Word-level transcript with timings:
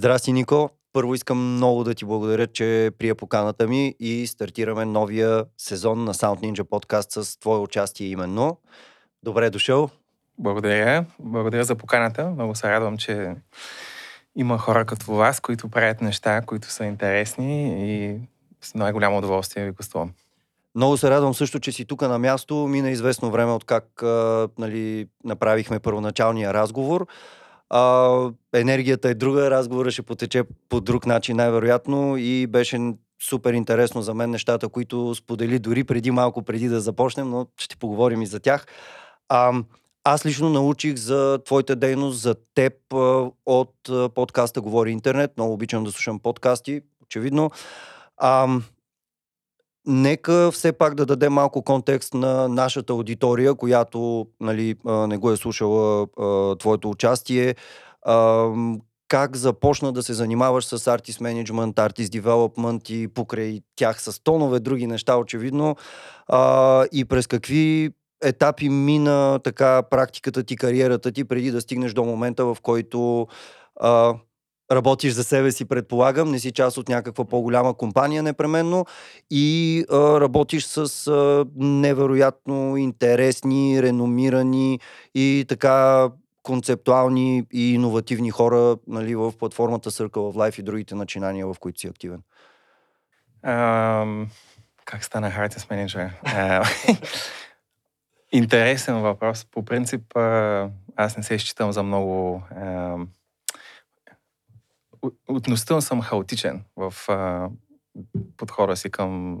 Здрасти, 0.00 0.32
Нико. 0.32 0.70
Първо 0.92 1.14
искам 1.14 1.54
много 1.54 1.84
да 1.84 1.94
ти 1.94 2.04
благодаря, 2.04 2.46
че 2.46 2.90
прия 2.98 3.14
поканата 3.14 3.66
ми 3.66 3.94
и 4.00 4.26
стартираме 4.26 4.84
новия 4.84 5.44
сезон 5.58 6.04
на 6.04 6.14
Sound 6.14 6.40
Ninja 6.40 6.64
подкаст 6.64 7.12
с 7.12 7.40
твое 7.40 7.58
участие 7.58 8.06
именно. 8.08 8.56
Добре 9.22 9.50
дошъл. 9.50 9.90
Благодаря. 10.38 11.04
Благодаря 11.18 11.64
за 11.64 11.76
поканата. 11.76 12.30
Много 12.30 12.54
се 12.54 12.70
радвам, 12.70 12.98
че 12.98 13.34
има 14.36 14.58
хора 14.58 14.84
като 14.84 15.12
вас, 15.12 15.40
които 15.40 15.68
правят 15.68 16.00
неща, 16.00 16.42
които 16.46 16.70
са 16.70 16.84
интересни 16.84 17.86
и 17.88 18.18
с 18.60 18.74
най-голямо 18.74 19.18
удоволствие 19.18 19.64
ви 19.64 19.70
гостувам. 19.70 20.12
Много 20.74 20.96
се 20.96 21.10
радвам 21.10 21.34
също, 21.34 21.60
че 21.60 21.72
си 21.72 21.84
тук 21.84 22.02
на 22.02 22.18
място. 22.18 22.54
Мина 22.54 22.90
известно 22.90 23.30
време 23.30 23.52
от 23.52 23.64
как 23.64 24.02
а, 24.02 24.48
нали, 24.58 25.08
направихме 25.24 25.78
първоначалния 25.78 26.54
разговор. 26.54 27.06
А, 27.70 28.30
енергията 28.52 29.08
е 29.08 29.14
друга, 29.14 29.50
разговора 29.50 29.90
ще 29.90 30.02
потече 30.02 30.42
по 30.68 30.80
друг 30.80 31.06
начин 31.06 31.36
най-вероятно 31.36 32.16
и 32.16 32.46
беше 32.46 32.92
супер 33.22 33.52
интересно 33.52 34.02
за 34.02 34.14
мен 34.14 34.30
нещата, 34.30 34.68
които 34.68 35.14
сподели 35.14 35.58
дори 35.58 35.84
преди 35.84 36.10
малко, 36.10 36.42
преди 36.42 36.68
да 36.68 36.80
започнем, 36.80 37.30
но 37.30 37.46
ще 37.56 37.76
поговорим 37.76 38.22
и 38.22 38.26
за 38.26 38.40
тях. 38.40 38.66
А, 39.28 39.52
аз 40.04 40.26
лично 40.26 40.50
научих 40.50 40.96
за 40.96 41.38
твоята 41.44 41.76
дейност, 41.76 42.20
за 42.20 42.34
теб 42.54 42.72
от 43.46 43.74
подкаста 44.14 44.60
Говори 44.60 44.90
интернет. 44.90 45.32
Много 45.36 45.52
обичам 45.52 45.84
да 45.84 45.92
слушам 45.92 46.18
подкасти, 46.18 46.80
очевидно. 47.02 47.50
А, 48.16 48.60
Нека 49.92 50.50
все 50.52 50.72
пак 50.72 50.94
да 50.94 51.06
даде 51.06 51.28
малко 51.28 51.62
контекст 51.62 52.14
на 52.14 52.48
нашата 52.48 52.92
аудитория, 52.92 53.54
която 53.54 54.26
нали, 54.40 54.74
не 54.84 55.16
го 55.16 55.30
е 55.30 55.36
слушала 55.36 56.06
твоето 56.58 56.90
участие. 56.90 57.54
Как 59.08 59.36
започна 59.36 59.92
да 59.92 60.02
се 60.02 60.12
занимаваш 60.12 60.64
с 60.64 60.86
артист 60.86 61.20
менеджмент, 61.20 61.78
артист 61.78 62.12
девелопмент 62.12 62.90
и 62.90 63.08
покрай 63.08 63.60
тях 63.76 64.02
с 64.02 64.22
тонове 64.22 64.60
други 64.60 64.86
неща, 64.86 65.16
очевидно. 65.16 65.76
И 66.92 67.04
през 67.08 67.26
какви 67.26 67.90
етапи 68.24 68.68
мина 68.68 69.40
така 69.44 69.82
практиката 69.82 70.42
ти, 70.42 70.56
кариерата 70.56 71.12
ти, 71.12 71.24
преди 71.24 71.50
да 71.50 71.60
стигнеш 71.60 71.92
до 71.92 72.04
момента, 72.04 72.44
в 72.44 72.56
който 72.62 73.26
работиш 74.70 75.12
за 75.12 75.24
себе 75.24 75.52
си, 75.52 75.64
предполагам, 75.64 76.30
не 76.30 76.38
си 76.38 76.52
част 76.52 76.76
от 76.76 76.88
някаква 76.88 77.24
по-голяма 77.24 77.74
компания 77.74 78.22
непременно 78.22 78.86
и 79.30 79.84
а, 79.90 80.20
работиш 80.20 80.64
с 80.64 81.06
а, 81.06 81.46
невероятно 81.56 82.76
интересни, 82.76 83.82
реномирани 83.82 84.80
и 85.14 85.44
така 85.48 86.08
концептуални 86.42 87.44
и 87.52 87.74
иновативни 87.74 88.30
хора 88.30 88.76
нали, 88.86 89.14
в 89.14 89.32
платформата 89.38 89.90
Circle 89.90 90.08
of 90.08 90.34
Life 90.34 90.58
и 90.58 90.62
другите 90.62 90.94
начинания, 90.94 91.46
в 91.46 91.56
които 91.60 91.80
си 91.80 91.86
активен? 91.86 92.22
Um, 93.46 94.26
как 94.84 95.04
стана 95.04 95.30
Artist 95.30 95.70
Manager? 95.70 96.10
интересен 98.32 99.00
въпрос. 99.00 99.46
По 99.50 99.64
принцип, 99.64 100.02
аз 100.96 101.16
не 101.16 101.22
се 101.22 101.38
считам 101.38 101.72
за 101.72 101.82
много 101.82 102.42
относително 105.28 105.82
съм 105.82 106.02
хаотичен 106.02 106.64
в 106.76 106.94
а, 107.08 107.48
подхода 108.36 108.76
си 108.76 108.90
към 108.90 109.38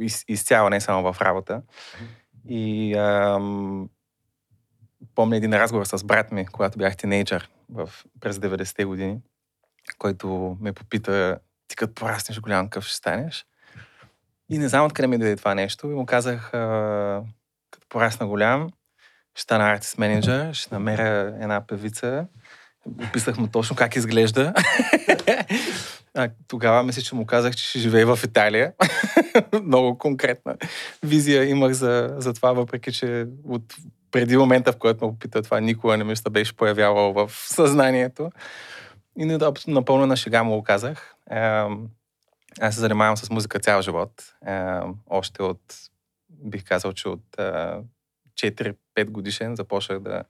из, 0.00 0.24
изцяло, 0.28 0.70
не 0.70 0.80
само 0.80 1.12
в 1.12 1.20
работа. 1.20 1.62
И 2.48 2.94
а, 2.94 3.38
помня 5.14 5.36
един 5.36 5.54
разговор 5.54 5.84
с 5.84 6.04
брат 6.04 6.32
ми, 6.32 6.46
когато 6.46 6.78
бях 6.78 6.96
тинейджър 6.96 7.50
в, 7.72 7.90
през 8.20 8.36
90-те 8.36 8.84
години, 8.84 9.18
който 9.98 10.56
ме 10.60 10.72
попита, 10.72 11.38
ти 11.68 11.76
като 11.76 11.94
пораснеш 11.94 12.40
голям, 12.40 12.66
какъв 12.66 12.84
ще 12.84 12.96
станеш? 12.96 13.46
И 14.50 14.58
не 14.58 14.68
знам 14.68 14.86
откъде 14.86 15.06
ми 15.06 15.18
даде 15.18 15.36
това 15.36 15.54
нещо. 15.54 15.86
И 15.90 15.94
му 15.94 16.06
казах, 16.06 16.54
а, 16.54 17.22
като 17.70 17.86
порасна 17.88 18.26
голям, 18.26 18.70
ще 19.34 19.42
стана 19.42 19.70
артист 19.70 19.98
менеджер, 19.98 20.52
ще 20.52 20.74
намеря 20.74 21.36
една 21.40 21.66
певица, 21.66 22.26
Описах 23.08 23.38
му 23.38 23.46
точно 23.46 23.76
как 23.76 23.96
изглежда. 23.96 24.54
А, 26.16 26.30
тогава 26.48 26.82
мисля, 26.82 27.02
че 27.02 27.14
му 27.14 27.26
казах, 27.26 27.54
че 27.54 27.64
ще 27.64 27.78
живее 27.78 28.04
в 28.04 28.18
Италия. 28.24 28.72
Много 29.62 29.98
конкретна 29.98 30.56
визия 31.02 31.44
имах 31.44 31.72
за, 31.72 32.14
за 32.18 32.34
това, 32.34 32.52
въпреки 32.52 32.92
че 32.92 33.26
от 33.44 33.74
преди 34.10 34.36
момента, 34.36 34.72
в 34.72 34.76
който 34.76 35.06
ме 35.06 35.12
попита 35.12 35.42
това, 35.42 35.60
никога 35.60 35.96
не 35.96 36.04
ми 36.04 36.16
се 36.16 36.30
беше 36.30 36.56
появявало 36.56 37.12
в 37.12 37.30
съзнанието. 37.34 38.30
И 39.18 39.24
не, 39.24 39.38
напълно 39.66 40.06
на 40.06 40.16
шега 40.16 40.42
му 40.42 40.56
го 40.56 40.62
казах. 40.62 41.14
аз 42.60 42.74
се 42.74 42.80
занимавам 42.80 43.16
с 43.16 43.30
музика 43.30 43.60
цял 43.60 43.82
живот. 43.82 44.12
още 45.06 45.42
от, 45.42 45.60
бих 46.30 46.64
казал, 46.64 46.92
че 46.92 47.08
от 47.08 47.24
4-5 48.40 48.74
годишен 49.04 49.56
започнах 49.56 50.00
да 50.00 50.22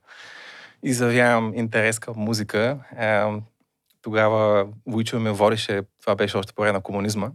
изявявам 0.85 1.53
интерес 1.55 1.99
към 1.99 2.13
музика. 2.17 2.77
Е, 2.99 3.23
тогава 4.01 4.67
Войчо 4.87 5.19
ме 5.19 5.31
водеше, 5.31 5.81
това 6.01 6.15
беше 6.15 6.37
още 6.37 6.53
по 6.53 6.61
време 6.61 6.73
на 6.73 6.81
комунизма, 6.81 7.31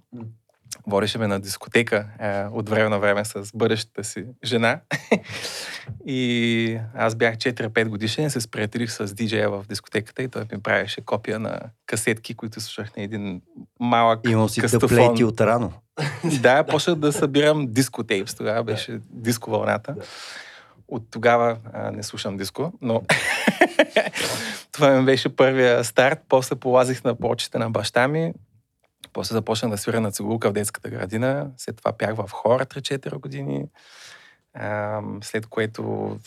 водеше 0.86 1.18
ме 1.18 1.26
на 1.26 1.40
дискотека 1.40 2.06
е, 2.20 2.44
от 2.52 2.68
време 2.68 2.88
на 2.88 2.98
време 2.98 3.24
с 3.24 3.50
бъдещата 3.54 4.04
си 4.04 4.24
жена. 4.44 4.80
и 6.06 6.78
аз 6.94 7.14
бях 7.14 7.36
4-5 7.36 7.88
годишен, 7.88 8.30
се 8.30 8.40
сприятелих 8.40 8.92
с 8.92 9.14
диджея 9.14 9.50
в 9.50 9.64
дискотеката 9.68 10.22
и 10.22 10.28
той 10.28 10.42
ми 10.52 10.62
правеше 10.62 11.00
копия 11.00 11.38
на 11.38 11.60
касетки, 11.86 12.34
които 12.34 12.60
слушах 12.60 12.96
на 12.96 13.02
един 13.02 13.42
малък 13.80 14.20
Имал 14.28 14.48
си 14.48 14.62
плейти 14.88 15.24
от 15.24 15.40
рано. 15.40 15.72
да, 16.40 16.64
почнах 16.64 16.96
да 16.96 17.12
събирам 17.12 17.66
дискотейпс. 17.68 18.34
Тогава 18.34 18.64
беше 18.64 19.00
диско 19.10 19.50
вълната. 19.50 19.94
От 20.88 21.02
тогава 21.10 21.56
а, 21.72 21.90
не 21.90 22.02
слушам 22.02 22.36
диско, 22.36 22.72
но 22.82 23.02
това 24.72 24.90
ми 24.90 25.04
беше 25.04 25.36
първия 25.36 25.84
старт. 25.84 26.20
После 26.28 26.56
полазих 26.56 27.04
на 27.04 27.14
почите 27.14 27.58
на 27.58 27.70
баща 27.70 28.08
ми. 28.08 28.32
После 29.12 29.32
започнах 29.32 29.70
да 29.70 29.78
свира 29.78 30.00
на 30.00 30.12
цигулка 30.12 30.50
в 30.50 30.52
детската 30.52 30.90
градина. 30.90 31.50
След 31.56 31.76
това 31.76 31.92
пях 31.92 32.14
в 32.14 32.30
хора 32.30 32.66
3-4 32.66 33.18
години. 33.20 33.64
А, 34.54 35.00
след 35.22 35.46
което 35.46 35.82
в 35.82 36.18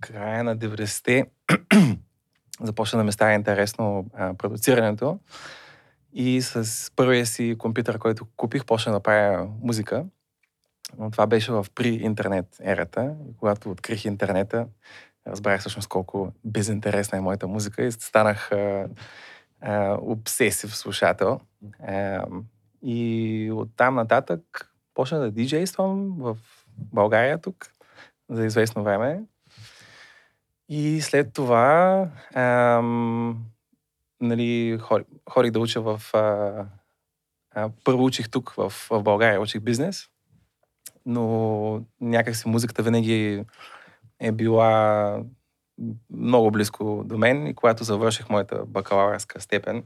края 0.00 0.44
на 0.44 0.56
90-те 0.56 1.24
започна 2.60 2.98
да 2.98 3.04
ми 3.04 3.12
става 3.12 3.32
интересно 3.32 4.06
а, 4.14 4.34
продуцирането. 4.34 5.18
И 6.12 6.42
с 6.42 6.90
първия 6.96 7.26
си 7.26 7.56
компютър, 7.58 7.98
който 7.98 8.26
купих, 8.36 8.64
почна 8.64 8.92
да 8.92 9.00
правя 9.00 9.48
музика. 9.62 10.04
Но 10.98 11.10
това 11.10 11.26
беше 11.26 11.52
в 11.52 11.66
при 11.74 11.88
интернет 11.88 12.46
ерата. 12.60 13.14
Когато 13.38 13.70
открих 13.70 14.04
интернета, 14.04 14.66
разбрах 15.28 15.60
всъщност 15.60 15.88
колко 15.88 16.32
безинтересна 16.44 17.18
е 17.18 17.20
моята 17.20 17.48
музика 17.48 17.82
и 17.82 17.92
станах 17.92 18.52
а, 18.52 18.88
а, 19.60 19.98
обсесив 20.00 20.76
слушател. 20.76 21.40
А, 21.86 22.26
и 22.82 23.50
оттам 23.54 23.94
нататък 23.94 24.72
почна 24.94 25.18
да 25.18 25.30
диджействам 25.30 26.14
в 26.18 26.36
България 26.78 27.40
тук 27.40 27.66
за 28.30 28.44
известно 28.44 28.82
време. 28.82 29.22
И 30.68 31.00
след 31.00 31.32
това 31.32 32.08
ам, 32.34 33.44
нали, 34.20 34.78
ходих 35.30 35.52
да 35.52 35.60
уча 35.60 35.80
в... 35.80 36.02
А, 36.14 36.64
а, 37.54 37.70
първо 37.84 38.04
учих 38.04 38.30
тук 38.30 38.50
в, 38.50 38.72
в 38.90 39.02
България, 39.02 39.40
учих 39.40 39.60
бизнес 39.60 40.08
но 41.08 41.84
някакси 42.00 42.48
музиката 42.48 42.82
винаги 42.82 43.44
е 44.20 44.32
била 44.32 45.22
много 46.10 46.50
близко 46.50 47.02
до 47.04 47.18
мен 47.18 47.46
и 47.46 47.54
когато 47.54 47.84
завърших 47.84 48.28
моята 48.28 48.64
бакалавърска 48.66 49.40
степен, 49.40 49.84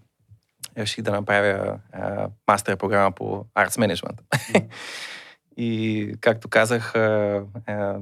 реших 0.79 1.03
да 1.03 1.11
направя 1.11 1.79
а, 1.93 2.29
мастер 2.49 2.77
програма 2.77 3.13
по 3.13 3.45
Arts 3.55 3.69
Management. 3.69 4.21
Mm. 4.33 4.67
и 5.57 6.15
както 6.21 6.49
казах, 6.49 6.95
а, 6.95 7.45
а, 7.67 7.99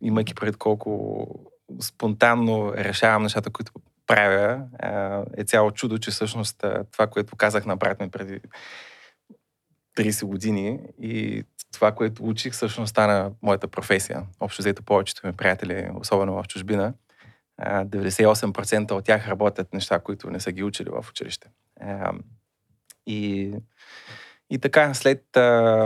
имайки 0.00 0.34
пред 0.34 0.56
колко 0.56 1.26
спонтанно 1.80 2.72
решавам 2.72 3.22
нещата, 3.22 3.50
които 3.50 3.72
правя, 4.06 4.62
а, 4.78 5.22
е 5.36 5.44
цяло 5.44 5.70
чудо, 5.70 5.98
че 5.98 6.10
всъщност 6.10 6.64
това, 6.92 7.06
което 7.06 7.36
казах 7.36 7.66
на 7.66 7.76
брат 7.76 8.00
ми 8.00 8.10
преди 8.10 8.40
30 9.96 10.24
години 10.24 10.78
и 11.00 11.44
това, 11.72 11.92
което 11.92 12.24
учих, 12.24 12.52
всъщност 12.52 12.90
стана 12.90 13.32
моята 13.42 13.68
професия. 13.68 14.22
Общо 14.40 14.62
взето 14.62 14.82
повечето 14.82 15.26
ми 15.26 15.32
приятели, 15.32 15.88
особено 16.00 16.42
в 16.42 16.48
чужбина, 16.48 16.94
98% 17.62 18.92
от 18.92 19.04
тях 19.04 19.28
работят 19.28 19.74
неща, 19.74 19.98
които 19.98 20.30
не 20.30 20.40
са 20.40 20.52
ги 20.52 20.62
учили 20.62 20.88
в 20.90 21.06
училище. 21.10 21.48
И, 23.06 23.52
и 24.50 24.58
така, 24.58 24.94
след, 24.94 25.24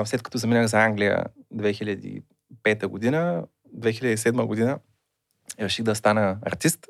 след 0.04 0.22
като 0.22 0.38
заминах 0.38 0.66
за 0.66 0.84
Англия 0.84 1.24
2005 1.54 2.86
година, 2.86 3.44
2007 3.76 4.46
година, 4.46 4.78
реших 5.60 5.84
да 5.84 5.94
стана 5.94 6.38
артист. 6.42 6.86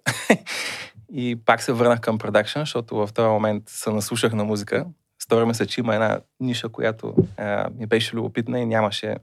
И 1.15 1.37
пак 1.45 1.63
се 1.63 1.73
върнах 1.73 2.01
към 2.01 2.19
продакшн, 2.19 2.59
защото 2.59 2.97
в 2.97 3.13
този 3.15 3.29
момент 3.29 3.69
се 3.69 3.91
наслушах 3.91 4.33
на 4.33 4.45
музика. 4.45 4.87
Стори 5.23 5.45
ми 5.45 5.55
се, 5.55 5.67
че 5.67 5.81
има 5.81 5.95
една 5.95 6.21
ниша, 6.41 6.69
която 6.69 7.15
а, 7.37 7.71
ми 7.71 7.87
беше 7.87 8.17
любопитна 8.17 8.61
и 8.61 8.67
нямаше... 8.67 9.17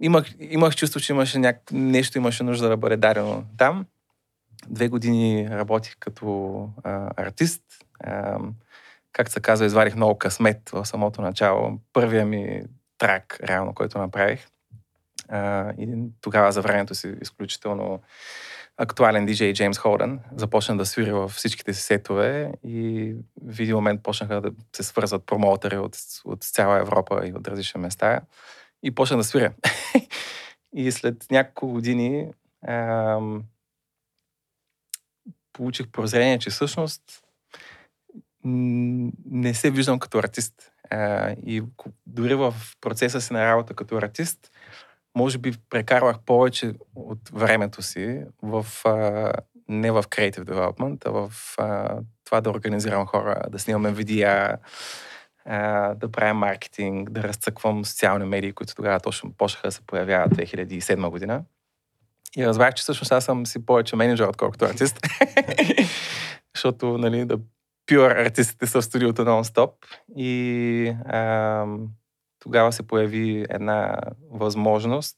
Имах, 0.00 0.26
имах 0.38 0.76
чувство, 0.76 1.00
че 1.00 1.12
имаше 1.12 1.38
няк... 1.38 1.60
нещо, 1.72 2.18
имаше 2.18 2.42
нужда 2.42 2.68
да 2.68 2.76
бъде 2.76 2.96
дадено 2.96 3.44
там. 3.58 3.86
Две 4.68 4.88
години 4.88 5.50
работих 5.50 5.96
като 5.98 6.68
а, 6.84 7.10
артист. 7.16 7.62
А, 8.00 8.38
как 9.12 9.30
се 9.30 9.40
казва, 9.40 9.66
извадих 9.66 9.96
много 9.96 10.18
късмет 10.18 10.70
в 10.70 10.86
самото 10.86 11.22
начало. 11.22 11.78
Първия 11.92 12.26
ми 12.26 12.62
трак, 12.98 13.38
реално, 13.42 13.74
който 13.74 13.98
направих. 13.98 14.46
А, 15.28 15.72
и 15.78 15.88
тогава 16.20 16.52
за 16.52 16.60
времето 16.60 16.94
си 16.94 17.14
изключително 17.22 18.00
актуален 18.76 19.26
диджей 19.26 19.52
Джеймс 19.52 19.78
Холден. 19.78 20.20
Започна 20.36 20.76
да 20.76 20.86
свири 20.86 21.12
във 21.12 21.32
всичките 21.32 21.74
си 21.74 21.82
сетове 21.82 22.52
и 22.64 23.14
в 23.42 23.60
един 23.60 23.74
момент 23.74 24.02
почнаха 24.02 24.40
да 24.40 24.50
се 24.76 24.82
свързват 24.82 25.26
промоутери 25.26 25.76
от, 25.76 25.96
от 26.24 26.44
цяла 26.44 26.80
Европа 26.80 27.22
и 27.26 27.32
от 27.32 27.48
различни 27.48 27.80
места. 27.80 28.20
И 28.82 28.94
почна 28.94 29.16
да 29.16 29.24
свиря. 29.24 29.52
и 30.74 30.92
след 30.92 31.26
няколко 31.30 31.72
години 31.72 32.30
ам, 32.68 33.44
получих 35.52 35.88
прозрение, 35.88 36.38
че 36.38 36.50
всъщност 36.50 37.02
не 38.44 39.54
се 39.54 39.70
виждам 39.70 39.98
като 39.98 40.18
артист. 40.18 40.70
А, 40.90 41.30
и 41.46 41.62
дори 42.06 42.34
в 42.34 42.54
процеса 42.80 43.20
си 43.20 43.32
на 43.32 43.46
работа 43.46 43.74
като 43.74 43.96
артист, 43.96 44.50
може 45.14 45.38
би 45.38 45.52
прекарвах 45.70 46.18
повече 46.26 46.74
от 46.94 47.18
времето 47.32 47.82
си 47.82 48.22
в, 48.42 48.66
а, 48.84 49.32
не 49.68 49.90
в 49.90 50.02
Creative 50.02 50.44
Development, 50.44 51.06
а 51.06 51.10
в 51.10 51.32
а, 51.58 51.98
това 52.24 52.40
да 52.40 52.50
организирам 52.50 53.06
хора, 53.06 53.42
да 53.50 53.58
снимаме 53.58 53.92
видеа, 53.92 54.58
а, 55.44 55.94
да 55.94 56.12
правя 56.12 56.34
маркетинг, 56.34 57.10
да 57.10 57.22
разцъквам 57.22 57.84
социални 57.84 58.24
медии, 58.24 58.52
които 58.52 58.74
тогава 58.74 59.00
точно 59.00 59.32
почнаха 59.32 59.68
да 59.68 59.72
се 59.72 59.86
появяват 59.86 60.32
2007 60.32 61.10
година. 61.10 61.44
И 62.36 62.46
разбрах, 62.46 62.74
че 62.74 62.82
всъщност 62.82 63.12
аз 63.12 63.24
съм 63.24 63.46
си 63.46 63.66
повече 63.66 63.96
менеджер, 63.96 64.26
отколкото 64.26 64.64
артист. 64.64 65.00
Защото, 66.54 66.98
нали, 66.98 67.24
да 67.24 67.38
пюр 67.86 68.10
артистите 68.10 68.66
са 68.66 68.80
в 68.80 68.84
студиото 68.84 69.22
нон-стоп. 69.22 69.72
И 70.16 70.94
а, 71.06 71.66
тогава 72.44 72.72
се 72.72 72.86
появи 72.86 73.46
една 73.50 73.98
възможност. 74.30 75.16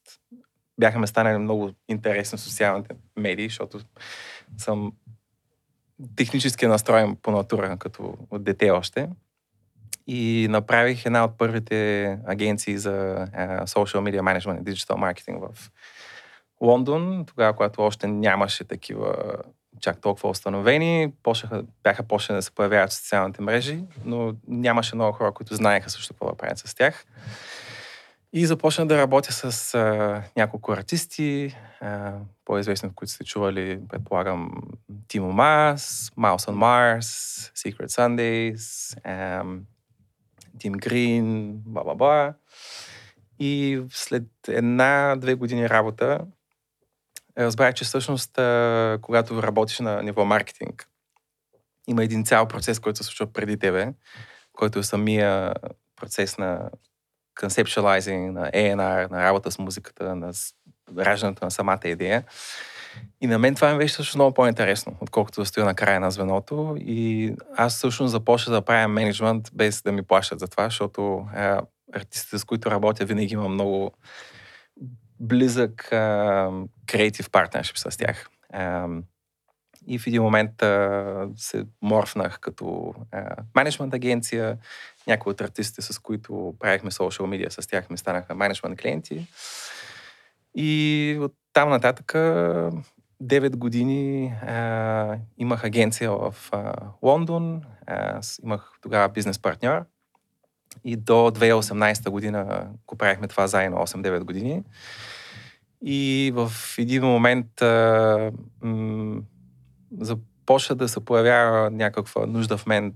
Бяхме 0.81 1.07
станали 1.07 1.39
много 1.39 1.71
интересни 1.89 2.39
социалните 2.39 2.95
медии, 3.17 3.49
защото 3.49 3.81
съм 4.59 4.93
технически 6.17 6.67
настроен 6.67 7.17
по 7.17 7.31
натура, 7.31 7.77
като 7.79 8.15
дете 8.33 8.71
още. 8.71 9.09
И 10.07 10.47
направих 10.51 11.07
една 11.07 11.25
от 11.25 11.39
първите 11.39 12.05
агенции 12.27 12.79
за 12.79 12.91
uh, 12.91 13.65
social 13.65 14.01
media 14.01 14.21
management 14.21 14.61
и 14.61 14.75
digital 14.75 14.95
marketing 14.95 15.39
в 15.49 15.71
Лондон, 16.61 17.25
тогава, 17.27 17.53
когато 17.57 17.83
още 17.83 18.07
нямаше 18.07 18.65
такива 18.65 19.15
чак 19.81 20.01
толкова 20.01 20.29
установени, 20.29 21.13
почнаха, 21.23 21.65
бяха 21.83 22.03
почнали 22.03 22.39
да 22.39 22.43
се 22.43 22.51
появяват 22.51 22.91
в 22.91 22.95
социалните 22.95 23.43
мрежи, 23.43 23.85
но 24.05 24.35
нямаше 24.49 24.95
много 24.95 25.13
хора, 25.13 25.33
които 25.33 25.55
знаеха 25.55 25.91
също 25.91 26.15
какво 26.15 26.29
да 26.29 26.37
правят 26.37 26.59
с 26.59 26.75
тях. 26.75 27.05
И 28.33 28.47
започна 28.47 28.87
да 28.87 28.99
работя 28.99 29.33
с 29.33 29.75
а, 29.75 30.23
няколко 30.37 30.73
артисти, 30.73 31.57
а, 31.81 32.13
по-известни, 32.45 32.91
които 32.95 33.13
сте 33.13 33.25
чували, 33.25 33.81
предполагам, 33.89 34.51
Тимо 35.09 35.33
Мас, 35.33 36.13
Mouse 36.19 36.51
on 36.51 36.55
Mars, 36.55 37.01
Secret 37.55 37.87
Sundays, 37.87 38.97
Тим 40.59 40.73
Грин, 40.73 41.53
бла-бла-бла. 41.53 42.35
И 43.39 43.83
след 43.91 44.25
една-две 44.49 45.35
години 45.35 45.69
работа 45.69 46.21
разбрах, 47.39 47.75
че 47.75 47.85
всъщност, 47.85 48.31
когато 49.01 49.43
работиш 49.43 49.79
на 49.79 50.03
ниво 50.03 50.25
маркетинг, 50.25 50.89
има 51.87 52.05
един 52.05 52.25
цял 52.25 52.49
процес, 52.49 52.79
който 52.79 52.97
се 52.97 53.05
случва 53.05 53.27
преди 53.27 53.59
тебе, 53.59 53.93
който 54.53 54.79
е 54.79 54.83
самия 54.83 55.55
процес 55.97 56.39
на 56.39 56.71
conceptualizing, 57.41 58.31
на 58.31 58.51
A&R, 58.51 59.11
на 59.11 59.25
работа 59.25 59.51
с 59.51 59.59
музиката, 59.59 60.17
на 60.17 60.33
раждането 60.99 61.45
на 61.45 61.51
самата 61.51 61.81
идея. 61.85 62.25
И 63.21 63.27
на 63.27 63.39
мен 63.39 63.55
това 63.55 63.73
ми 63.73 63.79
беше 63.79 63.95
също 63.95 64.19
много 64.19 64.35
по-интересно, 64.35 64.97
отколкото 65.01 65.41
да 65.41 65.47
стоя 65.47 65.67
на 65.67 65.75
края 65.75 66.01
на 66.01 66.11
звеното. 66.11 66.77
И 66.79 67.33
аз 67.57 67.77
всъщност 67.77 68.11
започна 68.11 68.53
да 68.53 68.63
правя 68.63 68.89
менеджмент 68.89 69.51
без 69.55 69.83
да 69.83 69.93
ми 69.93 70.03
плащат 70.03 70.39
за 70.39 70.49
това, 70.49 70.65
защото 70.65 71.27
е, 71.37 71.57
артистите, 71.93 72.39
с 72.39 72.45
които 72.45 72.71
работя, 72.71 73.05
винаги 73.05 73.35
има 73.35 73.49
много 73.49 73.93
близък 75.21 75.87
креатив 76.87 77.31
партнершип 77.31 77.79
с 77.79 77.99
тях. 77.99 78.31
И 79.87 79.99
в 79.99 80.07
един 80.07 80.23
момент 80.23 80.63
а, 80.63 81.29
се 81.37 81.65
морфнах 81.83 82.41
като 82.41 82.95
менеджмент 83.57 83.95
агенция. 83.95 84.59
Някои 85.07 85.31
от 85.31 85.41
артистите, 85.41 85.83
с 85.83 85.99
които 85.99 86.55
правихме 86.59 86.91
social 86.91 87.23
media, 87.23 87.61
с 87.61 87.67
тях 87.67 87.91
ми 87.91 87.99
станаха 87.99 88.35
менеджмент 88.35 88.81
клиенти. 88.81 89.27
И 90.55 91.19
от 91.21 91.35
там 91.53 91.71
нататък 91.71 92.13
9 93.23 93.57
години 93.57 94.35
а, 94.43 95.17
имах 95.39 95.65
агенция 95.65 96.11
в 96.11 96.35
а, 96.53 96.75
Лондон. 97.03 97.63
А, 97.87 98.21
имах 98.43 98.71
тогава 98.83 99.09
бизнес 99.09 99.39
партньор. 99.39 99.85
И 100.85 100.97
до 100.97 101.13
2018 101.13 102.11
година 102.11 102.69
го 102.87 102.97
правихме 102.97 103.29
това 103.29 103.47
заедно 103.47 103.79
8-9 103.79 104.25
години. 104.25 104.63
И 105.85 106.33
в 106.35 106.53
един 106.79 107.05
момент 107.05 107.63
а, 107.63 108.33
м- 108.63 109.23
започна 110.01 110.77
да 110.77 110.89
се 110.89 111.05
появява 111.05 111.71
някаква 111.71 112.27
нужда 112.27 112.57
в 112.57 112.67
мен 112.67 112.95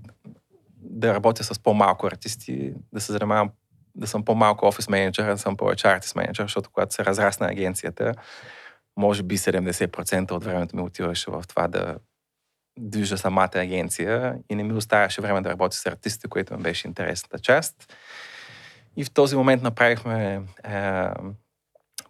да 0.77 1.13
работя 1.13 1.43
с 1.43 1.59
по-малко 1.59 2.07
артисти, 2.07 2.73
да 2.93 3.01
се 3.01 3.11
занимавам, 3.11 3.49
да 3.95 4.07
съм 4.07 4.25
по-малко 4.25 4.65
офис 4.65 4.89
менеджер, 4.89 5.31
да 5.31 5.37
съм 5.37 5.57
повече 5.57 5.87
артист 5.87 6.15
менеджер, 6.15 6.43
защото 6.43 6.69
когато 6.73 6.95
се 6.95 7.05
разрасна 7.05 7.47
агенцията, 7.47 8.13
може 8.97 9.23
би 9.23 9.37
70% 9.37 10.31
от 10.31 10.43
времето 10.43 10.75
ми 10.75 10.81
отиваше 10.81 11.31
в 11.31 11.43
това 11.47 11.67
да 11.67 11.95
движа 12.79 13.17
самата 13.17 13.49
агенция 13.55 14.35
и 14.49 14.55
не 14.55 14.63
ми 14.63 14.73
оставяше 14.73 15.21
време 15.21 15.41
да 15.41 15.49
работя 15.49 15.75
с 15.75 15.85
артисти, 15.85 16.27
което 16.27 16.57
ми 16.57 16.63
беше 16.63 16.87
интересната 16.87 17.39
част. 17.39 17.95
И 18.97 19.03
в 19.03 19.11
този 19.11 19.35
момент 19.35 19.61
направихме 19.61 20.41
е, 20.63 21.07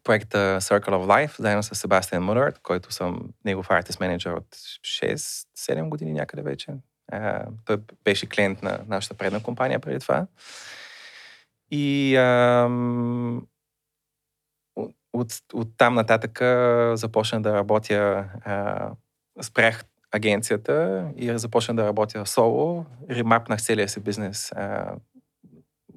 проекта 0.03 0.57
Circle 0.61 0.89
of 0.89 1.27
Life, 1.27 1.39
заедно 1.39 1.63
с 1.63 1.75
Себастиан 1.75 2.23
Мунард, 2.23 2.59
който 2.63 2.91
съм 2.91 3.29
негов 3.45 3.71
артист 3.71 3.99
менеджер 3.99 4.31
от 4.31 4.55
6-7 4.55 5.89
години 5.89 6.13
някъде 6.13 6.41
вече. 6.41 6.73
А, 7.11 7.45
той 7.65 7.77
беше 8.03 8.29
клиент 8.29 8.61
на 8.61 8.79
нашата 8.87 9.13
предна 9.13 9.43
компания 9.43 9.79
преди 9.79 9.99
това. 9.99 10.27
И 11.71 12.15
ам, 12.15 13.47
от, 15.13 15.33
от, 15.53 15.77
там 15.77 15.93
нататък 15.93 16.39
започна 16.97 17.41
да 17.41 17.53
работя, 17.53 18.29
а, 18.45 18.89
спрях 19.41 19.83
агенцията 20.11 21.05
и 21.17 21.37
започна 21.37 21.75
да 21.75 21.85
работя 21.85 22.25
соло, 22.25 22.85
ремапнах 23.09 23.61
целия 23.61 23.89
си 23.89 23.99
бизнес, 23.99 24.51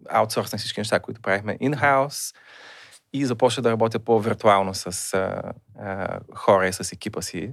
аутсорснах 0.09 0.61
всички 0.61 0.81
неща, 0.81 1.01
които 1.01 1.23
правихме 1.23 1.59
in-house, 1.59 2.37
и 3.13 3.27
започна 3.27 3.63
да 3.63 3.71
работя 3.71 3.99
по-виртуално 3.99 4.75
с 4.75 5.15
а, 5.15 5.53
а, 5.79 6.21
хора 6.35 6.69
и 6.69 6.73
с 6.73 6.93
екипа 6.93 7.23
си. 7.23 7.53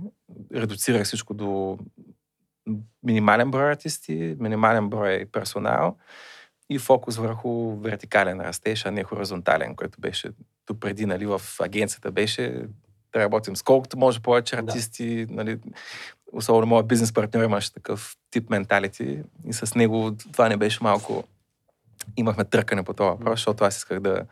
Редуцирах 0.56 1.04
всичко 1.04 1.34
до 1.34 1.78
минимален 3.04 3.52
брой 3.52 3.72
артисти, 3.72 4.36
минимален 4.40 4.90
брой 4.90 5.26
персонал 5.32 5.98
и 6.70 6.80
фокус 6.80 7.18
върху 7.18 7.76
вертикален 7.76 8.42
растеж, 8.42 8.86
а 8.86 8.92
не 8.92 9.04
хоризонтален, 9.04 9.76
който 9.76 10.02
беше 10.02 10.32
допреди, 10.68 11.06
нали, 11.06 11.26
в 11.26 11.42
агенцията 11.60 12.12
беше 12.12 12.66
да 13.14 13.20
работим 13.20 13.56
с 13.56 13.62
колкото 13.62 13.98
може 13.98 14.20
повече 14.20 14.56
артисти, 14.56 15.26
да. 15.26 15.34
нали, 15.34 15.60
особено 16.34 16.68
моят 16.68 16.88
бизнес 16.88 17.14
партньор 17.14 17.44
имаше 17.44 17.74
такъв 17.74 18.16
тип 18.32 18.50
менталити 18.50 19.24
и 19.46 19.54
с 19.54 19.76
него 19.76 20.12
това 20.32 20.50
не 20.50 20.58
беше 20.58 20.80
малко 20.82 21.24
имахме 22.18 22.44
търкане 22.44 22.84
по 22.84 22.94
това 22.94 23.10
въпрос, 23.10 23.40
защото 23.40 23.64
аз 23.64 23.78
исках 23.78 24.00
да 24.00 24.26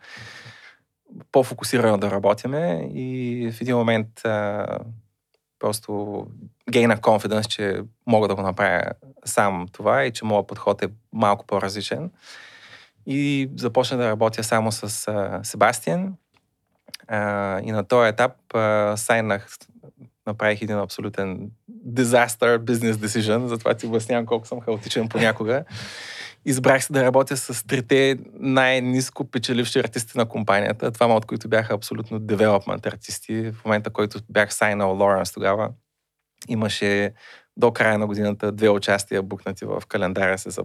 по-фокусирано 1.32 1.98
да 1.98 2.10
работиме 2.10 2.90
и 2.94 3.50
в 3.52 3.60
един 3.60 3.76
момент 3.76 4.24
а, 4.24 4.66
просто 5.58 6.26
гейнах 6.70 7.00
confidence, 7.00 7.48
че 7.48 7.82
мога 8.06 8.28
да 8.28 8.34
го 8.34 8.42
направя 8.42 8.82
сам 9.24 9.66
това 9.72 10.04
и 10.04 10.12
че 10.12 10.24
моят 10.24 10.46
подход 10.46 10.82
е 10.82 10.88
малко 11.12 11.46
по-различен. 11.46 12.10
И 13.06 13.50
започна 13.56 13.96
да 13.96 14.08
работя 14.08 14.44
само 14.44 14.72
с 14.72 15.08
а, 15.08 15.40
Себастиан. 15.42 16.14
А, 17.08 17.60
и 17.60 17.72
на 17.72 17.84
този 17.84 18.08
етап 18.08 18.54
а, 18.54 18.96
сайнах 18.96 19.48
направих 20.30 20.62
един 20.62 20.78
абсолютен 20.78 21.50
disaster 21.88 22.58
business 22.58 22.92
decision, 22.92 23.46
затова 23.46 23.74
ти 23.74 23.86
обяснявам 23.86 24.26
колко 24.26 24.46
съм 24.46 24.60
хаотичен 24.60 25.08
понякога. 25.08 25.64
Избрах 26.44 26.84
се 26.84 26.92
да 26.92 27.04
работя 27.04 27.36
с 27.36 27.66
трите 27.66 28.18
най-низко 28.34 29.30
печеливши 29.30 29.78
артисти 29.78 30.18
на 30.18 30.26
компанията, 30.26 30.90
двама 30.90 31.14
от 31.14 31.26
които 31.26 31.48
бяха 31.48 31.74
абсолютно 31.74 32.18
девелопмент 32.18 32.86
артисти. 32.86 33.52
В 33.52 33.64
момента, 33.64 33.90
който 33.90 34.18
бях 34.30 34.54
сайнал 34.54 34.96
Лоренс 34.96 35.32
тогава, 35.32 35.70
имаше 36.48 37.12
до 37.56 37.72
края 37.72 37.98
на 37.98 38.06
годината 38.06 38.52
две 38.52 38.68
участия 38.68 39.22
букнати 39.22 39.64
в 39.64 39.82
календара 39.88 40.38
се 40.38 40.50
за 40.50 40.62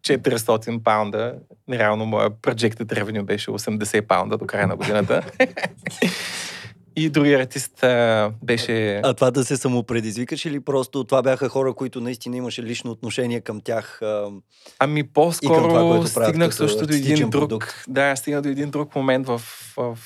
400 0.00 0.82
паунда. 0.82 1.34
Нереално 1.68 2.06
моя 2.06 2.30
projected 2.30 3.02
revenue 3.02 3.22
беше 3.22 3.50
80 3.50 4.06
паунда 4.06 4.38
до 4.38 4.46
края 4.46 4.66
на 4.66 4.76
годината. 4.76 5.22
И 6.96 7.10
другия 7.10 7.40
артист 7.40 7.82
а, 7.82 8.32
беше... 8.42 9.00
А 9.04 9.14
това 9.14 9.30
да 9.30 9.44
се 9.44 9.56
самопредизвикаш 9.56 10.44
или 10.44 10.60
просто 10.60 11.04
това 11.04 11.22
бяха 11.22 11.48
хора, 11.48 11.74
които 11.74 12.00
наистина 12.00 12.36
имаше 12.36 12.62
лично 12.62 12.90
отношение 12.90 13.40
към 13.40 13.60
тях? 13.60 14.02
А... 14.02 14.30
Ами 14.78 15.08
по-скоро 15.08 15.68
това, 15.68 16.06
стигнах 16.06 16.54
също 16.54 16.86
до 16.86 16.94
един 16.94 17.30
друг... 17.30 17.42
Продукт. 17.42 17.84
Да, 17.88 18.16
стигнах 18.16 18.42
до 18.42 18.48
един 18.48 18.70
друг 18.70 18.94
момент 18.94 19.26
в, 19.26 19.38
в 19.76 19.98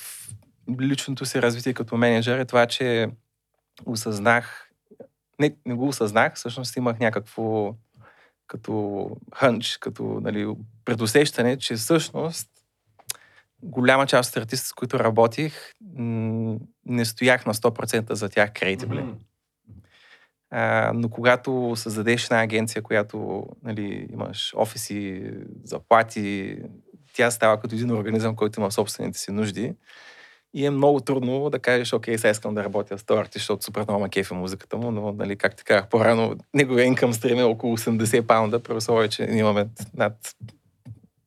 личното 0.81 1.25
си 1.25 1.41
развитие 1.41 1.73
като 1.73 1.97
менеджер 1.97 2.39
е 2.39 2.45
това, 2.45 2.65
че 2.65 3.07
осъзнах 3.85 4.71
не, 5.41 5.55
не 5.65 5.73
го 5.73 5.87
осъзнах, 5.87 6.35
всъщност 6.35 6.75
имах 6.75 6.99
някакво 6.99 7.75
като 8.47 9.09
хънч, 9.35 9.77
като 9.77 10.03
нали, 10.03 10.47
предусещане, 10.85 11.57
че 11.57 11.75
всъщност 11.75 12.47
голяма 13.63 14.07
част 14.07 14.31
от 14.31 14.37
артистите, 14.37 14.69
с 14.69 14.73
които 14.73 14.99
работих, 14.99 15.71
не 16.85 17.05
стоях 17.05 17.45
на 17.45 17.53
100% 17.53 18.13
за 18.13 18.29
тях 18.29 18.53
креативли. 18.53 19.05
Mm-hmm. 20.53 20.91
но 20.93 21.09
когато 21.09 21.73
създадеш 21.75 22.23
една 22.23 22.41
агенция, 22.41 22.81
която 22.81 23.45
нали, 23.63 24.07
имаш 24.13 24.53
офиси, 24.57 25.31
заплати, 25.63 26.57
тя 27.13 27.31
става 27.31 27.59
като 27.59 27.75
един 27.75 27.91
организъм, 27.91 28.35
който 28.35 28.59
има 28.59 28.71
собствените 28.71 29.19
си 29.19 29.31
нужди. 29.31 29.73
И 30.53 30.65
е 30.65 30.69
много 30.69 30.99
трудно 30.99 31.49
да 31.49 31.59
кажеш, 31.59 31.93
окей, 31.93 32.17
сега 32.17 32.29
искам 32.31 32.55
да 32.55 32.63
работя 32.63 32.97
с 32.97 33.03
този 33.03 33.19
артист, 33.19 33.41
защото 33.41 33.63
супер 33.63 33.85
много 33.87 34.07
кефа 34.09 34.35
музиката 34.35 34.77
му, 34.77 34.91
но, 34.91 35.13
нали, 35.13 35.35
как 35.35 35.55
ти 35.55 35.63
казах 35.63 35.89
по-рано, 35.89 36.35
неговия 36.53 36.85
инкъм 36.85 37.13
стрим 37.13 37.39
е 37.39 37.43
около 37.43 37.77
80 37.77 38.21
паунда, 38.21 38.63
при 38.63 38.73
условие, 38.73 39.09
че 39.09 39.23
имаме 39.23 39.67
над 39.93 40.13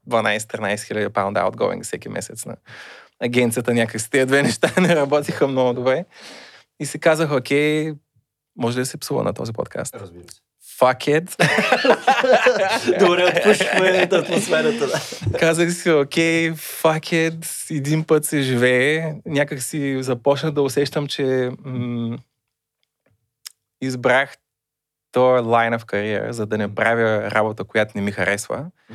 12-13 0.09 0.87
хиляди 0.87 1.09
паунда 1.09 1.41
outgoing 1.41 1.83
всеки 1.83 2.09
месец 2.09 2.47
на 2.47 2.57
агенцията. 3.21 3.75
Някакси 3.75 4.11
тези 4.11 4.27
две 4.27 4.43
неща 4.43 4.73
не 4.81 4.97
работиха 4.97 5.49
много 5.49 5.73
добре. 5.73 6.05
И 6.81 6.87
си 6.87 6.99
казах, 6.99 7.33
окей, 7.33 7.93
може 8.57 8.77
ли 8.77 8.83
да 8.83 8.87
се 8.87 8.99
псува 8.99 9.23
на 9.23 9.33
този 9.33 9.53
подкаст? 9.53 9.95
Разбира 9.95 10.33
се 10.33 10.41
fuck 10.79 11.09
it. 11.09 11.29
Добре, 12.99 13.25
отпушваме 13.25 14.09
атмосферата. 14.13 14.87
Да. 15.27 15.39
Казах 15.39 15.73
си, 15.73 15.91
окей, 15.91 16.51
okay, 16.51 16.55
fuck 16.55 17.31
it, 17.31 17.71
един 17.77 18.05
път 18.05 18.25
се 18.25 18.41
живее. 18.41 19.15
Някак 19.27 19.63
си 19.63 20.03
започнах 20.03 20.53
да 20.53 20.63
усещам, 20.63 21.07
че 21.07 21.51
м- 21.65 22.19
избрах 23.81 24.37
този 25.13 25.45
лайн 25.45 25.79
в 25.79 25.85
кариера, 25.85 26.33
за 26.33 26.47
да 26.47 26.59
не 26.59 26.75
правя 26.75 27.31
работа, 27.31 27.65
която 27.65 27.93
не 27.95 28.03
ми 28.03 28.13
харесва. 28.13 28.67
Mm. 28.93 28.95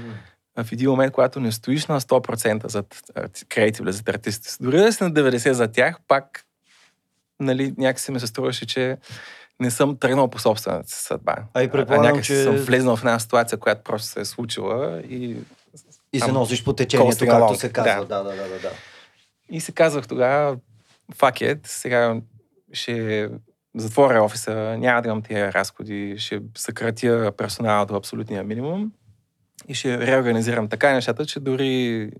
В 0.63 0.71
един 0.71 0.89
момент, 0.89 1.13
когато 1.13 1.39
не 1.39 1.51
стоиш 1.51 1.85
на 1.85 2.01
100% 2.01 2.67
за 2.67 2.83
креативли, 3.49 3.93
за 3.93 4.03
артистите, 4.07 4.63
дори 4.63 4.77
да 4.77 4.93
си 4.93 5.03
на 5.03 5.11
90% 5.11 5.51
за 5.51 5.67
тях, 5.67 5.97
пак 6.07 6.45
нали, 7.39 7.73
някакси 7.77 8.11
ми 8.11 8.19
се 8.19 8.27
струваше, 8.27 8.65
че 8.65 8.97
не 9.59 9.71
съм 9.71 9.97
тръгнал 9.97 10.27
по 10.27 10.39
собствената 10.39 10.89
си 10.89 11.03
съдба. 11.03 11.35
А 11.53 11.63
и 11.63 11.69
предполагам, 11.69 12.19
а 12.19 12.21
че... 12.21 12.43
съм 12.43 12.55
влезнал 12.55 12.95
в 12.95 13.01
една 13.01 13.19
ситуация, 13.19 13.57
която 13.57 13.83
просто 13.83 14.07
се 14.07 14.19
е 14.19 14.25
случила 14.25 15.01
и... 15.01 15.37
И 16.13 16.19
се 16.19 16.31
носиш 16.31 16.63
по 16.63 16.73
течението, 16.73 17.25
както 17.25 17.55
се 17.55 17.71
казва. 17.71 18.05
Да. 18.05 18.23
Да, 18.23 18.23
да, 18.23 18.35
да, 18.35 18.59
да. 18.59 18.71
И 19.49 19.61
се 19.61 19.71
казах 19.71 20.07
тогава, 20.07 20.57
fuck 21.15 21.55
it, 21.55 21.67
сега 21.67 22.21
ще 22.73 23.29
затворя 23.75 24.23
офиса, 24.23 24.75
няма 24.79 25.01
да 25.01 25.07
имам 25.07 25.21
тия 25.21 25.53
разходи, 25.53 26.15
ще 26.17 26.41
съкратя 26.57 27.31
персонала 27.37 27.85
до 27.85 27.95
абсолютния 27.95 28.43
минимум 28.43 28.91
и 29.69 29.73
ще 29.73 30.07
реорганизирам 30.07 30.67
така 30.67 30.93
нещата, 30.93 31.25
че 31.25 31.39
дори 31.39 31.67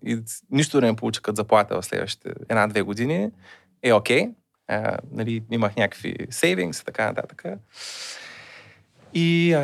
и 0.06 0.20
нищо 0.52 0.82
да 0.82 0.88
не 0.88 0.96
получа 0.96 1.22
като 1.22 1.36
заплата 1.36 1.82
в 1.82 1.86
следващите 1.86 2.30
една-две 2.50 2.82
години, 2.82 3.30
е 3.84 3.94
окей. 3.94 4.22
Okay 4.22 4.34
нали, 5.12 5.44
имах 5.52 5.76
някакви 5.76 6.16
сейвингс 6.30 6.80
и 6.80 6.86
така 6.86 7.06
нататък. 7.06 7.44
И 9.14 9.54
а, 9.54 9.62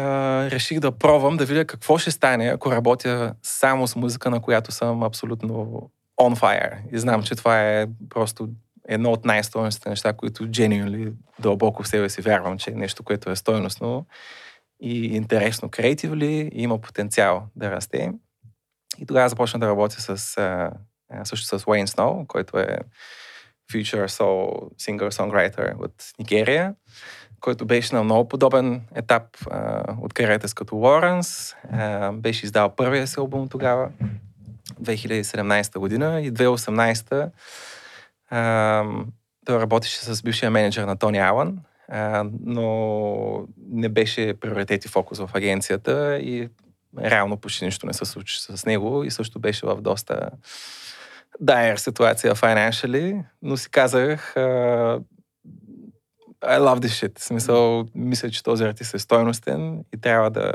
реших 0.52 0.80
да 0.80 0.92
пробвам 0.92 1.38
да 1.38 1.46
видя 1.46 1.66
какво 1.66 1.98
ще 1.98 2.12
стане, 2.12 2.46
ако 2.48 2.72
работя 2.72 3.34
само 3.44 3.88
с 3.88 3.96
музика, 3.96 4.30
на 4.30 4.42
която 4.42 4.72
съм 4.72 5.04
абсолютно 5.04 5.82
on 6.22 6.40
fire. 6.40 6.78
И 6.92 7.00
знам, 7.00 7.24
че 7.24 7.36
това 7.36 7.62
е 7.62 7.88
просто 8.10 8.50
едно 8.88 9.12
от 9.12 9.26
най-стойностите 9.26 9.90
неща, 9.90 10.14
които 10.14 10.44
genuinely 10.44 11.14
дълбоко 11.40 11.84
в 11.84 11.88
себе 11.88 12.10
си 12.10 12.22
вярвам, 12.22 12.58
че 12.58 12.72
е 12.72 12.74
нещо, 12.74 13.04
което 13.04 13.32
е 13.32 13.36
стойностно 13.36 14.06
и 14.80 15.16
интересно, 15.16 15.70
креативли 15.70 16.50
и 16.54 16.62
има 16.64 16.82
потенциал 16.82 17.48
да 17.56 17.72
расте. 17.72 18.14
И 19.00 19.06
тогава 19.06 19.30
започна 19.30 19.60
да 19.60 19.68
работя 19.68 20.18
с, 20.18 20.38
а, 20.38 20.72
също 21.24 21.60
с 21.60 21.68
Уейн 21.68 21.88
Сноу, 21.88 22.26
който 22.28 22.60
е 22.60 22.78
future 23.72 24.08
soul 24.08 24.72
singer-songwriter 24.74 25.76
от 25.80 25.94
Нигерия, 26.20 26.76
който 27.40 27.66
беше 27.66 27.96
на 27.96 28.04
много 28.04 28.28
подобен 28.28 28.82
етап 28.96 29.24
а, 29.50 29.84
от 30.02 30.14
кариерата 30.14 30.48
с 30.48 30.54
като 30.54 30.76
Лоренс. 30.76 31.56
Беше 32.14 32.46
издал 32.46 32.76
първия 32.76 33.08
си 33.08 33.20
албум 33.20 33.50
тогава, 33.50 33.92
2017 34.82 35.80
година 35.80 36.22
и 36.22 36.32
2018 36.34 37.32
а, 38.30 38.84
той 39.46 39.60
работеше 39.60 40.00
с 40.00 40.24
бившия 40.24 40.52
менеджер 40.52 40.84
на 40.84 40.98
Тони 40.98 41.20
Алън, 41.20 41.60
а, 41.88 42.26
но 42.44 43.48
не 43.70 43.90
беше 43.90 44.34
приоритет 44.34 44.86
и 44.86 44.88
фокус 44.88 45.20
в 45.20 45.30
агенцията 45.34 46.18
и 46.18 46.50
реално 47.00 47.38
почти 47.38 47.66
нищо 47.66 47.88
не 47.88 47.94
се 47.94 48.06
случи 48.06 48.42
с 48.42 48.66
него 48.66 49.04
и 49.04 49.12
също 49.12 49.40
беше 49.40 49.66
в 49.66 49.82
доста 49.82 50.30
dire 51.42 51.76
ситуация 51.76 52.36
financially, 52.36 53.24
но 53.42 53.58
си 53.58 53.70
казах 53.72 54.34
uh, 54.36 55.04
I 56.42 56.60
love 56.60 56.80
this 56.80 57.08
shit. 57.08 57.20
Смисъл, 57.20 57.86
мисля, 57.96 58.30
че 58.30 58.44
този 58.44 58.64
артист 58.64 58.94
е 58.94 59.00
стойностен 59.00 59.84
и 59.94 60.02
трябва 60.02 60.32
да 60.32 60.54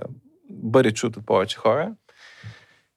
бъде 0.51 0.93
чут 0.93 1.17
от 1.17 1.27
повече 1.27 1.57
хора. 1.57 1.95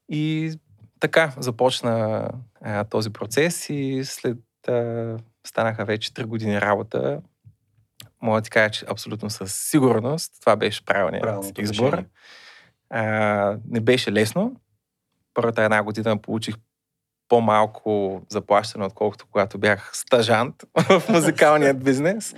И 0.09 0.53
така 0.99 1.33
започна 1.37 2.29
а, 2.61 2.83
този 2.83 3.09
процес 3.09 3.69
и 3.69 4.01
след 4.05 4.37
а, 4.67 5.17
станаха 5.47 5.85
вече 5.85 6.11
3 6.11 6.25
години 6.25 6.61
работа. 6.61 7.21
Мога 8.23 8.41
да 8.41 8.43
ти 8.43 8.49
кажа, 8.49 8.71
че 8.71 8.85
абсолютно 8.89 9.29
със 9.29 9.53
сигурност 9.53 10.33
това 10.39 10.55
беше 10.55 10.85
правилният 10.85 11.23
Правилното 11.23 11.61
избор. 11.61 12.03
А, 12.89 13.57
не 13.69 13.79
беше 13.79 14.11
лесно. 14.11 14.55
Първата 15.33 15.63
една 15.63 15.83
година 15.83 16.17
получих 16.17 16.55
по-малко 17.29 18.21
заплащане, 18.29 18.85
отколкото 18.85 19.25
когато 19.31 19.57
бях 19.57 19.91
стажант 19.93 20.55
в 20.89 21.03
музикалният 21.09 21.83
бизнес. 21.83 22.35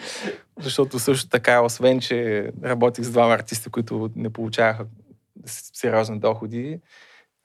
Защото 0.60 1.00
също 1.00 1.30
така, 1.30 1.62
освен, 1.62 2.00
че 2.00 2.52
работих 2.64 3.06
с 3.06 3.12
двама 3.12 3.34
артисти, 3.34 3.70
които 3.70 4.10
не 4.16 4.30
получаваха 4.30 4.86
сериозни 5.46 6.20
доходи, 6.20 6.80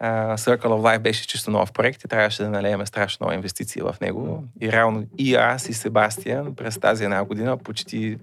Circle 0.03 0.67
of 0.67 0.81
Life 0.81 0.99
беше 0.99 1.27
чисто 1.27 1.51
нов 1.51 1.73
проект 1.73 2.05
и 2.05 2.09
трябваше 2.09 2.43
да 2.43 2.51
налееме 2.51 2.87
страшно 2.87 3.25
много 3.25 3.35
инвестиции 3.35 3.83
в 3.83 3.97
него. 4.01 4.45
И 4.61 4.73
реално 4.73 5.07
и 5.19 5.35
аз, 5.35 5.69
и 5.69 5.73
Себастиан 5.73 6.55
през 6.55 6.79
тази 6.79 7.05
една 7.05 7.25
година 7.25 7.57
почти, 7.57 8.19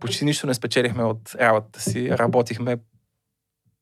почти 0.00 0.24
нищо 0.24 0.46
не 0.46 0.54
спечелихме 0.54 1.04
от 1.04 1.34
работата 1.40 1.80
си. 1.80 2.10
Работихме 2.10 2.76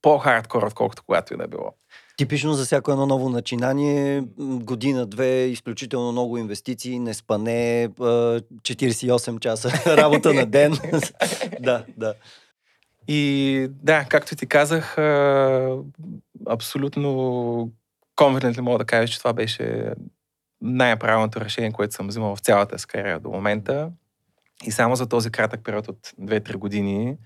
по-хардкор, 0.03 0.63
отколкото 0.63 1.03
когато 1.07 1.35
и 1.35 1.37
да 1.37 1.49
било. 1.49 1.75
Типично 2.17 2.55
за 2.55 2.65
всяко 2.65 2.91
едно 2.91 3.07
ново 3.07 3.29
начинание, 3.29 4.23
година-две, 4.39 5.45
изключително 5.45 6.13
много 6.13 6.39
инвестиции, 6.39 6.99
не 6.99 7.15
спане, 7.15 7.89
48 7.99 9.39
часа 9.39 9.97
работа 9.97 10.35
на 10.35 10.47
ден. 10.47 10.79
да, 11.61 11.85
да. 11.97 12.15
И 13.09 13.67
да, 13.71 14.05
както 14.09 14.37
ти 14.37 14.47
казах, 14.47 14.99
абсолютно 16.47 17.71
конфидентно 18.17 18.63
мога 18.63 18.79
да 18.79 18.85
кажа, 18.85 19.13
че 19.13 19.19
това 19.19 19.33
беше 19.33 19.93
най-правилното 20.61 21.41
решение, 21.41 21.73
което 21.73 21.95
съм 21.95 22.09
взимал 22.09 22.37
в 22.37 22.41
цялата 22.41 22.79
си 22.79 22.87
кариера 22.87 23.21
до 23.21 23.31
момента. 23.31 23.91
И 24.65 24.71
само 24.71 24.97
за 24.97 25.09
този 25.09 25.31
кратък 25.31 25.65
период 25.65 25.89
от 25.89 25.99
2-3 26.21 26.57
години 26.57 27.17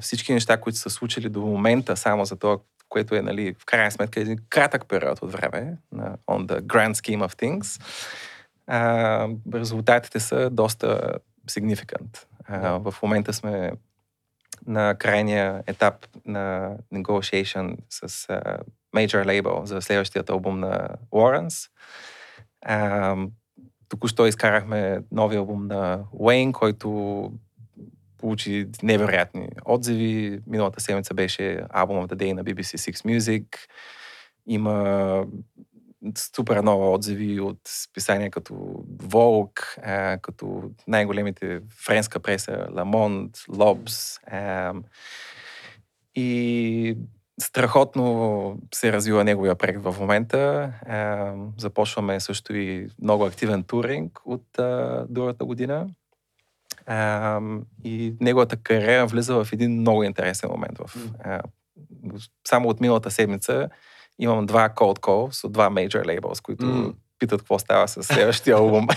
всички 0.00 0.32
неща, 0.32 0.60
които 0.60 0.78
са 0.78 0.90
случили 0.90 1.28
до 1.28 1.40
момента, 1.40 1.96
само 1.96 2.24
за 2.24 2.36
това 2.36 2.58
което 2.88 3.14
е, 3.14 3.22
нали, 3.22 3.54
в 3.58 3.64
крайна 3.66 3.90
сметка 3.90 4.20
един 4.20 4.38
кратък 4.48 4.88
период 4.88 5.22
от 5.22 5.32
време, 5.32 5.76
на, 5.92 6.16
on 6.26 6.46
the 6.46 6.60
grand 6.60 6.92
scheme 6.92 7.28
of 7.28 7.42
things, 7.42 7.82
а, 8.66 9.28
резултатите 9.54 10.20
са 10.20 10.50
доста 10.50 11.12
significant. 11.48 12.24
В 12.78 12.94
момента 13.02 13.32
сме 13.32 13.72
на 14.66 14.94
крайния 14.94 15.62
етап 15.66 16.06
на 16.26 16.76
negotiation 16.94 17.76
с 17.90 18.08
uh, 18.08 18.58
major 18.96 19.24
label 19.24 19.64
за 19.64 19.82
следващият 19.82 20.30
албум 20.30 20.60
на. 20.60 20.88
Uh, 22.66 23.30
току-що 23.88 24.26
изкарахме 24.26 24.98
новия 25.12 25.38
албум 25.38 25.66
на 25.66 26.04
Уейн, 26.12 26.52
който 26.52 27.32
получи 28.18 28.66
невероятни 28.82 29.48
отзиви. 29.64 30.40
Миналата 30.46 30.80
седмица 30.80 31.14
беше 31.14 31.64
албум 31.70 31.96
of 31.96 32.12
the 32.12 32.14
Day 32.14 32.32
на 32.32 32.44
BBC 32.44 32.90
Six 32.90 33.18
Music. 33.18 33.44
Има 34.46 35.24
супер 36.36 36.60
много 36.60 36.94
отзиви 36.94 37.40
от 37.40 37.58
списания 37.84 38.30
като 38.30 38.84
а, 39.82 40.18
като 40.22 40.70
най-големите 40.88 41.60
френска 41.84 42.20
преса, 42.20 42.66
Ламонт, 42.76 43.30
Лобс. 43.48 44.18
и 46.14 46.96
страхотно 47.40 48.58
се 48.74 48.92
развива 48.92 49.24
неговия 49.24 49.54
проект 49.54 49.82
в 49.82 49.96
момента. 50.00 50.72
Започваме 51.58 52.20
също 52.20 52.54
и 52.54 52.88
много 53.02 53.24
активен 53.24 53.62
туринг 53.62 54.20
от 54.24 54.46
другата 55.08 55.44
година. 55.44 55.88
И 57.84 58.14
неговата 58.20 58.56
кариера 58.56 59.06
влиза 59.06 59.44
в 59.44 59.52
един 59.52 59.80
много 59.80 60.02
интересен 60.02 60.50
момент. 60.50 60.78
В, 60.78 60.96
само 62.48 62.68
от 62.68 62.80
миналата 62.80 63.10
седмица 63.10 63.68
имам 64.18 64.46
два 64.46 64.68
cold 64.68 65.00
calls 65.00 65.44
от 65.44 65.52
два 65.52 65.70
major 65.70 66.04
labels, 66.04 66.42
които 66.42 66.64
mm. 66.66 66.94
питат 67.18 67.40
какво 67.40 67.58
става 67.58 67.88
с 67.88 68.02
следващия 68.02 68.56
албум. 68.56 68.86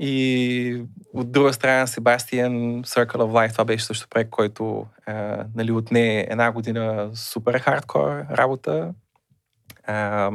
И 0.00 0.84
от 1.14 1.32
друга 1.32 1.52
страна 1.52 1.86
Себастиан 1.86 2.52
Circle 2.84 3.16
of 3.16 3.30
Life, 3.30 3.52
това 3.52 3.64
беше 3.64 3.84
също 3.84 4.08
проект, 4.08 4.30
който 4.30 4.86
а, 5.06 5.44
нали, 5.54 5.72
отне 5.72 6.20
една 6.20 6.52
година 6.52 7.10
супер 7.14 7.58
хардкор 7.58 8.24
работа. 8.30 8.94
А, 9.86 10.30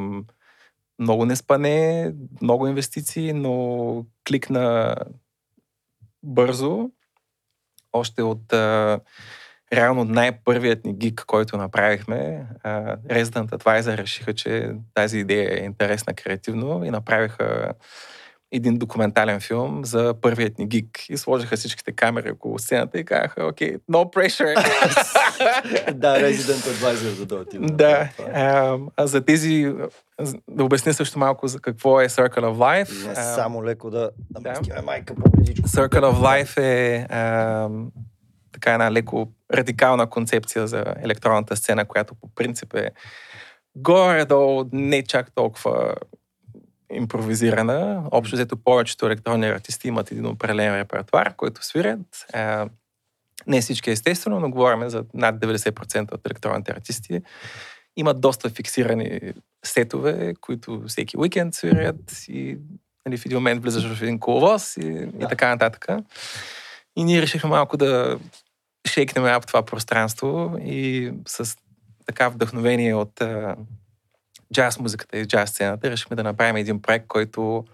много 0.98 1.24
не 1.24 1.36
спане, 1.36 2.12
много 2.42 2.66
инвестиции, 2.66 3.32
но 3.32 4.04
кликна 4.28 4.96
бързо. 6.22 6.90
Още 7.92 8.22
от 8.22 8.52
а, 8.52 9.00
реално 9.72 10.04
най-първият 10.04 10.84
ни 10.84 10.94
гик, 10.94 11.24
който 11.26 11.56
направихме, 11.56 12.46
а, 12.62 12.96
Resident 12.96 13.50
Advisor 13.50 13.96
решиха, 13.96 14.34
че 14.34 14.70
тази 14.94 15.18
идея 15.18 15.60
е 15.60 15.64
интересна 15.64 16.14
креативно 16.14 16.84
и 16.84 16.90
направиха 16.90 17.72
един 18.52 18.78
документален 18.78 19.40
филм 19.40 19.84
за 19.84 20.14
първият 20.20 20.58
ни 20.58 20.66
гик 20.66 21.08
и 21.08 21.16
сложиха 21.16 21.56
всичките 21.56 21.92
камери 21.92 22.30
около 22.30 22.58
сцената 22.58 22.98
и 22.98 23.04
казаха, 23.04 23.46
окей, 23.46 23.76
okay, 23.76 23.80
no 23.90 24.14
pressure. 24.14 24.54
да, 25.92 26.20
Resident 26.20 26.72
Advisor 26.72 27.18
да 27.18 27.26
дойде. 27.26 27.58
Да. 27.58 28.08
А, 28.34 28.78
а 28.96 29.06
за 29.06 29.20
тези, 29.20 29.72
да 30.50 30.64
обясня 30.64 30.94
също 30.94 31.18
малко 31.18 31.48
за 31.48 31.60
какво 31.60 32.00
е 32.00 32.08
Circle 32.08 32.40
of 32.40 32.84
Life. 32.84 33.08
Не, 33.08 33.14
само 33.14 33.64
леко 33.64 33.90
да 33.90 34.10
да. 34.40 34.82
майка 34.82 35.14
по-близичко. 35.14 35.68
Circle 35.68 36.12
of 36.12 36.14
Life 36.14 36.60
е 36.60 37.06
а, 37.10 37.68
така 38.58 38.72
една 38.72 38.92
леко 38.92 39.28
радикална 39.54 40.10
концепция 40.10 40.66
за 40.66 40.84
електронната 41.02 41.56
сцена, 41.56 41.84
която 41.84 42.14
по 42.14 42.28
принцип 42.34 42.74
е 42.74 42.90
горе-долу 43.76 44.64
не 44.72 45.02
чак 45.02 45.34
толкова 45.34 45.94
импровизирана. 46.92 48.08
Общо 48.10 48.36
взето 48.36 48.56
повечето 48.56 49.06
електронни 49.06 49.46
артисти 49.46 49.88
имат 49.88 50.12
един 50.12 50.26
определен 50.26 50.80
репертуар, 50.80 51.34
който 51.36 51.64
свирят. 51.64 52.26
Не 53.46 53.60
всички 53.60 53.90
естествено, 53.90 54.40
но 54.40 54.50
говорим 54.50 54.88
за 54.88 55.04
над 55.14 55.36
90% 55.36 56.12
от 56.12 56.26
електронните 56.26 56.72
артисти. 56.72 57.20
Имат 57.96 58.20
доста 58.20 58.50
фиксирани 58.50 59.20
сетове, 59.64 60.34
които 60.40 60.82
всеки 60.86 61.18
уикенд 61.18 61.54
свирят 61.54 62.24
и 62.28 62.58
нали, 63.06 63.16
в 63.16 63.26
един 63.26 63.38
момент 63.38 63.62
влизаш 63.62 63.94
в 63.94 64.02
един 64.02 64.18
коловоз 64.18 64.76
и, 64.76 64.80
да. 64.80 65.24
и 65.24 65.28
така 65.28 65.48
нататък. 65.48 65.86
И 66.96 67.04
ние 67.04 67.22
решихме 67.22 67.50
малко 67.50 67.76
да 67.76 68.18
шейкнем 68.88 69.24
ап 69.24 69.46
това 69.46 69.64
пространство 69.64 70.56
и 70.60 71.12
с 71.26 71.56
така 72.06 72.28
вдъхновение 72.28 72.94
от 72.94 73.22
джаз 74.54 74.78
музиката 74.78 75.18
и 75.18 75.26
джаз 75.26 75.50
сцената, 75.50 75.90
решихме 75.90 76.16
да 76.16 76.22
направим 76.22 76.56
един 76.56 76.82
проект, 76.82 77.06
който 77.06 77.64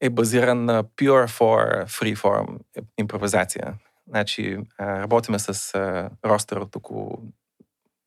е 0.00 0.10
базиран 0.10 0.64
на 0.64 0.84
pure 0.84 1.26
for 1.26 1.84
freeform 1.84 2.58
импровизация. 2.98 3.74
Значи, 4.08 4.58
работиме 4.80 5.38
с 5.38 5.74
ростър 6.24 6.56
от 6.56 6.76
около 6.76 7.18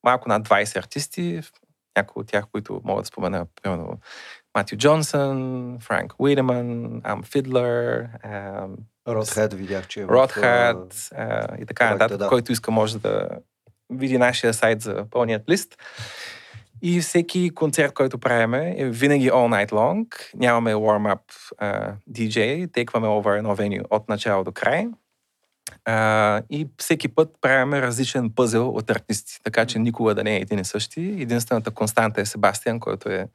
малко 0.04 0.28
над 0.28 0.48
20 0.48 0.76
артисти, 0.76 1.40
някои 1.96 2.20
от 2.20 2.26
тях, 2.26 2.44
които 2.52 2.80
могат 2.84 3.02
да 3.02 3.06
спомена, 3.06 3.46
примерно 3.62 3.98
Матю 4.54 4.76
Джонсън, 4.76 5.78
Франк 5.80 6.14
Уидеман, 6.18 7.00
Ам 7.04 7.22
Фидлер, 7.22 8.08
Ротхед 9.08 9.54
видях, 9.54 9.86
че 9.86 10.00
е 10.00 10.06
Ротхед 10.06 11.10
и 11.58 11.66
така 11.66 11.90
нататък. 11.90 12.18
Да. 12.18 12.28
Който 12.28 12.52
иска 12.52 12.70
може 12.70 12.98
да 12.98 13.28
види 13.90 14.18
нашия 14.18 14.54
сайт 14.54 14.82
за 14.82 15.04
пълният 15.10 15.48
лист. 15.48 15.76
И 16.82 17.00
всеки 17.00 17.50
концерт, 17.50 17.92
който 17.92 18.18
правиме, 18.18 18.74
е 18.78 18.84
винаги 18.84 19.30
all 19.30 19.66
night 19.66 19.70
long. 19.70 20.06
Нямаме 20.34 20.74
warm-up 20.74 21.20
uh, 21.62 21.92
DJ, 22.10 22.72
текваме 22.72 23.06
over 23.06 23.38
едно 23.38 23.54
веню 23.54 23.84
от 23.90 24.08
начало 24.08 24.44
до 24.44 24.52
край. 24.52 24.86
Uh, 25.88 26.42
и 26.50 26.68
всеки 26.78 27.08
път 27.08 27.28
правиме 27.40 27.82
различен 27.82 28.30
пъзел 28.30 28.68
от 28.68 28.90
артисти, 28.90 29.38
така 29.42 29.66
че 29.66 29.78
никога 29.78 30.14
да 30.14 30.24
не 30.24 30.36
е 30.36 30.40
един 30.40 30.58
и 30.58 30.64
същи. 30.64 31.00
Единствената 31.00 31.70
константа 31.70 32.20
е 32.20 32.26
Себастиан, 32.26 32.80
който 32.80 33.08
е 33.08 33.28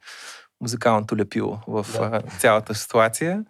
музикалното 0.60 1.16
лепило 1.16 1.58
в 1.66 1.86
да. 1.92 1.98
uh, 1.98 2.38
цялата 2.38 2.74
ситуация. 2.74 3.44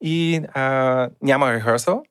И 0.00 0.40
uh, 0.56 1.10
няма 1.22 1.52
рехърсъл, 1.52 2.02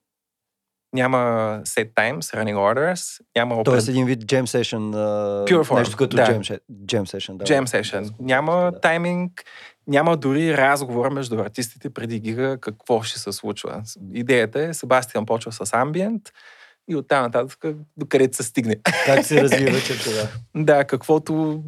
няма 0.93 1.17
set 1.63 1.93
times, 1.93 2.19
running 2.19 2.55
orders, 2.55 3.21
няма... 3.35 3.55
Open... 3.55 3.65
Тоест 3.65 3.87
един 3.87 4.05
вид 4.05 4.19
jam 4.19 4.43
session, 4.43 4.79
uh, 4.79 5.51
Pure 5.51 5.63
form, 5.63 5.79
нещо 5.79 5.97
като 5.97 6.15
да. 6.15 6.25
jam, 6.25 6.59
jam 6.69 7.01
session. 7.01 7.37
Да. 7.37 7.45
Jam 7.45 7.65
session. 7.65 8.13
Няма 8.19 8.71
да. 8.71 8.79
тайминг, 8.79 9.43
няма 9.87 10.17
дори 10.17 10.57
разговор 10.57 11.09
между 11.09 11.39
артистите 11.39 11.89
преди 11.89 12.19
гига 12.19 12.57
какво 12.61 13.01
ще 13.01 13.19
се 13.19 13.31
случва. 13.31 13.83
Идеята 14.13 14.61
е, 14.61 14.73
Себастиан 14.73 15.25
почва 15.25 15.51
с 15.51 15.73
амбиент 15.73 16.21
и 16.89 16.95
оттам 16.95 17.23
нататък 17.23 17.65
до 17.97 18.05
където 18.05 18.37
се 18.37 18.43
стигне. 18.43 18.75
Как 19.05 19.25
се 19.25 19.41
развива 19.43 19.79
че 19.81 20.03
това? 20.03 20.27
да, 20.55 20.85
каквото 20.85 21.63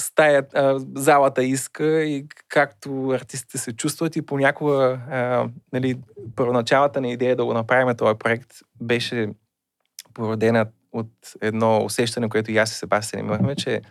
стая, 0.00 0.46
а, 0.54 0.80
залата 0.96 1.44
иска 1.44 2.02
и 2.02 2.26
както 2.48 3.10
артистите 3.10 3.58
се 3.58 3.72
чувстват 3.72 4.16
и 4.16 4.26
понякога 4.26 5.00
а, 5.10 5.48
нали, 5.72 5.98
първоначалната 6.36 7.00
ни 7.00 7.12
идея 7.12 7.36
да 7.36 7.44
го 7.44 7.54
направим 7.54 7.96
този 7.96 8.18
проект 8.18 8.50
беше 8.80 9.28
породена 10.14 10.66
от 10.92 11.10
едно 11.40 11.84
усещане, 11.84 12.28
което 12.28 12.50
и 12.50 12.58
аз 12.58 12.72
и 12.72 12.74
Себастиан 12.74 13.24
имахме, 13.24 13.56
че 13.56 13.82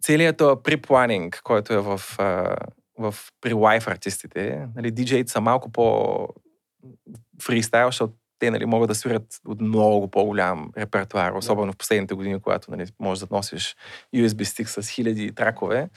целият 0.00 0.36
този 0.36 0.62
припланинг, 0.64 1.40
който 1.44 1.72
е 1.72 1.78
в, 1.78 2.00
а, 2.18 2.56
в 2.98 3.14
при 3.40 3.52
лайф 3.52 3.88
артистите, 3.88 4.68
нали, 4.76 4.90
диджеите 4.90 5.32
са 5.32 5.40
малко 5.40 5.72
по 5.72 6.28
фристайл, 7.42 7.88
защото 7.88 8.14
те 8.38 8.50
нали, 8.50 8.66
могат 8.66 8.88
да 8.88 8.94
свирят 8.94 9.26
от 9.46 9.60
много 9.60 10.10
по-голям 10.10 10.70
репертуар, 10.78 11.32
особено 11.32 11.72
в 11.72 11.76
последните 11.76 12.14
години, 12.14 12.40
когато 12.40 12.70
нали, 12.70 12.86
можеш 13.00 13.20
да 13.20 13.36
носиш 13.36 13.76
USB 14.14 14.42
стик 14.42 14.68
с 14.68 14.88
хиляди 14.88 15.34
тракове. 15.34 15.88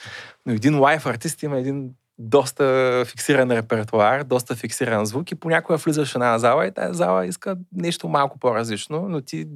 Но 0.46 0.54
един 0.54 0.80
лайф 0.80 1.06
артист 1.06 1.44
има 1.44 1.58
един 1.58 1.92
доста 2.18 3.04
фиксиран 3.08 3.52
репертуар, 3.52 4.24
доста 4.24 4.56
фиксиран 4.56 5.06
звук 5.06 5.32
и 5.32 5.36
понякога 5.36 5.78
влизаш 5.78 6.12
в 6.12 6.16
една 6.16 6.40
зала 6.40 6.68
и 6.68 6.72
тази 6.72 6.98
зала 6.98 7.26
иска 7.26 7.58
нещо 7.72 8.08
малко 8.08 8.40
по-различно, 8.40 9.10
но 9.10 9.22
ти 9.22 9.48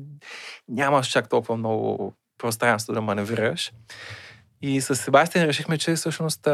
нямаш 0.68 1.08
чак 1.08 1.30
толкова 1.30 1.58
много 1.58 2.14
пространство 2.38 2.94
да 2.94 3.02
маневрираш. 3.02 3.72
И 4.62 4.82
с 4.82 4.96
Себастиан 4.96 5.46
решихме, 5.46 5.78
че 5.78 5.96
всъщност 5.96 6.48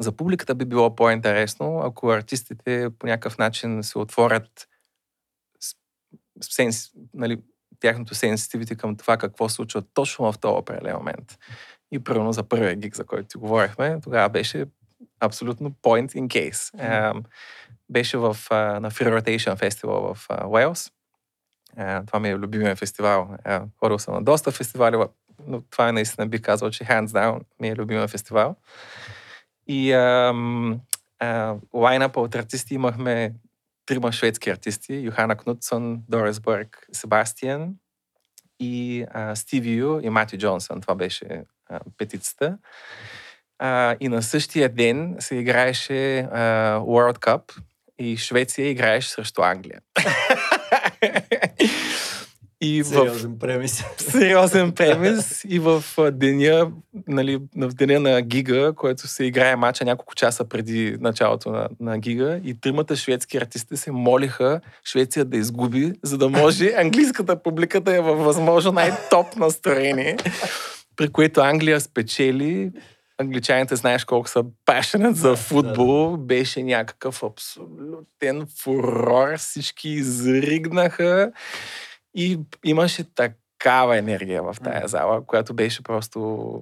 за 0.00 0.12
публиката 0.16 0.54
би 0.54 0.64
било 0.64 0.94
по-интересно, 0.94 1.80
ако 1.84 2.10
артистите 2.10 2.88
по 2.98 3.06
някакъв 3.06 3.38
начин 3.38 3.82
се 3.82 3.98
отворят 3.98 4.68
сенс, 6.40 6.90
нали, 7.14 7.38
тяхното 7.80 8.14
сенситивити 8.14 8.76
към 8.76 8.96
това 8.96 9.16
какво 9.16 9.48
случва 9.48 9.82
точно 9.94 10.32
в 10.32 10.38
този 10.38 10.58
определен 10.58 10.96
момент. 10.96 11.38
И 11.92 12.04
първо 12.04 12.32
за 12.32 12.42
първия 12.42 12.74
гиг, 12.74 12.96
за 12.96 13.04
който 13.04 13.28
ти 13.28 13.38
говорихме, 13.38 14.00
тогава 14.02 14.28
беше 14.28 14.66
абсолютно 15.20 15.70
point 15.70 16.14
in 16.14 16.26
case. 16.26 16.52
Mm-hmm. 16.52 17.24
беше 17.90 18.18
в, 18.18 18.36
на 18.50 18.90
Free 18.90 19.20
Rotation 19.20 19.56
Festival 19.56 20.14
в 20.14 20.28
Уелс. 20.48 20.90
Това 22.06 22.20
ми 22.20 22.28
е 22.28 22.36
любимия 22.36 22.76
фестивал. 22.76 23.36
Ходил 23.80 23.98
съм 23.98 24.14
на 24.14 24.22
доста 24.22 24.50
фестивали, 24.50 24.96
но 25.46 25.60
това 25.60 25.88
е 25.88 25.92
наистина 25.92 26.26
бих 26.26 26.40
казал, 26.40 26.70
че 26.70 26.84
hands 26.84 27.06
down 27.06 27.40
ми 27.60 27.68
е 27.68 27.76
любимия 27.76 28.08
фестивал. 28.08 28.56
И 29.66 29.92
лайнапа 31.74 32.20
от 32.20 32.34
артисти 32.34 32.74
имахме 32.74 33.34
трима 33.86 34.12
шведски 34.12 34.50
артисти. 34.50 34.94
Йохана 34.94 35.36
Кнутсон, 35.36 36.02
Дорес 36.08 36.40
Бърг, 36.40 36.86
Себастиан 36.92 37.74
и 38.60 39.04
а, 39.10 39.36
Стиви 39.36 39.70
Ю 39.70 40.00
и 40.02 40.10
Мати 40.10 40.38
Джонсън. 40.38 40.80
Това 40.80 40.94
беше 40.94 41.44
а, 41.70 41.80
петицата. 41.98 42.58
А, 43.58 43.96
и 44.00 44.08
на 44.08 44.22
същия 44.22 44.68
ден 44.68 45.16
се 45.18 45.36
играеше 45.36 46.18
а, 46.18 46.78
World 46.78 47.18
Cup 47.18 47.58
и 47.98 48.16
Швеция 48.16 48.70
играеше 48.70 49.10
срещу 49.10 49.42
Англия. 49.42 49.80
И 52.60 52.84
сериозен 52.84 53.34
в... 53.34 53.38
премис. 53.38 53.84
Сериозен 53.98 54.72
премис. 54.72 55.44
И 55.48 55.58
в 55.58 55.84
деня, 56.12 56.70
нали, 57.08 57.38
в 57.56 57.68
деня 57.68 58.00
на 58.00 58.22
Гига, 58.22 58.72
който 58.76 59.08
се 59.08 59.24
играе 59.24 59.56
мача 59.56 59.84
няколко 59.84 60.14
часа 60.14 60.44
преди 60.44 60.96
началото 61.00 61.50
на, 61.50 61.68
на 61.80 61.98
Гига, 61.98 62.40
и 62.44 62.60
тримата 62.60 62.96
шведски 62.96 63.36
артисти 63.36 63.76
се 63.76 63.92
молиха 63.92 64.60
Швеция 64.84 65.24
да 65.24 65.36
изгуби, 65.36 65.92
за 66.02 66.18
да 66.18 66.28
може 66.28 66.72
английската 66.76 67.42
публика 67.42 67.80
да 67.80 67.96
е 67.96 68.00
във 68.00 68.18
възможно 68.18 68.72
най-топ 68.72 69.36
настроение. 69.36 70.16
При 70.96 71.08
което 71.08 71.40
Англия 71.40 71.80
спечели 71.80 72.70
англичаните 73.18 73.76
знаеш 73.76 74.04
колко 74.04 74.28
са 74.28 74.44
пашенат 74.64 75.16
за 75.16 75.36
футбол, 75.36 76.16
беше 76.16 76.62
някакъв 76.62 77.22
абсолютен 77.22 78.46
фурор, 78.62 79.36
всички 79.38 79.88
изригнаха 79.88 81.32
и 82.16 82.38
имаше 82.64 83.04
такава 83.14 83.96
енергия 83.96 84.42
в 84.42 84.56
тая 84.64 84.88
зала, 84.88 85.26
която 85.26 85.54
беше 85.54 85.82
просто... 85.82 86.60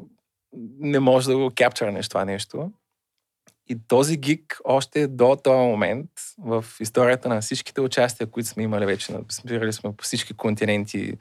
Не 0.78 1.00
може 1.00 1.28
да 1.28 1.36
го 1.36 1.52
капчърнеш 1.56 2.08
това 2.08 2.24
нещо. 2.24 2.70
И 3.68 3.78
този 3.88 4.16
гик 4.16 4.60
още 4.64 5.06
до 5.06 5.36
този 5.44 5.56
момент 5.56 6.10
в 6.38 6.64
историята 6.80 7.28
на 7.28 7.40
всичките 7.40 7.80
участия, 7.80 8.26
които 8.26 8.48
сме 8.48 8.62
имали 8.62 8.86
вече, 8.86 9.12
спирали 9.30 9.72
сме 9.72 9.96
по 9.96 10.04
всички 10.04 10.34
континенти, 10.34 11.12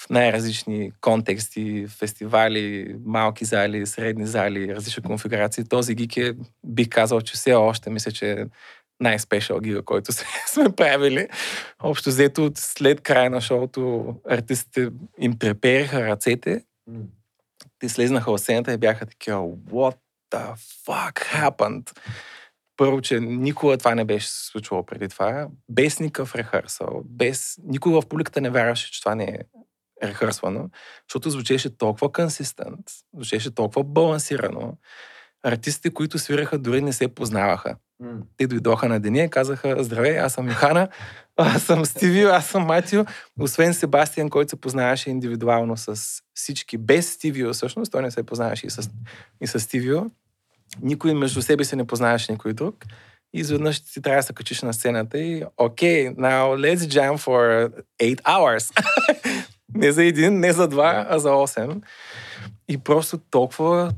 в 0.00 0.10
най-различни 0.10 0.92
контексти, 1.00 1.86
фестивали, 1.88 2.96
малки 3.04 3.44
зали, 3.44 3.86
средни 3.86 4.26
зали, 4.26 4.74
различни 4.74 5.02
конфигурации. 5.02 5.64
Този 5.64 5.94
гик 5.94 6.16
е, 6.16 6.34
бих 6.66 6.88
казал, 6.88 7.20
че 7.20 7.32
все 7.32 7.52
още 7.52 7.90
мисля, 7.90 8.12
че 8.12 8.46
най-спешъл 9.00 9.60
гига, 9.60 9.82
който 9.82 10.12
сме 10.46 10.72
правили. 10.76 11.28
Общо 11.82 12.10
взето, 12.10 12.50
след 12.54 13.00
края 13.00 13.30
на 13.30 13.40
шоуто, 13.40 14.14
артистите 14.30 14.90
им 15.18 15.38
трепериха 15.38 16.06
ръцете. 16.06 16.64
Те 17.78 17.88
слезнаха 17.88 18.30
от 18.30 18.40
сцената 18.40 18.72
и 18.72 18.78
бяха 18.78 19.06
такива, 19.06 19.38
what 19.46 19.96
the 20.32 20.54
fuck 20.86 21.12
happened? 21.14 21.98
Първо, 22.76 23.00
че 23.00 23.20
никога 23.20 23.78
това 23.78 23.94
не 23.94 24.04
беше 24.04 24.28
случвало 24.30 24.86
преди 24.86 25.08
това. 25.08 25.48
Без 25.68 26.00
никакъв 26.00 26.34
рехърсъл. 26.34 27.02
Без... 27.04 27.58
Никога 27.64 28.00
в 28.00 28.08
публиката 28.08 28.40
не 28.40 28.50
вярваше, 28.50 28.92
че 28.92 29.00
това 29.00 29.14
не 29.14 29.24
е 29.24 29.38
рехърсвано, 30.02 30.70
защото 31.08 31.30
звучеше 31.30 31.76
толкова 31.76 32.12
консистент, 32.12 32.80
звучеше 33.14 33.54
толкова 33.54 33.84
балансирано. 33.84 34.76
Артистите, 35.42 35.94
които 35.94 36.18
свираха, 36.18 36.58
дори 36.58 36.80
не 36.80 36.92
се 36.92 37.14
познаваха. 37.14 37.76
Mm. 38.02 38.20
Те 38.36 38.46
дойдоха 38.46 38.88
на 38.88 39.00
деня 39.00 39.22
и 39.22 39.30
казаха, 39.30 39.84
здравей, 39.84 40.18
аз 40.18 40.32
съм 40.32 40.48
Йохана, 40.48 40.88
аз 41.36 41.62
съм 41.62 41.86
Стивио, 41.86 42.28
аз 42.28 42.46
съм 42.46 42.62
Матио. 42.62 43.04
Освен 43.40 43.74
Себастиан, 43.74 44.30
който 44.30 44.50
се 44.50 44.60
познаваше 44.60 45.10
индивидуално 45.10 45.76
с 45.76 46.00
всички, 46.34 46.78
без 46.78 47.12
Стивио 47.12 47.52
всъщност, 47.52 47.92
той 47.92 48.02
не 48.02 48.10
се 48.10 48.22
познаваше 48.22 48.66
и 48.66 48.70
с, 48.70 48.90
и 49.40 49.46
с 49.46 49.60
Стивио. 49.60 50.02
Никой 50.82 51.14
между 51.14 51.42
себе 51.42 51.64
си 51.64 51.76
не 51.76 51.86
познаваше 51.86 52.32
никой 52.32 52.52
друг. 52.52 52.84
И 53.34 53.40
изведнъж 53.40 53.80
ти 53.80 54.02
трябва 54.02 54.18
да 54.18 54.22
се 54.22 54.32
качиш 54.32 54.62
на 54.62 54.74
сцената 54.74 55.18
и 55.18 55.44
окей, 55.56 56.08
okay, 56.08 56.16
now 56.16 56.76
let's 56.76 56.76
jam 56.76 57.18
for 57.18 57.70
8 58.02 58.22
hours. 58.22 58.80
не 59.74 59.92
за 59.92 60.04
един, 60.04 60.40
не 60.40 60.52
за 60.52 60.68
два, 60.68 61.06
а 61.08 61.18
за 61.18 61.28
8. 61.28 61.82
И 62.68 62.78
просто 62.78 63.18
толкова 63.18 63.92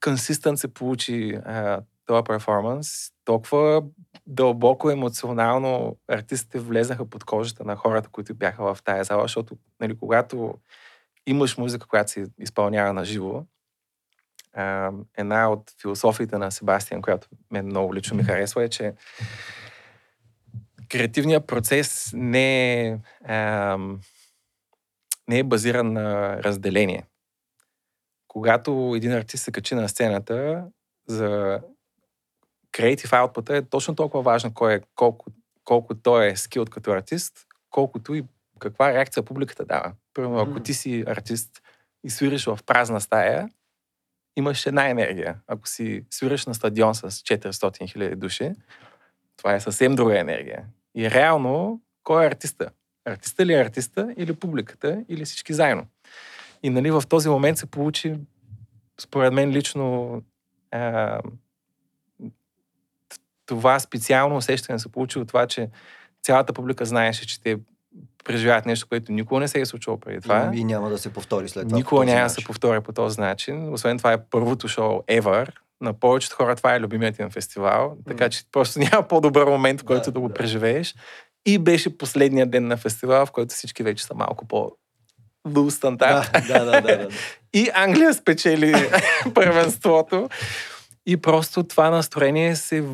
консистент 0.00 0.58
се 0.58 0.68
получи 0.68 1.38
този 2.10 2.24
перформанс. 2.24 3.10
Толкова 3.24 3.82
дълбоко 4.26 4.90
емоционално 4.90 5.96
артистите 6.08 6.58
влезнаха 6.58 7.10
под 7.10 7.24
кожата 7.24 7.64
на 7.64 7.76
хората, 7.76 8.08
които 8.08 8.34
бяха 8.34 8.74
в 8.74 8.82
тая 8.84 9.04
зала, 9.04 9.22
защото 9.22 9.56
нали, 9.80 9.98
когато 9.98 10.54
имаш 11.26 11.58
музика, 11.58 11.86
която 11.86 12.10
се 12.10 12.26
изпълнява 12.38 12.92
на 12.92 13.04
живо, 13.04 13.44
една 15.16 15.50
от 15.50 15.70
философиите 15.80 16.38
на 16.38 16.50
Себастиан, 16.50 17.02
която 17.02 17.28
мен 17.50 17.66
много 17.66 17.94
лично 17.94 18.16
ми 18.16 18.24
харесва, 18.24 18.64
е, 18.64 18.68
че 18.68 18.94
креативният 20.88 21.46
процес 21.46 22.10
не 22.14 22.86
е, 22.88 22.98
не 25.28 25.38
е 25.38 25.44
базиран 25.44 25.92
на 25.92 26.36
разделение. 26.42 27.04
Когато 28.28 28.92
един 28.96 29.12
артист 29.12 29.44
се 29.44 29.52
качи 29.52 29.74
на 29.74 29.88
сцената, 29.88 30.64
за 31.06 31.60
creative 32.72 33.10
output 33.10 33.58
е 33.58 33.62
точно 33.62 33.94
толкова 33.94 34.22
важно 34.22 34.54
кой 34.54 34.74
е, 34.74 34.80
колко, 34.94 35.26
колко 35.64 35.94
той 35.94 36.26
е 36.26 36.36
скилд 36.36 36.70
като 36.70 36.92
артист, 36.92 37.46
колкото 37.70 38.14
и 38.14 38.24
каква 38.58 38.92
реакция 38.92 39.22
публиката 39.22 39.64
дава. 39.64 39.92
Първо, 40.14 40.38
ако 40.38 40.60
ти 40.60 40.74
си 40.74 41.04
артист 41.06 41.62
и 42.04 42.10
свириш 42.10 42.44
в 42.44 42.58
празна 42.66 43.00
стая, 43.00 43.48
имаш 44.36 44.66
една 44.66 44.88
енергия. 44.88 45.36
Ако 45.46 45.68
си 45.68 46.04
свириш 46.10 46.46
на 46.46 46.54
стадион 46.54 46.94
с 46.94 47.10
400 47.10 47.92
хиляди 47.92 48.16
души, 48.16 48.52
това 49.36 49.54
е 49.54 49.60
съвсем 49.60 49.94
друга 49.94 50.18
енергия. 50.18 50.64
И 50.94 51.10
реално, 51.10 51.80
кой 52.02 52.24
е 52.24 52.26
артиста? 52.26 52.70
Артиста 53.04 53.46
ли 53.46 53.54
е 53.54 53.60
артиста 53.60 54.14
или 54.16 54.34
публиката, 54.34 55.04
или 55.08 55.24
всички 55.24 55.52
заедно? 55.52 55.86
И 56.62 56.70
нали, 56.70 56.90
в 56.90 57.02
този 57.08 57.28
момент 57.28 57.58
се 57.58 57.66
получи, 57.66 58.16
според 59.00 59.32
мен 59.32 59.50
лично, 59.50 60.22
а, 60.70 61.20
това 63.50 63.78
специално 63.78 64.36
усещане 64.36 64.78
се 64.78 64.92
получи 64.92 65.18
от 65.18 65.28
това, 65.28 65.46
че 65.46 65.68
цялата 66.22 66.52
публика 66.52 66.84
знаеше, 66.84 67.26
че 67.26 67.42
те 67.42 67.56
преживяват 68.24 68.66
нещо, 68.66 68.86
което 68.88 69.12
никога 69.12 69.40
не 69.40 69.48
се 69.48 69.60
е 69.60 69.66
случило 69.66 70.00
преди 70.00 70.20
това. 70.20 70.50
И 70.54 70.64
няма 70.64 70.90
да 70.90 70.98
се 70.98 71.12
повтори 71.12 71.48
след 71.48 71.68
това. 71.68 71.76
Никога 71.76 72.04
няма 72.04 72.22
да 72.22 72.30
се 72.30 72.44
повтори 72.44 72.80
по 72.80 72.92
този 72.92 73.20
начин. 73.20 73.72
Освен 73.72 73.98
това 73.98 74.12
е 74.12 74.24
първото 74.30 74.68
шоу 74.68 75.02
ever. 75.02 75.48
На 75.80 75.92
повечето 75.92 76.36
хора 76.36 76.56
това 76.56 76.74
е 76.74 76.80
любимият 76.80 77.18
им 77.18 77.30
фестивал, 77.30 77.96
така 78.06 78.28
че 78.28 78.42
просто 78.52 78.78
няма 78.92 79.08
по-добър 79.08 79.44
момент, 79.44 79.80
в 79.80 79.84
който 79.84 80.04
да, 80.04 80.12
да 80.12 80.20
го 80.20 80.28
да. 80.28 80.34
преживееш. 80.34 80.94
И 81.46 81.58
беше 81.58 81.98
последният 81.98 82.50
ден 82.50 82.66
на 82.66 82.76
фестивал, 82.76 83.26
в 83.26 83.30
който 83.30 83.54
всички 83.54 83.82
вече 83.82 84.04
са 84.04 84.14
малко 84.14 84.46
по 84.46 84.72
стандарт. 85.70 86.30
Да, 86.32 86.40
да, 86.40 86.64
да, 86.64 86.80
да, 86.80 86.98
да. 86.98 87.08
И 87.54 87.70
Англия 87.74 88.14
спечели 88.14 88.90
първенството. 89.34 90.28
И 91.06 91.16
просто 91.16 91.62
това 91.62 91.90
настроение 91.90 92.56
се 92.56 92.84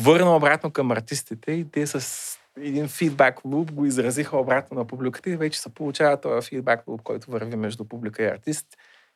върна 0.00 0.36
обратно 0.36 0.70
към 0.70 0.90
артистите 0.90 1.52
и 1.52 1.70
те 1.70 1.86
с 1.86 2.32
един 2.60 2.88
фидбак 2.88 3.44
луп 3.44 3.72
го 3.72 3.86
изразиха 3.86 4.36
обратно 4.36 4.78
на 4.78 4.84
публиката 4.84 5.30
и 5.30 5.36
вече 5.36 5.60
се 5.60 5.74
получава 5.74 6.20
този 6.20 6.48
фидбак 6.48 6.82
луп, 6.86 7.02
който 7.02 7.30
върви 7.30 7.56
между 7.56 7.84
публика 7.84 8.22
и 8.22 8.26
артист. 8.26 8.66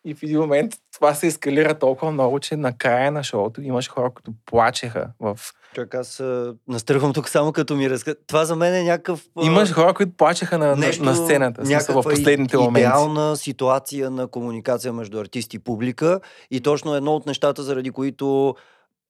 И 0.05 0.15
в 0.15 0.23
един 0.23 0.39
момент 0.39 0.75
това 0.95 1.15
се 1.15 1.27
ескалира 1.27 1.79
толкова 1.79 2.13
много, 2.13 2.41
че 2.41 2.57
на 2.57 2.79
края 2.79 3.13
на 3.13 3.25
шоуто 3.25 3.63
имаш 3.63 3.89
хора, 3.89 4.11
които 4.11 4.33
плачеха 4.47 5.09
в... 5.21 5.39
Чак, 5.75 5.95
аз 5.95 6.23
настръхвам 6.69 7.13
тук 7.13 7.29
само 7.29 7.53
като 7.53 7.77
ми 7.77 7.91
разка... 7.91 8.15
Това 8.27 8.45
за 8.45 8.57
мен 8.57 8.75
е 8.75 8.83
някакъв... 8.83 9.25
Имаш 9.43 9.73
хора, 9.73 9.95
които 9.95 10.13
плачеха 10.17 10.59
на, 10.59 10.77
нещо, 10.77 11.05
на 11.05 11.15
сцената, 11.15 11.67
смисъл, 11.67 12.03
в 12.03 12.05
последните 12.05 12.57
моменти. 12.57 12.81
идеална 12.81 13.37
ситуация 13.37 14.11
на 14.11 14.27
комуникация 14.29 14.93
между 14.93 15.21
артист 15.21 15.55
и 15.55 15.59
публика 15.59 16.21
и 16.51 16.61
точно 16.61 16.95
едно 16.95 17.15
от 17.15 17.27
нещата, 17.27 17.63
заради 17.63 17.91
които 17.91 18.55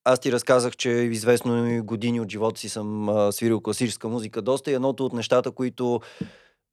аз 0.04 0.20
ти 0.20 0.32
разказах, 0.32 0.76
че 0.76 0.90
известно 0.90 1.84
години 1.84 2.20
от 2.20 2.30
живота 2.30 2.60
си 2.60 2.68
съм 2.68 3.08
а, 3.08 3.32
свирил 3.32 3.60
класическа 3.60 4.08
музика 4.08 4.42
доста 4.42 4.70
и 4.70 4.74
едното 4.74 5.06
от 5.06 5.12
нещата, 5.12 5.50
които 5.50 6.00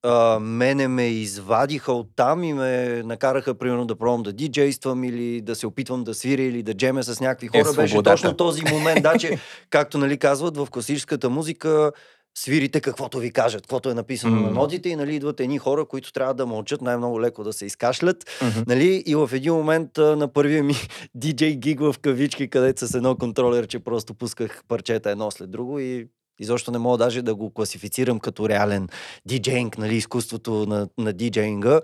а, 0.04 0.40
мене 0.40 0.88
ме 0.88 1.08
извадиха 1.08 1.94
от 1.94 2.08
там 2.16 2.44
и 2.44 2.54
ме 2.54 3.04
накараха, 3.04 3.56
примерно, 3.56 3.86
да 3.86 3.96
пробвам 3.96 4.24
да 4.24 4.34
диджействам 4.34 5.04
или 5.04 5.42
да 5.42 5.56
се 5.56 5.68
опитвам 5.68 6.04
да 6.04 6.14
свиря 6.14 6.42
или 6.42 6.64
да 6.64 6.74
джеме 6.74 7.04
с 7.04 7.20
някакви 7.20 7.50
е, 7.54 7.64
хора. 7.64 7.74
Е, 7.74 7.76
беше 7.76 8.04
точно 8.04 8.34
този 8.34 8.64
момент, 8.72 9.04
да, 9.04 9.18
че, 9.18 9.40
както 9.70 9.98
нали 9.98 10.18
казват, 10.18 10.58
в 10.58 10.68
класическата 10.72 11.30
музика 11.30 11.92
свирите 12.38 12.82
каквото 12.82 13.20
ви 13.20 13.32
кажат, 13.32 13.62
каквото 13.62 13.90
е 13.90 13.94
написано 13.94 14.38
mm. 14.38 14.44
на 14.44 14.52
нотите 14.52 14.90
и 14.90 14.96
нали, 14.96 15.16
идват 15.16 15.40
едни 15.40 15.58
хора, 15.58 15.86
които 15.86 16.14
трябва 16.14 16.34
да 16.34 16.46
мълчат, 16.46 16.82
най-много 16.82 17.22
леко 17.22 17.44
да 17.44 17.54
се 17.54 17.66
изкашлят. 17.66 18.24
Mm-hmm. 18.24 18.68
Нали, 18.68 19.04
и 19.06 19.16
в 19.16 19.30
един 19.34 19.54
момент 19.54 19.98
на 19.98 20.34
първия 20.34 20.64
ми 20.64 20.74
диджей 21.16 21.56
гиг 21.56 21.80
в 21.80 21.96
кавички, 22.02 22.50
където 22.50 22.88
с 22.88 22.94
едно 22.94 23.16
контролер, 23.16 23.68
просто 23.86 24.14
пусках 24.14 24.62
парчета 24.68 25.12
едно 25.12 25.32
след 25.32 25.52
друго 25.52 25.80
и 25.80 26.08
изобщо 26.40 26.72
не 26.72 26.78
мога 26.78 26.98
даже 26.98 27.22
да 27.22 27.36
го 27.36 27.54
класифицирам 27.54 28.20
като 28.20 28.50
реален 28.50 28.88
диджейнг, 29.26 29.78
нали, 29.78 29.96
изкуството 29.96 30.66
на, 30.66 30.88
на 30.98 31.14
диджейнга. 31.14 31.82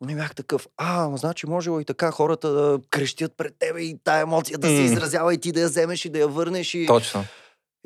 Не 0.00 0.14
бях 0.14 0.34
такъв, 0.34 0.66
а, 0.76 1.16
значи 1.16 1.46
можело 1.46 1.80
и 1.80 1.84
така 1.84 2.10
хората 2.10 2.52
да 2.52 2.78
крещят 2.90 3.32
пред 3.36 3.54
тебе 3.58 3.80
и 3.80 3.96
тая 4.04 4.22
емоция 4.22 4.58
да 4.58 4.66
се 4.66 4.82
изразява 4.82 5.34
и 5.34 5.38
ти 5.38 5.52
да 5.52 5.60
я 5.60 5.68
вземеш 5.68 6.04
и 6.04 6.08
да 6.08 6.18
я 6.18 6.28
върнеш. 6.28 6.74
И... 6.74 6.86
Точно. 6.86 7.24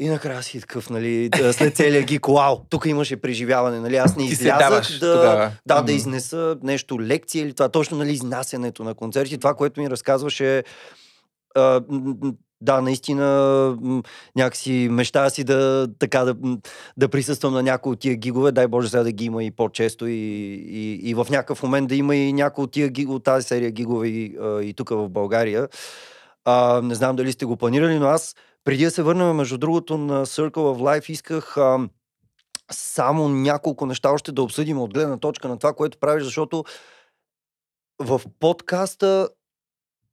И 0.01 0.09
накрая 0.09 0.43
си 0.43 0.61
такъв, 0.61 0.91
нали, 0.91 1.29
да, 1.29 1.53
след 1.53 1.77
целия 1.77 2.03
гик, 2.03 2.27
вау, 2.27 2.57
тук 2.71 2.87
имаше 2.87 3.17
преживяване, 3.17 3.81
нали, 3.81 3.97
аз 3.97 4.17
не 4.17 4.27
Ти 4.27 4.33
излязах 4.33 4.59
даваш 4.59 4.99
да, 4.99 5.15
тогава. 5.15 5.53
да, 5.67 5.83
да 5.83 5.93
изнеса 5.93 6.57
нещо, 6.63 7.01
лекция 7.01 7.43
или 7.43 7.55
това, 7.55 7.69
точно, 7.69 7.99
нали, 7.99 8.13
изнасянето 8.13 8.85
на 8.85 8.95
концерти, 8.95 9.39
това, 9.39 9.55
което 9.55 9.81
ми 9.81 9.91
разказваше, 9.91 10.65
а, 11.55 11.81
да, 12.61 12.81
наистина, 12.81 14.07
някакси 14.37 14.89
мечтая 14.91 15.31
си 15.31 15.45
да, 15.45 15.89
така, 15.99 16.25
да, 16.25 16.35
да 16.97 17.09
присъствам 17.09 17.55
на 17.55 17.63
някои 17.63 17.93
от 17.93 18.01
тия 18.01 18.17
гигове, 18.17 18.53
дай 18.53 18.67
Боже 18.67 18.89
сега 18.89 19.03
да 19.03 19.13
ги 19.13 19.25
има 19.25 19.45
и 19.45 19.51
по-често 19.51 20.07
и, 20.07 20.15
и, 20.69 21.11
и 21.11 21.15
в 21.15 21.27
някакъв 21.31 21.63
момент 21.63 21.89
да 21.89 21.95
има 21.95 22.17
и 22.17 22.33
някои 22.33 22.65
от 22.65 22.73
тия 22.73 22.89
гигове, 22.89 23.17
от 23.17 23.25
тази 23.25 23.47
серия 23.47 23.71
гигове 23.71 24.09
и, 24.09 24.37
и 24.63 24.75
тук 24.77 24.91
в 24.91 25.09
България. 25.09 25.69
А, 26.45 26.81
не 26.83 26.95
знам 26.95 27.17
дали 27.17 27.33
сте 27.33 27.45
го 27.45 27.57
планирали, 27.57 27.99
но 27.99 28.07
аз 28.07 28.35
преди 28.69 28.85
да 28.85 28.91
се 28.91 29.03
върнем, 29.03 29.37
между 29.37 29.59
другото, 29.59 29.99
на 29.99 30.27
Circle 30.27 30.51
of 30.51 31.01
Life, 31.01 31.11
исках 31.11 31.57
а, 31.57 31.89
само 32.71 33.29
няколко 33.29 33.87
неща 33.87 34.11
още 34.11 34.33
да 34.33 34.43
обсъдим 34.43 34.81
от 34.81 34.95
гледна 34.95 35.17
точка 35.17 35.49
на 35.49 35.59
това, 35.59 35.73
което 35.73 35.99
правиш, 35.99 36.25
защото 36.25 36.65
в 37.99 38.21
подкаста 38.41 39.29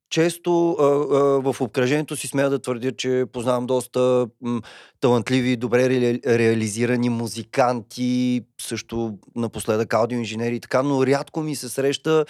често 0.09 0.71
а, 0.71 0.83
а, 0.83 1.51
в 1.51 1.61
обкръжението 1.61 2.15
си 2.15 2.27
смея 2.27 2.49
да 2.49 2.59
твърдя, 2.59 2.91
че 2.91 3.25
познавам 3.33 3.65
доста 3.65 4.27
м, 4.41 4.61
талантливи, 4.99 5.55
добре 5.55 5.89
ре, 5.89 6.19
реализирани 6.37 7.09
музиканти, 7.09 8.41
също 8.61 9.17
напоследък 9.35 9.93
аудиоинженери 9.93 10.55
и 10.55 10.59
така, 10.59 10.83
но 10.83 11.07
рядко 11.07 11.41
ми 11.41 11.55
се 11.55 11.69
среща 11.69 12.25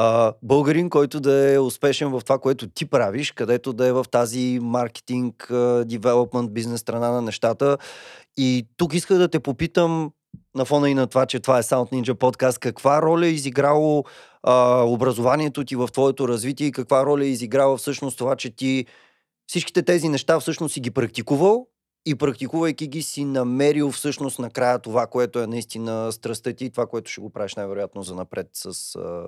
а, 0.00 0.32
българин, 0.42 0.90
който 0.90 1.20
да 1.20 1.54
е 1.54 1.58
успешен 1.58 2.10
в 2.10 2.20
това, 2.24 2.38
което 2.38 2.68
ти 2.68 2.86
правиш, 2.86 3.32
където 3.32 3.72
да 3.72 3.86
е 3.86 3.92
в 3.92 4.04
тази 4.10 4.58
маркетинг, 4.62 5.46
девелопмент, 5.84 6.52
бизнес 6.52 6.80
страна 6.80 7.10
на 7.10 7.22
нещата. 7.22 7.78
И 8.36 8.66
тук 8.76 8.94
исках 8.94 9.18
да 9.18 9.28
те 9.28 9.40
попитам, 9.40 10.10
на 10.54 10.64
фона 10.64 10.90
и 10.90 10.94
на 10.94 11.06
това, 11.06 11.26
че 11.26 11.40
това 11.40 11.58
е 11.58 11.62
Sound 11.62 11.92
Ninja 11.92 12.14
подкаст, 12.14 12.58
каква 12.58 13.02
роля 13.02 13.26
е 13.26 13.30
изиграло 13.30 14.04
а, 14.42 14.82
образованието 14.82 15.64
ти 15.64 15.76
в 15.76 15.88
твоето 15.92 16.28
развитие 16.28 16.66
и 16.66 16.72
каква 16.72 17.06
роля 17.06 17.24
е 17.24 17.28
изиграла 17.28 17.76
всъщност 17.76 18.18
това, 18.18 18.36
че 18.36 18.50
ти 18.50 18.86
всичките 19.46 19.82
тези 19.82 20.08
неща 20.08 20.40
всъщност 20.40 20.74
си 20.74 20.80
ги 20.80 20.90
практикувал 20.90 21.66
и 22.06 22.14
практикувайки 22.14 22.86
ги 22.86 23.02
си 23.02 23.24
намерил 23.24 23.90
всъщност 23.90 24.38
накрая 24.38 24.78
това, 24.78 25.06
което 25.06 25.38
е 25.38 25.46
наистина 25.46 26.12
страстта 26.12 26.52
ти 26.52 26.64
и 26.64 26.70
това, 26.70 26.86
което 26.86 27.10
ще 27.10 27.20
го 27.20 27.30
правиш 27.30 27.54
най-вероятно 27.54 28.02
за 28.02 28.14
напред 28.14 28.48
с... 28.52 28.96
А... 28.96 29.26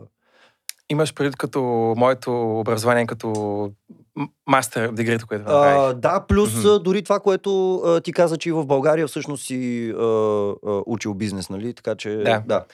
Имаш 0.90 1.14
предвид 1.14 1.36
като 1.36 1.60
моето 1.96 2.60
образование, 2.60 3.06
като 3.06 3.70
мастер 4.48 4.88
дегрито, 4.88 5.26
което 5.26 5.44
направих. 5.44 5.78
А, 5.78 5.94
да, 5.94 6.26
плюс 6.28 6.64
а, 6.64 6.78
дори 6.78 7.02
това, 7.02 7.20
което 7.20 7.76
а, 7.76 8.00
ти 8.00 8.12
каза, 8.12 8.36
че 8.36 8.48
и 8.48 8.52
в 8.52 8.66
България 8.66 9.06
всъщност 9.06 9.46
си 9.46 9.90
а, 9.90 10.02
а, 10.02 10.54
учил 10.86 11.14
бизнес, 11.14 11.50
нали? 11.50 11.74
Така 11.74 11.94
че, 11.94 12.16
Да. 12.16 12.42
да. 12.46 12.64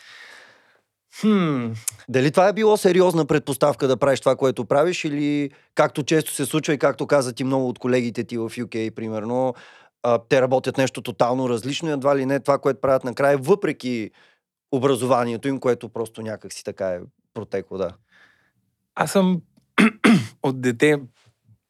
Хм, 1.20 1.66
Дали 2.09 2.31
това 2.31 2.48
е 2.48 2.52
било 2.52 2.76
сериозна 2.76 3.26
предпоставка 3.26 3.88
да 3.88 3.96
правиш 3.96 4.20
това, 4.20 4.37
което 4.37 4.64
правиш 4.64 5.05
или 5.05 5.50
както 5.74 6.02
често 6.02 6.33
се 6.33 6.46
случва 6.46 6.74
и 6.74 6.79
както 6.79 7.07
каза 7.07 7.33
ти 7.33 7.44
много 7.44 7.68
от 7.68 7.79
колегите 7.79 8.24
ти 8.24 8.38
в 8.38 8.50
UK, 8.50 8.90
примерно, 8.90 9.55
а, 10.02 10.18
те 10.29 10.42
работят 10.42 10.79
нещо 10.79 11.02
тотално 11.02 11.48
различно 11.48 11.88
и 11.88 11.92
едва 11.92 12.16
ли 12.16 12.26
не 12.26 12.40
това, 12.40 12.59
което 12.59 12.81
правят 12.81 13.05
накрая, 13.05 13.38
въпреки 13.38 14.11
образованието 14.72 15.48
им, 15.48 15.61
което 15.61 15.88
просто 15.88 16.22
някак 16.22 16.52
си 16.52 16.64
така 16.64 16.88
е 16.88 17.00
протекло, 17.35 17.79
да. 17.79 17.92
Аз 18.96 19.12
съм 19.12 19.42
от 20.42 20.61
дете 20.61 21.00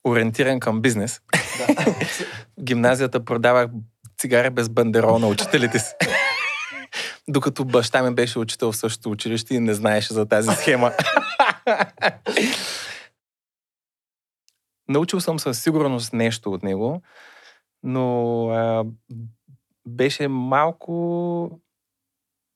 ориентиран 0.04 0.60
към 0.60 0.80
бизнес. 0.80 1.20
В 1.28 1.68
гимназията 2.62 3.24
продавах 3.24 3.70
цигари 4.18 4.50
без 4.50 4.68
бандерол 4.68 5.18
на 5.18 5.26
учителите 5.26 5.78
си. 5.78 5.94
Докато 7.28 7.64
баща 7.64 8.02
ми 8.02 8.14
беше 8.14 8.38
учител 8.38 8.72
в 8.72 8.76
същото 8.76 9.10
училище 9.10 9.54
и 9.54 9.60
не 9.60 9.74
знаеше 9.74 10.14
за 10.14 10.26
тази 10.26 10.50
схема. 10.50 10.92
Научил 14.88 15.20
съм 15.20 15.38
със 15.38 15.62
сигурност 15.62 16.12
нещо 16.12 16.52
от 16.52 16.62
него, 16.62 17.02
но 17.82 18.48
а, 18.48 18.84
беше 19.86 20.28
малко 20.28 21.60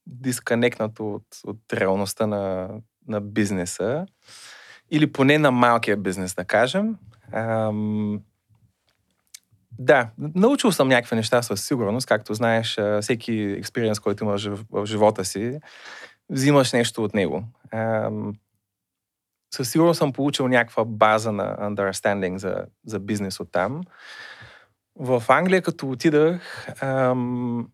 дисконектнато 0.07 1.15
от, 1.15 1.27
от 1.47 1.73
реалността 1.73 2.27
на, 2.27 2.71
на 3.09 3.21
бизнеса. 3.21 4.07
Или 4.91 5.13
поне 5.13 5.39
на 5.39 5.51
малкия 5.51 5.97
бизнес, 5.97 6.35
да 6.35 6.45
кажем. 6.45 6.97
Ам, 7.33 8.21
да, 9.79 10.11
научил 10.19 10.73
съм 10.73 10.89
някакви 10.89 11.17
неща 11.17 11.43
със 11.43 11.67
сигурност. 11.67 12.07
Както 12.07 12.35
знаеш, 12.35 12.79
всеки 13.01 13.33
експириенс, 13.33 14.01
който 14.01 14.25
имаш 14.25 14.51
в 14.71 14.87
живота 14.87 15.25
си, 15.25 15.61
взимаш 16.31 16.73
нещо 16.73 17.05
от 17.05 17.15
него. 17.15 17.45
Ам, 17.71 18.33
със 19.55 19.71
сигурност 19.71 19.99
съм 19.99 20.13
получил 20.13 20.49
някаква 20.49 20.85
база 20.85 21.33
на 21.33 21.57
understanding 21.57 22.37
за, 22.37 22.67
за 22.87 22.99
бизнес 22.99 23.41
от 23.41 23.53
там. 23.53 23.83
В 24.97 25.25
Англия, 25.29 25.63
като 25.63 25.91
отидах, 25.91 26.69
ам, 26.83 27.69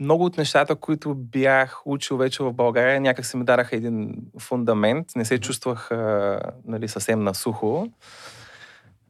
много 0.00 0.24
от 0.24 0.38
нещата, 0.38 0.76
които 0.76 1.14
бях 1.14 1.82
учил 1.84 2.16
вече 2.16 2.42
в 2.42 2.52
България, 2.52 3.00
някак 3.00 3.26
се 3.26 3.36
ми 3.36 3.44
дараха 3.44 3.76
един 3.76 4.14
фундамент. 4.38 5.06
Не 5.16 5.24
се 5.24 5.38
чувствах 5.38 5.90
а, 5.90 6.40
нали, 6.64 6.88
съвсем 6.88 7.24
насухо. 7.24 7.88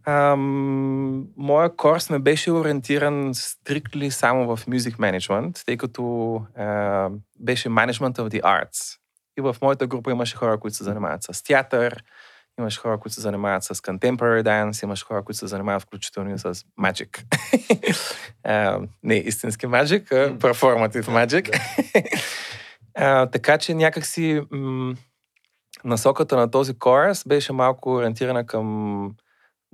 Ам, 0.06 1.26
моя 1.36 1.76
курс 1.76 2.10
ме 2.10 2.18
беше 2.18 2.52
ориентиран 2.52 3.30
стрикли 3.34 4.10
само 4.10 4.56
в 4.56 4.66
Music 4.66 4.96
Management, 4.96 5.64
тъй 5.66 5.76
като 5.76 6.34
а, 6.56 7.08
беше 7.40 7.68
Management 7.68 8.18
of 8.18 8.28
the 8.28 8.42
Arts. 8.42 8.98
И 9.38 9.40
в 9.40 9.56
моята 9.62 9.86
група 9.86 10.10
имаше 10.10 10.36
хора, 10.36 10.60
които 10.60 10.76
се 10.76 10.84
занимават 10.84 11.22
с 11.22 11.42
театър, 11.42 12.04
имаше 12.60 12.80
хора, 12.80 12.98
които 12.98 13.14
се 13.14 13.20
занимават 13.20 13.64
с 13.64 13.74
contemporary 13.74 14.42
dance, 14.42 14.84
имаше 14.84 15.04
хора, 15.04 15.22
които 15.22 15.38
се 15.38 15.46
занимават 15.46 15.82
включително 15.82 16.34
и 16.34 16.38
с 16.38 16.54
magic. 16.54 17.24
а, 18.44 18.80
не 19.02 19.14
истински 19.14 19.66
magic, 19.66 20.12
а 20.12 20.38
performative 20.38 21.04
magic. 21.04 21.60
а, 22.94 23.26
така 23.26 23.58
че 23.58 23.74
някакси 23.74 24.42
м- 24.50 24.94
насоката 25.84 26.36
на 26.36 26.50
този 26.50 26.78
курс 26.78 27.24
беше 27.26 27.52
малко 27.52 27.94
ориентирана 27.94 28.46
към 28.46 28.66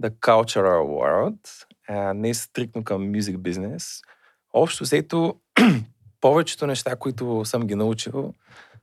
the 0.02 0.10
cultural 0.10 0.80
world, 0.80 1.66
а 1.88 2.14
не 2.14 2.34
стрикно 2.34 2.84
към 2.84 3.12
music 3.12 3.36
business. 3.36 4.04
Общо 4.52 4.84
взето, 4.84 5.36
повечето 6.20 6.66
неща, 6.66 6.96
които 6.96 7.44
съм 7.44 7.66
ги 7.66 7.74
научил, 7.74 8.34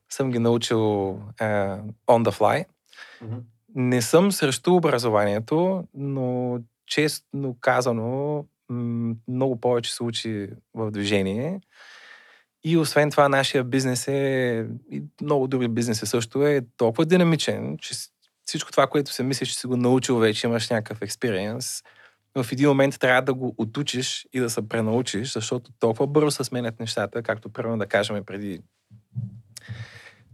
съм 0.10 0.32
ги 0.32 0.40
научил 0.40 0.78
uh, 0.78 1.82
on 2.08 2.24
the 2.24 2.32
fly. 2.32 2.66
Не 3.76 4.02
съм 4.02 4.32
срещу 4.32 4.76
образованието, 4.76 5.84
но 5.94 6.60
честно 6.88 7.58
казано, 7.62 8.46
много 9.28 9.62
повече 9.62 9.94
се 9.94 10.04
учи 10.04 10.48
в 10.74 10.92
движение. 10.92 11.62
И 12.64 12.78
освен 12.78 13.12
това, 13.12 13.30
нашия 13.30 13.64
бизнес 13.64 14.08
е, 14.08 14.68
и 14.92 15.04
много 15.22 15.48
други 15.48 15.68
бизнеси 15.68 16.06
също 16.06 16.48
е 16.48 16.62
толкова 16.78 17.06
динамичен, 17.06 17.78
че 17.78 17.94
всичко 18.46 18.72
това, 18.72 18.88
което 18.88 19.12
се 19.12 19.24
мислиш, 19.24 19.50
че 19.50 19.60
си 19.60 19.68
го 19.68 19.78
научил 19.78 20.18
вече, 20.18 20.48
имаш 20.48 20.70
някакъв 20.70 21.02
експириенс, 21.02 21.84
в 22.36 22.52
един 22.52 22.70
момент 22.70 23.00
трябва 23.00 23.22
да 23.22 23.34
го 23.34 23.56
отучиш 23.58 24.28
и 24.34 24.40
да 24.40 24.50
се 24.50 24.68
пренаучиш, 24.68 25.34
защото 25.34 25.72
толкова 25.80 26.08
бързо 26.08 26.32
се 26.32 26.44
сменят 26.44 26.80
нещата, 26.80 27.24
както 27.24 27.50
примерно 27.50 27.78
да 27.78 27.88
кажем 27.88 28.24
преди 28.26 28.60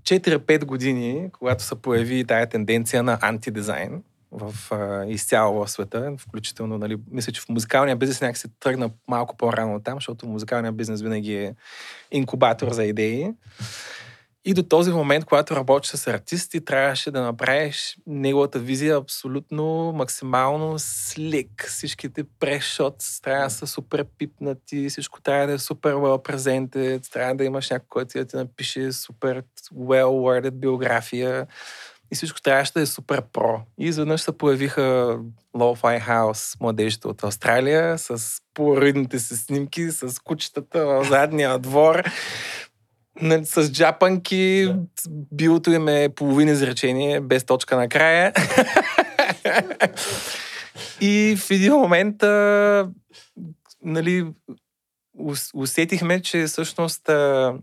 4-5 0.09 0.65
години, 0.65 1.29
когато 1.31 1.63
се 1.63 1.75
появи 1.75 2.25
тая 2.25 2.49
тенденция 2.49 3.03
на 3.03 3.19
антидизайн 3.21 4.03
в, 4.31 4.71
а, 4.71 5.05
изцяло 5.05 5.65
в 5.65 5.71
света, 5.71 6.15
включително, 6.17 6.77
нали, 6.77 6.97
мисля, 7.11 7.33
че 7.33 7.41
в 7.41 7.49
музикалния 7.49 7.95
бизнес 7.95 8.21
някак 8.21 8.37
се 8.37 8.47
тръгна 8.59 8.89
малко 9.07 9.37
по-рано 9.37 9.79
там, 9.79 9.97
защото 9.97 10.27
музикалния 10.27 10.71
бизнес 10.71 11.01
винаги 11.01 11.35
е 11.35 11.55
инкубатор 12.11 12.71
за 12.71 12.83
идеи. 12.85 13.31
И 14.49 14.53
до 14.53 14.63
този 14.63 14.91
момент, 14.91 15.25
когато 15.25 15.55
работиш 15.55 15.91
с 15.91 16.07
артисти, 16.07 16.65
трябваше 16.65 17.11
да 17.11 17.21
направиш 17.21 17.97
неговата 18.07 18.59
визия 18.59 18.97
абсолютно 18.97 19.93
максимално 19.95 20.75
слик. 20.77 21.65
Всичките 21.67 22.23
прешот 22.39 22.95
трябва 23.23 23.43
да 23.43 23.49
са 23.49 23.67
супер 23.67 24.05
пипнати, 24.17 24.89
всичко 24.89 25.21
трябва 25.21 25.47
да 25.47 25.53
е 25.53 25.57
супер 25.57 25.93
well 25.93 26.33
presented, 26.33 27.11
трябва 27.11 27.35
да 27.35 27.43
имаш 27.43 27.69
някой, 27.69 27.85
който 27.89 28.17
да 28.17 28.25
ти 28.25 28.35
напише 28.35 28.91
супер 28.91 29.43
well 29.73 30.05
worded 30.05 30.51
биография 30.51 31.47
и 32.11 32.15
всичко 32.15 32.41
трябваше 32.41 32.73
да 32.73 32.81
е 32.81 32.85
супер 32.85 33.21
про. 33.33 33.61
И 33.79 33.85
изведнъж 33.85 34.21
се 34.21 34.37
появиха 34.37 34.81
Lo-Fi 35.55 36.07
House 36.07 36.61
младежите 36.61 37.07
от 37.07 37.23
Австралия 37.23 37.97
с 37.97 38.41
полароидните 38.53 39.19
си 39.19 39.37
снимки, 39.37 39.91
с 39.91 40.19
кучетата 40.23 40.85
в 40.85 41.05
задния 41.09 41.59
двор 41.59 42.03
нали, 43.21 43.45
с 43.45 43.71
джапанки, 43.71 44.65
да. 44.67 44.75
биото 45.31 45.71
им 45.71 45.87
е 45.87 46.09
половин 46.09 46.47
изречение, 46.47 47.21
без 47.21 47.43
точка 47.43 47.77
накрая. 47.77 48.33
И 51.01 51.35
в 51.39 51.51
един 51.51 51.73
момент 51.73 52.23
а, 52.23 52.89
нали, 53.83 54.33
усетихме, 55.53 56.21
че 56.21 56.43
всъщност 56.43 57.09
а, 57.09 57.53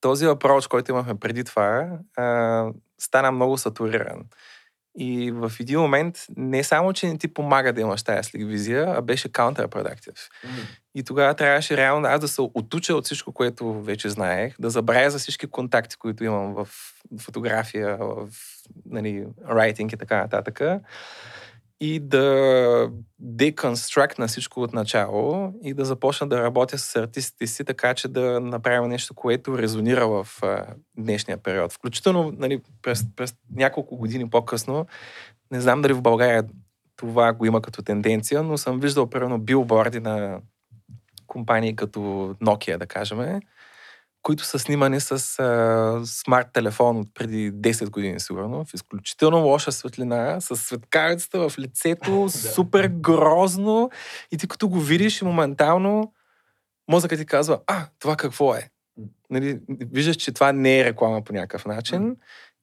този 0.00 0.26
въпрос, 0.26 0.68
който 0.68 0.90
имахме 0.90 1.14
преди 1.14 1.44
това, 1.44 1.88
а, 2.16 2.66
стана 3.00 3.32
много 3.32 3.58
сатуриран. 3.58 4.24
И 4.98 5.30
в 5.30 5.52
един 5.60 5.80
момент 5.80 6.18
не 6.36 6.64
само, 6.64 6.92
че 6.92 7.06
не 7.06 7.18
ти 7.18 7.28
помага 7.28 7.72
да 7.72 7.80
имаш 7.80 8.02
тази 8.02 8.30
визия, 8.34 8.94
а 8.96 9.02
беше 9.02 9.28
counterproductive. 9.28 10.18
Mm. 10.18 10.48
И 10.94 11.02
тогава 11.02 11.34
трябваше 11.34 11.76
реално 11.76 12.08
аз 12.08 12.20
да 12.20 12.28
се 12.28 12.40
отуча 12.40 12.94
от 12.94 13.04
всичко, 13.04 13.32
което 13.32 13.82
вече 13.82 14.08
знаех, 14.08 14.54
да 14.58 14.70
забравя 14.70 15.10
за 15.10 15.18
всички 15.18 15.46
контакти, 15.46 15.96
които 15.96 16.24
имам 16.24 16.54
в 16.54 16.68
фотография, 17.20 17.96
в 17.96 18.28
нали, 18.86 19.26
writing 19.44 19.94
и 19.94 19.96
така 19.96 20.16
нататък 20.16 20.60
и 21.82 22.00
да 22.00 22.90
деконстракт 23.18 24.18
на 24.18 24.26
всичко 24.26 24.60
от 24.60 24.72
начало 24.72 25.52
и 25.62 25.74
да 25.74 25.84
започна 25.84 26.28
да 26.28 26.42
работя 26.42 26.78
с 26.78 26.96
артистите 26.96 27.46
си, 27.46 27.64
така 27.64 27.94
че 27.94 28.08
да 28.08 28.40
направя 28.40 28.88
нещо, 28.88 29.14
което 29.14 29.58
резонира 29.58 30.08
в 30.08 30.28
а, 30.42 30.66
днешния 30.98 31.38
период. 31.38 31.72
Включително 31.72 32.32
нали, 32.38 32.60
през, 32.82 33.04
през 33.16 33.34
няколко 33.54 33.96
години 33.96 34.30
по-късно, 34.30 34.86
не 35.50 35.60
знам 35.60 35.82
дали 35.82 35.92
в 35.92 36.02
България 36.02 36.44
това 36.96 37.32
го 37.32 37.46
има 37.46 37.62
като 37.62 37.82
тенденция, 37.82 38.42
но 38.42 38.58
съм 38.58 38.80
виждал 38.80 39.06
примерно 39.06 39.38
билборди 39.38 40.00
на 40.00 40.40
компании 41.26 41.76
като 41.76 42.00
Nokia, 42.42 42.78
да 42.78 42.86
кажем, 42.86 43.40
които 44.22 44.44
са 44.44 44.58
снимани 44.58 45.00
с 45.00 45.12
а, 45.38 46.06
смарт 46.06 46.48
телефон 46.52 46.96
от 46.96 47.08
преди 47.14 47.52
10 47.52 47.90
години, 47.90 48.20
сигурно, 48.20 48.64
в 48.64 48.74
изключително 48.74 49.38
лоша 49.38 49.72
светлина, 49.72 50.40
с 50.40 50.56
светкавицата 50.56 51.48
в 51.48 51.58
лицето, 51.58 52.28
супер 52.54 52.88
грозно. 52.88 53.90
И 54.32 54.38
ти 54.38 54.48
като 54.48 54.68
го 54.68 54.80
видиш, 54.80 55.22
моментално 55.22 56.12
мозъкът 56.90 57.18
ти 57.18 57.26
казва, 57.26 57.60
а, 57.66 57.86
това 57.98 58.16
какво 58.16 58.54
е? 58.54 58.70
Нали, 59.30 59.60
виждаш, 59.68 60.16
че 60.16 60.32
това 60.32 60.52
не 60.52 60.78
е 60.78 60.84
реклама 60.84 61.22
по 61.22 61.32
някакъв 61.32 61.66
начин 61.66 62.16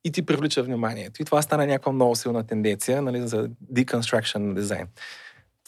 и 0.04 0.12
ти 0.12 0.26
привлича 0.26 0.64
вниманието. 0.64 1.22
И 1.22 1.26
това 1.26 1.42
стана 1.42 1.68
някаква 1.68 1.92
много 1.92 2.16
силна 2.16 2.44
тенденция 2.44 3.02
нали, 3.02 3.28
за 3.28 3.50
deconstruction 3.74 4.54
дизайн 4.54 4.88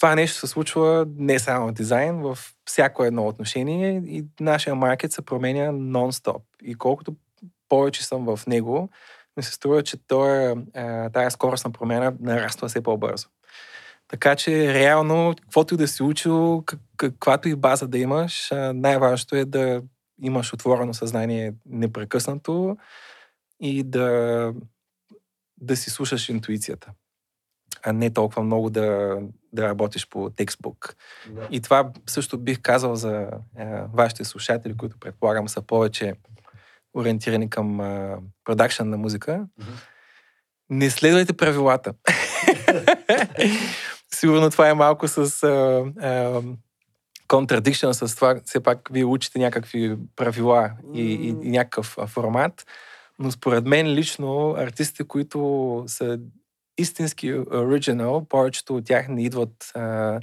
това 0.01 0.15
нещо 0.15 0.39
се 0.39 0.47
случва 0.47 1.07
не 1.17 1.39
само 1.39 1.67
в 1.67 1.71
дизайн, 1.71 2.21
в 2.21 2.37
всяко 2.65 3.03
едно 3.03 3.27
отношение 3.27 4.01
и 4.05 4.25
нашия 4.39 4.75
маркет 4.75 5.11
се 5.11 5.21
променя 5.21 5.71
нон-стоп. 5.71 6.41
И 6.63 6.75
колкото 6.75 7.15
повече 7.69 8.05
съм 8.05 8.25
в 8.25 8.47
него, 8.47 8.89
ми 9.37 9.43
се 9.43 9.51
струва, 9.51 9.83
че 9.83 9.97
той, 10.07 10.51
е, 10.51 11.09
тая 11.09 11.31
скорост 11.31 11.65
на 11.65 11.71
промяна 11.71 12.13
нараства 12.19 12.67
все 12.67 12.83
по-бързо. 12.83 13.27
Така 14.07 14.35
че 14.35 14.73
реално, 14.73 15.33
каквото 15.41 15.73
и 15.73 15.77
да 15.77 15.87
си 15.87 16.03
учил, 16.03 16.63
каквато 16.97 17.49
и 17.49 17.55
база 17.55 17.87
да 17.87 17.97
имаш, 17.97 18.49
най-важното 18.73 19.35
е 19.35 19.45
да 19.45 19.81
имаш 20.21 20.53
отворено 20.53 20.93
съзнание 20.93 21.53
непрекъснато 21.65 22.77
и 23.59 23.83
да, 23.83 24.53
да 25.57 25.77
си 25.77 25.89
слушаш 25.89 26.29
интуицията 26.29 26.91
а 27.83 27.93
не 27.93 28.09
толкова 28.09 28.43
много 28.43 28.69
да, 28.69 29.17
да 29.53 29.63
работиш 29.63 30.07
по 30.09 30.29
текстбук. 30.29 30.95
Да. 31.29 31.47
И 31.51 31.61
това 31.61 31.91
също 32.07 32.37
бих 32.37 32.61
казал 32.61 32.95
за 32.95 33.11
е, 33.11 33.27
вашите 33.93 34.23
слушатели, 34.23 34.77
които 34.77 34.99
предполагам 34.99 35.49
са 35.49 35.61
повече 35.61 36.13
ориентирани 36.93 37.49
към 37.49 37.81
е, 37.81 38.15
продакшн 38.45 38.89
на 38.89 38.97
музика. 38.97 39.31
Mm-hmm. 39.31 39.87
Не 40.69 40.89
следвайте 40.89 41.33
правилата. 41.33 41.93
Сигурно 44.13 44.49
това 44.49 44.69
е 44.69 44.73
малко 44.73 45.07
с 45.07 45.43
е, 45.43 45.83
с 47.93 48.15
това, 48.15 48.41
все 48.45 48.59
пак 48.59 48.89
вие 48.91 49.05
учите 49.05 49.39
някакви 49.39 49.97
правила 50.15 50.71
и, 50.93 51.01
и, 51.01 51.27
и 51.27 51.49
някакъв 51.49 51.97
формат, 52.07 52.65
но 53.19 53.31
според 53.31 53.65
мен 53.65 53.87
лично 53.87 54.55
артистите, 54.57 55.03
които 55.03 55.83
са 55.87 56.19
истински 56.77 57.33
оригинал, 57.33 58.25
повечето 58.29 58.75
от 58.75 58.85
тях 58.85 59.07
не 59.07 59.23
идват 59.23 59.71
а, 59.75 60.19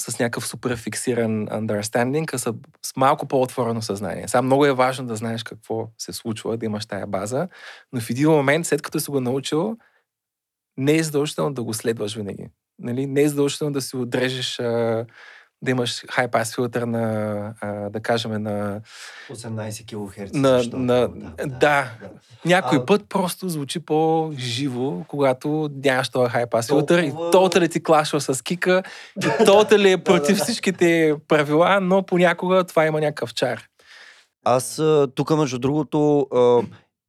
с 0.00 0.18
някакъв 0.18 0.46
супер 0.46 0.76
фиксиран 0.76 1.46
understanding, 1.46 2.34
а 2.34 2.38
са 2.38 2.54
с 2.82 2.96
малко 2.96 3.28
по-отворено 3.28 3.82
съзнание. 3.82 4.28
Сега 4.28 4.42
много 4.42 4.66
е 4.66 4.72
важно 4.72 5.06
да 5.06 5.16
знаеш 5.16 5.42
какво 5.42 5.88
се 5.98 6.12
случва, 6.12 6.56
да 6.56 6.66
имаш 6.66 6.86
тая 6.86 7.06
база, 7.06 7.48
но 7.92 8.00
в 8.00 8.10
един 8.10 8.30
момент, 8.30 8.66
след 8.66 8.82
като 8.82 9.00
си 9.00 9.10
го 9.10 9.20
научил, 9.20 9.76
не 10.76 10.96
е 10.96 11.02
задължително 11.02 11.54
да 11.54 11.62
го 11.62 11.74
следваш 11.74 12.16
винаги. 12.16 12.48
Нали? 12.78 13.06
Не 13.06 13.22
е 13.22 13.28
задължително 13.28 13.72
да 13.72 13.80
си 13.80 13.96
отрежеш 13.96 14.60
а, 14.60 15.06
да 15.62 15.70
имаш 15.70 16.04
хай-пас 16.10 16.54
филтър 16.54 16.82
на, 16.82 17.54
а, 17.60 17.90
да 17.90 18.00
кажем, 18.00 18.42
на... 18.42 18.80
18 19.32 19.84
кГц. 19.84 20.32
На, 20.34 20.62
на, 20.72 21.08
да, 21.08 21.08
да, 21.46 21.46
да. 21.46 21.90
Някой 22.44 22.78
а... 22.78 22.86
път 22.86 23.02
просто 23.08 23.48
звучи 23.48 23.80
по-живо, 23.80 25.04
когато 25.08 25.70
нямаш 25.84 26.08
този 26.08 26.30
хай-пас 26.30 26.66
филтър 26.66 26.98
и 26.98 27.12
толта 27.32 27.60
ли 27.60 27.68
ти 27.68 27.82
клашва 27.82 28.20
с 28.20 28.42
кика, 28.42 28.82
и 29.24 29.44
толта 29.46 29.78
ли 29.78 29.90
е 29.90 29.98
против 29.98 30.38
всичките 30.38 31.14
правила, 31.28 31.78
но 31.82 32.02
понякога 32.02 32.64
това 32.64 32.86
има 32.86 33.00
някакъв 33.00 33.34
чар. 33.34 33.62
Аз 34.44 34.82
тук, 35.14 35.30
между 35.30 35.58
другото, 35.58 36.26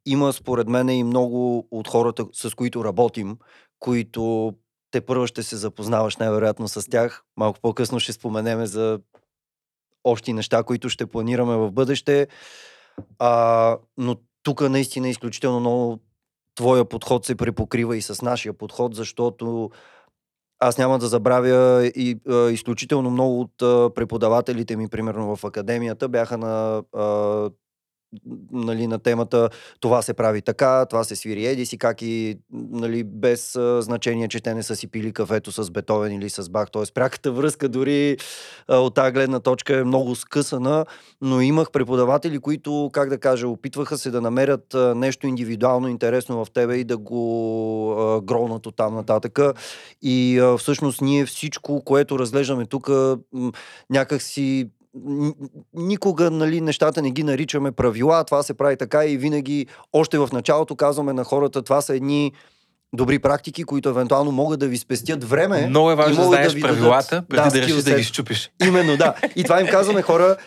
има 0.05 0.34
според 0.34 0.67
мен 0.67 0.89
и 0.89 1.03
много 1.03 1.67
от 1.71 1.88
хората, 1.88 2.25
с 2.34 2.55
които 2.55 2.86
работим, 2.86 3.38
които 3.79 4.53
те 4.95 5.01
първо 5.01 5.27
ще 5.27 5.43
се 5.43 5.55
запознаваш 5.55 6.17
най-вероятно 6.17 6.67
с 6.67 6.89
тях. 6.89 7.23
Малко 7.38 7.60
по-късно 7.62 7.99
ще 7.99 8.13
споменеме 8.13 8.65
за 8.65 8.99
общи 10.03 10.34
неща, 10.34 10.63
които 10.63 10.89
ще 10.89 11.05
планираме 11.05 11.55
в 11.55 11.71
бъдеще. 11.71 12.27
А, 13.19 13.77
но 13.97 14.15
тук 14.43 14.62
наистина 14.62 15.10
изключително 15.10 15.60
много 15.60 15.99
твоя 16.55 16.86
подход 16.86 17.25
се 17.25 17.36
препокрива 17.36 17.97
и 17.97 18.01
с 18.01 18.21
нашия 18.21 18.53
подход, 18.53 18.95
защото 18.95 19.69
аз 20.60 20.77
няма 20.77 20.99
да 20.99 21.08
забравя 21.08 21.86
и 21.95 22.19
а, 22.29 22.49
изключително 22.51 23.10
много 23.10 23.41
от 23.41 23.62
а, 23.62 23.89
преподавателите 23.95 24.75
ми, 24.75 24.88
примерно 24.88 25.36
в 25.36 25.43
академията, 25.43 26.10
бяха 26.10 26.38
на 26.38 26.84
а, 26.93 27.49
нали, 28.51 28.88
на 28.88 28.99
темата 28.99 29.49
това 29.80 30.01
се 30.01 30.13
прави 30.13 30.41
така, 30.41 30.86
това 30.86 31.04
се 31.04 31.15
свири 31.15 31.45
еди 31.45 31.65
си, 31.65 31.78
как 31.78 32.01
и 32.01 32.38
нали, 32.51 33.04
без 33.04 33.58
значение, 33.80 34.28
че 34.28 34.41
те 34.41 34.54
не 34.54 34.63
са 34.63 34.75
си 34.75 34.88
пили 34.88 35.13
кафето 35.13 35.51
с 35.51 35.71
Бетовен 35.71 36.12
или 36.12 36.30
с 36.30 36.49
Бах. 36.49 36.71
Т.е. 36.71 36.84
пряката 36.93 37.32
връзка 37.32 37.69
дори 37.69 38.17
от 38.69 38.95
тази 38.95 39.12
гледна 39.12 39.39
точка 39.39 39.78
е 39.78 39.84
много 39.84 40.15
скъсана, 40.15 40.86
но 41.21 41.41
имах 41.41 41.71
преподаватели, 41.71 42.39
които, 42.39 42.89
как 42.93 43.10
да 43.10 43.17
кажа, 43.17 43.47
опитваха 43.47 43.97
се 43.97 44.12
да 44.12 44.21
намерят 44.21 44.75
нещо 44.95 45.28
индивидуално 45.28 45.88
интересно 45.88 46.45
в 46.45 46.51
тебе 46.51 46.75
и 46.75 46.84
да 46.84 46.97
го 46.97 48.21
гронат 48.23 48.65
от 48.65 48.75
там 48.75 48.95
нататък. 48.95 49.39
И 50.01 50.41
всъщност 50.60 51.01
ние 51.01 51.25
всичко, 51.25 51.82
което 51.86 52.19
разглеждаме 52.19 52.65
тук, 52.65 52.89
някак 53.89 54.21
си 54.21 54.69
никога 55.73 56.31
нали, 56.31 56.62
нещата 56.62 57.01
не 57.01 57.12
ги 57.12 57.23
наричаме 57.23 57.71
правила, 57.71 58.23
това 58.23 58.43
се 58.43 58.53
прави 58.53 58.77
така 58.77 59.05
и 59.05 59.17
винаги 59.17 59.67
още 59.93 60.17
в 60.17 60.29
началото 60.34 60.75
казваме 60.75 61.13
на 61.13 61.23
хората, 61.23 61.62
това 61.62 61.81
са 61.81 61.95
едни 61.95 62.31
добри 62.95 63.19
практики, 63.19 63.63
които 63.63 63.89
евентуално 63.89 64.31
могат 64.31 64.60
да 64.60 64.67
ви 64.67 64.77
спестят 64.77 65.23
време. 65.23 65.67
Много 65.67 65.91
е 65.91 65.95
важно 65.95 66.23
да 66.23 66.27
знаеш 66.27 66.53
да 66.53 66.62
правилата, 66.62 67.23
преди 67.29 67.43
да, 67.43 67.49
да 67.49 67.62
решиш 67.62 67.84
да 67.84 67.95
ги 67.95 68.03
щупиш. 68.03 68.51
Именно, 68.67 68.97
да. 68.97 69.13
И 69.36 69.43
това 69.43 69.62
им 69.62 69.67
казваме 69.67 70.01
хора, 70.01 70.38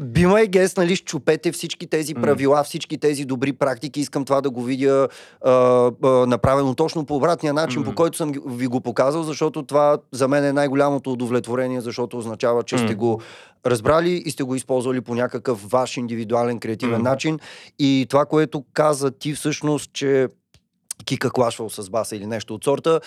Be 0.00 0.26
my 0.26 0.48
guest, 0.48 0.78
нали, 0.78 0.96
щупете 0.96 1.52
всички 1.52 1.86
тези 1.86 2.14
правила, 2.14 2.64
всички 2.64 2.98
тези 2.98 3.24
добри 3.24 3.52
практики. 3.52 4.00
Искам 4.00 4.24
това 4.24 4.40
да 4.40 4.50
го 4.50 4.62
видя 4.62 5.08
а, 5.44 5.50
а, 5.50 6.08
направено 6.08 6.74
точно 6.74 7.06
по 7.06 7.16
обратния 7.16 7.54
начин, 7.54 7.82
mm. 7.82 7.84
по 7.84 7.94
който 7.94 8.16
съм 8.16 8.32
ви 8.46 8.66
го 8.66 8.80
показал, 8.80 9.22
защото 9.22 9.62
това 9.62 9.98
за 10.12 10.28
мен 10.28 10.44
е 10.44 10.52
най-голямото 10.52 11.12
удовлетворение, 11.12 11.80
защото 11.80 12.18
означава, 12.18 12.62
че 12.62 12.76
mm. 12.76 12.84
сте 12.84 12.94
го 12.94 13.20
разбрали 13.66 14.22
и 14.26 14.30
сте 14.30 14.42
го 14.42 14.54
използвали 14.54 15.00
по 15.00 15.14
някакъв 15.14 15.70
ваш 15.70 15.96
индивидуален 15.96 16.58
креативен 16.58 17.00
mm. 17.00 17.04
начин. 17.04 17.38
И 17.78 18.06
това, 18.10 18.26
което 18.26 18.64
каза 18.72 19.10
ти 19.10 19.34
всъщност, 19.34 19.90
че 19.92 20.28
Кика 21.04 21.30
клашвал 21.30 21.70
с 21.70 21.90
баса 21.90 22.16
или 22.16 22.26
нещо 22.26 22.54
от 22.54 22.64
сорта, 22.64 23.00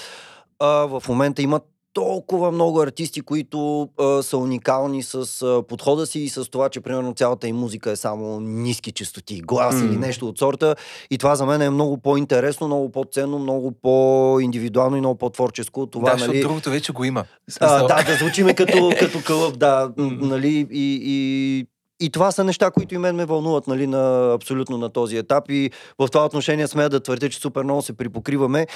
а, 0.60 0.68
в 0.68 1.04
момента 1.08 1.42
имат 1.42 1.64
толкова 1.94 2.52
много 2.52 2.82
артисти, 2.82 3.22
които 3.22 3.90
а, 4.00 4.24
са 4.24 4.38
уникални 4.38 5.04
с 5.04 5.42
а, 5.42 5.64
подхода 5.68 6.06
си 6.06 6.20
и 6.20 6.30
с 6.30 6.46
това, 6.46 6.70
че 6.70 6.82
примерно 6.82 7.14
цялата 7.14 7.48
им 7.48 7.56
музика 7.56 7.92
е 7.92 7.96
само 7.96 8.40
ниски 8.40 8.92
частоти, 8.92 9.42
глас 9.42 9.76
mm. 9.76 9.86
или 9.86 9.98
нещо 9.98 10.28
от 10.28 10.40
сорта. 10.40 10.76
И 11.12 11.18
това 11.18 11.36
за 11.36 11.46
мен 11.46 11.62
е 11.62 11.70
много 11.70 11.98
по-интересно, 11.98 12.68
много 12.68 12.92
по-ценно, 12.92 13.40
много 13.40 13.72
по-индивидуално 13.72 14.98
и 14.98 15.00
много 15.00 15.18
по-творческо. 15.18 15.88
Това, 15.88 16.16
да, 16.16 16.28
нали... 16.28 16.42
другото 16.42 16.70
вече 16.70 16.92
го 16.92 17.04
има. 17.04 17.26
А, 17.60 17.88
да, 17.88 18.04
да 18.04 18.16
звучиме 18.16 18.54
като, 18.54 18.92
като 19.00 19.22
кълъп, 19.26 19.60
да. 19.60 19.90
Mm. 19.98 20.22
Нали, 20.22 20.68
и, 20.72 21.00
и, 21.04 21.66
и 22.04 22.10
това 22.10 22.32
са 22.32 22.44
неща, 22.44 22.72
които 22.72 22.96
и 22.96 22.98
мен 22.98 23.16
ме 23.16 23.26
вълнуват 23.26 23.68
нали, 23.68 23.88
на, 23.88 24.34
абсолютно 24.34 24.78
на 24.78 24.90
този 24.90 25.18
етап 25.18 25.44
и 25.50 25.72
в 26.00 26.08
това 26.08 26.26
отношение 26.26 26.68
смея 26.68 26.90
да 26.90 27.00
твърдя, 27.00 27.30
че 27.30 27.40
супер 27.40 27.64
много 27.64 27.82
се 27.82 27.98
припокриваме. 27.98 28.68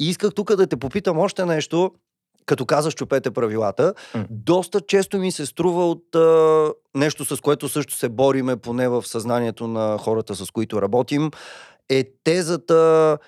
И 0.00 0.08
исках 0.08 0.34
тук 0.34 0.56
да 0.56 0.66
те 0.66 0.76
попитам 0.76 1.18
още 1.18 1.44
нещо 1.44 1.90
като 2.46 2.66
казаш, 2.66 2.94
чупете 2.94 3.30
правилата, 3.30 3.94
mm. 4.14 4.26
доста 4.30 4.80
често 4.80 5.18
ми 5.18 5.32
се 5.32 5.46
струва 5.46 5.90
от 5.90 6.14
а, 6.14 6.68
нещо, 6.94 7.24
с 7.24 7.40
което 7.40 7.68
също 7.68 7.94
се 7.94 8.08
бориме, 8.08 8.56
поне 8.56 8.88
в 8.88 9.06
съзнанието 9.06 9.66
на 9.66 9.98
хората, 9.98 10.34
с 10.34 10.50
които 10.50 10.82
работим, 10.82 11.30
е 11.88 12.04
тезата 12.24 13.18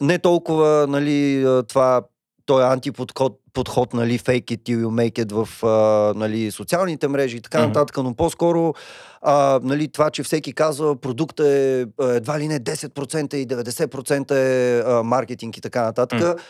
не 0.00 0.18
толкова 0.18 0.86
нали, 0.88 1.46
това 1.68 2.02
той 2.46 2.62
е 2.62 2.66
антиподход, 2.66 3.40
подход, 3.52 3.94
нали, 3.94 4.18
fake 4.18 4.44
it 4.44 4.62
till 4.62 4.84
you 4.84 4.86
make 4.86 5.24
it 5.24 5.44
в 5.44 5.66
а, 5.66 6.18
нали, 6.18 6.50
социалните 6.50 7.08
мрежи 7.08 7.36
и 7.36 7.40
така 7.40 7.58
mm-hmm. 7.58 7.66
нататък, 7.66 7.96
но 7.96 8.14
по-скоро 8.14 8.74
а, 9.22 9.60
нали, 9.62 9.88
това, 9.88 10.10
че 10.10 10.22
всеки 10.22 10.52
казва 10.52 10.96
продукта 10.96 11.48
е 11.48 11.84
едва 12.00 12.38
ли 12.38 12.48
не 12.48 12.60
10% 12.60 13.34
и 13.34 13.46
90% 13.46 14.30
е 14.30 14.82
а, 14.86 15.02
маркетинг 15.02 15.56
и 15.56 15.60
така 15.60 15.82
нататък. 15.82 16.20
Mm-hmm. 16.20 16.40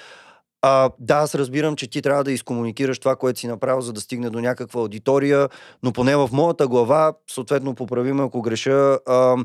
А, 0.63 0.91
да, 0.99 1.15
аз 1.15 1.35
разбирам, 1.35 1.77
че 1.77 1.91
ти 1.91 2.03
трябва 2.03 2.25
да 2.25 2.33
изкомуникираш 2.33 2.99
това, 2.99 3.17
което 3.17 3.41
си 3.41 3.47
направил, 3.47 3.81
за 3.81 3.93
да 3.93 4.01
стигне 4.01 4.31
до 4.31 4.41
някаква 4.41 4.81
аудитория, 4.81 5.49
но 5.83 5.93
поне 5.93 6.17
в 6.17 6.29
моята 6.33 6.69
глава, 6.69 7.13
съответно 7.31 7.75
поправим 7.75 8.21
ако 8.21 8.43
греша, 8.43 8.99
а, 9.07 9.37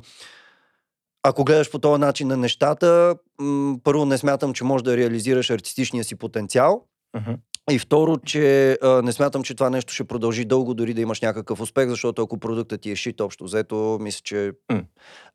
ако 1.23 1.43
гледаш 1.43 1.71
по 1.71 1.79
този 1.79 1.99
начин 1.99 2.27
на 2.27 2.37
нещата, 2.37 3.15
м- 3.39 3.77
първо 3.83 4.05
не 4.05 4.17
смятам, 4.17 4.53
че 4.53 4.63
можеш 4.63 4.83
да 4.83 4.97
реализираш 4.97 5.49
артистичния 5.49 6.03
си 6.03 6.15
потенциал. 6.15 6.85
Uh-huh. 7.17 7.37
И 7.71 7.79
второ, 7.79 8.17
че 8.17 8.71
а, 8.83 9.01
не 9.01 9.11
смятам, 9.11 9.43
че 9.43 9.55
това 9.55 9.69
нещо 9.69 9.93
ще 9.93 10.03
продължи 10.03 10.45
дълго, 10.45 10.73
дори 10.73 10.93
да 10.93 11.01
имаш 11.01 11.21
някакъв 11.21 11.61
успех, 11.61 11.89
защото 11.89 12.21
ако 12.21 12.37
продуктът 12.37 12.81
ти 12.81 12.91
е 12.91 12.95
шит 12.95 13.21
общо 13.21 13.43
взето, 13.43 13.97
мисля, 14.01 14.21
че 14.23 14.51
mm. 14.71 14.85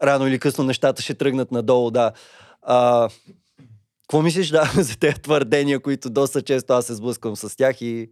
рано 0.03 0.27
или 0.27 0.39
късно 0.39 0.65
нещата 0.65 1.03
ще 1.03 1.15
тръгнат 1.15 1.53
надолу, 1.53 1.91
да. 1.91 2.13
А, 2.63 3.09
какво 4.03 4.23
мислиш 4.23 4.49
да, 4.49 4.73
за 4.83 4.99
тези 4.99 5.15
твърдения, 5.15 5.81
които 5.81 6.11
доста 6.11 6.43
често 6.43 6.73
аз 6.73 6.87
се 6.87 6.95
сблъсквам 6.95 7.37
с 7.37 7.57
тях 7.57 7.81
и... 7.81 8.11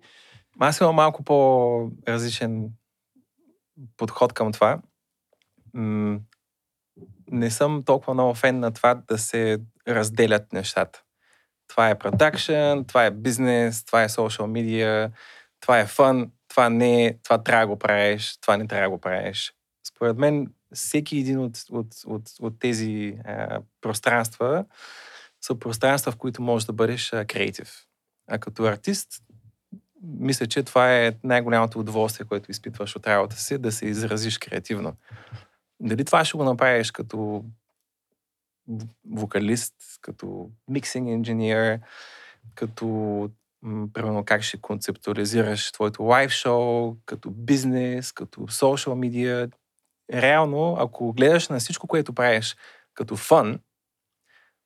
Аз 0.58 0.80
имам 0.80 0.94
малко 0.94 1.24
по-различен 1.24 2.68
подход 3.96 4.32
към 4.32 4.52
това. 4.52 4.80
М- 5.74 6.18
не 7.30 7.50
съм 7.50 7.82
толкова 7.84 8.14
много 8.14 8.34
фен 8.34 8.60
на 8.60 8.70
това 8.70 8.94
да 8.94 9.18
се 9.18 9.58
разделят 9.88 10.52
нещата. 10.52 11.02
Това 11.68 11.90
е 11.90 11.98
продакшн, 11.98 12.82
това 12.88 13.04
е 13.04 13.10
бизнес, 13.10 13.84
това 13.84 14.02
е 14.02 14.08
социал 14.08 14.48
медиа, 14.48 15.10
това 15.60 15.78
е 15.78 15.86
фън, 15.86 16.30
това 16.48 16.68
не 16.68 17.06
е, 17.06 17.18
това 17.22 17.42
трябва 17.42 17.66
да 17.66 17.66
го 17.66 17.78
правиш, 17.78 18.38
това 18.40 18.56
не 18.56 18.66
трябва 18.66 18.86
да 18.86 18.90
го 18.90 19.00
правиш. 19.00 19.54
Според 19.88 20.18
мен, 20.18 20.46
всеки 20.74 21.18
един 21.18 21.38
от, 21.38 21.58
от, 21.70 21.86
от, 22.06 22.22
от 22.40 22.58
тези 22.58 23.18
а, 23.24 23.60
пространства 23.80 24.64
са 25.40 25.58
пространства, 25.58 26.12
в 26.12 26.16
които 26.16 26.42
можеш 26.42 26.66
да 26.66 26.72
бъдеш 26.72 27.10
креатив. 27.10 27.86
А 28.28 28.38
като 28.38 28.64
артист, 28.64 29.08
мисля, 30.02 30.46
че 30.46 30.62
това 30.62 30.96
е 30.96 31.12
най-голямото 31.24 31.80
удоволствие, 31.80 32.26
което 32.26 32.50
изпитваш 32.50 32.96
от 32.96 33.06
работа 33.06 33.36
си, 33.36 33.58
да 33.58 33.72
се 33.72 33.86
изразиш 33.86 34.38
креативно. 34.38 34.96
Дали 35.80 36.04
това 36.04 36.24
ще 36.24 36.36
го 36.36 36.44
направиш 36.44 36.90
като 36.90 37.44
вокалист, 39.10 39.74
като 40.00 40.50
миксинг 40.68 41.08
инженер, 41.08 41.80
като 42.54 42.86
примерно 43.62 44.24
как 44.24 44.42
ще 44.42 44.60
концептуализираш 44.60 45.72
твоето 45.72 46.02
лайв 46.02 46.30
шоу, 46.30 46.96
като 47.06 47.30
бизнес, 47.30 48.12
като 48.12 48.48
социал 48.48 48.96
медиа. 48.96 49.48
Реално, 50.12 50.76
ако 50.78 51.12
гледаш 51.12 51.48
на 51.48 51.58
всичко, 51.58 51.86
което 51.86 52.12
правиш 52.12 52.56
като 52.94 53.16
фън, 53.16 53.60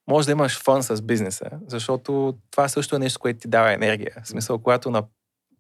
може 0.09 0.27
да 0.27 0.33
имаш 0.33 0.63
фън 0.63 0.83
с 0.83 1.03
бизнеса, 1.03 1.51
защото 1.67 2.39
това 2.51 2.69
също 2.69 2.97
е 2.97 2.99
нещо, 2.99 3.21
което 3.21 3.39
ти 3.39 3.49
дава 3.49 3.73
енергия. 3.73 4.17
В 4.25 4.29
смисъл, 4.29 4.59
когато 4.59 4.91
на, 4.91 5.05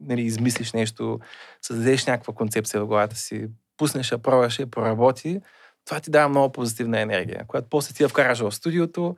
нали, 0.01 0.23
измислиш 0.23 0.73
нещо, 0.73 1.21
създадеш 1.63 2.07
някаква 2.07 2.35
концепция 2.35 2.81
в 2.81 2.87
главата 2.87 3.17
си, 3.17 3.49
пуснеш 3.77 4.13
я, 4.13 4.19
пробваш 4.19 4.59
я, 4.59 4.67
проработи, 4.67 5.41
това 5.85 6.01
ти 6.01 6.11
дава 6.11 6.29
много 6.29 6.53
позитивна 6.53 7.01
енергия. 7.01 7.45
Когато 7.47 7.67
после 7.71 7.95
ти 7.95 8.03
я 8.03 8.09
вкараш 8.09 8.41
в 8.41 8.53
студиото, 8.53 9.17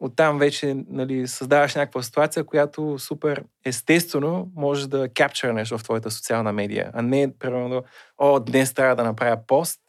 оттам 0.00 0.38
вече 0.38 0.76
нали, 0.88 1.28
създаваш 1.28 1.74
някаква 1.74 2.02
ситуация, 2.02 2.44
която 2.44 2.98
супер 2.98 3.44
естествено 3.64 4.48
може 4.56 4.88
да 4.88 5.08
капчърнеш 5.08 5.70
в 5.70 5.84
твоята 5.84 6.10
социална 6.10 6.52
медия, 6.52 6.90
а 6.94 7.02
не, 7.02 7.38
примерно, 7.38 7.84
о, 8.18 8.40
днес 8.40 8.74
трябва 8.74 8.96
да 8.96 9.04
направя 9.04 9.38
пост, 9.46 9.80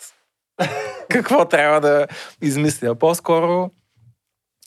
какво 1.10 1.46
трябва 1.46 1.82
да 1.82 2.08
измисля. 2.42 2.96
По-скоро, 2.96 3.72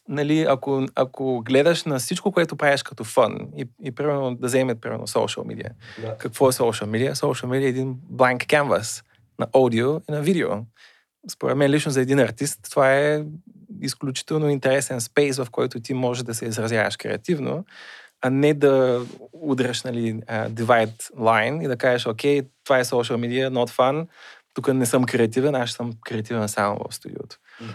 нали, 0.09 0.47
ако, 0.49 0.87
ако 0.95 1.43
гледаш 1.43 1.85
на 1.85 1.99
всичко, 1.99 2.33
което 2.33 2.57
правиш 2.57 2.83
като 2.83 3.05
фън 3.05 3.49
и, 3.57 3.69
и 3.83 3.93
примерно 3.93 4.35
да 4.35 4.47
вземем 4.47 4.81
примерно 4.81 5.07
social 5.07 5.43
media. 5.43 5.71
Да. 6.01 6.17
Какво 6.17 6.49
е 6.49 6.53
social 6.53 6.87
media? 6.87 7.13
Social 7.13 7.47
media 7.47 7.65
е 7.65 7.69
един 7.69 7.97
blank 8.13 8.47
canvas 8.47 9.05
на 9.39 9.47
аудио 9.53 9.97
и 9.97 10.13
на 10.13 10.21
видео 10.21 10.49
според 11.31 11.57
мен 11.57 11.71
лично 11.71 11.93
за 11.93 12.01
един 12.01 12.19
артист, 12.19 12.61
това 12.71 12.95
е 12.95 13.25
изключително 13.81 14.49
интересен 14.49 15.01
спейс, 15.01 15.37
в 15.37 15.47
който 15.51 15.81
ти 15.81 15.95
можеш 15.95 16.25
да 16.25 16.35
се 16.35 16.45
изразяваш 16.45 16.97
креативно, 16.97 17.65
а 18.23 18.31
не 18.31 18.55
да 18.55 19.03
удряш 19.33 19.83
нали, 19.83 20.15
uh, 20.15 20.51
divide 20.51 21.13
line 21.15 21.65
и 21.65 21.69
да 21.69 21.77
кажеш, 21.77 22.07
окей, 22.07 22.43
това 22.65 22.79
е 22.79 22.85
social 22.85 23.17
media, 23.17 23.51
not 23.51 23.71
fun, 23.71 24.07
тук 24.55 24.75
не 24.75 24.87
съм 24.87 25.05
креативен, 25.05 25.55
аз 25.55 25.71
съм 25.71 25.93
креативен 26.05 26.49
само 26.49 26.81
в 26.89 26.95
студиото. 26.95 27.37
Mm. 27.63 27.67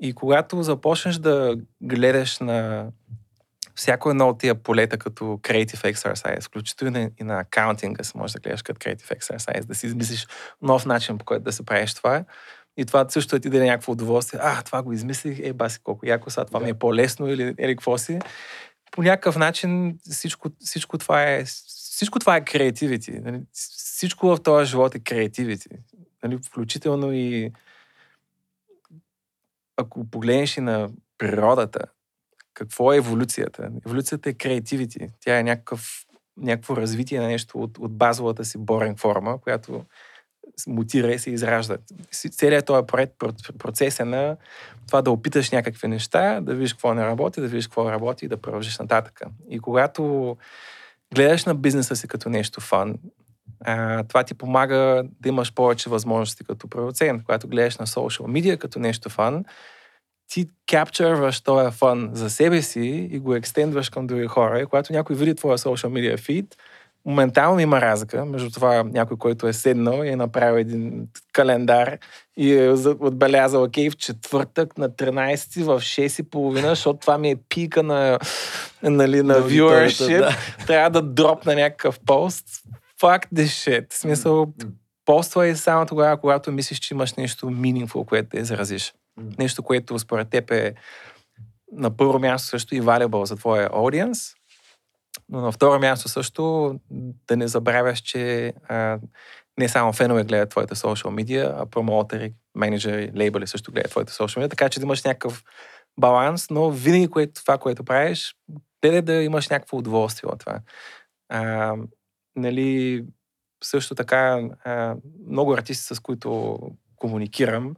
И 0.00 0.12
когато 0.12 0.62
започнеш 0.62 1.16
да 1.16 1.56
гледаш 1.82 2.38
на 2.38 2.86
всяко 3.74 4.10
едно 4.10 4.28
от 4.28 4.38
тия 4.38 4.54
полета 4.54 4.98
като 4.98 5.24
creative 5.24 5.92
exercise, 5.94 6.42
включително 6.42 7.10
и 7.20 7.24
на 7.24 7.40
акаунтинга 7.40 8.04
се 8.04 8.18
може 8.18 8.32
да 8.32 8.40
гледаш 8.40 8.62
като 8.62 8.78
creative 8.78 9.18
exercise, 9.18 9.64
да 9.64 9.74
си 9.74 9.86
измислиш 9.86 10.26
нов 10.62 10.86
начин 10.86 11.18
по 11.18 11.24
който 11.24 11.44
да 11.44 11.52
се 11.52 11.64
правиш 11.64 11.94
това, 11.94 12.24
и 12.76 12.84
това 12.84 13.08
също 13.08 13.38
ти 13.38 13.50
даде 13.50 13.64
някакво 13.64 13.92
удоволствие. 13.92 14.40
А, 14.42 14.62
това 14.62 14.82
го 14.82 14.92
измислих, 14.92 15.38
е, 15.42 15.52
баси, 15.52 15.78
колко 15.82 16.06
яко 16.06 16.30
сега, 16.30 16.44
това 16.44 16.58
да. 16.58 16.64
ми 16.64 16.70
е 16.70 16.74
по-лесно 16.74 17.28
или, 17.28 17.54
или 17.58 17.76
какво 17.76 17.98
си. 17.98 18.18
По 18.90 19.02
някакъв 19.02 19.36
начин 19.36 19.98
всичко, 20.10 20.48
всичко 20.60 20.98
това 20.98 21.22
е 21.22 21.44
всичко 21.92 22.18
това 22.18 22.36
е 22.36 22.44
креативити. 22.44 23.10
Нали? 23.10 23.40
Всичко 23.52 24.26
в 24.26 24.42
този 24.42 24.70
живот 24.70 24.94
е 24.94 24.98
креативити. 24.98 25.68
Нали? 26.22 26.38
Включително 26.46 27.12
и 27.12 27.52
ако 29.76 30.10
погледнеш 30.10 30.56
и 30.56 30.60
на 30.60 30.90
природата, 31.18 31.80
какво 32.62 32.92
е 32.92 32.96
еволюцията? 32.96 33.70
Еволюцията 33.86 34.30
е 34.30 34.32
креативити. 34.32 35.06
Тя 35.20 35.38
е 35.38 35.42
някакъв, 35.42 36.04
някакво 36.36 36.76
развитие 36.76 37.20
на 37.20 37.26
нещо 37.26 37.58
от, 37.58 37.78
от 37.78 37.92
базовата 37.96 38.44
си 38.44 38.58
борен 38.58 38.96
форма, 38.96 39.40
която 39.40 39.84
мутира 40.66 41.12
и 41.12 41.18
се 41.18 41.30
изражда. 41.30 41.76
Целият 42.12 42.66
този 42.66 42.82
процес 43.58 44.00
е 44.00 44.04
на 44.04 44.36
това 44.86 45.02
да 45.02 45.10
опиташ 45.10 45.50
някакви 45.50 45.88
неща, 45.88 46.40
да 46.40 46.54
видиш 46.54 46.72
какво 46.72 46.94
не 46.94 47.06
работи, 47.06 47.40
да 47.40 47.48
видиш 47.48 47.66
какво 47.66 47.90
работи 47.90 48.24
и 48.24 48.28
да 48.28 48.36
продължиш 48.36 48.78
нататък. 48.78 49.20
И 49.50 49.58
когато 49.58 50.36
гледаш 51.14 51.44
на 51.44 51.54
бизнеса 51.54 51.96
си 51.96 52.08
като 52.08 52.28
нещо 52.28 52.60
фан, 52.60 52.94
това 54.08 54.24
ти 54.26 54.34
помага 54.34 55.04
да 55.20 55.28
имаш 55.28 55.54
повече 55.54 55.90
възможности 55.90 56.44
като 56.44 56.68
продуцент. 56.68 57.24
Когато 57.24 57.48
гледаш 57.48 57.78
на 57.78 57.86
social 57.86 58.22
media 58.22 58.58
като 58.58 58.78
нещо 58.78 59.08
фан, 59.10 59.44
ти 60.28 60.48
капчърваш 60.70 61.40
този 61.40 61.70
фан 61.70 62.10
за 62.12 62.30
себе 62.30 62.62
си 62.62 63.08
и 63.10 63.18
го 63.18 63.34
екстендваш 63.34 63.88
към 63.88 64.06
други 64.06 64.26
хора. 64.26 64.60
И 64.60 64.66
когато 64.66 64.92
някой 64.92 65.16
види 65.16 65.34
твоя 65.34 65.58
social 65.58 65.88
media 65.88 66.16
feed, 66.18 66.46
моментално 67.04 67.60
има 67.60 67.80
разлика 67.80 68.24
между 68.24 68.50
това 68.50 68.84
някой, 68.84 69.16
който 69.16 69.48
е 69.48 69.52
седнал 69.52 70.04
и 70.04 70.08
е 70.08 70.16
направил 70.16 70.58
един 70.58 71.08
календар 71.32 71.98
и 72.36 72.54
е 72.54 72.70
отбелязал, 73.00 73.62
окей, 73.62 73.90
в 73.90 73.96
четвъртък 73.96 74.78
на 74.78 74.90
13 74.90 75.64
в 75.64 75.80
6.30, 75.80 76.68
защото 76.68 76.98
това 76.98 77.18
ми 77.18 77.30
е 77.30 77.36
пика 77.48 77.82
на, 77.82 78.18
нали, 78.82 79.22
на 79.22 79.34
viewership. 79.34 80.18
Да. 80.18 80.36
Трябва 80.66 80.90
да 80.90 81.02
дропна 81.02 81.54
някакъв 81.54 82.00
пост. 82.06 82.46
Fuck 83.00 83.26
this 83.34 83.44
shit. 83.44 83.92
В 83.92 83.98
смисъл, 83.98 84.52
поства 85.04 85.46
е 85.46 85.56
само 85.56 85.86
тогава, 85.86 86.16
когато 86.16 86.52
мислиш, 86.52 86.78
че 86.78 86.94
имаш 86.94 87.14
нещо 87.14 87.46
meaningful, 87.46 88.04
което 88.06 88.28
да 88.28 88.38
изразиш. 88.38 88.92
Нещо, 89.38 89.62
което 89.62 89.98
според 89.98 90.30
теб 90.30 90.50
е 90.50 90.74
на 91.72 91.96
първо 91.96 92.18
място 92.18 92.48
също 92.48 92.74
и 92.74 92.82
valuable 92.82 93.24
за 93.24 93.36
твоя 93.36 93.70
аудиенс, 93.72 94.34
но 95.28 95.40
на 95.40 95.52
второ 95.52 95.80
място 95.80 96.08
също 96.08 96.74
да 97.28 97.36
не 97.36 97.48
забравяш, 97.48 97.98
че 97.98 98.52
а, 98.68 98.98
не 99.58 99.68
само 99.68 99.92
фенове 99.92 100.24
гледат 100.24 100.50
твоите 100.50 100.74
социал 100.74 101.12
медиа, 101.12 101.54
а 101.58 101.66
промоутери, 101.66 102.34
менеджери, 102.54 103.12
лейбъли 103.16 103.46
също 103.46 103.72
гледат 103.72 103.90
твоите 103.90 104.12
социал 104.12 104.40
медиа, 104.40 104.48
така 104.48 104.68
че 104.68 104.80
да 104.80 104.84
имаш 104.84 105.04
някакъв 105.04 105.44
баланс, 105.98 106.50
но 106.50 106.70
винаги 106.70 107.08
което, 107.08 107.42
това, 107.42 107.58
което 107.58 107.84
правиш, 107.84 108.36
гледай 108.82 109.02
да 109.02 109.12
имаш 109.12 109.48
някакво 109.48 109.76
удоволствие 109.76 110.30
от 110.30 110.40
това. 110.40 110.60
А, 111.28 111.74
нали, 112.36 113.04
също 113.64 113.94
така, 113.94 114.40
а, 114.64 114.96
много 115.28 115.52
артисти, 115.52 115.94
с 115.94 116.00
които 116.00 116.58
комуникирам, 116.96 117.74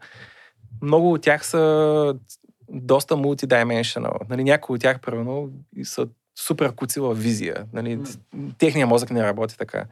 много 0.82 1.12
от 1.12 1.22
тях 1.22 1.46
са 1.46 2.14
доста 2.68 3.16
multidimensional. 3.16 4.28
Нали, 4.28 4.44
някои 4.44 4.74
от 4.74 4.80
тях, 4.80 5.00
примерно, 5.00 5.50
са 5.82 6.06
супер 6.38 6.74
куцила 6.74 7.14
визия. 7.14 7.66
Нали? 7.72 8.00
Техният 8.58 8.88
мозък 8.88 9.10
не 9.10 9.22
работи 9.22 9.58
така. 9.58 9.84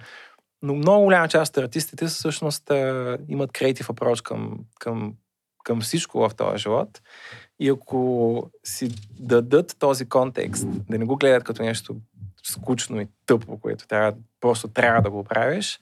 Но 0.62 0.74
много 0.74 1.04
голяма 1.04 1.28
част 1.28 1.56
от 1.56 1.64
артистите 1.64 2.06
всъщност 2.06 2.70
имат 3.28 3.52
креатив 3.52 3.88
approach 3.88 4.22
към, 4.22 4.58
към, 4.80 5.14
към 5.64 5.80
всичко 5.80 6.28
в 6.28 6.34
този 6.34 6.58
живот. 6.58 7.02
И 7.60 7.68
ако 7.68 8.50
си 8.64 8.90
дадат 9.20 9.76
този 9.78 10.08
контекст, 10.08 10.66
да 10.90 10.98
не 10.98 11.04
го 11.04 11.16
гледат 11.16 11.44
като 11.44 11.62
нещо 11.62 11.96
скучно 12.42 13.00
и 13.00 13.08
тъпо, 13.26 13.60
което 13.60 13.86
трябва, 13.86 14.14
просто 14.40 14.68
трябва 14.68 15.02
да 15.02 15.10
го 15.10 15.24
правиш, 15.24 15.80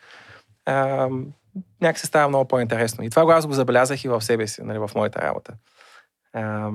някак 1.80 1.98
се 1.98 2.06
става 2.06 2.28
много 2.28 2.48
по-интересно. 2.48 3.04
И 3.04 3.10
това 3.10 3.24
го 3.24 3.30
аз 3.30 3.46
го 3.46 3.52
забелязах 3.52 4.04
и 4.04 4.08
в 4.08 4.20
себе 4.20 4.46
си, 4.46 4.62
нали, 4.62 4.78
в 4.78 4.90
моята 4.94 5.22
работа. 5.22 5.54
А, 6.32 6.70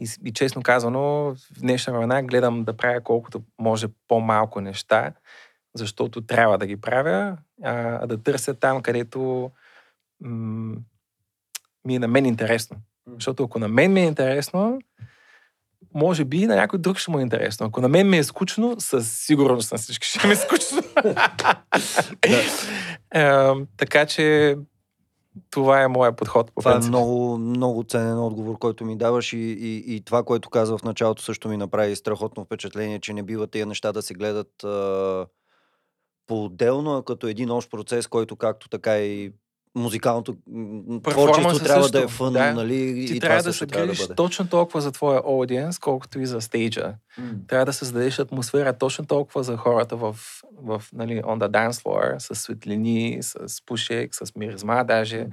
и, 0.00 0.08
и 0.24 0.32
честно 0.32 0.62
казано, 0.62 1.00
в 1.00 1.60
днешна 1.60 1.92
времена 1.92 2.22
гледам 2.22 2.64
да 2.64 2.76
правя 2.76 3.00
колкото 3.00 3.42
може 3.58 3.86
по-малко 4.08 4.60
неща, 4.60 5.12
защото 5.74 6.20
трябва 6.20 6.58
да 6.58 6.66
ги 6.66 6.80
правя, 6.80 7.36
а, 7.62 8.06
да 8.06 8.22
търся 8.22 8.54
там, 8.54 8.82
където 8.82 9.50
м- 10.20 10.76
ми 11.84 11.94
е 11.94 11.98
на 11.98 12.08
мен 12.08 12.26
интересно. 12.26 12.76
Защото 13.08 13.44
ако 13.44 13.58
на 13.58 13.68
мен 13.68 13.92
ми 13.92 14.00
е 14.00 14.06
интересно, 14.06 14.80
може 15.94 16.24
би 16.24 16.46
на 16.46 16.56
някой 16.56 16.78
друг 16.78 16.98
ще 16.98 17.10
му 17.10 17.18
е 17.18 17.22
интересно. 17.22 17.66
Ако 17.66 17.80
на 17.80 17.88
мен 17.88 18.10
ми 18.10 18.18
е 18.18 18.24
скучно, 18.24 18.76
със 18.78 19.12
сигурност 19.12 19.72
на 19.72 19.78
всички 19.78 20.06
ще 20.08 20.26
ми 20.26 20.32
е 20.32 20.36
скучно. 20.36 20.82
е, 23.14 23.30
така 23.76 24.06
че 24.06 24.56
това 25.50 25.82
е 25.82 25.88
моят 25.88 26.16
подход. 26.16 26.52
По 26.54 26.60
това 26.60 26.72
принцип. 26.72 26.86
е 26.86 26.88
много, 26.88 27.38
много 27.38 27.84
ценен 27.84 28.18
отговор, 28.18 28.58
който 28.58 28.84
ми 28.84 28.96
даваш 28.96 29.32
и, 29.32 29.38
и, 29.38 29.96
и 29.96 30.00
това, 30.00 30.22
което 30.22 30.50
каза 30.50 30.78
в 30.78 30.82
началото, 30.82 31.22
също 31.22 31.48
ми 31.48 31.56
направи 31.56 31.96
страхотно 31.96 32.44
впечатление, 32.44 33.00
че 33.00 33.12
не 33.12 33.22
бива 33.22 33.46
тия 33.46 33.66
неща 33.66 33.92
да 33.92 34.02
се 34.02 34.14
гледат 34.14 34.64
а, 34.64 35.26
по-отделно, 36.26 36.96
а 36.96 37.04
като 37.04 37.26
един 37.26 37.50
общ 37.50 37.70
процес, 37.70 38.06
който 38.06 38.36
както 38.36 38.68
така 38.68 38.98
и 38.98 39.32
музикалното 39.74 40.36
творчество 41.02 41.58
трябва 41.58 41.82
също. 41.82 41.98
да 41.98 42.04
е 42.04 42.08
фън, 42.08 42.32
да. 42.32 42.52
нали? 42.52 43.06
Ти 43.06 43.16
и 43.16 43.20
трябва 43.20 43.42
да 43.42 43.52
се 43.52 43.66
грижиш 43.66 44.06
да 44.06 44.14
точно 44.14 44.48
толкова 44.48 44.80
за 44.80 44.92
твоя 44.92 45.22
аудиенс, 45.26 45.78
колкото 45.78 46.20
и 46.20 46.26
за 46.26 46.40
стейджа. 46.40 46.94
Mm. 47.20 47.48
Трябва 47.48 47.66
да 47.66 47.72
създадеш 47.72 48.18
атмосфера 48.18 48.72
точно 48.72 49.06
толкова 49.06 49.42
за 49.42 49.56
хората 49.56 49.96
в, 49.96 50.16
в 50.62 50.82
нали, 50.92 51.22
on 51.22 51.38
the 51.38 51.48
dance 51.48 51.82
floor, 51.82 52.18
с 52.18 52.34
светлини, 52.34 53.18
с 53.20 53.66
пушек, 53.66 54.14
с 54.14 54.34
миризма 54.36 54.84
даже. 54.84 55.16
Mm. 55.16 55.30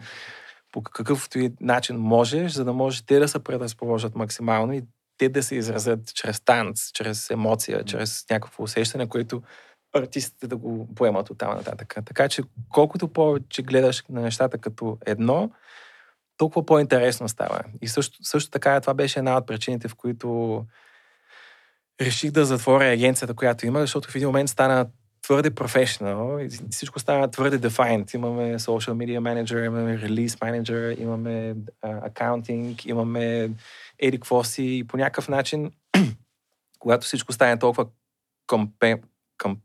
По 0.72 0.82
какъвто 0.82 1.40
и 1.40 1.52
начин 1.62 1.96
можеш, 1.96 2.52
за 2.52 2.66
да 2.66 2.74
може 2.74 3.06
те 3.06 3.20
да 3.20 3.28
се 3.28 3.40
предразположат 3.40 4.16
максимално 4.16 4.74
и 4.74 4.82
те 5.18 5.30
да 5.30 5.44
се 5.44 5.56
изразят 5.56 6.14
чрез 6.14 6.42
танц, 6.42 6.92
чрез 6.94 7.30
емоция, 7.30 7.80
mm. 7.80 7.86
чрез 7.86 8.26
някакво 8.30 8.64
усещане, 8.64 9.10
което 9.10 9.42
артистите 9.94 10.48
да 10.48 10.58
го 10.58 10.88
поемат 10.96 11.30
от 11.30 11.38
там 11.38 11.56
нататък. 11.56 11.96
Така 12.06 12.30
че 12.30 12.44
колкото 12.70 13.08
повече 13.08 13.62
гледаш 13.62 14.04
на 14.10 14.22
нещата 14.22 14.58
като 14.58 14.98
едно, 15.06 15.52
толкова 16.38 16.66
по-интересно 16.66 17.30
става. 17.30 17.62
И 17.82 17.88
също, 17.88 18.24
също 18.24 18.52
така 18.52 18.82
това 18.82 18.94
беше 18.94 19.20
една 19.20 19.38
от 19.38 19.48
причините, 19.48 19.88
в 19.88 19.96
които 19.96 20.66
реших 22.02 22.32
да 22.32 22.46
затворя 22.46 22.92
агенцията, 22.92 23.34
която 23.34 23.66
има, 23.66 23.80
защото 23.80 24.10
в 24.10 24.16
един 24.16 24.28
момент 24.28 24.50
стана 24.50 24.88
твърде 25.22 25.50
професионал 25.50 26.40
и 26.40 26.50
всичко 26.70 27.00
стана 27.00 27.32
твърде 27.32 27.70
defined. 27.70 28.16
Имаме 28.16 28.60
social 28.60 28.94
media 28.94 29.20
manager, 29.20 29.66
имаме 29.66 29.98
release 29.98 30.28
manager, 30.28 31.00
имаме 31.00 31.56
uh, 31.86 32.10
accounting, 32.10 32.86
имаме 32.86 33.50
еди 34.00 34.18
какво 34.18 34.44
и 34.58 34.88
по 34.88 34.98
някакъв 34.98 35.30
начин, 35.30 35.72
когато 36.80 37.08
всичко 37.08 37.34
стане 37.34 37.60
толкова 37.60 37.86
компе, 38.48 39.02
комп, 39.38 39.60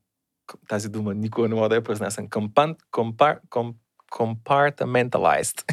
тази 0.69 0.89
дума 0.89 1.15
никога 1.15 1.49
не 1.49 1.55
мога 1.55 1.69
да 1.69 1.75
я 1.75 1.83
произнасям. 1.83 2.29
Компан, 2.31 2.77
компар, 2.91 3.39
комп, 3.51 3.77
compartmentalized. 4.13 5.65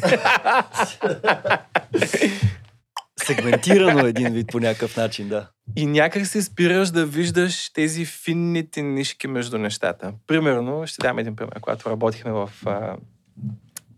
Сегментирано 3.24 4.06
един 4.06 4.32
вид 4.32 4.48
по 4.52 4.60
някакъв 4.60 4.96
начин, 4.96 5.28
да. 5.28 5.48
И 5.76 5.86
някак 5.86 6.26
се 6.26 6.42
спираш 6.42 6.90
да 6.90 7.06
виждаш 7.06 7.72
тези 7.72 8.04
финните 8.04 8.82
нишки 8.82 9.28
между 9.28 9.58
нещата. 9.58 10.12
Примерно, 10.26 10.86
ще 10.86 11.02
дам 11.02 11.18
един 11.18 11.36
пример. 11.36 11.60
Когато 11.60 11.90
работихме 11.90 12.32
в, 12.32 12.50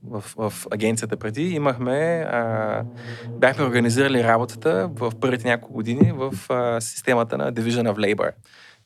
в, 0.05 0.25
в 0.37 0.53
агенцията 0.71 1.17
преди, 1.17 1.43
имахме, 1.43 2.27
а, 2.29 2.83
бяхме 3.29 3.65
организирали 3.65 4.25
работата 4.25 4.91
в 4.93 5.13
първите 5.21 5.49
няколко 5.49 5.75
години 5.75 6.13
в 6.13 6.35
а, 6.49 6.81
системата 6.81 7.39
на 7.39 7.53
Division 7.53 7.93
of 7.93 8.15
Labor. 8.15 8.33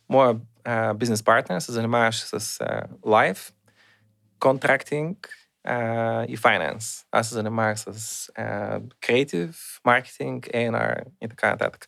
Моя 0.08 0.36
бизнес 0.94 1.22
партнер 1.22 1.60
се 1.60 1.72
занимаваше 1.72 2.26
с 2.26 2.60
лайф, 3.06 3.52
контрактинг 4.38 5.28
и 6.28 6.36
финанс. 6.36 7.04
Аз 7.12 7.28
се 7.28 7.34
занимавах 7.34 7.78
с 7.78 8.28
креатив, 9.00 9.80
маркетинг, 9.84 10.44
A&R 10.44 11.02
и 11.22 11.28
така 11.28 11.50
нататък. 11.50 11.86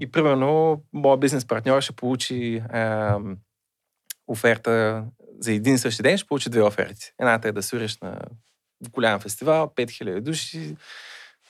И 0.00 0.10
примерно, 0.10 0.82
моят 0.92 1.20
бизнес 1.20 1.44
партньор 1.44 1.80
ще 1.80 1.92
получи 1.92 2.62
а, 2.70 3.18
оферта 4.26 5.04
за 5.40 5.52
един 5.52 5.78
същи 5.78 6.02
ден, 6.02 6.18
ще 6.18 6.26
получи 6.26 6.50
две 6.50 6.62
оферти. 6.62 7.12
Едната 7.20 7.48
е 7.48 7.52
да 7.52 7.62
свириш 7.62 7.98
на 7.98 8.20
голям 8.90 9.20
фестивал, 9.20 9.72
5000 9.76 10.20
души, 10.20 10.76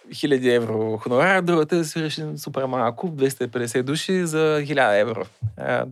1000 0.08 0.56
евро 0.56 0.96
хонорар, 0.98 1.42
другата 1.42 1.74
е 1.74 1.78
да 1.78 1.84
свириш 1.84 2.20
супер 2.36 2.64
малко, 2.64 3.08
250 3.08 3.82
души 3.82 4.26
за 4.26 4.60
1000 4.62 5.00
евро. 5.00 5.26
А, 5.56 5.86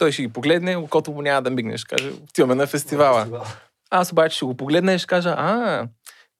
той 0.00 0.12
ще 0.12 0.22
ги 0.22 0.28
погледне, 0.28 0.76
окото 0.76 1.12
му 1.12 1.22
няма 1.22 1.42
да 1.42 1.50
мигне, 1.50 1.78
ще 1.78 1.96
каже, 1.96 2.10
отиваме 2.10 2.54
на 2.54 2.66
фестивала. 2.66 3.44
Аз 3.90 4.12
обаче 4.12 4.36
ще 4.36 4.44
го 4.44 4.56
погледна 4.56 4.94
и 4.94 4.98
ще 4.98 5.06
кажа, 5.06 5.34
а, 5.38 5.88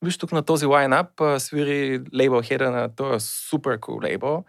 виж 0.02 0.18
тук 0.18 0.32
на 0.32 0.42
този 0.42 0.66
лайнап 0.66 1.08
свири 1.38 2.00
лейбъл 2.16 2.42
хеда 2.42 2.70
на 2.70 2.94
този 2.94 3.26
супер 3.28 3.80
кул 3.80 4.00
лейбъл, 4.02 4.44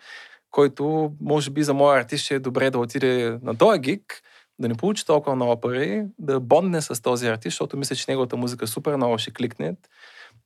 който 0.52 1.12
може 1.22 1.50
би 1.50 1.64
за 1.64 1.74
моя 1.74 2.00
артист 2.00 2.26
ще 2.26 2.36
е 2.36 2.40
добре 2.40 2.70
да 2.70 2.80
отиде 2.80 3.40
на 3.44 3.58
този 3.58 3.80
гик, 3.80 4.22
да 4.60 4.68
не 4.68 4.76
получи 4.76 5.06
толкова 5.06 5.36
много 5.36 5.62
пари, 5.62 6.04
да 6.20 6.40
бондне 6.40 6.82
с 6.82 7.02
този 7.02 7.28
артист, 7.28 7.54
защото 7.54 7.78
мисля, 7.78 7.96
че 7.96 8.06
неговата 8.08 8.38
музика 8.38 8.68
супер 8.68 8.96
много 8.96 9.18
ще 9.18 9.34
кликне. 9.34 9.76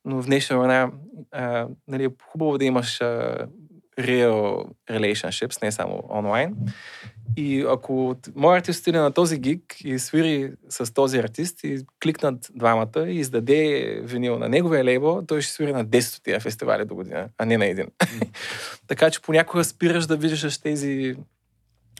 Но 0.05 0.21
в 0.21 0.25
днешна 0.25 0.59
времена 0.59 0.91
нали, 1.87 2.03
е 2.03 2.09
хубаво 2.31 2.57
да 2.57 2.65
имаш 2.65 2.99
real 3.99 4.65
relationships, 4.89 5.61
не 5.61 5.71
само 5.71 6.03
онлайн. 6.09 6.55
И 7.37 7.65
ако 7.69 8.15
моят 8.35 8.61
артист 8.61 8.81
отиде 8.81 8.99
на 8.99 9.11
този 9.11 9.37
гиг 9.37 9.75
и 9.83 9.99
свири 9.99 10.53
с 10.69 10.93
този 10.93 11.17
артист 11.17 11.63
и 11.63 11.85
кликнат 12.03 12.51
двамата 12.55 13.07
и 13.07 13.19
издаде 13.19 13.99
винил 14.03 14.39
на 14.39 14.49
неговия 14.49 14.83
лейбъл, 14.83 15.25
той 15.27 15.41
ще 15.41 15.53
свири 15.53 15.73
на 15.73 15.85
10 15.85 16.17
от 16.17 16.23
тия 16.23 16.39
фестивали 16.39 16.85
до 16.85 16.95
година, 16.95 17.29
а 17.37 17.45
не 17.45 17.57
на 17.57 17.65
един. 17.65 17.87
така 18.87 19.11
че 19.11 19.21
понякога 19.21 19.63
спираш 19.63 20.05
да 20.05 20.17
виждаш 20.17 20.57
тези 20.57 21.15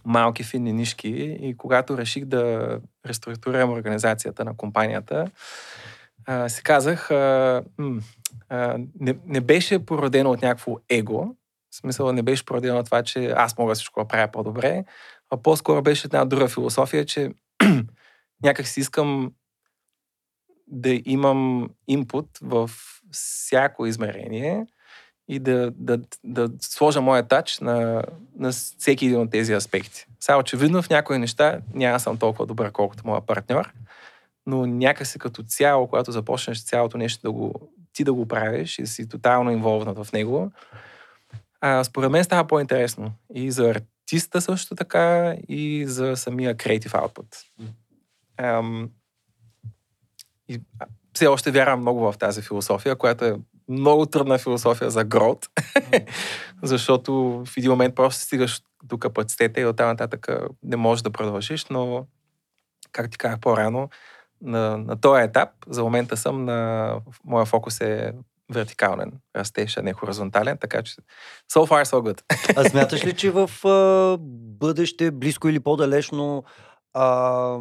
малки 0.06 0.44
финни 0.44 0.74
нишки 0.74 1.38
и 1.42 1.58
когато 1.58 1.98
реших 1.98 2.26
да 2.26 2.80
реструктурирам 3.08 3.72
организацията 3.72 4.46
на 4.46 4.58
компанията, 4.58 5.32
а, 6.26 6.50
си 6.50 6.64
казах, 6.64 7.12
а, 7.12 7.64
м- 7.78 8.02
а, 8.50 8.78
не, 9.00 9.16
не 9.26 9.42
беше 9.42 9.86
породено 9.86 10.32
от 10.32 10.42
някакво 10.42 10.78
его, 10.90 11.36
в 11.72 11.76
смисъл 11.76 12.12
не 12.12 12.24
беше 12.24 12.46
породено 12.46 12.80
от 12.80 12.86
това, 12.86 13.04
че 13.04 13.26
аз 13.26 13.58
мога 13.58 13.76
всичко 13.76 14.00
да 14.00 14.08
правя 14.08 14.28
по-добре, 14.32 14.86
а 15.30 15.38
по-скоро 15.38 15.82
беше 15.82 16.08
една 16.08 16.26
друга 16.26 16.48
философия, 16.48 17.06
че 17.06 17.32
някак 18.44 18.68
си 18.68 18.80
искам 18.80 19.32
да 20.68 21.02
имам 21.06 21.70
инпут 21.88 22.30
в 22.42 22.70
всяко 23.12 23.86
измерение 23.86 24.68
и 25.28 25.40
да, 25.40 25.72
да, 25.76 26.00
да 26.24 26.50
сложа 26.62 27.02
моя 27.02 27.28
тач 27.28 27.60
на, 27.60 28.04
на 28.40 28.52
всеки 28.52 29.06
един 29.06 29.20
от 29.20 29.32
тези 29.32 29.54
аспекти. 29.54 30.06
Само 30.20 30.40
очевидно 30.40 30.82
в 30.82 30.90
някои 30.90 31.18
неща 31.18 31.60
няма 31.74 32.00
съм 32.00 32.18
толкова 32.18 32.46
добър, 32.46 32.72
колкото 32.72 33.08
моя 33.08 33.22
партньор, 33.22 33.74
но 34.46 34.66
някакси 34.66 35.20
като 35.20 35.44
цяло, 35.44 35.88
когато 35.88 36.12
започнеш 36.12 36.64
цялото 36.64 36.98
нещо 36.98 37.22
да 37.22 37.32
го, 37.32 37.54
ти 37.94 38.04
да 38.04 38.14
го 38.14 38.28
правиш 38.28 38.80
и 38.80 38.88
си 38.88 39.10
тотално 39.10 39.52
инволвнат 39.52 39.98
в 40.06 40.14
него, 40.14 40.52
а, 41.62 41.84
според 41.84 42.12
мен 42.12 42.24
става 42.24 42.48
по-интересно. 42.48 43.12
И 43.34 43.52
за 43.52 43.76
артиста 44.06 44.42
също 44.42 44.76
така, 44.76 45.36
и 45.48 45.86
за 45.88 46.16
самия 46.16 46.56
creative 46.56 46.92
output. 46.92 47.36
Ам, 48.38 48.90
и 50.50 50.62
все 51.14 51.28
още 51.28 51.52
вярвам 51.52 51.80
много 51.80 52.00
в 52.00 52.18
тази 52.18 52.42
философия, 52.42 52.96
която 52.96 53.26
е 53.26 53.36
много 53.70 54.06
трудна 54.06 54.38
философия 54.38 54.92
за 54.92 55.04
грот, 55.04 55.50
защото 56.64 57.14
в 57.46 57.58
един 57.58 57.72
момент 57.72 57.96
просто 57.96 58.22
стигаш 58.22 58.62
до 58.84 58.98
капацитета 58.98 59.62
и 59.62 59.66
оттам 59.66 59.88
нататък 59.88 60.28
не 60.64 60.76
можеш 60.76 61.02
да 61.02 61.12
продължиш, 61.12 61.66
но, 61.66 62.06
как 62.92 63.12
ти 63.12 63.18
казах 63.18 63.40
по-рано, 63.40 63.90
на, 64.42 64.78
на 64.78 65.02
този 65.02 65.24
етап, 65.24 65.50
за 65.68 65.84
момента 65.84 66.18
съм 66.18 66.46
на... 66.46 67.00
Моя 67.24 67.46
фокус 67.46 67.82
е 67.82 68.14
вертикален 68.50 69.12
растеж, 69.36 69.78
а 69.78 69.82
не 69.82 69.94
хоризонтален, 69.94 70.58
така 70.58 70.84
че 70.84 70.96
so 71.54 71.60
far 71.60 71.84
so 71.84 72.02
good. 72.02 72.22
А 72.58 72.70
смяташ 72.70 73.06
ли, 73.06 73.16
че 73.16 73.32
в 73.32 73.68
а, 73.68 74.18
бъдеще, 74.60 75.12
близко 75.12 75.50
или 75.50 75.60
по-далечно, 75.60 76.44
а, 76.94 77.60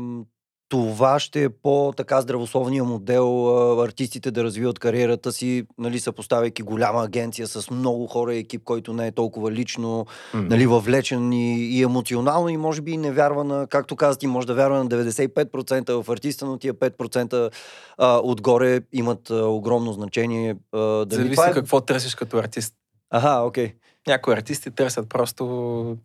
това 0.69 1.19
ще 1.19 1.45
е 1.45 1.49
по-така 1.49 2.21
здравословния 2.21 2.85
модел 2.85 3.49
а, 3.49 3.85
артистите 3.85 4.31
да 4.31 4.45
развиват 4.45 4.79
кариерата 4.79 5.33
си, 5.33 5.67
нали, 5.79 6.01
съпоставяйки 6.01 6.63
голяма 6.63 7.03
агенция 7.03 7.47
с 7.47 7.71
много 7.71 8.07
хора 8.07 8.35
и 8.35 8.39
екип, 8.39 8.65
който 8.65 8.93
не 8.93 9.07
е 9.07 9.13
толкова 9.13 9.53
лично, 9.53 10.07
mm. 10.35 10.49
нали, 10.49 10.67
въвлечен 10.67 11.33
и, 11.33 11.79
и 11.79 11.83
емоционално 11.83 12.49
и 12.49 12.57
може 12.57 12.83
би 12.83 12.97
не 12.97 13.13
вярва 13.13 13.45
на, 13.45 13.67
както 13.67 13.97
каза 13.97 14.19
ти, 14.19 14.27
може 14.27 14.47
да 14.47 14.55
вярва 14.55 14.79
на 14.79 14.87
95% 14.87 16.03
в 16.03 16.11
артиста, 16.11 16.47
но 16.47 16.59
тия 16.59 16.75
5% 16.75 17.51
а, 17.99 18.21
отгоре 18.25 18.81
имат 18.93 19.31
а, 19.31 19.47
огромно 19.47 19.93
значение. 19.93 20.57
А, 20.73 20.79
дали 21.05 21.23
Зависи 21.23 21.35
това 21.35 21.49
е... 21.49 21.53
какво 21.53 21.81
търсиш 21.81 22.15
като 22.15 22.39
артист. 22.39 22.75
Ага, 23.11 23.41
окей. 23.47 23.67
Okay. 23.67 23.75
Някои 24.07 24.35
артисти 24.35 24.71
търсят 24.71 25.09
просто 25.09 25.97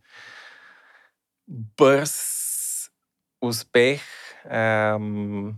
бърз 1.77 2.13
успех, 3.41 4.01
ам, 4.45 5.53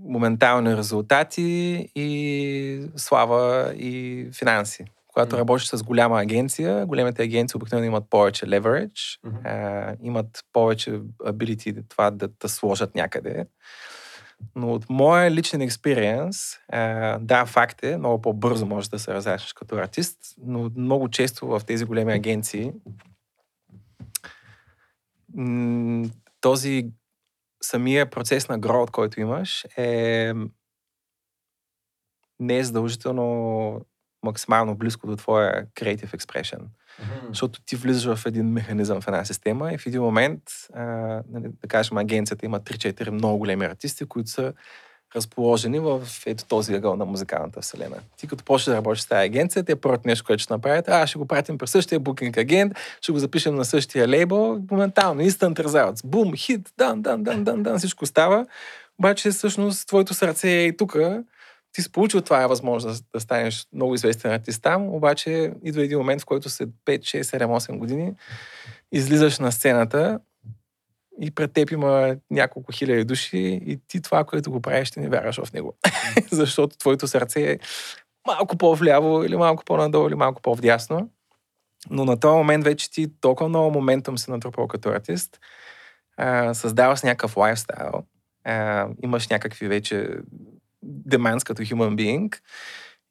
моментални 0.00 0.76
резултати 0.76 1.88
и 1.94 2.88
слава 2.96 3.72
и 3.76 4.26
финанси. 4.38 4.84
Когато 5.08 5.36
mm. 5.36 5.38
работиш 5.38 5.68
с 5.68 5.82
голяма 5.82 6.20
агенция, 6.20 6.86
големите 6.86 7.22
агенции 7.22 7.56
обикновено 7.56 7.86
имат 7.86 8.10
повече 8.10 8.46
leverage, 8.46 9.20
mm-hmm. 9.26 9.44
а, 9.44 9.96
имат 10.02 10.44
повече 10.52 10.90
ability 11.26 11.84
това 11.88 12.10
да 12.10 12.28
те 12.38 12.48
сложат 12.48 12.94
някъде. 12.94 13.46
Но 14.56 14.72
от 14.72 14.90
моя 14.90 15.30
личен 15.30 15.60
експириенс, 15.60 16.58
да, 17.20 17.44
факт 17.46 17.82
е, 17.82 17.96
много 17.96 18.22
по-бързо 18.22 18.66
можеш 18.66 18.88
да 18.88 18.98
се 18.98 19.14
разраснеш 19.14 19.52
като 19.52 19.76
артист, 19.76 20.18
но 20.44 20.70
много 20.76 21.08
често 21.08 21.46
в 21.46 21.60
тези 21.66 21.84
големи 21.84 22.12
агенции 22.12 22.72
този 26.40 26.90
самия 27.62 28.10
процес 28.10 28.48
на 28.48 28.58
гроут, 28.58 28.90
който 28.90 29.20
имаш, 29.20 29.64
е 29.76 30.32
не 32.40 32.58
е 32.58 32.64
задължително 32.64 33.86
максимално 34.22 34.76
близко 34.76 35.06
до 35.06 35.16
твоя 35.16 35.66
creative 35.66 36.16
expression. 36.16 36.58
Mm-hmm. 36.58 37.28
Защото 37.28 37.62
ти 37.64 37.76
влизаш 37.76 38.16
в 38.16 38.26
един 38.26 38.46
механизъм 38.52 39.00
в 39.00 39.08
една 39.08 39.24
система 39.24 39.72
и 39.72 39.78
в 39.78 39.86
един 39.86 40.02
момент, 40.02 40.42
а, 40.74 40.84
нали, 41.28 41.48
да 41.62 41.68
кажем, 41.68 41.98
агенцията 41.98 42.46
има 42.46 42.60
3-4 42.60 43.10
много 43.10 43.38
големи 43.38 43.64
артисти, 43.64 44.04
които 44.04 44.30
са 44.30 44.52
разположени 45.16 45.78
в 45.78 46.02
ето 46.26 46.44
този 46.44 46.74
ъгъл 46.74 46.96
на 46.96 47.04
музикалната 47.04 47.60
вселена. 47.60 47.96
Ти 48.16 48.26
като 48.26 48.44
почнеш 48.44 48.72
да 48.72 48.76
работиш 48.76 49.02
с 49.02 49.06
тази 49.06 49.26
агенция, 49.26 49.64
те 49.64 49.76
първото 49.76 50.08
нещо, 50.08 50.24
което 50.24 50.42
ще 50.42 50.52
направите, 50.52 50.90
а 50.90 51.06
ще 51.06 51.18
го 51.18 51.26
пратим 51.26 51.58
през 51.58 51.70
същия 51.70 52.00
букинг 52.00 52.36
агент, 52.36 52.72
ще 53.00 53.12
го 53.12 53.18
запишем 53.18 53.54
на 53.54 53.64
същия 53.64 54.08
лейбъл, 54.08 54.60
моментално, 54.70 55.22
instant 55.22 55.60
results, 55.60 56.06
бум, 56.06 56.34
хит, 56.36 56.72
дан, 56.78 57.02
дан, 57.02 57.22
дан, 57.22 57.44
дан, 57.44 57.62
дан, 57.62 57.78
всичко 57.78 58.06
става. 58.06 58.46
Обаче 58.98 59.30
всъщност 59.30 59.88
твоето 59.88 60.14
сърце 60.14 60.48
е 60.48 60.66
и 60.66 60.76
тук. 60.76 60.96
Ти 61.72 61.82
си 61.82 61.92
получил 61.92 62.20
това 62.20 62.42
е 62.42 62.46
възможност 62.46 63.04
да 63.14 63.20
станеш 63.20 63.66
много 63.72 63.94
известен 63.94 64.32
артист 64.32 64.62
там, 64.62 64.88
обаче 64.88 65.52
идва 65.64 65.84
един 65.84 65.98
момент, 65.98 66.22
в 66.22 66.24
който 66.24 66.50
след 66.50 66.68
5, 66.86 66.98
6, 66.98 67.22
7, 67.22 67.44
8 67.44 67.78
години 67.78 68.12
излизаш 68.92 69.38
на 69.38 69.52
сцената 69.52 70.18
и 71.20 71.30
пред 71.30 71.52
теб 71.52 71.70
има 71.70 72.16
няколко 72.30 72.72
хиляди 72.72 73.04
души 73.04 73.60
и 73.66 73.78
ти 73.88 74.02
това, 74.02 74.24
което 74.24 74.50
го 74.50 74.62
правиш, 74.62 74.88
ще 74.88 75.00
не 75.00 75.08
вярваш 75.08 75.40
в 75.40 75.52
него. 75.52 75.74
Защото 76.32 76.78
твоето 76.78 77.08
сърце 77.08 77.40
е 77.40 77.58
малко 78.26 78.56
по-вляво 78.56 79.24
или 79.24 79.36
малко 79.36 79.64
по-надолу 79.64 80.08
или 80.08 80.14
малко 80.14 80.42
по-вдясно. 80.42 81.10
Но 81.90 82.04
на 82.04 82.20
този 82.20 82.36
момент 82.36 82.64
вече 82.64 82.90
ти 82.90 83.20
толкова 83.20 83.48
много 83.48 83.70
моментум 83.70 84.18
се 84.18 84.30
натрупал 84.30 84.68
като 84.68 84.88
артист, 84.88 85.40
създаваш 86.52 87.02
някакъв 87.02 87.36
лайфстайл, 87.36 87.92
а, 88.44 88.88
имаш 89.02 89.28
някакви 89.28 89.68
вече 89.68 90.08
demands 90.84 91.46
като 91.46 91.62
human 91.62 91.94
being 91.94 92.40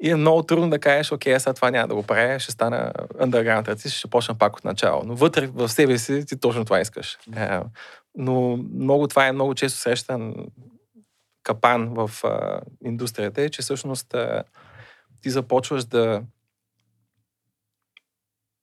и 0.04 0.10
е 0.10 0.16
много 0.16 0.44
трудно 0.44 0.70
да 0.70 0.80
кажеш, 0.80 1.12
окей, 1.12 1.40
сега 1.40 1.54
това 1.54 1.72
няма 1.72 1.88
да 1.88 1.96
го 1.96 2.04
правя, 2.04 2.40
ще 2.40 2.52
стана 2.52 2.94
underground 3.22 3.68
артист, 3.68 3.96
ще 3.96 4.08
почна 4.08 4.36
пак 4.36 4.58
от 4.58 4.66
начало. 4.66 5.04
Но 5.06 5.16
вътре 5.16 5.48
в 5.48 5.70
себе 5.70 5.98
си 5.98 6.26
ти 6.26 6.40
точно 6.40 6.66
това 6.66 6.80
искаш. 6.80 7.18
Mm-hmm. 7.30 7.64
Но 8.16 8.58
много, 8.58 9.08
това 9.08 9.28
е 9.28 9.32
много 9.32 9.56
често 9.56 9.80
срещан 9.80 10.36
капан 11.44 11.94
в 11.94 12.12
а, 12.24 12.62
индустрията, 12.86 13.42
е, 13.42 13.50
че 13.50 13.62
всъщност 13.62 14.14
а, 14.14 14.44
ти 15.22 15.30
започваш 15.30 15.86
да 15.86 16.24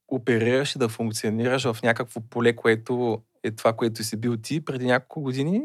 оперираш 0.08 0.74
и 0.74 0.78
да 0.78 0.88
функционираш 0.88 1.72
в 1.72 1.82
някакво 1.82 2.20
поле, 2.20 2.56
което 2.56 3.22
е 3.42 3.50
това, 3.50 3.72
което 3.72 4.04
си 4.04 4.16
бил 4.16 4.36
ти 4.36 4.64
преди 4.64 4.86
няколко 4.86 5.20
години. 5.20 5.62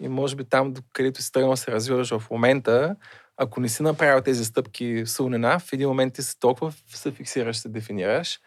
И 0.00 0.08
може 0.08 0.36
би 0.36 0.44
там, 0.44 0.74
където 0.92 1.22
си 1.22 1.32
тръгнал 1.32 1.56
се 1.56 1.72
развиваш 1.72 2.18
в 2.18 2.30
момента, 2.30 2.96
ако 3.36 3.60
не 3.60 3.68
си 3.68 3.82
направил 3.82 4.22
тези 4.22 4.44
стъпки 4.44 4.84
soon 5.06 5.58
в 5.58 5.72
един 5.72 5.88
момент 5.88 6.14
ти 6.14 6.22
се 6.22 6.38
толкова 6.38 6.72
се 6.88 7.12
фиксираш, 7.12 7.56
се 7.56 7.68
дефинираш, 7.68 8.40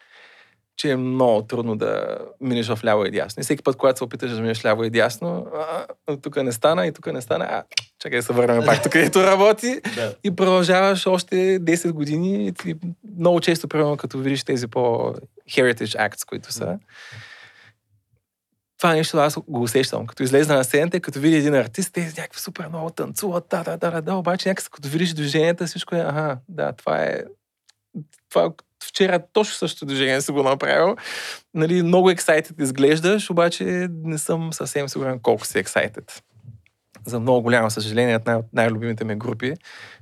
че 0.80 0.90
е 0.90 0.96
много 0.96 1.42
трудно 1.42 1.76
да 1.76 2.18
минеш 2.40 2.68
в 2.68 2.84
ляво 2.84 3.06
и 3.06 3.10
дясно. 3.10 3.40
И 3.40 3.44
всеки 3.44 3.62
път, 3.62 3.76
когато 3.76 3.98
се 3.98 4.04
опиташ 4.04 4.30
да 4.30 4.40
минеш 4.40 4.64
ляво 4.64 4.84
и 4.84 4.90
дясно, 4.90 5.46
тук 6.22 6.36
не 6.36 6.52
стана 6.52 6.86
и 6.86 6.92
тук 6.92 7.12
не 7.12 7.20
стана, 7.20 7.44
а, 7.44 7.62
чакай 7.98 8.18
да 8.18 8.22
се 8.22 8.32
върнем 8.32 8.64
пак 8.64 8.82
тук, 8.82 8.92
където 8.92 9.22
работи. 9.22 9.80
да. 9.94 10.14
И 10.24 10.36
продължаваш 10.36 11.06
още 11.06 11.36
10 11.60 11.92
години. 11.92 12.52
И 12.66 12.76
много 13.18 13.40
често, 13.40 13.68
примерно, 13.68 13.96
като 13.96 14.18
видиш 14.18 14.44
тези 14.44 14.66
по-heritage 14.66 16.10
acts, 16.10 16.26
които 16.26 16.52
са, 16.52 16.78
това 18.78 18.92
нещо 18.92 19.18
аз 19.18 19.38
го 19.48 19.62
усещам. 19.62 20.06
Като 20.06 20.22
излезна 20.22 20.54
на 20.54 20.64
сцената, 20.64 21.00
като 21.00 21.20
види 21.20 21.36
един 21.36 21.54
артист, 21.54 21.92
те 21.92 22.00
някакви 22.00 22.40
супер 22.40 22.68
много 22.68 22.90
танцуват, 22.90 23.46
да, 23.50 23.62
да, 23.62 23.76
да, 23.76 24.02
да, 24.02 24.14
обаче 24.14 24.48
някакси 24.48 24.70
като 24.70 24.88
видиш 24.88 25.12
движенията, 25.12 25.66
всичко 25.66 25.94
е, 25.94 25.98
ага, 25.98 26.38
да, 26.48 26.72
това 26.72 27.02
е, 27.02 27.22
това 28.30 28.52
вчера 28.84 29.22
точно 29.32 29.54
същото 29.54 29.86
движение 29.86 30.20
си 30.20 30.32
го 30.32 30.42
направил. 30.42 30.96
Нали, 31.54 31.82
много 31.82 32.10
excited 32.10 32.62
изглеждаш, 32.62 33.30
обаче 33.30 33.88
не 33.90 34.18
съм 34.18 34.52
съвсем 34.52 34.88
сигурен 34.88 35.20
колко 35.20 35.46
си 35.46 35.64
excited. 35.64 36.22
За 37.06 37.20
много 37.20 37.42
голямо 37.42 37.70
съжаление 37.70 38.16
от 38.16 38.26
най- 38.26 38.42
най-любимите 38.52 39.04
ми 39.04 39.14
групи, 39.14 39.54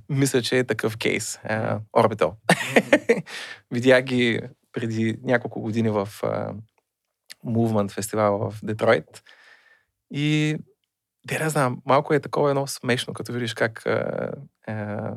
мисля, 0.08 0.42
че 0.42 0.58
е 0.58 0.64
такъв 0.64 0.96
кейс. 0.96 1.38
Uh, 1.50 1.80
Orbital. 1.96 2.32
Mm-hmm. 3.08 3.24
Видях 3.70 4.02
ги 4.02 4.40
преди 4.72 5.18
няколко 5.22 5.60
години 5.60 5.90
в 5.90 6.08
Movement 7.46 7.90
фестивал 7.90 8.38
в 8.38 8.54
Детройт. 8.62 9.22
И 10.10 10.56
да 11.24 11.50
знам, 11.50 11.78
малко 11.86 12.14
е 12.14 12.20
такова 12.20 12.50
едно 12.50 12.66
смешно, 12.66 13.14
като 13.14 13.32
видиш 13.32 13.54
как 13.54 13.82
uh, 13.82 14.32
uh, 14.68 15.14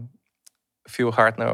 Фил 0.92 1.12
Хартнер 1.12 1.54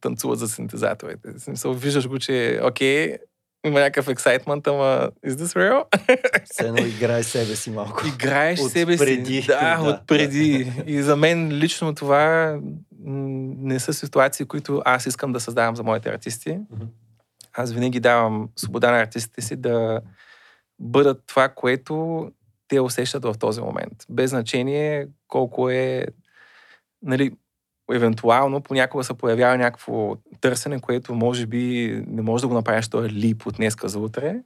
танцува 0.00 0.36
за 0.36 0.48
синтезаторите. 0.48 1.32
В 1.32 1.40
смисъл, 1.40 1.74
виждаш 1.74 2.08
го, 2.08 2.18
че 2.18 2.60
окей, 2.64 3.16
има 3.66 3.80
някакъв 3.80 4.08
ексайтмент, 4.08 4.66
ама 4.66 5.10
is 5.26 5.30
this 5.30 5.56
real? 5.56 5.84
Все 6.44 6.66
едно 6.66 6.86
играй 6.86 7.22
себе 7.22 7.56
си 7.56 7.70
малко. 7.70 8.06
Играеш 8.06 8.60
от 8.60 8.70
себе 8.70 8.96
преди. 8.96 9.42
си. 9.42 9.46
Да, 9.46 9.82
да, 9.82 9.90
от 9.90 10.06
преди. 10.06 10.72
И 10.86 11.02
за 11.02 11.16
мен 11.16 11.52
лично 11.52 11.94
това 11.94 12.58
не 13.04 13.80
са 13.80 13.94
ситуации, 13.94 14.46
които 14.46 14.82
аз 14.84 15.06
искам 15.06 15.32
да 15.32 15.40
създавам 15.40 15.76
за 15.76 15.82
моите 15.82 16.08
артисти. 16.08 16.58
Аз 17.52 17.72
винаги 17.72 18.00
давам 18.00 18.48
свобода 18.56 18.90
на 18.90 19.00
артистите 19.00 19.42
си 19.42 19.56
да 19.56 20.00
бъдат 20.78 21.22
това, 21.26 21.48
което 21.48 22.26
те 22.68 22.80
усещат 22.80 23.24
в 23.24 23.34
този 23.38 23.60
момент. 23.60 24.04
Без 24.10 24.30
значение 24.30 25.08
колко 25.28 25.70
е 25.70 26.06
нали, 27.02 27.32
евентуално 27.92 28.60
понякога 28.60 29.04
се 29.04 29.14
появява 29.14 29.56
някакво 29.56 30.16
търсене, 30.40 30.80
което 30.80 31.14
може 31.14 31.46
би 31.46 31.94
не 32.06 32.22
може 32.22 32.42
да 32.42 32.48
го 32.48 32.54
направиш 32.54 32.88
този 32.88 33.10
лип 33.10 33.46
от 33.46 33.56
днеска 33.56 33.88
за 33.88 33.98
утре, 33.98 34.36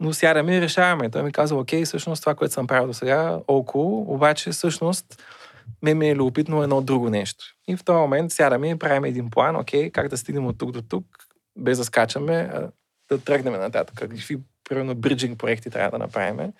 но 0.00 0.12
сядаме 0.12 0.56
и 0.56 0.60
решаваме. 0.60 1.10
Той 1.10 1.22
ми 1.22 1.32
казва, 1.32 1.60
окей, 1.60 1.84
всъщност 1.84 2.22
това, 2.22 2.34
което 2.34 2.54
съм 2.54 2.66
правил 2.66 2.86
до 2.86 2.94
сега, 2.94 3.40
около, 3.48 4.14
обаче 4.14 4.50
всъщност 4.50 5.22
ме 5.82 5.94
ми 5.94 6.08
е 6.08 6.16
любопитно 6.16 6.62
едно 6.62 6.80
друго 6.80 7.10
нещо. 7.10 7.44
И 7.68 7.76
в 7.76 7.84
този 7.84 7.96
момент 7.96 8.32
сядаме 8.32 8.70
и 8.70 8.78
правим 8.78 9.04
един 9.04 9.30
план, 9.30 9.56
окей, 9.56 9.90
как 9.90 10.08
да 10.08 10.16
стигнем 10.16 10.46
от 10.46 10.58
тук 10.58 10.70
до 10.70 10.82
тук, 10.82 11.04
без 11.56 11.78
да 11.78 11.84
скачаме, 11.84 12.50
да 13.08 13.18
тръгнем 13.18 13.52
нататък. 13.52 13.96
Какви, 13.98 14.38
примерно, 14.68 14.94
бриджинг 14.94 15.38
проекти 15.38 15.70
трябва 15.70 15.90
да 15.90 15.98
направим 15.98 16.52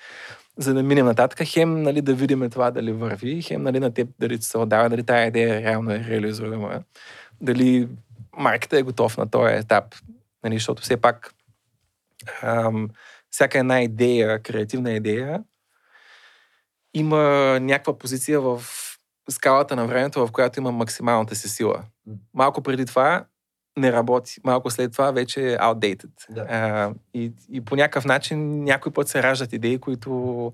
за 0.57 0.75
да 0.75 0.83
минем 0.83 1.07
нататък, 1.07 1.49
хем 1.49 1.83
нали, 1.83 2.03
да 2.03 2.15
видим 2.15 2.51
това 2.51 2.71
дали 2.71 2.93
върви, 2.93 3.43
хем 3.43 3.63
нали, 3.63 3.81
на 3.81 3.95
теб 3.95 4.09
дали 4.19 4.43
се 4.43 4.59
отдава, 4.59 4.89
дали 4.89 5.03
тази 5.03 5.29
идея 5.29 5.63
реално 5.63 5.91
е 5.91 5.99
реализуема, 5.99 6.83
дали 7.41 7.89
маркета 8.37 8.79
е 8.79 8.83
готов 8.83 9.17
на 9.17 9.31
този 9.31 9.55
етап, 9.55 9.95
нали, 10.45 10.55
защото 10.55 10.83
все 10.83 10.97
пак 10.97 11.35
ам, 12.43 12.89
всяка 13.31 13.59
една 13.59 13.83
идея, 13.83 14.43
креативна 14.43 14.93
идея, 14.93 15.43
има 16.95 17.19
някаква 17.61 17.99
позиция 17.99 18.41
в 18.41 18.63
скалата 19.31 19.77
на 19.77 19.87
времето, 19.87 20.27
в 20.27 20.33
която 20.33 20.61
има 20.61 20.73
максималната 20.73 21.35
си 21.35 21.49
сила. 21.49 21.85
Малко 22.35 22.63
преди 22.63 22.87
това 22.87 23.25
не 23.79 23.93
работи. 23.93 24.37
Малко 24.45 24.71
след 24.71 24.93
това 24.93 25.11
вече 25.11 25.53
е 25.53 25.57
outdated. 25.57 26.11
Да. 26.31 26.41
А, 26.41 26.93
и, 27.15 27.33
и 27.53 27.61
по 27.61 27.77
някакъв 27.77 28.05
начин 28.05 28.65
някой 28.65 28.93
път 28.93 29.09
се 29.09 29.23
раждат 29.23 29.53
идеи, 29.53 29.79
които 29.79 30.53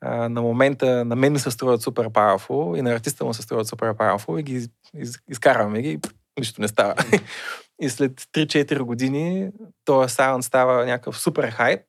а, 0.00 0.28
на 0.28 0.42
момента 0.42 1.04
на 1.04 1.16
мен 1.16 1.32
ми 1.32 1.38
се 1.38 1.50
струват 1.50 1.82
супер 1.82 2.08
powerful 2.08 2.78
и 2.78 2.82
на 2.82 2.92
артиста 2.92 3.24
му 3.24 3.34
се 3.34 3.42
струват 3.42 3.66
супер 3.66 3.94
powerful 3.94 4.40
и 4.40 4.42
ги 4.42 4.54
из, 4.54 4.68
из, 4.94 5.18
изкарваме 5.30 5.82
ги 5.82 5.90
и 5.90 6.00
нищо 6.38 6.60
не 6.60 6.68
става. 6.68 6.94
и 7.80 7.88
след 7.88 8.12
3-4 8.12 8.78
години 8.78 9.50
този 9.84 10.14
саунд 10.14 10.44
става 10.44 10.86
някакъв 10.86 11.18
супер 11.18 11.50
хайп 11.50 11.80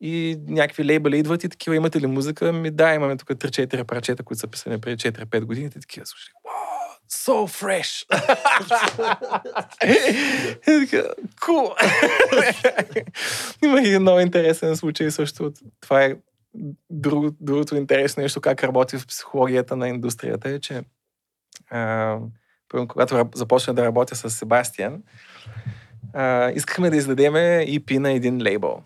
и 0.00 0.38
някакви 0.48 0.84
лейбъли 0.84 1.18
идват 1.18 1.44
и 1.44 1.48
такива, 1.48 1.76
имате 1.76 2.00
ли 2.00 2.06
музика? 2.06 2.52
Ми 2.52 2.70
да, 2.70 2.94
имаме 2.94 3.16
тук 3.16 3.28
3-4 3.28 3.84
парчета, 3.84 4.22
които 4.22 4.40
са 4.40 4.46
писани 4.46 4.80
преди 4.80 4.96
4-5 4.96 5.44
години. 5.44 5.66
И 5.66 5.70
такива, 5.70 6.06
слушай, 6.06 6.32
wow, 6.46 6.67
so 7.10 7.46
fresh! 7.46 8.06
cool! 11.40 11.74
Има 13.64 13.80
и 13.80 13.98
много 13.98 14.20
интересен 14.20 14.76
случай 14.76 15.10
също. 15.10 15.52
Това 15.80 16.04
е 16.04 16.16
друго, 16.90 17.30
другото 17.40 17.76
интересно 17.76 18.22
нещо, 18.22 18.40
как 18.40 18.64
работи 18.64 18.98
в 18.98 19.06
психологията 19.06 19.76
на 19.76 19.88
индустрията 19.88 20.50
е, 20.50 20.60
че 20.60 20.82
а, 21.70 22.16
когато 22.88 23.14
раб- 23.14 23.36
започна 23.36 23.74
да 23.74 23.84
работя 23.84 24.16
с 24.16 24.30
Себастиан, 24.30 25.02
а, 26.12 26.50
искахме 26.50 26.90
да 26.90 26.96
издадеме 26.96 27.64
EP 27.68 27.98
на 27.98 28.12
един 28.12 28.42
лейбъл. 28.42 28.82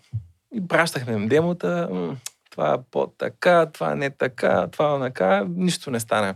И 0.53 0.67
пращахме 0.67 1.13
им 1.13 1.27
демота, 1.27 1.89
това 2.49 2.73
е 2.73 2.77
по-така, 2.91 3.65
това 3.65 3.95
не 3.95 4.09
така, 4.09 4.67
това 4.71 4.99
така, 4.99 5.45
нищо 5.49 5.91
не 5.91 5.99
стана. 5.99 6.35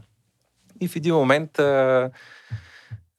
И 0.81 0.87
в 0.87 0.95
един 0.95 1.15
момент 1.15 1.59
а, 1.59 2.11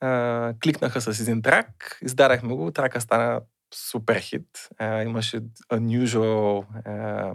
а, 0.00 0.54
кликнаха 0.62 1.00
с 1.00 1.20
един 1.20 1.42
трак, 1.42 1.98
издадахме 2.02 2.54
го, 2.54 2.70
трака 2.70 3.00
стана 3.00 3.40
супер 3.74 4.20
хит. 4.20 4.68
А, 4.78 5.02
имаше 5.02 5.40
unusual 5.72 6.66
а, 6.84 7.34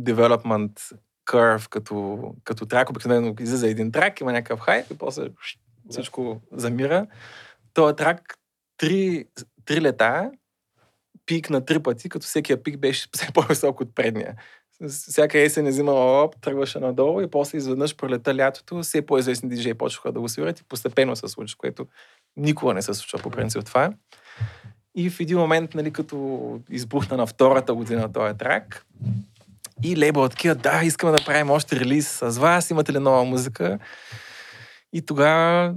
development 0.00 0.98
curve 1.30 1.68
като, 1.68 2.20
като 2.44 2.66
трак. 2.66 2.90
Обикновено 2.90 3.34
излиза 3.40 3.68
един 3.68 3.92
трак, 3.92 4.20
има 4.20 4.32
някакъв 4.32 4.60
хайп 4.60 4.90
и 4.90 4.98
после 4.98 5.28
всичко 5.90 6.40
замира. 6.52 7.06
Този 7.74 7.96
трак 7.96 8.38
три, 8.76 9.24
три 9.64 9.80
лета 9.80 10.30
пик 11.26 11.50
на 11.50 11.64
три 11.64 11.82
пъти, 11.82 12.08
като 12.08 12.26
всекия 12.26 12.62
пик 12.62 12.78
беше 12.78 13.08
все 13.14 13.32
по-висок 13.34 13.80
от 13.80 13.94
предния. 13.94 14.36
Всяка 14.88 15.38
есен 15.38 15.66
е 15.66 15.70
взимала 15.70 16.22
оп, 16.22 16.40
тръгваше 16.40 16.78
надолу 16.78 17.20
и 17.20 17.30
после 17.30 17.58
изведнъж 17.58 17.96
пролета 17.96 18.34
лятото, 18.34 18.82
все 18.82 19.06
по-известни 19.06 19.48
диджеи 19.48 19.74
почнаха 19.74 20.12
да 20.12 20.20
го 20.20 20.28
свират 20.28 20.60
и 20.60 20.64
постепенно 20.64 21.16
се 21.16 21.28
случва, 21.28 21.56
което 21.58 21.86
никога 22.36 22.74
не 22.74 22.82
се 22.82 22.94
случва 22.94 23.18
по 23.18 23.30
принцип 23.30 23.64
това. 23.64 23.92
И 24.94 25.10
в 25.10 25.20
един 25.20 25.38
момент, 25.38 25.74
нали, 25.74 25.90
като 25.90 26.60
избухна 26.70 27.16
на 27.16 27.26
втората 27.26 27.74
година 27.74 28.12
този 28.12 28.38
трак, 28.38 28.86
и 29.82 29.96
лейбъл 29.96 30.28
такива, 30.28 30.54
да, 30.54 30.82
искаме 30.84 31.12
да 31.12 31.24
правим 31.24 31.50
още 31.50 31.80
релиз 31.80 32.08
с 32.08 32.38
вас, 32.38 32.70
имате 32.70 32.92
ли 32.92 32.98
нова 32.98 33.24
музика? 33.24 33.78
И 34.92 35.02
тогава, 35.02 35.74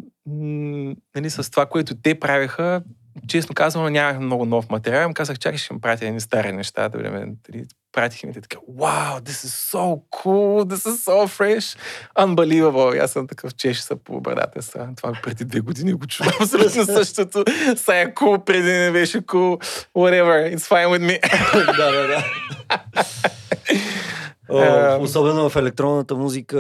нали, 1.15 1.29
с 1.29 1.51
това, 1.51 1.65
което 1.65 1.95
те 1.95 2.19
правиха, 2.19 2.83
честно 3.27 3.55
казвам, 3.55 3.93
нямах 3.93 4.19
много 4.19 4.45
нов 4.45 4.69
материал. 4.69 5.07
Им 5.07 5.13
казах, 5.13 5.39
чакай, 5.39 5.57
ще 5.57 5.73
им 5.73 5.81
пратя 5.81 6.05
едни 6.05 6.21
стари 6.21 6.51
неща, 6.51 6.89
да 6.89 6.97
видим. 6.97 7.35
Дали, 7.49 7.65
пратих 7.91 8.23
им 8.23 8.33
те 8.33 8.41
така, 8.41 8.57
wow, 8.57 9.19
this 9.21 9.45
is 9.47 9.73
so 9.73 10.01
cool, 10.11 10.65
this 10.65 10.87
is 10.89 10.97
so 11.09 11.27
fresh, 11.27 11.77
unbelievable. 12.17 12.95
И 12.95 12.99
аз 12.99 13.11
съм 13.11 13.27
такъв 13.27 13.55
чеш 13.55 13.79
са 13.79 13.95
по 13.95 14.21
брадата 14.21 14.61
са. 14.61 14.87
Това 14.97 15.13
преди 15.23 15.45
две 15.45 15.59
години 15.59 15.93
го 15.93 16.07
чувам 16.07 16.33
абсолютно 16.41 16.85
същото. 16.85 17.43
Са 17.75 17.95
е 17.95 18.13
cool, 18.13 18.43
преди 18.43 18.71
не 18.71 18.91
беше 18.91 19.21
cool, 19.21 19.63
whatever, 19.95 20.55
it's 20.55 20.67
fine 20.69 20.87
with 20.87 21.05
me. 21.09 21.19
да, 21.77 21.91
да, 21.91 22.07
да. 22.07 22.23
Особено 25.01 25.49
в 25.49 25.55
електронната 25.55 26.15
музика. 26.15 26.57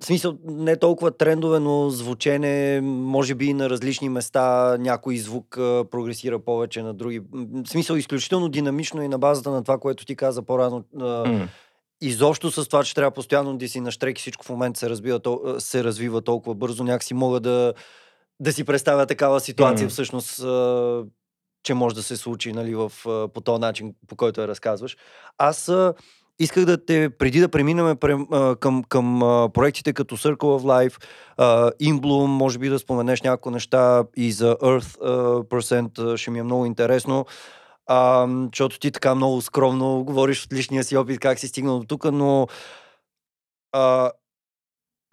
В 0.00 0.04
смисъл, 0.04 0.34
не 0.44 0.76
толкова 0.76 1.10
трендове, 1.10 1.60
но 1.60 1.90
звучене, 1.90 2.80
може 2.82 3.34
би 3.34 3.54
на 3.54 3.70
различни 3.70 4.08
места 4.08 4.76
някой 4.78 5.16
звук 5.16 5.46
прогресира 5.90 6.38
повече 6.38 6.82
на 6.82 6.94
други. 6.94 7.20
В 7.32 7.68
смисъл, 7.68 7.96
изключително 7.96 8.48
динамично 8.48 9.02
и 9.02 9.08
на 9.08 9.18
базата 9.18 9.50
на 9.50 9.62
това, 9.62 9.78
което 9.78 10.04
ти 10.04 10.16
каза 10.16 10.42
по-рано. 10.42 10.84
М. 10.94 11.48
изобщо 12.00 12.50
с 12.50 12.66
това, 12.66 12.84
че 12.84 12.94
трябва 12.94 13.10
постоянно 13.10 13.56
да 13.56 13.68
си 13.68 13.80
на 13.80 13.90
штрек 13.90 14.18
и 14.18 14.20
всичко 14.20 14.44
в 14.44 14.48
момента 14.48 14.80
се, 14.80 14.90
разбива, 14.90 15.20
се 15.58 15.84
развива 15.84 16.22
толкова 16.22 16.54
бързо, 16.54 16.84
някакси 16.84 17.14
мога 17.14 17.40
да, 17.40 17.74
да 18.40 18.52
си 18.52 18.64
представя 18.64 19.06
такава 19.06 19.40
ситуация 19.40 19.84
Мгм. 19.84 19.90
всъщност, 19.90 20.36
че 21.62 21.74
може 21.74 21.94
да 21.94 22.02
се 22.02 22.16
случи 22.16 22.52
нали, 22.52 22.74
в, 22.74 22.92
по 23.34 23.40
този 23.40 23.60
начин, 23.60 23.94
по 24.06 24.16
който 24.16 24.40
я 24.40 24.48
разказваш. 24.48 24.96
Аз 25.38 25.72
исках 26.38 26.64
да 26.64 26.84
те, 26.84 27.10
преди 27.10 27.40
да 27.40 27.48
преминем 27.48 27.96
прем, 27.96 28.26
а, 28.32 28.56
към, 28.56 28.84
към 28.88 29.22
а, 29.22 29.48
проектите 29.48 29.92
като 29.92 30.16
Circle 30.16 30.36
of 30.36 30.62
Life, 30.62 31.02
а, 31.36 31.70
Inbloom, 31.70 32.26
може 32.26 32.58
би 32.58 32.68
да 32.68 32.78
споменеш 32.78 33.22
няколко 33.22 33.50
неща 33.50 34.04
и 34.16 34.32
за 34.32 34.56
Earth 34.56 34.98
а, 35.02 35.42
Percent, 35.42 36.12
а, 36.12 36.16
ще 36.16 36.30
ми 36.30 36.38
е 36.38 36.42
много 36.42 36.66
интересно. 36.66 37.26
А, 37.86 38.28
защото 38.52 38.78
ти 38.78 38.90
така 38.90 39.14
много 39.14 39.40
скромно 39.40 40.04
говориш 40.04 40.44
от 40.44 40.52
личния 40.52 40.84
си 40.84 40.96
опит, 40.96 41.20
как 41.20 41.38
си 41.38 41.48
стигнал 41.48 41.78
до 41.78 41.86
тук, 41.86 42.12
но 42.12 42.46
а, 43.72 44.10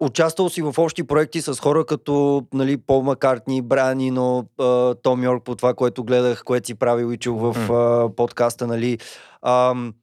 участвал 0.00 0.48
си 0.48 0.62
в 0.62 0.74
общи 0.78 1.02
проекти 1.02 1.42
с 1.42 1.60
хора 1.60 1.86
като 1.86 2.46
нали, 2.54 2.76
Пол 2.76 3.02
Маккартни, 3.02 3.62
Брайан 3.62 4.00
Ино, 4.00 4.48
а, 4.60 4.94
Том 4.94 5.24
Йорк, 5.24 5.44
по 5.44 5.54
това, 5.54 5.74
което 5.74 6.04
гледах, 6.04 6.44
което 6.44 6.66
си 6.66 6.74
правил 6.74 7.12
и 7.12 7.16
чул 7.16 7.36
в 7.36 7.72
а, 7.72 8.14
подкаста. 8.16 8.66
Нали. 8.66 8.98
Ам, 9.42 9.94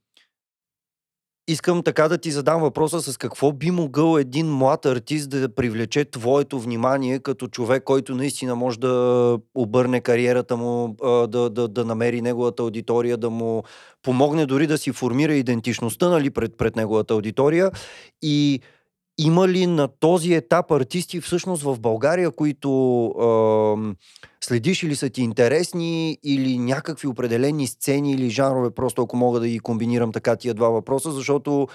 искам 1.48 1.84
така 1.84 2.08
да 2.08 2.18
ти 2.18 2.32
задам 2.32 2.62
въпроса 2.62 3.02
с 3.02 3.18
какво 3.18 3.52
би 3.52 3.72
могъл 3.72 4.18
един 4.18 4.48
млад 4.48 4.86
артист 4.86 5.30
да 5.30 5.56
привлече 5.56 6.06
твоето 6.06 6.60
внимание 6.60 7.20
като 7.20 7.48
човек, 7.48 7.84
който 7.84 8.16
наистина 8.16 8.56
може 8.56 8.80
да 8.80 9.40
обърне 9.56 10.02
кариерата 10.02 10.58
му, 10.58 10.96
да, 11.28 11.50
да, 11.50 11.68
да 11.68 11.86
намери 11.86 12.22
неговата 12.22 12.64
аудитория, 12.64 13.18
да 13.18 13.30
му 13.30 13.64
помогне 14.04 14.46
дори 14.46 14.68
да 14.68 14.78
си 14.78 14.92
формира 14.92 15.34
идентичността 15.34 16.10
нали, 16.10 16.30
пред, 16.30 16.58
пред 16.58 16.76
неговата 16.76 17.14
аудитория? 17.14 17.72
И 18.22 18.60
има 19.18 19.48
ли 19.48 19.68
на 19.68 19.88
този 20.00 20.34
етап 20.34 20.72
артисти 20.72 21.22
всъщност 21.22 21.64
в 21.64 21.80
България, 21.80 22.32
които 22.32 23.06
ам, 23.08 23.96
следиш 24.44 24.84
или 24.84 24.96
са 24.96 25.10
ти 25.10 25.22
интересни, 25.22 26.18
или 26.24 26.58
някакви 26.58 27.08
определени 27.08 27.68
сцени 27.68 28.12
или 28.12 28.30
жанрове, 28.30 28.72
просто 28.72 29.02
ако 29.02 29.18
мога 29.18 29.40
да 29.40 29.48
ги 29.48 29.60
комбинирам 29.60 30.12
така 30.12 30.36
тия 30.36 30.54
два 30.54 30.70
въпроса, 30.70 31.12
защото 31.12 31.68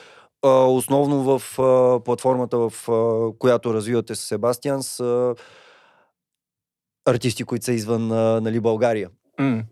а, 0.44 0.48
основно 0.48 1.38
в 1.38 1.58
а, 1.58 2.00
платформата, 2.04 2.58
в 2.58 2.88
а, 2.88 3.38
която 3.38 3.74
развивате 3.74 4.14
с 4.14 4.20
Себастиан, 4.20 4.82
са 4.82 5.34
артисти, 7.06 7.44
които 7.44 7.64
са 7.64 7.72
извън 7.72 8.12
а, 8.12 8.40
нали, 8.40 8.60
България. 8.60 9.10
М. 9.40 9.62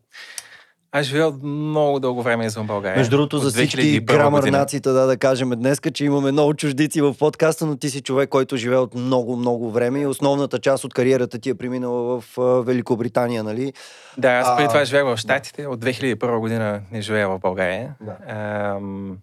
Аз 0.93 1.07
живея 1.07 1.31
много 1.43 2.01
дълго 2.01 2.23
време 2.23 2.47
извън 2.47 2.67
България. 2.67 2.97
Между 2.97 3.17
другото, 3.17 3.37
От 3.37 3.43
за 3.43 3.51
всички 3.51 3.81
2001 3.81 4.05
грамър 4.05 4.41
година. 4.41 4.59
нацията, 4.59 4.93
да, 4.93 5.07
да 5.07 5.17
кажем 5.17 5.51
днес, 5.51 5.81
че 5.95 6.05
имаме 6.05 6.33
много 6.33 6.55
чуждици 6.55 7.01
в 7.01 7.15
подкаста, 7.19 7.67
но 7.67 7.77
ти 7.77 7.91
си 7.91 8.01
човек, 8.01 8.29
който 8.29 8.57
живее 8.57 8.79
от 8.79 8.95
много, 8.95 9.37
много 9.37 9.71
време 9.71 10.01
и 10.01 10.07
основната 10.07 10.59
част 10.59 10.85
от 10.85 10.95
кариерата 10.95 11.39
ти 11.39 11.51
е 11.51 11.55
преминала 11.55 12.21
в 12.21 12.39
Великобритания, 12.63 13.45
нали? 13.45 13.73
Да, 14.19 14.29
аз 14.29 14.57
преди 14.57 14.69
това 14.69 14.85
живеех 14.85 15.05
в 15.05 15.17
Штатите. 15.17 15.67
От 15.67 15.85
2001 15.85 16.39
година 16.39 16.81
не 16.93 17.01
живея 17.01 17.29
в 17.29 17.39
България. 17.39 17.95
Да. 18.01 18.17
Ам... 18.29 19.19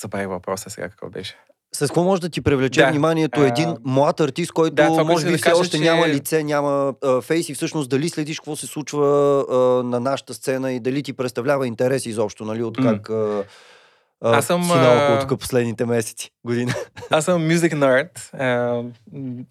Забравих 0.00 0.28
въпроса 0.28 0.70
сега 0.70 0.88
какво 0.88 1.10
беше. 1.10 1.36
С 1.74 1.86
какво 1.86 2.04
може 2.04 2.20
да 2.20 2.28
ти 2.28 2.40
привлече 2.40 2.80
Да, 2.80 2.90
вниманието 2.90 3.40
а, 3.40 3.48
един 3.48 3.76
млад 3.84 4.20
артист, 4.20 4.52
който 4.52 4.74
да, 4.74 4.86
това, 4.86 5.04
може 5.04 5.26
би 5.26 5.32
да 5.32 5.38
все 5.38 5.52
още 5.52 5.76
че- 5.76 5.82
няма 5.82 6.08
лице, 6.08 6.44
няма 6.44 6.94
а, 7.04 7.20
фейс 7.20 7.48
и 7.48 7.54
всъщност 7.54 7.90
дали 7.90 8.08
следиш 8.08 8.40
какво 8.40 8.56
се 8.56 8.66
случва 8.66 9.06
а, 9.50 9.56
на 9.82 10.00
нашата 10.00 10.34
сцена 10.34 10.72
и 10.72 10.80
дали 10.80 11.02
ти 11.02 11.12
представлява 11.12 11.66
интерес 11.66 12.06
изобщо, 12.06 12.44
нали, 12.44 12.62
от 12.62 12.76
как 12.76 13.10
а, 13.10 13.44
а, 14.20 14.36
Аз 14.36 14.46
съм, 14.46 14.64
си 14.64 14.72
наоколо 14.72 15.28
тук 15.28 15.40
последните 15.40 15.86
месеци, 15.86 16.30
година. 16.46 16.74
Аз 17.10 17.24
съм 17.24 17.42
music 17.42 17.74
nerd. 17.74 18.34
А, 18.34 18.82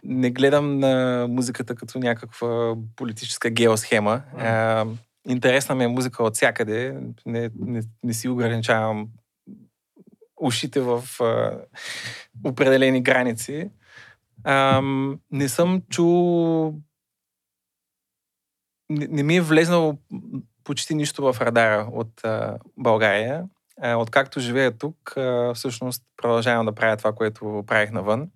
не 0.03 0.29
гледам 0.29 0.79
на 0.79 1.25
музиката 1.29 1.75
като 1.75 1.99
някаква 1.99 2.75
политическа 2.95 3.49
геосхема. 3.49 4.21
А, 4.37 4.85
интересна 5.29 5.75
ми 5.75 5.83
е 5.83 5.87
музика 5.87 6.23
от 6.23 6.35
всякъде. 6.35 6.95
Не, 7.25 7.49
не, 7.59 7.81
не 8.03 8.13
си 8.13 8.29
ограничавам 8.29 9.07
ушите 10.39 10.81
в 10.81 11.03
а, 11.21 11.59
определени 12.45 13.01
граници. 13.01 13.69
А, 14.43 14.81
не 15.31 15.49
съм 15.49 15.81
чул... 15.89 16.73
Не, 18.89 19.07
не 19.07 19.23
ми 19.23 19.35
е 19.35 19.41
влезнало 19.41 19.97
почти 20.63 20.95
нищо 20.95 21.33
в 21.33 21.41
радара 21.41 21.89
от 21.91 22.23
а, 22.23 22.57
България. 22.77 23.45
А, 23.81 23.95
откакто 23.95 24.39
живея 24.39 24.77
тук, 24.77 25.17
а, 25.17 25.53
всъщност 25.53 26.03
продължавам 26.17 26.65
да 26.65 26.75
правя 26.75 26.97
това, 26.97 27.13
което 27.13 27.63
правих 27.67 27.91
навън. 27.91 28.29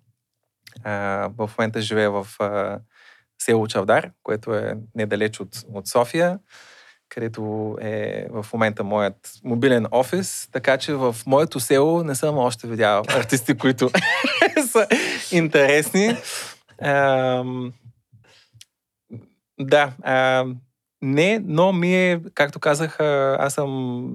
А, 0.84 0.92
в 1.36 1.50
момента 1.58 1.80
живея 1.80 2.10
в 2.10 2.26
а, 2.40 2.80
село 3.38 3.66
Чавдар, 3.66 4.10
което 4.22 4.54
е 4.54 4.78
недалеч 4.94 5.40
от, 5.40 5.64
от 5.72 5.88
София, 5.88 6.38
където 7.08 7.76
е 7.80 8.26
в 8.30 8.46
момента 8.52 8.84
моят 8.84 9.32
мобилен 9.44 9.86
офис, 9.90 10.48
така 10.52 10.78
че 10.78 10.94
в 10.94 11.16
моето 11.26 11.60
село 11.60 12.04
не 12.04 12.14
съм 12.14 12.38
още 12.38 12.66
видял 12.66 13.02
артисти, 13.08 13.58
които 13.58 13.90
са 14.70 14.86
интересни. 15.32 16.16
А, 16.82 17.44
да, 19.60 19.92
а, 20.02 20.46
не, 21.02 21.38
но 21.44 21.72
ми 21.72 21.94
е, 21.94 22.20
както 22.34 22.60
казах, 22.60 23.00
аз 23.00 23.54
съм 23.54 24.10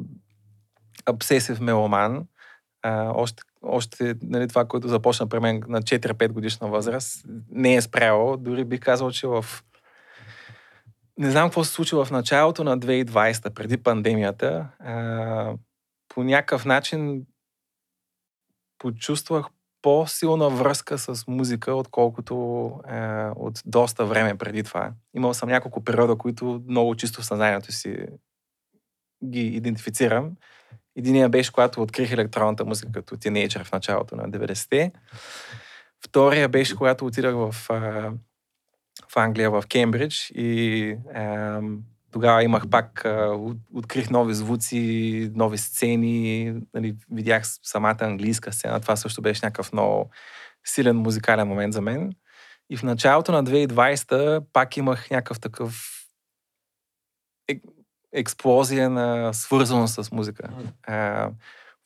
обсесив 1.10 1.60
меломан. 1.60 2.26
А, 2.82 3.12
още, 3.16 3.44
още 3.62 4.16
нали, 4.24 4.48
това, 4.48 4.66
което 4.66 4.88
започна 4.88 5.30
при 5.30 5.40
мен 5.40 5.64
на 5.68 5.82
4-5 5.82 6.28
годишна 6.28 6.68
възраст, 6.68 7.26
не 7.52 7.76
е 7.76 7.82
спряло. 7.82 8.38
Дори 8.38 8.64
бих 8.64 8.80
казал, 8.80 9.12
че 9.12 9.28
в... 9.28 9.46
Не 11.20 11.32
знам 11.32 11.50
какво 11.50 11.64
се 11.64 11.72
случи 11.72 11.96
в 11.96 12.08
началото 12.12 12.64
на 12.64 12.80
2020, 12.80 13.54
преди 13.54 13.78
пандемията. 13.78 14.68
А, 14.80 15.54
по 16.10 16.24
някакъв 16.24 16.66
начин 16.66 17.26
почувствах 18.78 19.46
по-силна 19.82 20.50
връзка 20.50 20.98
с 20.98 21.28
музика, 21.28 21.74
отколкото 21.74 22.34
е, 22.88 23.00
от 23.36 23.62
доста 23.66 24.06
време 24.06 24.38
преди 24.38 24.64
това. 24.64 24.92
Имал 25.16 25.34
съм 25.34 25.50
няколко 25.50 25.84
периода, 25.84 26.16
които 26.16 26.64
много 26.68 26.96
чисто 26.96 27.22
в 27.22 27.26
съзнанието 27.26 27.72
си 27.72 27.98
ги 29.26 29.42
идентифицирам. 29.42 30.32
Единия 30.96 31.30
беше, 31.30 31.52
когато 31.52 31.82
открих 31.82 32.12
електронната 32.12 32.66
музика 32.66 32.92
като 32.92 33.18
тинейджър 33.18 33.64
в 33.64 33.72
началото 33.72 34.16
на 34.16 34.30
90-те. 34.30 34.92
Втория 36.06 36.50
беше, 36.50 36.76
когато 36.76 37.06
отидах 37.06 37.36
в, 37.36 37.70
в 39.14 39.18
Англия, 39.18 39.52
в 39.52 39.64
Кембридж 39.70 40.32
и 40.36 40.96
тогава 42.12 42.44
имах 42.44 42.70
пак, 42.70 43.06
открих 43.74 44.10
нови 44.10 44.34
звуци, 44.34 45.32
нови 45.36 45.58
сцени, 45.58 46.54
нали, 46.74 46.96
видях 47.12 47.44
самата 47.64 47.98
английска 48.00 48.54
сцена. 48.54 48.82
Това 48.82 48.96
също 48.96 49.22
беше 49.22 49.46
някакъв 49.46 49.74
много 49.74 50.10
силен 50.66 50.96
музикален 50.96 51.48
момент 51.48 51.74
за 51.74 51.82
мен. 51.82 52.14
И 52.70 52.78
в 52.78 52.84
началото 52.84 53.32
на 53.32 53.44
2020 53.44 54.44
пак 54.54 54.78
имах 54.78 55.12
някакъв 55.12 55.40
такъв 55.40 55.96
експлозия 58.14 58.90
на 58.90 59.34
свързаност 59.34 60.04
с 60.04 60.12
музика. 60.12 60.50
А, 60.84 61.30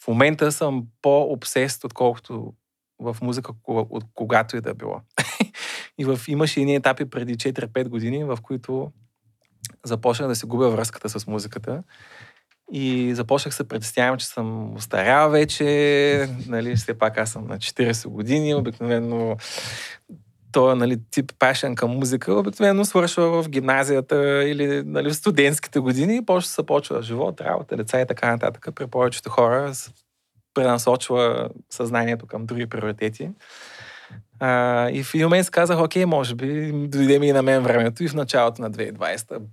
в 0.04 0.08
момента 0.08 0.52
съм 0.52 0.88
по-обсест, 1.02 1.84
отколкото 1.84 2.54
в 3.04 3.18
музика, 3.22 3.52
от 3.68 4.04
когато 4.14 4.58
и 4.58 4.62
да 4.62 4.74
било. 4.74 5.02
и 5.98 6.06
в, 6.06 6.20
имаше 6.28 6.60
едни 6.60 6.76
етапи 6.76 7.10
преди 7.10 7.36
4-5 7.36 7.88
години, 7.88 8.24
в 8.24 8.38
които 8.44 8.92
започнах 9.86 10.28
да 10.28 10.36
се 10.36 10.48
губя 10.48 10.70
връзката 10.70 11.10
с 11.10 11.28
музиката. 11.28 11.84
И 12.72 13.16
започнах 13.16 13.56
се 13.56 13.68
представям, 13.68 14.18
че 14.18 14.26
съм 14.26 14.76
устарял 14.76 15.30
вече, 15.30 16.30
нали, 16.48 16.76
все 16.76 16.98
пак 16.98 17.18
аз 17.18 17.32
съм 17.32 17.48
на 17.48 17.58
40 17.58 18.08
години, 18.08 18.56
обикновено 18.56 19.38
то 20.54 20.76
нали, 20.76 21.00
тип 21.12 21.34
пашен 21.40 21.76
към 21.76 21.92
музика 21.92 22.34
обикновено 22.34 22.86
свършва 22.86 23.44
в 23.44 23.50
гимназията 23.50 24.44
или 24.44 24.84
нали, 24.86 25.10
в 25.10 25.16
студентските 25.16 25.80
години 25.80 26.16
и 26.18 26.26
после 26.26 26.48
се 26.48 26.66
почва 26.66 27.02
живот, 27.02 27.42
работа, 27.42 27.78
деца 27.78 28.02
и 28.02 28.08
така 28.08 28.32
нататък. 28.32 28.68
При 28.76 28.88
повечето 28.88 29.30
хора 29.30 29.74
пренасочва 30.54 31.50
съзнанието 31.70 32.28
към 32.28 32.46
други 32.46 32.66
приоритети. 32.66 33.30
А, 34.40 34.90
и 34.90 35.04
в 35.04 35.14
един 35.14 35.26
момент 35.26 35.46
си 35.46 35.52
казах, 35.52 35.80
окей, 35.80 36.06
може 36.06 36.36
би 36.36 36.72
дойде 36.74 37.20
ми 37.20 37.28
и 37.28 37.34
на 37.34 37.42
мен 37.42 37.64
времето 37.64 38.04
и 38.04 38.08
в 38.08 38.14
началото 38.14 38.62
на 38.62 38.72
2020 38.72 39.42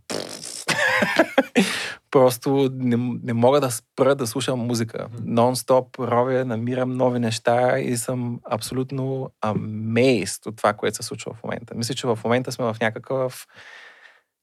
просто 2.11 2.70
не, 2.72 2.96
не 3.22 3.32
мога 3.32 3.61
да 3.61 3.70
спра 3.70 4.14
да 4.14 4.26
слушам 4.26 4.59
музика. 4.59 5.07
Нон-стоп 5.22 5.98
ровя, 5.98 6.44
намирам 6.44 6.96
нови 6.96 7.18
неща 7.18 7.78
и 7.78 7.96
съм 7.96 8.40
абсолютно 8.51 9.30
amazed 9.44 10.46
от 10.46 10.57
това, 10.57 10.72
което 10.72 10.96
се 10.96 11.03
случва 11.03 11.34
в 11.34 11.44
момента. 11.44 11.74
Мисля, 11.74 11.94
че 11.94 12.07
в 12.07 12.18
момента 12.24 12.53
сме 12.53 12.64
в 12.64 12.76
някакъв 12.80 13.46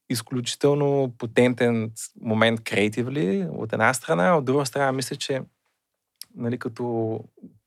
изключително 0.09 1.13
потентен 1.17 1.91
момент 2.21 2.63
креативли 2.63 3.47
от 3.51 3.73
една 3.73 3.93
страна, 3.93 4.37
от 4.37 4.45
друга 4.45 4.65
страна 4.65 4.91
мисля, 4.91 5.15
че 5.15 5.41
нали, 6.37 6.59
като 6.59 7.19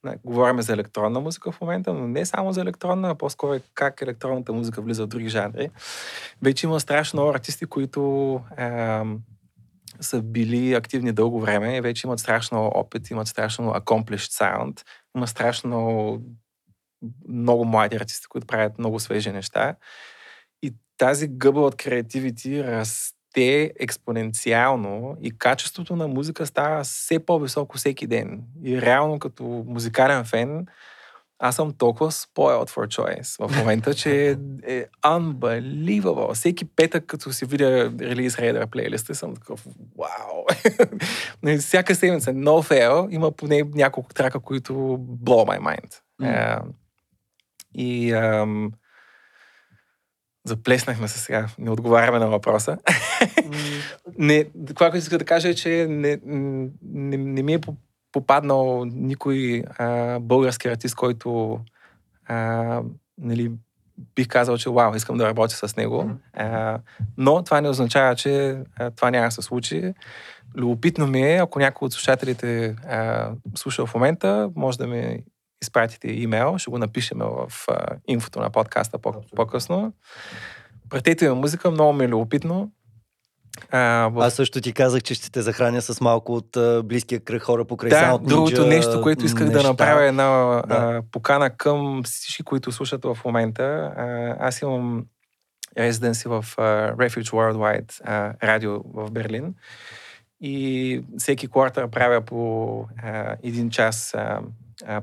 не, 0.04 0.16
говорим 0.24 0.62
за 0.62 0.72
електронна 0.72 1.20
музика 1.20 1.52
в 1.52 1.60
момента, 1.60 1.94
но 1.94 2.08
не 2.08 2.26
само 2.26 2.52
за 2.52 2.60
електронна, 2.60 3.10
а 3.10 3.14
по-скоро 3.14 3.54
е 3.54 3.60
как 3.74 4.02
електронната 4.02 4.52
музика 4.52 4.82
влиза 4.82 5.04
в 5.04 5.06
други 5.06 5.28
жанри. 5.28 5.70
Вече 6.42 6.66
има 6.66 6.80
страшно 6.80 7.16
много 7.16 7.34
артисти, 7.34 7.66
които 7.66 8.40
е, 8.58 9.02
са 10.00 10.22
били 10.22 10.74
активни 10.74 11.12
дълго 11.12 11.40
време 11.40 11.76
и 11.76 11.80
вече 11.80 12.06
имат 12.06 12.18
страшно 12.18 12.66
опит, 12.74 13.10
имат 13.10 13.28
страшно 13.28 13.64
accomplished 13.64 14.40
sound, 14.40 14.82
има 15.16 15.26
страшно 15.26 16.22
много 17.28 17.64
млади 17.64 17.96
артисти, 17.96 18.26
които 18.28 18.46
правят 18.46 18.78
много 18.78 19.00
свежи 19.00 19.32
неща. 19.32 19.76
И 20.62 20.74
тази 20.98 21.28
гъба 21.28 21.60
от 21.60 21.76
креативити 21.76 22.62
расте 23.30 23.72
експоненциално 23.80 25.16
и 25.22 25.38
качеството 25.38 25.96
на 25.96 26.08
музика 26.08 26.46
става 26.46 26.84
все 26.84 27.18
по-високо 27.18 27.78
всеки 27.78 28.06
ден. 28.06 28.42
И 28.64 28.82
реално 28.82 29.18
като 29.18 29.64
музикален 29.66 30.24
фен 30.24 30.66
аз 31.42 31.56
съм 31.56 31.72
толкова 31.72 32.10
spoiled 32.10 32.70
for 32.70 32.86
choice 32.86 33.48
в 33.48 33.58
момента, 33.58 33.94
че 33.94 34.38
е 34.66 34.84
unbelievable. 35.04 36.34
Всеки 36.34 36.64
петък, 36.64 37.06
като 37.06 37.32
си 37.32 37.44
видя 37.44 37.92
релиз 38.00 38.38
рейдер 38.38 38.66
плейлиста, 38.66 39.14
съм 39.14 39.34
такъв, 39.34 39.66
вау. 39.98 40.44
Всяка 41.58 41.94
седмица, 41.94 42.32
no 42.32 42.70
fail, 42.70 43.14
има 43.14 43.32
поне 43.32 43.62
няколко 43.74 44.14
трака, 44.14 44.40
които 44.40 44.72
blow 45.24 45.58
my 45.58 45.60
mind. 45.60 45.94
Mm. 46.22 46.60
Uh, 46.60 46.62
и 47.74 48.12
um, 48.12 48.70
заплеснахме 50.50 51.08
се 51.08 51.18
сега, 51.18 51.46
не 51.58 51.70
отговаряме 51.70 52.18
на 52.18 52.28
въпроса. 52.28 52.78
Не, 54.18 54.44
това, 54.74 54.90
което 54.90 54.96
иска 54.96 55.18
да 55.18 55.24
кажа 55.24 55.48
е, 55.48 55.54
че 55.54 55.86
не, 55.90 56.18
не, 56.82 57.16
не 57.16 57.42
ми 57.42 57.54
е 57.54 57.60
попаднал 58.12 58.84
никой 58.84 59.64
а, 59.78 60.18
български 60.20 60.68
артист, 60.68 60.94
който 60.94 61.60
а, 62.26 62.82
нали, 63.18 63.52
бих 64.14 64.28
казал, 64.28 64.58
че 64.58 64.70
вау, 64.70 64.94
искам 64.94 65.16
да 65.16 65.26
работя 65.26 65.68
с 65.68 65.76
него. 65.76 66.10
А, 66.32 66.78
но 67.18 67.42
това 67.42 67.60
не 67.60 67.68
означава, 67.68 68.16
че 68.16 68.58
а, 68.76 68.90
това 68.90 69.10
няма 69.10 69.26
да 69.26 69.30
се 69.30 69.42
случи. 69.42 69.94
Любопитно 70.56 71.06
ми 71.06 71.22
е, 71.22 71.36
ако 71.36 71.58
някой 71.58 71.86
от 71.86 71.92
слушателите 71.92 72.76
а, 72.88 73.30
слуша 73.54 73.86
в 73.86 73.94
момента, 73.94 74.50
може 74.56 74.78
да 74.78 74.86
ми 74.86 75.22
изпратите 75.62 76.08
имейл, 76.08 76.58
ще 76.58 76.70
го 76.70 76.78
напишем 76.78 77.18
в 77.18 77.52
а, 77.68 77.86
инфото 78.08 78.40
на 78.40 78.50
подкаста 78.50 78.98
по- 78.98 79.22
по-късно. 79.36 79.92
Пратете 80.90 81.28
ми 81.28 81.34
музика, 81.34 81.70
много 81.70 81.92
ми 81.92 82.04
е 82.04 82.08
любопитно. 82.08 82.70
А, 83.70 84.08
в... 84.08 84.20
Аз 84.20 84.34
също 84.34 84.60
ти 84.60 84.72
казах, 84.72 85.02
че 85.02 85.14
ще 85.14 85.30
те 85.30 85.42
захраня 85.42 85.82
с 85.82 86.00
малко 86.00 86.34
от 86.34 86.56
а, 86.56 86.82
близкия 86.82 87.20
кръг 87.20 87.42
хора 87.42 87.64
покрай 87.64 87.90
да, 87.90 87.96
Sound 87.96 88.22
другото 88.22 88.66
нещо, 88.66 89.02
което 89.02 89.24
исках 89.24 89.46
неща. 89.46 89.62
да 89.62 89.68
направя 89.68 90.04
е 90.04 90.08
една 90.08 90.24
да. 90.24 90.64
а, 90.68 91.02
покана 91.12 91.50
към 91.50 92.02
всички, 92.04 92.42
които 92.42 92.72
слушат 92.72 93.04
в 93.04 93.18
момента. 93.24 93.92
А, 93.96 94.36
аз 94.40 94.62
имам 94.62 95.04
резиденси 95.78 96.28
в 96.28 96.44
а, 96.56 96.62
Refuge 96.92 97.30
Worldwide 97.30 98.00
а, 98.04 98.34
радио 98.46 98.82
в 98.94 99.10
Берлин 99.10 99.54
и 100.40 101.02
всеки 101.18 101.48
квартал 101.48 101.88
правя 101.88 102.20
по 102.20 102.84
а, 103.02 103.36
един 103.42 103.70
час 103.70 104.14
а, 104.14 104.40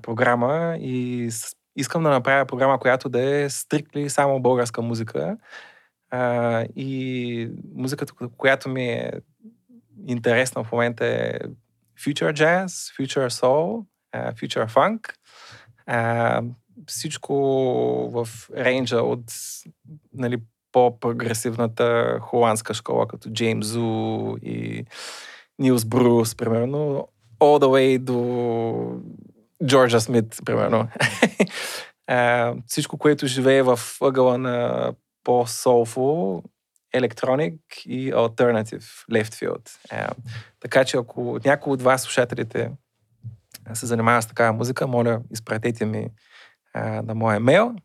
програма 0.01 0.77
и 0.79 1.29
искам 1.75 2.03
да 2.03 2.09
направя 2.09 2.45
програма, 2.45 2.79
която 2.79 3.09
да 3.09 3.21
е 3.21 3.49
стрикли 3.49 4.09
само 4.09 4.39
българска 4.39 4.81
музика 4.81 5.37
а, 6.09 6.61
и 6.75 7.49
музиката, 7.75 8.13
която 8.37 8.69
ми 8.69 8.85
е 8.85 9.11
интересна 10.07 10.63
в 10.63 10.71
момента 10.71 11.05
е 11.05 11.39
Future 11.99 12.33
Jazz, 12.33 12.67
Future 12.67 13.29
Soul, 13.29 13.85
uh, 14.15 14.33
Future 14.33 14.69
Funk. 14.69 15.13
Uh, 15.89 16.49
всичко 16.87 17.33
в 18.13 18.29
рейнджа 18.57 18.97
от 18.97 19.23
нали, 20.13 20.37
по-прогресивната 20.71 22.17
холандска 22.21 22.73
школа, 22.73 23.07
като 23.07 23.29
Джеймс 23.29 23.67
Зу 23.67 24.35
и 24.41 24.85
Нилс 25.59 25.85
Брус, 25.85 26.35
примерно, 26.35 27.07
all 27.39 27.63
the 27.63 27.67
way 27.67 27.99
до 27.99 29.01
Джорджа 29.65 30.01
Смит, 30.01 30.35
примерно. 30.45 30.87
uh, 32.09 32.63
всичко, 32.67 32.97
което 32.97 33.27
живее 33.27 33.61
в 33.61 33.79
ъгъла 34.01 34.37
на 34.37 34.93
по-солфул 35.23 36.43
Electronic 36.95 37.57
и 37.85 38.13
Alternative 38.13 38.83
Left. 39.11 39.61
А, 39.91 40.09
така 40.59 40.85
че 40.85 40.97
ако 40.97 41.39
някой 41.45 41.73
от 41.73 41.81
вас, 41.81 42.01
слушателите, 42.01 42.71
се 43.73 43.85
занимава 43.85 44.21
с 44.21 44.27
такава 44.27 44.53
музика, 44.53 44.87
моля, 44.87 45.21
изпратете 45.31 45.85
ми 45.85 46.07
а, 46.73 47.01
на 47.01 47.15
моя 47.15 47.39
мейл 47.39 47.75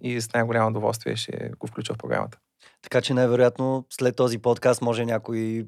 и 0.00 0.20
с 0.20 0.32
най-голямо 0.32 0.68
удоволствие 0.68 1.16
ще 1.16 1.50
го 1.58 1.66
включа 1.66 1.94
в 1.94 1.98
програмата. 1.98 2.38
Така 2.82 3.00
че 3.00 3.14
най-вероятно 3.14 3.86
след 3.90 4.16
този 4.16 4.38
подкаст 4.38 4.82
може 4.82 5.04
някой 5.04 5.66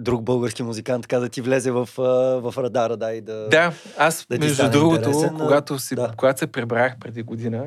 друг 0.00 0.22
български 0.22 0.62
музикант 0.62 1.02
така 1.02 1.18
да 1.18 1.28
ти 1.28 1.40
влезе 1.40 1.70
в, 1.70 1.88
в 2.42 2.54
радара, 2.56 2.96
да, 2.96 3.12
и 3.12 3.20
да. 3.20 3.48
Да, 3.48 3.72
аз, 3.98 4.26
да 4.30 4.38
между 4.38 4.70
другото, 4.70 5.12
когато, 5.38 5.78
си, 5.78 5.94
да. 5.94 6.12
когато 6.16 6.38
се 6.38 6.46
пребрах 6.46 6.98
преди 7.00 7.22
година, 7.22 7.64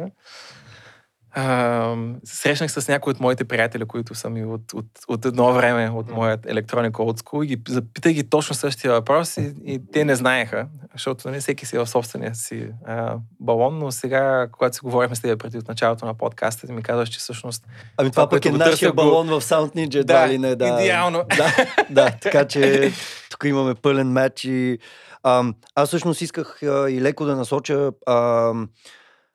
а, 1.35 1.95
срещнах 2.23 2.71
с 2.71 2.87
някои 2.87 3.11
от 3.11 3.19
моите 3.19 3.43
приятели, 3.45 3.85
които 3.85 4.15
са 4.15 4.29
ми 4.29 4.45
от, 4.45 4.73
от, 4.73 4.85
от 5.07 5.25
едно 5.25 5.53
време, 5.53 5.89
от 5.89 6.11
моят 6.11 6.45
електроник 6.45 6.93
old 6.93 7.21
school, 7.21 7.43
и 7.43 7.47
ги 7.47 7.61
запитах 7.67 8.13
ги 8.13 8.29
точно 8.29 8.55
същия 8.55 8.93
въпрос 8.93 9.37
и, 9.37 9.53
и 9.65 9.79
те 9.91 10.05
не 10.05 10.15
знаеха, 10.15 10.67
защото 10.91 11.27
не 11.27 11.31
нали, 11.31 11.41
всеки 11.41 11.65
си 11.65 11.75
е 11.75 11.79
в 11.79 11.87
собствения 11.87 12.35
си 12.35 12.67
а, 12.85 13.15
балон, 13.39 13.79
но 13.79 13.91
сега, 13.91 14.47
когато 14.51 14.75
си 14.75 14.81
говорихме 14.83 15.15
с 15.15 15.21
теб 15.21 15.39
преди 15.39 15.57
от 15.57 15.67
началото 15.67 16.05
на 16.05 16.13
подкаста, 16.13 16.73
ми 16.73 16.83
казваш, 16.83 17.09
че 17.09 17.19
всъщност... 17.19 17.67
Ами 17.97 18.11
това, 18.11 18.23
това 18.23 18.29
пък 18.29 18.45
е 18.45 18.51
нашия 18.51 18.93
балон 18.93 19.27
в 19.27 19.41
Sound 19.41 19.75
Ninja, 19.75 20.03
да, 20.03 20.29
ли 20.29 20.37
не, 20.37 20.55
да. 20.55 20.67
идеално. 20.67 21.23
Да, 21.37 21.65
да, 21.89 22.11
така 22.21 22.45
че 22.45 22.91
тук 23.29 23.43
имаме 23.45 23.75
пълен 23.75 24.11
матч 24.11 24.45
и... 24.45 24.77
А, 25.23 25.43
аз 25.75 25.87
всъщност 25.87 26.21
исках 26.21 26.63
а, 26.63 26.91
и 26.91 27.01
леко 27.01 27.25
да 27.25 27.35
насоча... 27.35 27.91
А, 28.05 28.53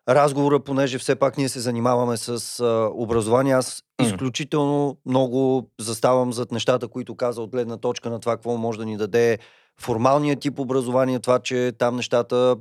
разговора, 0.08 0.60
понеже 0.60 0.98
все 0.98 1.14
пак 1.14 1.38
ние 1.38 1.48
се 1.48 1.60
занимаваме 1.60 2.16
с 2.16 2.60
а, 2.60 2.90
образование. 2.94 3.52
Аз 3.52 3.82
изключително 4.02 4.96
много 5.06 5.70
заставам 5.80 6.32
зад 6.32 6.52
нещата, 6.52 6.88
които 6.88 7.14
каза 7.14 7.42
от 7.42 7.50
гледна 7.50 7.76
точка 7.76 8.10
на 8.10 8.20
това, 8.20 8.36
какво 8.36 8.56
може 8.56 8.78
да 8.78 8.86
ни 8.86 8.96
даде 8.96 9.38
формалния 9.80 10.36
тип 10.36 10.58
образование, 10.58 11.18
това, 11.18 11.38
че 11.38 11.72
там 11.78 11.96
нещата 11.96 12.56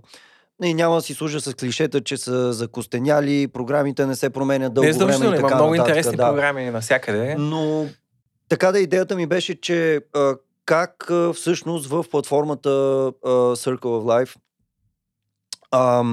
не, 0.60 0.74
няма 0.74 0.96
да 0.96 1.02
си 1.02 1.14
служа 1.14 1.42
с 1.42 1.54
клишета, 1.54 2.02
че 2.02 2.18
са 2.18 2.54
закостеняли, 2.54 3.48
програмите 3.48 4.06
не 4.06 4.16
се 4.16 4.30
променят 4.30 4.74
дълго 4.74 4.88
не, 4.88 5.06
време 5.06 5.26
и 5.26 5.30
така 5.30 5.38
има 5.40 5.56
много 5.56 5.76
интересни 5.76 6.18
да. 6.18 6.28
програми 6.28 6.70
навсякъде. 6.70 7.36
Но 7.40 7.86
така 8.50 8.72
да 8.72 8.80
идеята 8.80 9.16
ми 9.16 9.28
беше, 9.28 9.62
че 9.62 10.02
а, 10.16 10.36
как 10.66 11.12
а, 11.12 11.34
всъщност 11.34 11.88
в 11.88 12.06
платформата 12.12 12.70
а, 12.70 13.30
Circle 13.30 13.82
of 13.82 14.26
Life 14.26 14.36
а, 15.72 16.04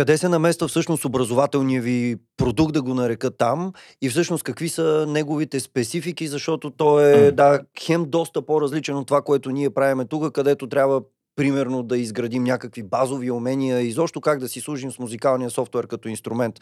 къде 0.00 0.18
се 0.18 0.28
намества 0.28 0.68
всъщност 0.68 1.04
образователния 1.04 1.82
ви 1.82 2.16
продукт, 2.36 2.74
да 2.74 2.82
го 2.82 2.94
нарека 2.94 3.30
там, 3.30 3.72
и 4.02 4.08
всъщност 4.08 4.44
какви 4.44 4.68
са 4.68 5.06
неговите 5.08 5.60
специфики, 5.60 6.28
защото 6.28 6.70
той 6.70 7.12
е, 7.12 7.32
да, 7.32 7.60
хем 7.80 8.04
доста 8.08 8.42
по-различен 8.42 8.96
от 8.96 9.06
това, 9.06 9.22
което 9.22 9.50
ние 9.50 9.70
правиме 9.70 10.04
тук, 10.04 10.32
където 10.32 10.66
трябва 10.66 11.00
примерно 11.36 11.82
да 11.82 11.98
изградим 11.98 12.44
някакви 12.44 12.82
базови 12.82 13.30
умения 13.30 13.80
и 13.80 13.92
защо 13.92 14.20
как 14.20 14.38
да 14.38 14.48
си 14.48 14.60
служим 14.60 14.92
с 14.92 14.98
музикалния 14.98 15.50
софтуер 15.50 15.86
като 15.86 16.08
инструмент 16.08 16.60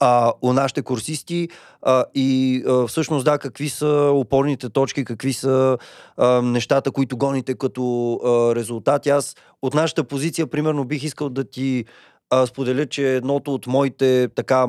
а, 0.00 0.32
у 0.42 0.52
нашите 0.52 0.82
курсисти 0.82 1.48
а, 1.82 2.04
и 2.14 2.62
а, 2.68 2.86
всъщност 2.86 3.24
да, 3.24 3.38
какви 3.38 3.68
са 3.68 4.10
опорните 4.14 4.68
точки, 4.68 5.04
какви 5.04 5.32
са 5.32 5.78
а, 6.16 6.42
нещата, 6.42 6.90
които 6.90 7.16
гоните 7.16 7.54
като 7.54 8.14
а, 8.24 8.54
резултати. 8.54 9.10
Аз 9.10 9.36
от 9.62 9.74
нашата 9.74 10.04
позиция, 10.04 10.46
примерно, 10.46 10.84
бих 10.84 11.02
искал 11.02 11.28
да 11.28 11.44
ти 11.44 11.84
а, 12.32 12.46
споделя, 12.46 12.86
че 12.86 13.16
едното 13.16 13.54
от 13.54 13.66
моите 13.66 14.28
така 14.34 14.66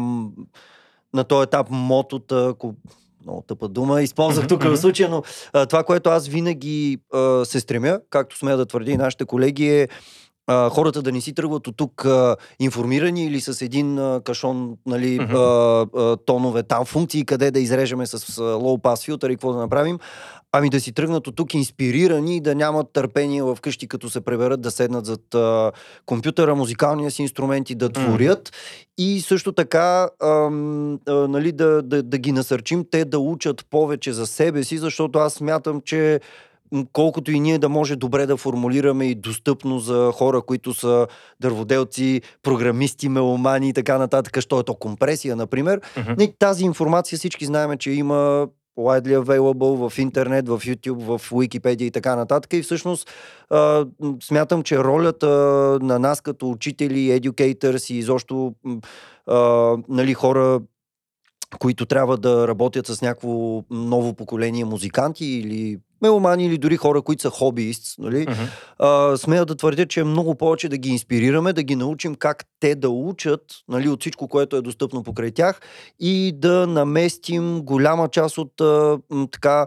на 1.14 1.24
този 1.24 1.44
етап 1.44 1.68
мотота, 1.70 2.48
ако 2.50 2.76
много 3.24 3.44
тъпа 3.48 3.68
дума, 3.68 4.02
използвах 4.02 4.48
тук 4.48 4.64
в 4.64 4.78
случая, 4.78 5.10
но 5.10 5.24
а, 5.54 5.66
това, 5.66 5.84
което 5.84 6.10
аз 6.10 6.28
винаги 6.28 6.98
а, 7.14 7.46
се 7.46 7.60
стремя, 7.60 8.00
както 8.10 8.38
сме 8.38 8.56
да 8.56 8.66
твърди 8.66 8.92
и 8.92 8.98
нашите 8.98 9.26
колеги, 9.26 9.70
е 9.70 9.88
а, 10.48 10.70
хората 10.70 11.02
да 11.02 11.12
не 11.12 11.22
си 11.22 11.34
тръгват 11.34 11.68
от 11.68 11.78
тук 11.78 12.06
а, 12.06 12.36
информирани 12.60 13.26
или 13.26 13.42
с 13.42 13.62
един 13.62 14.00
а, 14.00 14.22
кашон 14.26 14.78
нали, 14.86 15.18
а, 15.20 15.38
а, 15.38 16.18
тонове 16.18 16.64
там 16.64 16.86
функции, 16.86 17.26
къде 17.26 17.52
да 17.52 17.60
изрежеме 17.60 18.08
с 18.08 18.14
а, 18.14 18.42
low 18.42 18.82
pass 18.82 19.06
филтър 19.06 19.30
и 19.30 19.34
какво 19.34 19.54
да 19.54 19.60
направим, 19.60 20.00
ами 20.52 20.70
да 20.70 20.80
си 20.80 20.92
тръгнат 20.92 21.28
от 21.28 21.36
тук 21.36 21.54
инспирирани 21.54 22.36
и 22.36 22.42
да 22.42 22.56
нямат 22.56 22.94
търпение 22.94 23.44
в 23.44 23.58
къщи, 23.62 23.88
като 23.88 24.10
се 24.10 24.22
преберат 24.22 24.62
да 24.62 24.72
седнат 24.72 25.06
зад 25.06 25.36
а, 25.36 25.72
компютъра, 26.06 26.56
музикалния 26.56 27.12
си 27.12 27.22
инструменти 27.22 27.76
да 27.76 27.90
творят. 27.90 28.50
Mm. 28.50 28.54
и 28.98 29.22
също 29.22 29.52
така 29.52 30.10
ам, 30.24 31.00
а, 31.08 31.14
нали, 31.14 31.52
да, 31.52 31.82
да, 31.82 32.04
да 32.04 32.18
ги 32.18 32.32
насърчим 32.32 32.86
те 32.92 33.06
да 33.06 33.20
учат 33.20 33.66
повече 33.70 34.14
за 34.14 34.28
себе 34.28 34.64
си, 34.64 34.78
защото 34.78 35.20
аз 35.20 35.34
смятам, 35.34 35.82
че 35.82 36.20
колкото 36.94 37.32
и 37.32 37.40
ние 37.40 37.60
да 37.60 37.70
може 37.70 37.96
добре 37.96 38.26
да 38.26 38.38
формулираме 38.38 39.06
и 39.06 39.16
достъпно 39.16 39.80
за 39.80 40.12
хора, 40.14 40.42
които 40.42 40.74
са 40.74 41.08
дърводелци, 41.40 42.22
програмисти, 42.44 43.10
меломани 43.10 43.70
и 43.70 43.74
така 43.74 43.98
нататък, 43.98 44.42
що 44.42 44.60
е 44.60 44.64
то 44.64 44.76
компресия, 44.76 45.36
например. 45.36 45.82
Mm-hmm. 45.82 46.34
Тази 46.40 46.66
информация 46.66 47.18
всички 47.18 47.46
знаем, 47.46 47.78
че 47.78 47.92
има 47.92 48.48
widely 48.78 49.18
available 49.20 49.90
в 49.90 50.00
интернет, 50.00 50.48
в 50.48 50.60
YouTube, 50.60 51.18
в 51.18 51.30
Wikipedia 51.32 51.84
и 51.84 51.92
така 51.92 52.16
нататък. 52.16 52.54
И 52.54 52.62
всъщност 52.62 53.10
а, 53.50 53.86
смятам, 54.24 54.64
че 54.64 54.84
ролята 54.84 55.28
на 55.82 56.00
нас 56.00 56.22
като 56.22 56.50
учители, 56.50 57.20
educators 57.20 57.94
и 57.94 57.98
изобщо 57.98 58.54
а, 59.28 59.78
нали, 59.90 60.14
хора, 60.14 60.62
които 61.60 61.86
трябва 61.86 62.18
да 62.18 62.48
работят 62.48 62.88
с 62.88 63.02
някакво 63.02 63.64
ново 63.70 64.14
поколение 64.14 64.66
музиканти 64.66 65.26
или 65.26 65.78
меломани 66.04 66.46
или 66.46 66.58
дори 66.58 66.78
хора, 66.78 67.02
които 67.02 67.22
са 67.22 67.30
хобиист, 67.30 67.96
нали, 68.00 68.28
а, 68.80 69.18
смея 69.18 69.46
да 69.46 69.56
твърдя, 69.56 69.86
че 69.86 70.00
е 70.00 70.04
много 70.04 70.36
повече 70.36 70.70
да 70.70 70.78
ги 70.78 70.90
инспирираме, 70.90 71.54
да 71.54 71.64
ги 71.64 71.76
научим 71.76 72.16
как 72.16 72.46
те 72.60 72.76
да 72.76 72.90
учат 72.90 73.42
нали, 73.70 73.90
от 73.90 74.02
всичко, 74.02 74.28
което 74.28 74.56
е 74.56 74.62
достъпно 74.62 75.04
покрай 75.04 75.32
тях 75.32 75.62
и 76.00 76.34
да 76.36 76.68
наместим 76.68 77.62
голяма 77.62 78.08
част 78.10 78.38
от 78.38 78.62
а, 78.62 79.00
така 79.32 79.66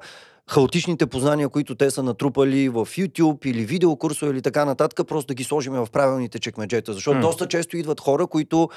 хаотичните 0.50 1.06
познания, 1.06 1.48
които 1.48 1.74
те 1.74 1.90
са 1.90 2.02
натрупали 2.02 2.68
в 2.68 2.86
YouTube 2.86 3.46
или 3.46 3.64
видеокурсове 3.64 4.32
или 4.32 4.42
така 4.42 4.64
нататък, 4.64 5.08
просто 5.08 5.26
да 5.26 5.34
ги 5.34 5.44
сложим 5.44 5.72
в 5.72 5.88
правилните 5.92 6.38
чекмеджета. 6.38 6.92
Защото 6.92 7.18
mm. 7.18 7.22
доста 7.22 7.48
често 7.48 7.76
идват 7.76 8.00
хора, 8.00 8.26
които 8.26 8.68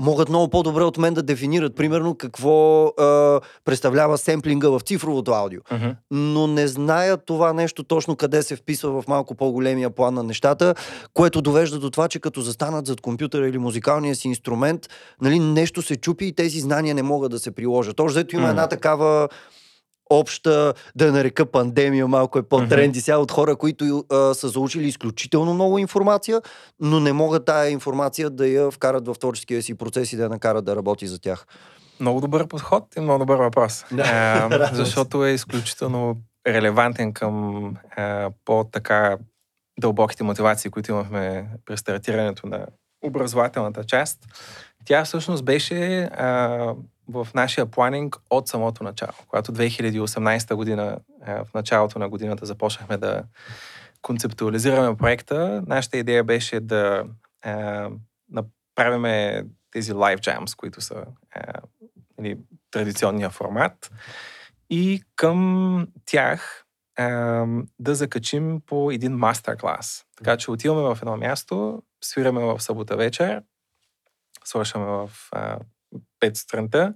могат 0.00 0.28
много 0.28 0.48
по-добре 0.48 0.82
от 0.82 0.98
мен 0.98 1.14
да 1.14 1.22
дефинират, 1.22 1.76
примерно, 1.76 2.14
какво 2.14 2.86
а, 2.86 3.40
представлява 3.64 4.18
семплинга 4.18 4.68
в 4.68 4.80
цифровото 4.80 5.30
аудио. 5.30 5.60
Uh-huh. 5.60 5.94
Но 6.10 6.46
не 6.46 6.68
знаят 6.68 7.20
това 7.26 7.52
нещо 7.52 7.84
точно 7.84 8.16
къде 8.16 8.42
се 8.42 8.56
вписва 8.56 9.02
в 9.02 9.08
малко 9.08 9.34
по-големия 9.34 9.90
план 9.90 10.14
на 10.14 10.22
нещата, 10.22 10.74
което 11.14 11.42
довежда 11.42 11.78
до 11.78 11.90
това, 11.90 12.08
че 12.08 12.18
като 12.18 12.40
застанат 12.40 12.86
зад 12.86 13.00
компютъра 13.00 13.48
или 13.48 13.58
музикалния 13.58 14.14
си 14.14 14.28
инструмент, 14.28 14.88
нали, 15.22 15.38
нещо 15.38 15.82
се 15.82 15.96
чупи 15.96 16.26
и 16.26 16.32
тези 16.32 16.60
знания 16.60 16.94
не 16.94 17.02
могат 17.02 17.30
да 17.30 17.38
се 17.38 17.50
приложат. 17.50 18.00
Още 18.00 18.14
зато 18.14 18.36
има 18.36 18.46
uh-huh. 18.46 18.50
една 18.50 18.66
такава 18.66 19.28
обща, 20.10 20.74
да 20.96 21.12
нарека 21.12 21.46
пандемия, 21.46 22.08
малко 22.08 22.38
е 22.38 22.42
по-тренди 22.42 23.00
сега 23.00 23.16
от 23.18 23.32
хора, 23.32 23.56
които 23.56 24.04
а, 24.12 24.34
са 24.34 24.48
заучили 24.48 24.88
изключително 24.88 25.54
много 25.54 25.78
информация, 25.78 26.42
но 26.80 27.00
не 27.00 27.12
могат 27.12 27.44
тая 27.44 27.70
информация 27.70 28.30
да 28.30 28.46
я 28.46 28.70
вкарат 28.70 29.08
в 29.08 29.14
творческия 29.14 29.62
си 29.62 29.74
процес 29.74 30.12
и 30.12 30.16
да 30.16 30.22
я 30.22 30.28
накарат 30.28 30.64
да 30.64 30.76
работи 30.76 31.06
за 31.06 31.20
тях. 31.20 31.46
Много 32.00 32.20
добър 32.20 32.46
подход 32.46 32.84
и 32.96 33.00
много 33.00 33.18
добър 33.18 33.36
въпрос. 33.36 33.84
Да, 33.92 34.48
а, 34.50 34.74
защото 34.74 35.24
е 35.24 35.30
изключително 35.30 36.16
релевантен 36.46 37.12
към 37.12 37.64
а, 37.96 38.30
по-така 38.44 39.18
дълбоките 39.80 40.24
мотивации, 40.24 40.70
които 40.70 40.90
имахме 40.90 41.46
при 41.64 41.76
стартирането 41.76 42.46
на 42.46 42.66
образователната 43.02 43.84
част. 43.84 44.18
Тя 44.84 45.04
всъщност 45.04 45.44
беше 45.44 46.02
а, 46.02 46.74
в 47.08 47.28
нашия 47.34 47.66
планинг 47.66 48.16
от 48.30 48.48
самото 48.48 48.84
начало. 48.84 49.12
Когато 49.28 49.52
2018 49.52 50.54
година, 50.54 50.98
в 51.26 51.48
началото 51.54 51.98
на 51.98 52.08
годината 52.08 52.46
започнахме 52.46 52.96
да 52.96 53.22
концептуализираме 54.02 54.96
проекта, 54.96 55.62
нашата 55.66 55.98
идея 55.98 56.24
беше 56.24 56.60
да 56.60 57.04
е, 57.44 57.54
направиме 58.30 59.44
тези 59.70 59.92
live 59.92 60.18
jams, 60.18 60.56
които 60.56 60.80
са 60.80 61.04
е, 61.36 61.40
нали, 62.18 62.38
традиционния 62.70 63.30
формат 63.30 63.92
и 64.70 65.02
към 65.16 65.88
тях 66.04 66.64
е, 66.98 67.04
да 67.78 67.94
закачим 67.94 68.60
по 68.66 68.90
един 68.90 69.12
мастер-клас. 69.12 70.04
Така 70.16 70.36
че 70.36 70.50
отиваме 70.50 70.94
в 70.94 70.98
едно 71.02 71.16
място, 71.16 71.82
свираме 72.04 72.40
в 72.40 72.60
събота 72.60 72.96
вечер, 72.96 73.42
свършваме 74.44 74.86
в 74.86 75.10
5 76.20 76.36
сутринта, 76.36 76.94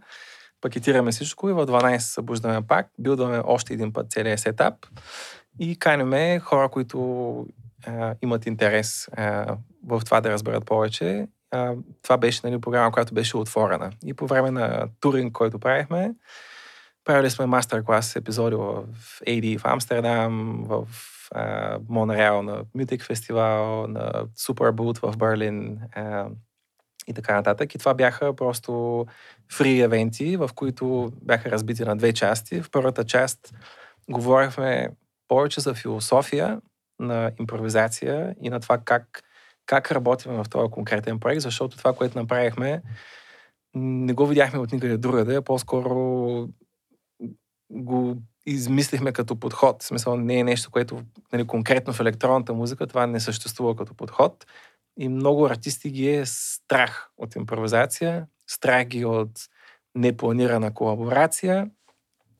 пакетираме 0.60 1.10
всичко 1.10 1.48
и 1.48 1.52
в 1.52 1.66
12 1.66 1.98
събуждаме 1.98 2.66
пак, 2.66 2.86
билдваме 2.98 3.42
още 3.44 3.74
един 3.74 3.92
път 3.92 4.10
целият 4.10 4.40
сетап 4.40 4.74
и 5.58 5.78
канеме 5.78 6.38
хора, 6.38 6.68
които 6.68 7.46
а, 7.86 8.14
имат 8.22 8.46
интерес 8.46 9.08
а, 9.16 9.56
в 9.86 10.00
това 10.04 10.20
да 10.20 10.30
разберат 10.30 10.66
повече. 10.66 11.26
А, 11.50 11.74
това 12.02 12.16
беше 12.16 12.40
нали, 12.44 12.60
програма, 12.60 12.92
която 12.92 13.14
беше 13.14 13.36
отворена. 13.36 13.92
И 14.04 14.14
по 14.14 14.26
време 14.26 14.50
на 14.50 14.88
туринг, 15.00 15.32
който 15.32 15.58
правихме, 15.58 16.14
Правили 17.04 17.30
сме 17.30 17.46
мастер-клас 17.46 18.16
епизоди 18.16 18.56
в 18.56 18.84
AD 19.26 19.58
в 19.58 19.64
Амстердам, 19.64 20.64
в 20.64 20.88
Монреал 21.88 22.42
на 22.42 22.64
Мютик 22.74 23.04
фестивал, 23.04 23.86
на 23.86 24.12
Superboot 24.38 25.12
в 25.12 25.16
Берлин 25.16 25.80
а, 25.92 26.26
и 27.12 27.14
така 27.14 27.34
нататък. 27.34 27.74
И 27.74 27.78
това 27.78 27.94
бяха 27.94 28.36
просто 28.36 29.06
фри 29.52 29.80
евенти, 29.80 30.36
в 30.36 30.50
които 30.54 31.12
бяха 31.22 31.50
разбити 31.50 31.84
на 31.84 31.96
две 31.96 32.12
части. 32.12 32.62
В 32.62 32.70
първата 32.70 33.04
част 33.04 33.54
говорихме 34.10 34.88
повече 35.28 35.60
за 35.60 35.74
философия 35.74 36.60
на 36.98 37.30
импровизация 37.40 38.34
и 38.42 38.50
на 38.50 38.60
това 38.60 38.78
как, 38.78 39.22
как 39.66 39.92
работим 39.92 40.32
в 40.32 40.44
този 40.50 40.70
конкретен 40.70 41.20
проект, 41.20 41.42
защото 41.42 41.76
това, 41.76 41.92
което 41.92 42.18
направихме, 42.18 42.82
не 43.74 44.12
го 44.12 44.26
видяхме 44.26 44.58
от 44.58 44.72
никъде 44.72 44.96
другаде, 44.96 45.40
по-скоро 45.40 46.48
го 47.70 48.16
измислихме 48.46 49.12
като 49.12 49.36
подход. 49.36 49.82
В 49.82 49.86
смисъл 49.86 50.16
не 50.16 50.38
е 50.38 50.44
нещо, 50.44 50.70
което 50.70 51.02
нали, 51.32 51.46
конкретно 51.46 51.92
в 51.92 52.00
електронната 52.00 52.54
музика 52.54 52.86
това 52.86 53.06
не 53.06 53.20
съществува 53.20 53.76
като 53.76 53.94
подход. 53.94 54.46
И 54.98 55.08
много 55.08 55.46
артисти 55.46 55.90
ги 55.90 56.10
е 56.10 56.26
страх 56.26 57.10
от 57.16 57.36
импровизация, 57.36 58.26
страх 58.46 58.84
ги 58.84 59.04
от 59.04 59.30
непланирана 59.94 60.74
колаборация. 60.74 61.70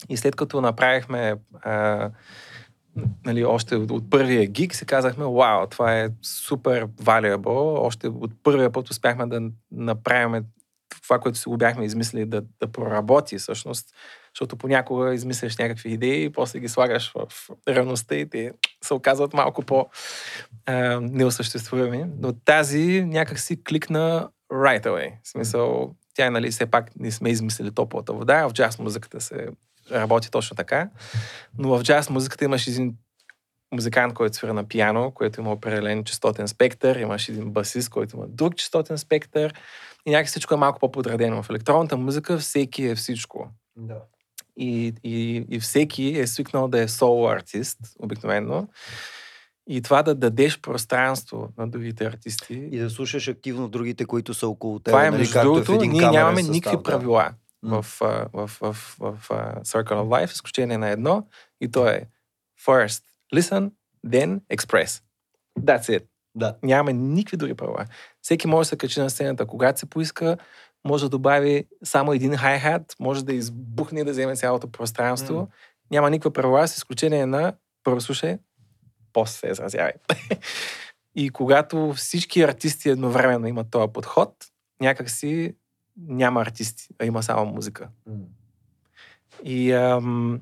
И 0.09 0.17
след 0.17 0.37
като 0.37 0.61
направихме 0.61 1.35
а, 1.53 2.11
нали, 3.27 3.45
още 3.45 3.77
от, 3.77 3.91
от 3.91 4.11
първия 4.11 4.47
гиг, 4.47 4.75
си 4.75 4.87
казахме, 4.87 5.25
вау, 5.25 5.67
това 5.67 5.99
е 5.99 6.09
супер 6.23 6.87
valuable. 6.87 7.79
Още 7.81 8.09
от 8.09 8.31
първия 8.43 8.73
път 8.73 8.91
успяхме 8.91 9.27
да 9.27 9.51
направим 9.71 10.45
това, 11.03 11.19
което 11.19 11.39
си 11.39 11.49
го 11.49 11.57
бяхме 11.57 11.85
измислили 11.85 12.27
да, 12.27 12.43
да 12.61 12.73
проработи 12.73 13.39
всъщност, 13.39 13.95
защото 14.35 14.57
понякога 14.57 15.15
измисляш 15.15 15.57
някакви 15.57 15.93
идеи 15.93 16.25
и 16.25 16.31
после 16.31 16.61
ги 16.61 16.69
слагаш 16.69 17.13
в 17.13 17.27
реалността 17.69 18.15
и 18.15 18.31
те 18.31 18.53
се 18.85 18.95
оказват 18.95 19.33
малко 19.33 19.63
по-неосъществуеми. 19.63 22.05
Но 22.21 22.33
тази 22.33 23.05
някак 23.05 23.39
си 23.39 23.65
кликна 23.65 24.29
right 24.53 24.85
away. 24.85 25.13
В 25.23 25.29
смисъл, 25.29 25.95
тя 26.15 26.31
нали, 26.31 26.51
все 26.51 26.67
пак 26.67 26.97
не 26.97 27.11
сме 27.11 27.31
измислили 27.31 27.75
топлата 27.75 28.13
вода, 28.13 28.49
в 28.49 28.53
джаз 28.53 28.79
музиката 28.79 29.21
се 29.21 29.49
работи 29.93 30.31
точно 30.31 30.57
така, 30.57 30.91
но 31.59 31.79
в 31.79 31.83
джаз 31.83 32.11
музиката 32.11 32.45
имаш 32.45 32.67
един 32.67 32.97
музикант, 33.73 34.15
който 34.15 34.37
свира 34.37 34.55
на 34.55 34.69
пиано, 34.69 35.11
който 35.11 35.41
има 35.41 35.53
определен 35.53 36.05
частотен 36.05 36.49
спектър, 36.49 36.97
имаш 36.97 37.29
един 37.29 37.53
басист, 37.53 37.89
който 37.89 38.17
има 38.17 38.27
друг 38.29 38.57
частотен 38.57 38.99
спектър 38.99 39.55
и 40.07 40.11
някак 40.11 40.27
всичко 40.27 40.55
е 40.55 40.57
малко 40.57 40.79
по-подредено. 40.79 41.43
В 41.43 41.51
електронната 41.51 41.97
музика 41.97 42.39
всеки 42.39 42.85
е 42.85 42.95
всичко. 42.95 43.49
Да. 43.77 44.01
И, 44.57 44.95
и, 45.05 45.45
и 45.51 45.61
всеки 45.61 46.19
е 46.19 46.27
свикнал 46.27 46.69
да 46.69 46.81
е 46.81 46.89
соло 46.89 47.29
артист, 47.29 47.79
обикновено. 47.99 48.69
И 49.69 49.83
това 49.83 50.03
да 50.03 50.15
дадеш 50.15 50.61
пространство 50.61 51.49
на 51.59 51.69
другите 51.69 52.05
артисти. 52.05 52.69
И 52.73 52.79
да 52.79 52.91
слушаш 52.91 53.29
активно 53.29 53.69
другите, 53.69 54.05
които 54.05 54.35
са 54.35 54.49
около 54.49 54.79
теб. 54.79 54.93
Това 54.93 55.07
е 55.07 55.11
нали, 55.11 55.19
между 55.19 55.41
другото, 55.43 55.75
ние 55.75 56.11
нямаме 56.11 56.41
състав, 56.41 56.55
никакви 56.55 56.77
да. 56.77 56.83
правила 56.83 57.35
М. 57.63 57.83
в, 57.83 57.99
в, 58.01 58.29
в, 58.33 58.51
в, 58.61 58.77
в 58.99 59.29
Circle 59.65 59.93
of 59.93 60.25
Life, 60.25 60.33
изключение 60.33 60.79
на 60.79 60.89
едно, 60.89 61.27
и 61.61 61.71
то 61.71 61.89
е 61.89 62.09
first 62.67 63.03
listen, 63.35 63.71
then 64.07 64.41
express. 64.53 65.03
That's 65.59 65.99
it. 65.99 66.05
Да. 66.35 66.57
Нямаме 66.63 66.93
никакви 66.93 67.37
други 67.37 67.55
правила. 67.55 67.87
Всеки 68.23 68.47
може 68.47 68.67
да 68.67 68.69
се 68.69 68.77
качи 68.77 69.01
на 69.01 69.11
сцената, 69.11 69.47
когато 69.47 69.81
се 69.81 69.87
поиска, 69.87 70.37
може 70.85 71.05
да 71.05 71.09
добави 71.09 71.67
само 71.85 72.13
един 72.13 72.37
хай-хат, 72.37 72.97
може 73.01 73.25
да 73.25 73.33
избухне 73.33 74.01
и 74.01 74.05
да 74.05 74.11
вземе 74.11 74.37
цялото 74.37 74.73
пространство. 74.73 75.35
М. 75.35 75.47
Няма 75.91 76.11
никаква 76.11 76.33
правила, 76.33 76.69
с 76.69 76.77
изключение 76.77 77.27
на 77.27 77.53
първо 77.85 78.01
слушай, 78.01 78.39
после 79.13 79.33
се 79.39 79.49
изразявай. 79.49 79.93
и 81.15 81.31
когато 81.31 81.93
всички 81.93 82.43
артисти 82.43 82.89
едновременно 82.89 83.47
имат 83.47 83.71
този 83.71 83.93
подход, 83.93 84.35
някакси 84.81 85.55
няма 85.97 86.41
артисти, 86.41 86.89
а 86.99 87.05
има 87.05 87.23
само 87.23 87.53
музика. 87.53 87.89
М. 88.07 88.15
И 89.45 89.73
ам, 89.73 90.41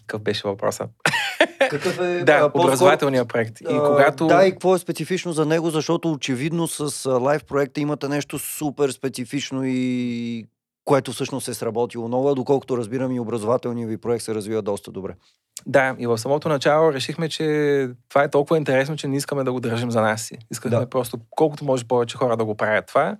какъв 0.00 0.22
беше 0.22 0.48
въпросът? 0.48 0.90
Какъв 1.70 1.98
е 2.00 2.22
Да, 2.24 2.50
образователният 2.54 3.28
проект. 3.28 3.60
И 3.60 3.64
когато... 3.64 4.26
Да, 4.26 4.46
и 4.46 4.50
какво 4.50 4.74
е 4.74 4.78
специфично 4.78 5.32
за 5.32 5.46
него, 5.46 5.70
защото 5.70 6.12
очевидно 6.12 6.68
с 6.68 7.10
лайв 7.10 7.44
проекта 7.44 7.80
имате 7.80 8.08
нещо 8.08 8.38
супер 8.38 8.90
специфично 8.90 9.62
и 9.64 10.46
което 10.84 11.12
всъщност 11.12 11.48
е 11.48 11.54
сработило 11.54 12.08
много, 12.08 12.28
а 12.28 12.34
доколкото 12.34 12.76
разбирам 12.76 13.12
и 13.12 13.20
образователният 13.20 13.90
ви 13.90 13.96
проект 13.96 14.24
се 14.24 14.34
развива 14.34 14.62
доста 14.62 14.90
добре. 14.90 15.14
Да, 15.66 15.96
и 15.98 16.06
в 16.06 16.18
самото 16.18 16.48
начало 16.48 16.92
решихме, 16.92 17.28
че 17.28 17.88
това 18.08 18.22
е 18.22 18.30
толкова 18.30 18.56
интересно, 18.56 18.96
че 18.96 19.08
не 19.08 19.16
искаме 19.16 19.44
да 19.44 19.52
го 19.52 19.60
държим 19.60 19.90
за 19.90 20.00
нас 20.00 20.22
си. 20.22 20.38
Искахме 20.50 20.78
Да. 20.78 20.90
просто 20.90 21.18
колкото 21.30 21.64
може 21.64 21.84
повече 21.84 22.16
хора 22.16 22.36
да 22.36 22.44
го 22.44 22.54
правят 22.54 22.86
това. 22.86 23.16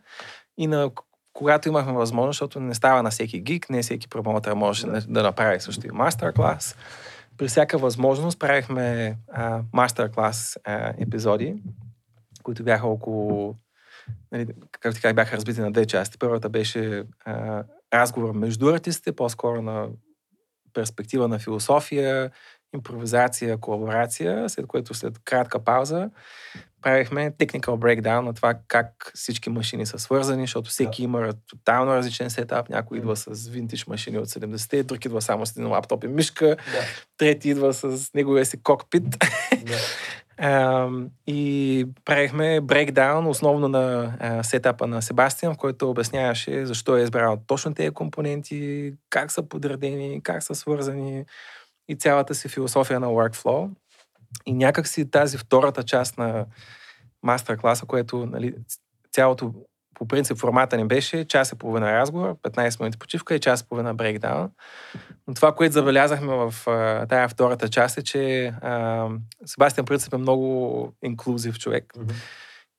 И 0.59 0.67
на, 0.67 0.91
когато 1.33 1.69
имахме 1.69 1.93
възможност, 1.93 2.35
защото 2.35 2.61
не 2.61 2.75
става 2.75 3.03
на 3.03 3.11
всеки 3.11 3.41
гик, 3.41 3.71
не 3.71 3.83
всеки 3.83 4.09
промоутър 4.09 4.53
може 4.53 4.87
да, 4.87 5.01
да 5.01 5.23
направи 5.23 5.61
също 5.61 5.87
и 5.87 5.91
мастер-клас. 5.91 6.77
При 7.37 7.49
всяка 7.49 7.79
възможност 7.79 8.39
правихме 8.39 9.17
мастер-клас 9.73 10.59
епизоди, 10.99 11.63
които 12.43 12.65
бяха 12.65 12.87
около, 12.87 13.57
нали, 14.33 14.47
както 14.81 15.01
казах, 15.03 15.15
бяха 15.15 15.37
разбити 15.37 15.61
на 15.61 15.73
две 15.73 15.87
части. 15.87 16.19
Първата 16.19 16.49
беше 16.49 17.05
а, 17.25 17.65
разговор 17.95 18.33
между 18.33 18.69
артистите, 18.69 19.17
по-скоро 19.17 19.63
на 19.63 19.89
перспектива 20.73 21.29
на 21.29 21.39
философия, 21.39 22.31
импровизация, 22.75 23.59
колаборация, 23.59 24.49
след 24.49 24.67
което 24.67 24.95
след 24.95 25.19
кратка 25.25 25.65
пауза 25.65 26.11
правихме 26.85 27.31
technical 27.31 27.61
breakdown 27.61 28.21
на 28.21 28.35
това 28.35 28.55
как 28.69 29.13
всички 29.15 29.51
машини 29.51 29.87
са 29.87 29.99
свързани, 29.99 30.43
защото 30.43 30.71
всеки 30.71 31.03
има 31.03 31.33
тотално 31.49 31.95
различен 31.95 32.31
сетап. 32.31 32.69
Някой 32.69 32.99
идва 32.99 33.17
с 33.17 33.49
винтиж 33.49 33.87
машини 33.87 34.19
от 34.19 34.27
70-те, 34.29 34.83
друг 34.83 35.05
идва 35.05 35.23
само 35.23 35.47
с 35.47 35.51
един 35.51 35.69
лаптоп 35.69 36.05
и 36.05 36.09
мишка, 36.09 36.47
Да. 36.47 36.81
трети 37.19 37.51
идва 37.51 37.75
с 37.75 38.11
неговия 38.15 38.47
си 38.47 38.63
кокпит. 38.63 39.05
да. 39.65 39.79
И 41.27 41.87
правихме 42.05 42.61
брейкдаун 42.61 43.27
основно 43.27 43.69
на 43.69 44.15
а, 44.21 44.43
сетапа 44.43 44.87
на 44.87 45.03
Себастиан, 45.03 45.55
в 45.55 45.57
който 45.57 45.91
обясняваше 45.91 46.67
защо 46.67 46.97
е 46.97 47.03
избрал 47.03 47.37
точно 47.47 47.75
тези 47.75 47.91
компоненти, 47.91 48.93
как 49.11 49.33
са 49.33 49.43
подредени, 49.43 50.21
как 50.23 50.43
са 50.43 50.55
свързани 50.55 51.25
и 51.89 51.97
цялата 51.97 52.35
си 52.35 52.49
философия 52.49 53.01
на 53.01 53.07
workflow. 53.07 53.71
И 54.47 54.53
някак 54.53 54.89
си 54.89 55.11
тази 55.11 55.39
втората 55.39 55.83
част 55.83 56.19
на 56.19 56.47
мастер-класа, 57.23 57.87
което 57.87 58.27
нали, 58.27 58.55
цялото 59.13 59.55
по 59.95 60.09
принцип 60.09 60.37
формата 60.37 60.77
ни 60.77 60.85
беше 60.85 61.25
час 61.25 61.53
и 61.53 61.59
половина 61.59 61.93
разговор, 61.93 62.37
15 62.43 62.81
минути 62.81 62.99
почивка 62.99 63.35
и 63.35 63.41
час 63.41 63.61
и 63.61 63.69
половина 63.69 63.95
брейкдаун. 63.95 64.51
Но 65.27 65.35
това, 65.35 65.55
което 65.55 65.73
забелязахме 65.73 66.35
в 66.35 66.55
а, 66.67 67.07
тая 67.07 67.29
втората 67.29 67.69
част 67.69 67.99
е, 67.99 68.03
че 68.03 68.47
а, 68.47 69.09
Себастиан 69.47 69.87
принцип 69.87 70.13
е 70.13 70.17
много 70.17 70.93
инклюзив 71.03 71.59
човек. 71.59 71.93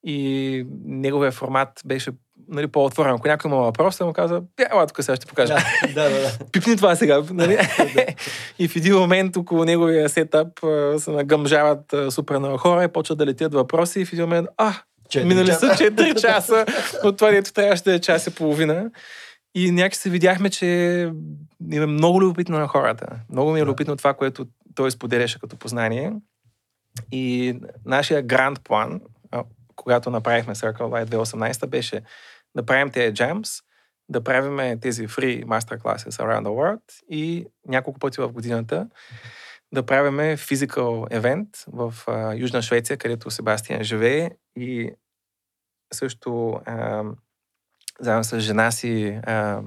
И 0.03 0.67
неговия 0.85 1.31
формат 1.31 1.81
беше 1.85 2.11
нали, 2.49 2.67
по-отворен. 2.67 3.15
Ако 3.15 3.27
някой 3.27 3.51
има 3.51 3.61
въпрос, 3.61 3.99
му 3.99 4.13
казва, 4.13 4.41
ела 4.71 4.87
тук 4.87 5.03
сега 5.03 5.15
ще 5.15 5.25
покажа. 5.25 5.57
Да, 5.93 6.09
да, 6.09 6.21
да. 6.21 6.45
Пипни 6.51 6.77
това 6.77 6.95
сега. 6.95 7.21
Нали? 7.31 7.57
и 8.59 8.67
в 8.67 8.75
един 8.75 8.95
момент 8.95 9.37
около 9.37 9.65
неговия 9.65 10.09
сетъп 10.09 10.63
а, 10.63 10.99
се 10.99 11.11
нагъмжават 11.11 11.95
супер 12.09 12.37
много 12.37 12.57
хора 12.57 12.83
и 12.83 12.87
почват 12.87 13.17
да 13.17 13.25
летят 13.25 13.53
въпроси 13.53 13.99
и 13.99 14.05
в 14.05 14.13
един 14.13 14.25
момент, 14.25 14.47
а, 14.57 14.73
Четири 15.09 15.27
минали 15.27 15.47
часа. 15.47 15.75
са 15.75 15.83
4 15.83 16.21
часа 16.21 16.65
от 17.03 17.17
това, 17.17 17.31
дето 17.31 17.53
трябваше 17.53 17.83
да 17.83 17.93
е 17.93 17.99
час 17.99 18.27
и 18.27 18.35
половина. 18.35 18.91
И 19.55 19.71
някак 19.71 19.95
се 19.95 20.09
видяхме, 20.09 20.49
че 20.49 20.65
им 21.71 21.83
е 21.83 21.85
много 21.85 22.21
любопитно 22.21 22.59
на 22.59 22.67
хората. 22.67 23.07
Много 23.31 23.51
ми 23.51 23.59
е 23.59 23.63
любопитно 23.63 23.95
това, 23.95 24.13
което 24.13 24.45
той 24.75 24.91
споделяше 24.91 25.39
като 25.39 25.55
познание. 25.55 26.13
И 27.11 27.55
нашия 27.85 28.21
гранд 28.21 28.63
план, 28.63 29.01
когато 29.75 30.09
направихме 30.09 30.55
Circle 30.55 30.77
Light 30.77 31.05
2018, 31.05 31.67
беше 31.67 32.01
да 32.55 32.65
правим 32.65 32.91
тези 32.91 33.13
jams, 33.13 33.63
да 34.09 34.23
правим 34.23 34.79
тези 34.79 35.07
free 35.07 35.45
masterclasses 35.45 36.09
around 36.09 36.43
the 36.43 36.47
world 36.47 36.81
и 37.09 37.45
няколко 37.67 37.99
пъти 37.99 38.21
в 38.21 38.29
годината 38.29 38.87
да 39.73 39.85
правим 39.85 40.17
physical 40.37 41.07
евент 41.11 41.49
в 41.67 41.93
а, 42.07 42.33
Южна 42.35 42.61
Швеция, 42.61 42.97
където 42.97 43.31
Себастиан 43.31 43.83
живее 43.83 44.31
и 44.55 44.91
също 45.93 46.61
а, 46.65 47.03
заедно 47.99 48.23
с 48.23 48.39
жена 48.39 48.71
си, 48.71 49.19
а, 49.23 49.61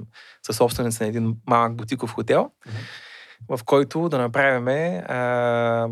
със 0.45 0.57
собственица 0.57 1.03
на 1.03 1.07
един 1.07 1.35
малък 1.47 1.75
бутиков 1.75 2.13
хотел, 2.13 2.51
в 3.49 3.59
който 3.65 4.09
да 4.09 4.17
направим 4.17 4.67
а, 4.67 5.89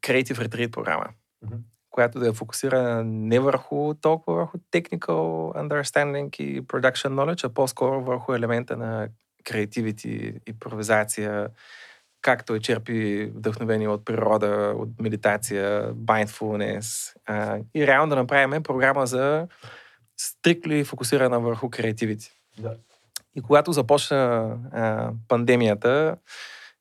Creative 0.00 0.48
Retreat 0.48 0.70
програма, 0.70 1.06
Мгм. 1.42 1.56
Която 1.94 2.18
да 2.18 2.28
е 2.28 2.32
фокусирана 2.32 3.04
не 3.04 3.40
върху 3.40 3.94
толкова 3.94 4.36
върху 4.36 4.58
technical 4.58 5.54
understanding 5.54 6.40
и 6.40 6.62
production 6.62 7.08
knowledge, 7.08 7.44
а 7.44 7.48
по-скоро 7.48 8.04
върху 8.04 8.34
елемента 8.34 8.76
на 8.76 9.08
креативити, 9.44 10.34
импровизация, 10.46 11.48
как 12.20 12.44
той 12.44 12.60
черпи 12.60 13.24
вдъхновение 13.34 13.88
от 13.88 14.04
природа, 14.04 14.74
от 14.76 14.88
медитация, 15.00 15.94
mindfulness. 15.94 17.14
А, 17.26 17.58
и 17.74 17.86
реално 17.86 18.10
да 18.10 18.16
направим 18.16 18.62
програма 18.62 19.06
за 19.06 19.48
стрикли 20.16 20.84
фокусирана 20.84 21.40
върху 21.40 21.70
креативити. 21.70 22.30
Да. 22.58 22.74
И 23.36 23.42
когато 23.42 23.72
започна 23.72 24.50
а, 24.72 25.12
пандемията, 25.28 26.16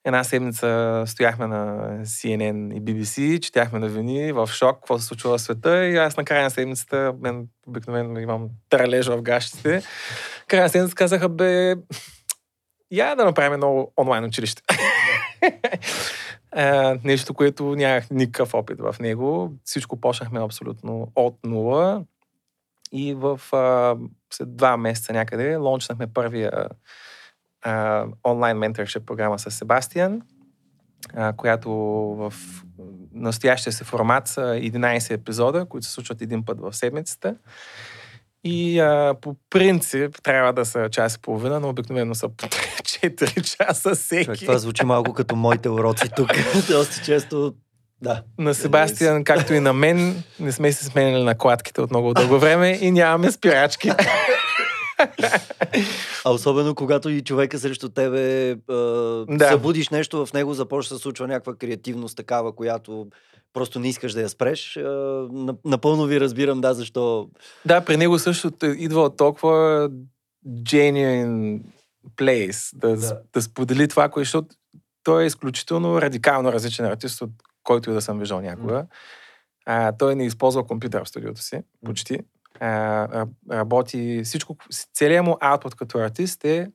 една 0.06 0.24
седмица 0.24 1.04
стояхме 1.08 1.48
на 1.48 1.90
CNN 2.04 2.78
и 2.78 2.82
BBC, 2.82 3.40
четяхме 3.40 3.80
новини 3.80 4.32
в 4.32 4.48
шок, 4.48 4.76
какво 4.76 5.00
се 5.00 5.06
случва 5.06 5.38
в 5.38 5.42
света 5.42 5.86
и 5.86 5.98
аз 5.98 6.18
на 6.18 6.26
края 6.26 6.44
на 6.44 6.50
седмицата, 6.50 7.14
мен 7.22 7.48
обикновено 7.68 8.20
имам 8.20 8.50
тралежа 8.70 9.18
в 9.18 9.22
гащите, 9.22 9.84
края 10.48 10.64
на 10.64 10.70
седмицата 10.70 10.96
казаха, 10.96 11.30
бе, 11.30 11.76
я 12.92 13.16
да 13.16 13.26
направим 13.26 13.54
едно 13.54 13.92
онлайн 13.98 14.26
училище. 14.26 14.62
Нещо, 17.04 17.34
което 17.34 17.76
нямах 17.76 18.12
никакъв 18.12 18.54
опит 18.54 18.80
в 18.80 18.96
него. 19.00 19.52
Всичко 19.64 20.02
почнахме 20.02 20.44
абсолютно 20.44 21.12
от 21.16 21.38
нула. 21.44 22.06
И 22.92 23.14
в 23.14 23.42
uh, 23.52 24.10
след 24.34 24.56
два 24.56 24.78
месеца 24.78 25.14
някъде 25.14 25.56
лончнахме 25.56 26.14
първия 26.14 26.68
онлайн 28.28 28.58
менторшип 28.58 29.06
програма 29.06 29.40
с 29.40 29.52
Себастиан, 29.52 30.22
uh, 31.16 31.36
която 31.36 31.72
в 32.18 32.34
настоящия 33.14 33.74
се 33.74 33.84
формат 33.84 34.28
са 34.28 34.42
11 34.42 35.14
епизода, 35.14 35.66
които 35.66 35.88
се 35.88 35.94
случват 35.94 36.22
един 36.22 36.46
път 36.46 36.60
в 36.60 36.74
седмицата. 36.74 37.36
И 38.44 38.80
а, 38.80 39.16
по 39.22 39.36
принцип 39.50 40.22
трябва 40.24 40.54
да 40.54 40.66
са 40.66 40.90
час 40.90 41.16
и 41.16 41.22
половина, 41.22 41.60
но 41.60 41.70
обикновено 41.70 42.16
са 42.16 42.30
по 42.30 42.46
4 42.48 43.58
часа 43.58 43.96
всеки. 43.96 44.26
Човек, 44.26 44.40
това 44.40 44.58
звучи 44.58 44.86
малко 44.86 45.14
като 45.14 45.36
моите 45.36 45.70
уроци 45.70 46.10
тук. 46.16 46.30
Доста 46.70 47.06
често 47.06 47.54
да. 48.02 48.24
На 48.40 48.54
Себастиан, 48.54 49.24
както 49.24 49.54
и 49.54 49.60
на 49.60 49.74
мен, 49.74 50.24
не 50.40 50.52
сме 50.52 50.72
се 50.72 50.86
сменили 50.86 51.24
накладките 51.24 51.82
от 51.82 51.90
много 51.90 52.14
дълго 52.14 52.40
време 52.40 52.78
и 52.82 52.92
нямаме 52.92 53.32
спирачки. 53.32 53.92
А 56.26 56.32
особено 56.32 56.76
когато 56.76 57.10
и 57.10 57.22
човека 57.22 57.60
срещу 57.60 57.90
тебе 57.90 58.50
е, 58.50 58.56
да. 59.28 59.50
събудиш 59.52 59.90
нещо 59.90 60.26
в 60.26 60.34
него, 60.34 60.54
започва 60.54 60.96
да 60.96 61.00
се 61.00 61.04
случва 61.04 61.28
някаква 61.28 61.56
креативност 61.56 62.18
такава, 62.18 62.56
която 62.56 63.08
просто 63.54 63.80
не 63.80 63.90
искаш 63.90 64.14
да 64.14 64.22
я 64.22 64.30
спреш. 64.30 64.78
Е, 64.78 64.84
напълно 65.66 66.06
ви 66.06 66.20
разбирам, 66.20 66.62
да, 66.62 66.74
защо. 66.74 67.30
Да, 67.66 67.86
при 67.86 67.98
него 67.98 68.20
също 68.20 68.52
идва 68.64 69.16
толкова 69.16 69.90
genuine 70.48 71.62
place 72.18 72.78
да, 72.78 72.96
да. 72.96 73.20
да 73.34 73.42
сподели 73.42 73.88
това, 73.88 74.10
което, 74.10 74.26
защото 74.26 74.48
той 75.04 75.24
е 75.24 75.28
изключително 75.28 76.02
радикално 76.02 76.54
различен 76.54 76.86
артист 76.86 77.22
от 77.22 77.32
който 77.64 77.90
и 77.90 77.94
да 77.94 78.02
съм 78.02 78.20
виждал 78.20 78.42
някога. 78.42 78.74
Mm. 78.74 78.88
А, 79.66 79.92
той 79.98 80.16
не 80.16 80.26
използва 80.26 80.68
компютър 80.68 81.04
в 81.04 81.10
студиото 81.10 81.42
си, 81.42 81.62
почти. 81.86 82.20
Работи 83.52 84.22
всичко, 84.24 84.58
целият 84.94 85.26
му 85.26 85.38
аутпут 85.42 85.76
като 85.76 85.98
артист 85.98 86.46
е 86.46 86.72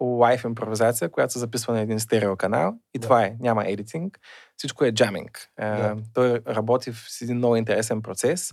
лайф 0.00 0.44
импровизация, 0.44 1.08
която 1.10 1.32
се 1.32 1.38
записва 1.38 1.72
на 1.72 1.80
един 1.80 2.00
стерео 2.00 2.36
канал 2.36 2.74
и 2.94 2.98
yeah. 2.98 3.02
това 3.02 3.24
е, 3.24 3.36
няма 3.40 3.64
едитинг, 3.66 4.20
всичко 4.56 4.84
е 4.84 4.92
джаминг. 4.92 5.48
Yeah. 5.60 6.02
Той 6.14 6.40
работи 6.48 6.92
в 6.92 7.06
един 7.22 7.36
много 7.36 7.56
интересен 7.56 8.02
процес, 8.02 8.52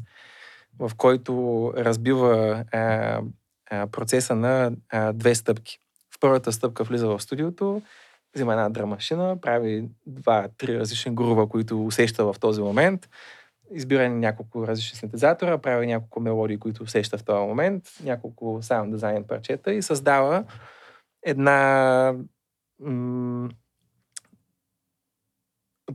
в 0.79 0.91
който 0.97 1.73
разбива 1.77 2.63
а, 2.71 3.21
а, 3.71 3.87
процеса 3.87 4.35
на 4.35 4.71
а, 4.89 5.13
две 5.13 5.35
стъпки. 5.35 5.79
В 6.15 6.19
първата 6.19 6.51
стъпка 6.51 6.83
влиза 6.83 7.07
в 7.07 7.19
студиото, 7.19 7.81
взима 8.35 8.51
една 8.53 8.69
драмашина, 8.69 9.41
прави 9.41 9.89
два-три 10.05 10.79
различни 10.79 11.15
грува, 11.15 11.49
които 11.49 11.85
усеща 11.85 12.33
в 12.33 12.35
този 12.39 12.61
момент, 12.61 13.09
избира 13.73 14.09
няколко 14.09 14.67
различни 14.67 14.97
синтезатора, 14.97 15.57
прави 15.57 15.87
няколко 15.87 16.19
мелодии, 16.19 16.57
които 16.57 16.83
усеща 16.83 17.17
в 17.17 17.23
този 17.23 17.47
момент, 17.47 17.83
няколко 18.03 18.59
саунд 18.61 18.91
дизайн 18.91 19.23
парчета 19.23 19.73
и 19.73 19.81
създава 19.81 20.43
една 21.23 22.13
м- 22.79 23.49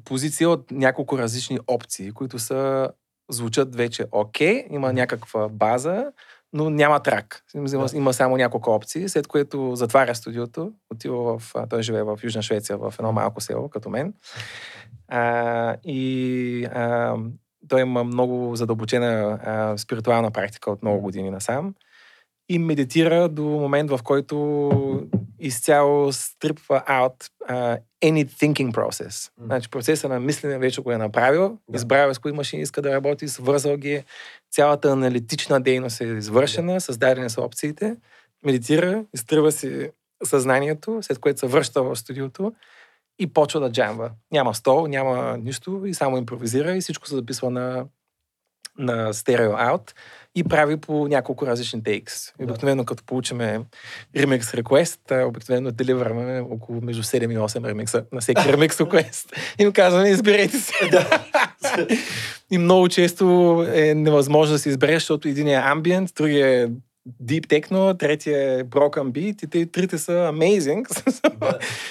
позиция 0.05 0.51
от 0.51 0.71
няколко 0.71 1.19
различни 1.19 1.59
опции, 1.67 2.13
които 2.13 2.39
са 2.39 2.91
звучат 3.31 3.77
вече 3.77 4.07
окей, 4.13 4.55
okay, 4.55 4.75
има 4.75 4.93
някаква 4.93 5.49
база, 5.49 6.13
но 6.53 6.71
няма 6.71 7.01
трак. 7.01 7.45
Има, 7.55 7.87
има 7.95 8.13
само 8.13 8.37
няколко 8.37 8.71
опции, 8.71 9.09
след 9.09 9.27
което 9.27 9.75
затваря 9.75 10.15
студиото, 10.15 10.73
отива 10.91 11.39
в... 11.39 11.55
Той 11.71 11.83
живее 11.83 12.03
в 12.03 12.19
Южна 12.23 12.43
Швеция, 12.43 12.79
в 12.79 12.95
едно 12.99 13.13
малко 13.13 13.41
село, 13.41 13.69
като 13.69 13.91
мен. 13.91 14.15
А, 15.09 15.77
и 15.85 16.65
а, 16.65 17.17
той 17.69 17.81
има 17.81 18.05
много 18.05 18.57
задълбочена 18.57 19.39
а, 19.45 19.79
спиритуална 19.79 20.31
практика 20.31 20.71
от 20.71 20.83
много 20.83 21.01
години 21.01 21.31
насам 21.31 21.75
и 22.49 22.59
медитира 22.59 23.29
до 23.29 23.43
момент, 23.43 23.91
в 23.91 24.01
който 24.05 25.09
изцяло 25.41 26.13
стрипва 26.13 26.83
out 26.89 27.31
uh, 27.51 27.79
any 28.05 28.25
thinking 28.25 28.73
process. 28.73 29.09
Mm. 29.09 29.45
Значи 29.45 29.71
процеса 29.71 30.09
на 30.09 30.21
мислене 30.21 30.59
вече 30.59 30.81
го 30.81 30.93
е 30.93 30.99
направил, 30.99 31.59
да. 31.69 31.77
избрал 31.77 32.15
с 32.15 32.19
кои 32.19 32.33
машини 32.33 32.63
иска 32.63 32.83
да 32.83 32.93
работи, 32.93 33.29
свързал 33.29 33.77
ги, 33.77 34.05
цялата 34.51 34.91
аналитична 34.91 35.61
дейност 35.61 36.01
е 36.01 36.05
извършена, 36.05 36.75
да. 36.75 36.81
създадени 36.81 37.31
са 37.31 37.41
опциите, 37.41 37.97
медитира, 38.45 39.05
изтрива 39.15 39.53
си 39.53 39.91
съзнанието, 40.25 40.99
след 41.03 41.19
което 41.19 41.41
се 41.41 41.47
връща 41.47 41.83
в 41.83 41.97
студиото 41.97 42.53
и 43.19 43.27
почва 43.27 43.61
да 43.61 43.73
джамва. 43.73 44.11
Няма 44.33 44.55
стол, 44.55 44.87
няма 44.87 45.39
нищо 45.39 45.83
и 45.87 45.95
само 45.95 46.19
импровизира 46.19 46.77
и 46.77 46.81
всичко 46.81 47.09
се 47.09 47.15
записва 47.15 47.51
на, 47.51 47.85
на 48.79 49.13
стерео 49.13 49.53
аут 49.57 49.95
и 50.35 50.45
прави 50.45 50.77
по 50.77 51.09
няколко 51.09 51.47
различни 51.47 51.83
тейкс. 51.83 52.33
Да. 52.39 52.45
Обикновено 52.45 52.85
като 52.85 53.05
получиме 53.05 53.61
remix 54.17 54.63
request, 54.63 55.27
обикновено 55.27 55.71
деливърваме 55.71 56.41
около 56.41 56.81
между 56.81 57.03
7 57.03 57.33
и 57.33 57.39
8 57.39 57.69
ремикса 57.69 58.05
на 58.13 58.21
всеки 58.21 58.43
remix 58.49 58.71
request. 58.71 59.33
И 59.59 59.67
му 59.67 59.73
казваме, 59.73 60.09
изберете 60.09 60.59
се. 60.59 60.89
Да. 60.91 61.27
и 62.51 62.59
много 62.59 62.89
често 62.89 63.25
е 63.73 63.95
невъзможно 63.95 64.53
да 64.53 64.59
се 64.59 64.69
избереш, 64.69 65.03
защото 65.03 65.29
един 65.29 65.49
е 65.49 65.55
ambient, 65.55 66.17
другия 66.17 66.63
е 66.63 66.69
Deep 67.23 67.47
Techno, 67.47 67.99
третия 67.99 68.59
е 68.59 68.65
Broken 68.65 69.11
Beat 69.11 69.45
и 69.45 69.47
те 69.47 69.67
трите 69.67 69.99
са 69.99 70.13
amazing. 70.13 70.85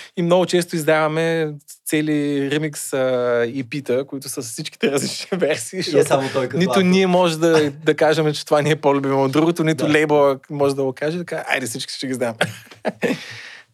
И 0.18 0.22
много 0.22 0.46
често 0.46 0.76
издаваме 0.76 1.54
цели 1.86 2.50
ремикс 2.52 2.92
EP-та, 2.92 4.04
които 4.04 4.30
са 4.30 4.44
с 4.44 4.52
всичките 4.52 4.92
различни 4.92 5.38
версии. 5.38 5.80
Е 5.80 6.04
само 6.04 6.30
той 6.34 6.48
като 6.48 6.58
Нито 6.58 6.72
автор. 6.72 6.84
ние 6.84 7.08
може 7.08 7.40
да, 7.40 7.72
да 7.72 7.96
кажем, 7.96 8.34
че 8.34 8.46
това 8.46 8.62
не 8.62 8.70
е 8.70 8.76
по-любимо 8.76 9.24
от 9.24 9.32
другото, 9.32 9.64
нито 9.64 9.86
да. 9.86 9.92
лейбъл 9.92 10.40
може 10.50 10.76
да 10.76 10.84
го 10.84 10.94
каже, 10.94 11.18
така, 11.18 11.46
айде 11.48 11.66
всички 11.66 11.94
ще 11.94 12.08
ги 12.08 12.14
знам. 12.14 12.36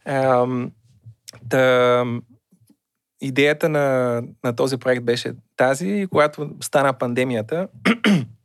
um, 0.08 0.70
да, 1.44 2.06
идеята 3.22 3.70
на, 3.70 4.22
на 4.44 4.56
този 4.56 4.78
проект 4.78 5.04
беше 5.04 5.34
тази, 5.58 6.08
когато 6.12 6.50
стана 6.62 6.94
пандемията, 6.94 7.68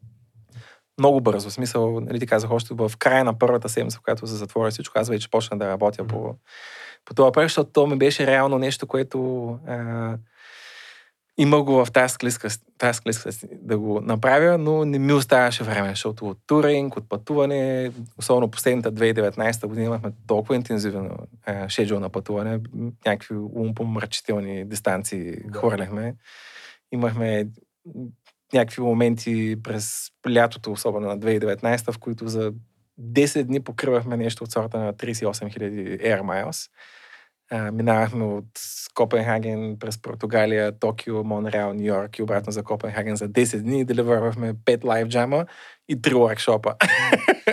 много 0.98 1.20
бързо. 1.20 1.50
В 1.50 1.52
смисъл, 1.52 2.00
нали 2.00 2.20
ти 2.20 2.26
казах, 2.26 2.50
още 2.50 2.74
в 2.74 2.92
края 2.98 3.24
на 3.24 3.38
първата 3.38 3.68
седмица, 3.68 3.98
в 3.98 4.02
която 4.02 4.26
се 4.26 4.34
затвори 4.34 4.70
всичко, 4.70 4.98
аз 4.98 5.08
вече 5.08 5.30
почна 5.30 5.58
да 5.58 5.68
работя 5.68 6.04
mm-hmm. 6.04 6.08
по, 6.08 6.34
по 7.04 7.14
това 7.14 7.32
проект, 7.32 7.50
защото 7.50 7.70
то 7.72 7.86
ми 7.86 7.98
беше 7.98 8.26
реално 8.26 8.58
нещо, 8.58 8.86
което 8.86 9.48
а, 9.66 10.16
има 11.38 11.62
го 11.62 11.84
в 11.84 11.92
тази 11.92 12.14
склиска 12.14 12.48
да 13.52 13.78
го 13.78 14.00
направя, 14.00 14.58
но 14.58 14.84
не 14.84 14.98
ми 14.98 15.12
оставаше 15.12 15.64
време, 15.64 15.88
защото 15.88 16.28
от 16.28 16.38
туринг, 16.46 16.96
от 16.96 17.08
пътуване, 17.08 17.90
особено 18.18 18.50
последната 18.50 18.92
2019 18.92 19.66
година 19.66 19.86
имахме 19.86 20.12
толкова 20.26 20.54
интензивен 20.54 21.10
шеджул 21.68 22.00
на 22.00 22.08
пътуване, 22.08 22.60
някакви 23.06 23.34
умпомрачителни 23.54 24.64
дистанции 24.64 25.36
да. 25.44 25.58
хвърляхме. 25.58 26.14
Имахме 26.92 27.46
някакви 28.52 28.82
моменти 28.82 29.56
през 29.62 30.10
лятото, 30.30 30.72
особено 30.72 31.06
на 31.06 31.18
2019, 31.18 31.92
в 31.92 31.98
които 31.98 32.28
за 32.28 32.52
10 33.00 33.44
дни 33.44 33.60
покривахме 33.60 34.16
нещо 34.16 34.44
от 34.44 34.52
сорта 34.52 34.78
на 34.78 34.94
38 34.94 35.24
000 35.24 36.02
Air 36.02 36.20
Miles. 36.20 36.70
А, 37.50 37.72
минавахме 37.72 38.24
от 38.24 38.44
Копенхаген 38.94 39.76
през 39.80 40.02
Португалия, 40.02 40.78
Токио, 40.78 41.24
Монреал, 41.24 41.74
Нью 41.74 41.84
Йорк 41.84 42.18
и 42.18 42.22
обратно 42.22 42.52
за 42.52 42.62
Копенхаген 42.62 43.16
за 43.16 43.28
10 43.28 43.60
дни. 43.60 43.84
Деливървахме 43.84 44.54
5 44.54 44.84
лайв 44.84 45.08
джама 45.08 45.46
и 45.88 45.96
3 46.02 46.12
workshop 46.12 46.74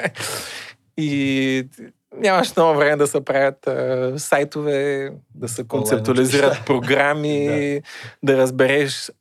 и 0.98 1.70
нямаш 2.18 2.56
много 2.56 2.78
време 2.78 2.96
да 2.96 3.08
се 3.08 3.26
правят 3.26 3.68
а, 3.68 4.14
сайтове, 4.18 5.12
да 5.36 5.48
се 5.48 5.68
концептуализират 5.68 6.66
програми, 6.66 7.48
да. 8.24 8.34
да 8.34 8.38
разбереш 8.38 9.12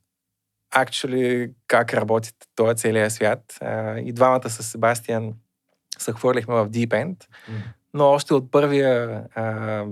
actually 0.75 1.51
как 1.67 1.93
работи 1.93 2.31
този 2.55 2.75
целият 2.75 3.11
свят. 3.11 3.59
И 3.97 4.13
двамата 4.13 4.49
с 4.49 4.63
Себастиан 4.63 5.33
се 5.97 6.11
хвърлихме 6.11 6.55
в 6.55 6.69
Deep 6.69 6.87
End. 6.87 7.15
Mm. 7.15 7.53
но 7.93 8.05
още 8.05 8.33
от 8.33 8.51
първия 8.51 9.23
а, 9.35 9.85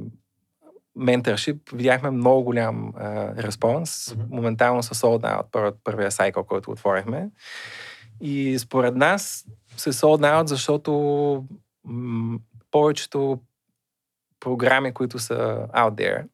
менторшип 0.95 1.69
видяхме 1.73 2.11
много 2.11 2.43
голям 2.43 2.93
а, 2.97 3.35
респонс. 3.35 4.15
Моментално 4.29 4.83
се 4.83 4.93
sold 4.93 5.21
out 5.21 5.45
първият, 5.51 5.75
първия 5.83 6.11
сайкъл, 6.11 6.43
който 6.43 6.71
отворихме. 6.71 7.29
И 8.21 8.59
според 8.59 8.95
нас 8.95 9.45
се 9.77 9.93
sold 9.93 10.21
out, 10.41 10.45
защото 10.47 10.91
м- 11.85 12.39
повечето 12.71 13.39
програми, 14.39 14.93
които 14.93 15.19
са 15.19 15.67
out 15.73 15.95
there, 15.95 16.25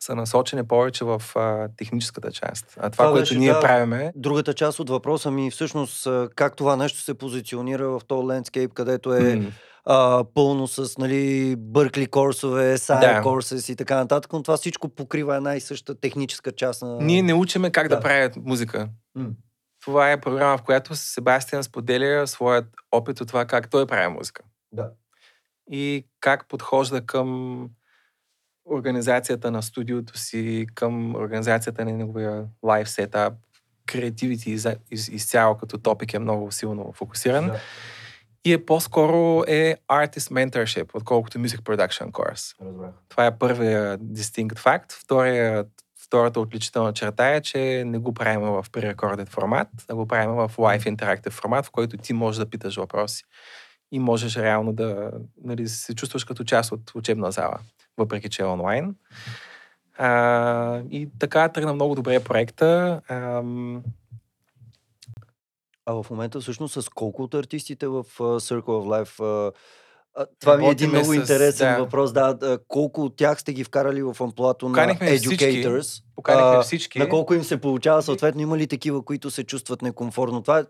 са 0.00 0.14
насочени 0.14 0.66
повече 0.66 1.04
в 1.04 1.22
а, 1.36 1.68
техническата 1.76 2.32
част. 2.32 2.66
А 2.76 2.90
това, 2.90 2.90
Това 2.90 3.10
което 3.10 3.20
беше, 3.22 3.38
ние 3.38 3.52
да. 3.52 3.60
правиме, 3.60 4.12
Другата 4.16 4.54
част 4.54 4.80
от 4.80 4.90
въпроса 4.90 5.30
ми 5.30 5.50
всъщност 5.50 6.08
как 6.34 6.56
това 6.56 6.76
нещо 6.76 7.00
се 7.00 7.14
позиционира 7.14 7.88
в 7.88 8.00
този 8.08 8.26
лендскейп, 8.26 8.72
където 8.72 9.14
е 9.14 9.36
м, 9.36 9.50
а, 9.84 10.24
пълно 10.34 10.66
с 10.66 10.98
нали, 10.98 11.54
Бъркли 11.58 12.06
курсове, 12.06 12.78
Сайер 12.78 13.14
Да. 13.14 13.22
Courses 13.28 13.72
и 13.72 13.76
така 13.76 13.96
нататък, 13.96 14.32
но 14.32 14.42
това 14.42 14.56
всичко 14.56 14.88
покрива 14.88 15.36
една 15.36 15.56
и 15.56 15.60
съща 15.60 16.00
техническа 16.00 16.52
част 16.52 16.82
на... 16.82 16.98
ние 17.00 17.22
не 17.22 17.34
учиме 17.34 17.70
как 17.70 17.88
да, 17.88 17.94
Да. 17.96 18.00
правят 18.00 18.36
музика. 18.36 18.88
М. 19.14 19.28
Това 19.84 20.12
е 20.12 20.20
програма, 20.20 20.58
в 20.58 20.62
която 20.62 20.96
Себастиан 20.96 21.64
споделя 21.64 22.26
своят 22.26 22.64
опит 22.92 23.20
от 23.20 23.28
това 23.28 23.44
как 23.44 23.70
той 23.70 23.86
прави 23.86 24.08
музика. 24.08 24.42
Да. 24.72 24.90
И 25.70 26.06
как 26.20 26.48
подхожда 26.48 27.06
към 27.06 27.68
организацията 28.70 29.50
на 29.50 29.62
студиото 29.62 30.18
си, 30.18 30.66
към 30.74 31.14
организацията 31.14 31.84
на 31.84 31.92
неговия 31.92 32.44
лайф 32.62 32.90
сетап, 32.90 33.32
креативити 33.86 34.50
из, 34.50 34.66
из, 34.90 35.08
изцяло 35.08 35.56
като 35.56 35.78
топик 35.78 36.14
е 36.14 36.18
много 36.18 36.52
силно 36.52 36.92
фокусиран. 36.92 37.46
Да. 37.46 37.60
И 38.44 38.52
е 38.52 38.64
по-скоро 38.64 39.44
е 39.46 39.76
artist 39.88 40.32
mentorship, 40.32 40.90
отколкото 40.94 41.38
music 41.38 41.60
production 41.60 42.10
course. 42.10 42.64
Разбрах. 42.64 42.90
Това 43.08 43.26
е 43.26 43.38
първия 43.38 43.98
distinct 43.98 44.58
факт. 44.58 44.92
Втория, 44.92 45.64
втората 46.04 46.40
отличителна 46.40 46.92
черта 46.92 47.34
е, 47.34 47.40
че 47.40 47.84
не 47.86 47.98
го 47.98 48.14
правим 48.14 48.40
в 48.40 48.66
pre-recorded 48.72 49.28
формат, 49.28 49.68
а 49.88 49.94
го 49.94 50.06
правим 50.06 50.30
в 50.30 50.52
live 50.56 50.96
interactive 50.96 51.30
формат, 51.30 51.66
в 51.66 51.70
който 51.70 51.96
ти 51.96 52.12
можеш 52.12 52.38
да 52.38 52.50
питаш 52.50 52.76
въпроси. 52.76 53.24
И 53.92 53.98
можеш 53.98 54.36
реално 54.36 54.72
да 54.72 55.10
нали, 55.44 55.68
се 55.68 55.94
чувстваш 55.94 56.24
като 56.24 56.44
част 56.44 56.72
от 56.72 56.94
учебна 56.94 57.32
зала, 57.32 57.58
въпреки 57.98 58.28
че 58.28 58.42
е 58.42 58.46
онлайн. 58.46 58.94
А, 59.98 60.82
и 60.90 61.08
така 61.18 61.48
тръгна 61.48 61.74
много 61.74 61.94
добре 61.94 62.24
проекта. 62.24 63.00
Ам, 63.08 63.82
А 65.86 66.02
в 66.02 66.10
момента 66.10 66.40
всъщност 66.40 66.82
с 66.82 66.88
колко 66.88 67.22
от 67.22 67.34
артистите 67.34 67.86
в 67.86 68.04
Circle 68.18 68.62
of 68.62 69.04
Life 69.04 69.24
а, 69.24 69.52
това 70.40 70.56
ми 70.56 70.66
е 70.66 70.70
един 70.70 70.90
много 70.90 71.06
с- 71.06 71.14
интересен 71.14 71.68
да. 71.68 71.78
въпрос. 71.78 72.12
Да, 72.12 72.36
колко 72.68 73.02
от 73.02 73.16
тях 73.16 73.40
сте 73.40 73.52
ги 73.52 73.64
вкарали 73.64 74.02
в 74.02 74.16
амплуато 74.20 74.66
на 74.66 74.72
Поканихме 74.72 75.06
всички. 75.08 75.34
educators? 75.36 76.02
поканихме 76.16 76.62
всички. 76.62 76.98
На 76.98 77.08
колко 77.08 77.34
им 77.34 77.44
се 77.44 77.56
получава? 77.56 78.02
Съответно, 78.02 78.40
има 78.40 78.58
ли 78.58 78.66
такива, 78.66 79.02
които 79.02 79.30
се 79.30 79.44
чувстват 79.44 79.82
некомфортно? 79.82 80.42
Това 80.42 80.58
е 80.58 80.64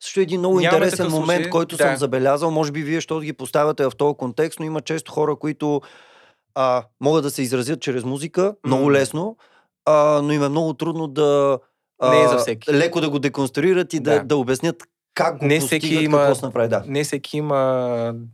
също 0.00 0.20
един 0.20 0.40
много 0.40 0.60
Нямаме 0.60 0.76
интересен 0.76 1.10
момент, 1.10 1.36
случай, 1.36 1.50
който 1.50 1.76
да. 1.76 1.82
съм 1.82 1.96
забелязал. 1.96 2.50
Може 2.50 2.72
би 2.72 2.82
вие, 2.82 2.96
защото 2.96 3.20
ги 3.20 3.32
поставяте 3.32 3.84
в 3.84 3.92
този 3.92 4.14
контекст, 4.16 4.60
но 4.60 4.66
има 4.66 4.80
често 4.80 5.12
хора, 5.12 5.36
които 5.36 5.80
а, 6.54 6.84
могат 7.00 7.22
да 7.22 7.30
се 7.30 7.42
изразят 7.42 7.80
чрез 7.80 8.04
музика, 8.04 8.54
много 8.64 8.84
М. 8.84 8.90
лесно, 8.90 9.36
а, 9.86 9.94
но 10.22 10.32
им 10.32 10.42
е 10.42 10.48
много 10.48 10.74
трудно 10.74 11.06
да 11.06 11.58
а, 11.98 12.10
Не 12.10 12.22
е 12.22 12.28
за 12.28 12.38
всеки. 12.38 12.72
леко 12.72 13.00
да 13.00 13.10
го 13.10 13.18
деконструират 13.18 13.92
и 13.92 14.00
да, 14.00 14.10
Да. 14.12 14.24
да 14.24 14.36
обяснят 14.36 14.76
как 15.14 15.38
го 15.38 15.46
Не 15.46 15.60
всеки 15.60 15.94
има- 15.94 16.18
какво 16.18 16.34
се 16.34 16.46
направи. 16.46 16.68
Да. 16.68 16.84
не 16.86 17.04
всеки 17.04 17.36
има 17.36 17.56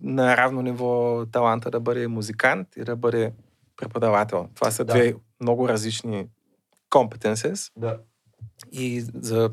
на 0.02 0.36
равно 0.36 0.62
ниво 0.62 1.24
таланта 1.26 1.70
да 1.70 1.80
бъде 1.80 2.08
музикант 2.08 2.68
и 2.76 2.84
да 2.84 2.96
бъде 2.96 3.32
преподавател. 3.76 4.48
Това 4.54 4.70
са 4.70 4.84
Да. 4.84 4.92
две 4.92 5.14
много 5.40 5.68
различни 5.68 6.26
competences. 6.90 7.72
Да. 7.76 7.98
И 8.72 9.00
за, 9.14 9.50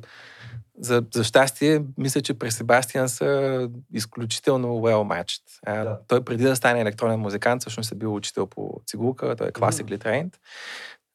за, 0.80 1.04
за 1.14 1.24
щастие, 1.24 1.84
мисля, 1.98 2.22
че 2.22 2.34
през 2.34 2.56
Себастиан 2.56 3.10
са 3.10 3.70
изключително 3.94 4.68
well 4.68 5.24
matched. 5.24 5.41
А, 5.66 5.84
Да. 5.84 5.99
Той 6.08 6.26
преди 6.26 6.44
да 6.44 6.56
стане 6.56 6.82
електронен 6.82 7.20
музикант, 7.20 7.62
всъщност 7.62 7.91
е 7.91 7.95
бил 7.95 8.16
учител 8.16 8.48
по 8.48 8.82
цигулка, 8.86 9.36
той 9.36 9.48
е 9.48 9.52
classically 9.52 9.98
trained. 9.98 10.34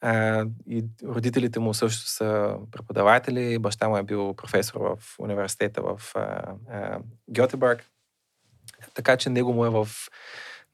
А, 0.05 0.45
и 0.69 0.85
родителите 1.05 1.61
му 1.61 1.75
също 1.75 2.09
са 2.09 2.57
преподаватели, 2.71 3.59
баща 3.59 3.89
му 3.89 3.97
е 3.97 4.03
бил 4.03 4.35
професор 4.35 4.81
в 4.81 4.99
университета 5.19 5.83
в 5.83 6.01
а, 6.15 6.21
а, 6.71 6.99
Гьотебърг. 7.31 7.85
Така 8.95 9.17
че 9.17 9.31
него 9.31 9.53
му 9.53 9.65
е 9.67 9.71
в 9.71 9.89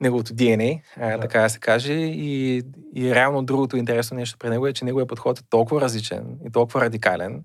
неговото 0.00 0.32
DNA, 0.32 0.82
а, 0.96 1.10
Да. 1.10 1.20
така 1.20 1.40
да 1.40 1.50
се 1.50 1.58
каже. 1.58 1.92
И, 1.92 2.62
и 2.94 3.14
реално 3.14 3.42
другото 3.42 3.76
интересно 3.76 4.16
нещо 4.16 4.38
при 4.38 4.48
него 4.48 4.66
е, 4.66 4.72
че 4.72 4.84
неговият 4.84 5.08
подход 5.08 5.38
е 5.38 5.42
толкова 5.50 5.80
различен 5.80 6.38
и 6.46 6.52
толкова 6.52 6.80
радикален, 6.80 7.44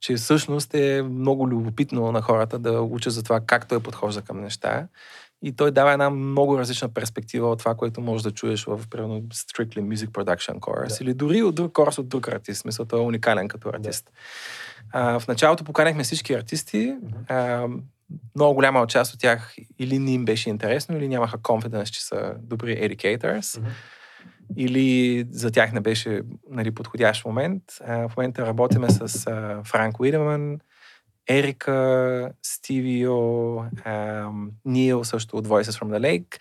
че 0.00 0.14
всъщност 0.14 0.74
е 0.74 1.02
много 1.02 1.48
любопитно 1.48 2.12
на 2.12 2.22
хората 2.22 2.58
да 2.58 2.80
учат 2.82 3.12
за 3.12 3.22
това 3.22 3.40
как 3.40 3.68
той 3.68 3.80
подхожда 3.80 4.22
към 4.22 4.40
неща. 4.40 4.88
И 5.42 5.52
той 5.52 5.70
дава 5.70 5.92
една 5.92 6.10
много 6.10 6.58
различна 6.58 6.88
перспектива 6.88 7.50
от 7.50 7.58
това, 7.58 7.74
което 7.74 8.00
можеш 8.00 8.22
да 8.22 8.30
чуеш 8.30 8.64
в, 8.64 8.80
примерно, 8.90 9.22
Strictly 9.22 9.80
Music 9.80 10.06
Production 10.06 10.58
Course 10.58 10.88
Да. 10.98 11.04
или 11.04 11.14
дори 11.14 11.42
от 11.42 11.54
друг 11.54 11.72
курс 11.72 11.98
от 11.98 12.08
друг 12.08 12.28
артист. 12.28 12.60
Смисъл, 12.60 12.86
той 12.86 13.00
е 13.00 13.02
уникален 13.02 13.48
като 13.48 13.68
артист. 13.68 14.10
А, 14.92 15.20
в 15.20 15.28
началото 15.28 15.64
поканихме 15.64 16.02
всички 16.02 16.34
артисти. 16.34 16.94
А, 17.28 17.66
много 18.34 18.54
голяма 18.54 18.86
част 18.86 19.14
от 19.14 19.20
тях 19.20 19.54
или 19.78 19.98
не 19.98 20.12
им 20.12 20.24
беше 20.24 20.50
интересно, 20.50 20.96
или 20.96 21.08
нямаха 21.08 21.38
confidence, 21.38 21.90
че 21.90 22.04
са 22.04 22.34
добри 22.38 22.76
educators, 22.76 23.60
или 24.56 25.24
за 25.30 25.50
тях 25.50 25.72
не 25.72 25.80
беше 25.80 26.22
нали, 26.50 26.70
подходящ 26.70 27.24
момент. 27.24 27.62
А, 27.86 28.08
в 28.08 28.16
момента 28.16 28.46
работиме 28.46 28.90
с 28.90 29.26
а, 29.26 29.62
Франк 29.64 30.00
Уидеман, 30.00 30.58
Ерика, 31.28 32.30
Стивио, 32.42 33.62
Нил 34.64 35.04
също 35.04 35.36
от 35.36 35.48
Voices 35.48 35.80
from 35.80 35.88
the 35.88 35.98
Lake. 35.98 36.40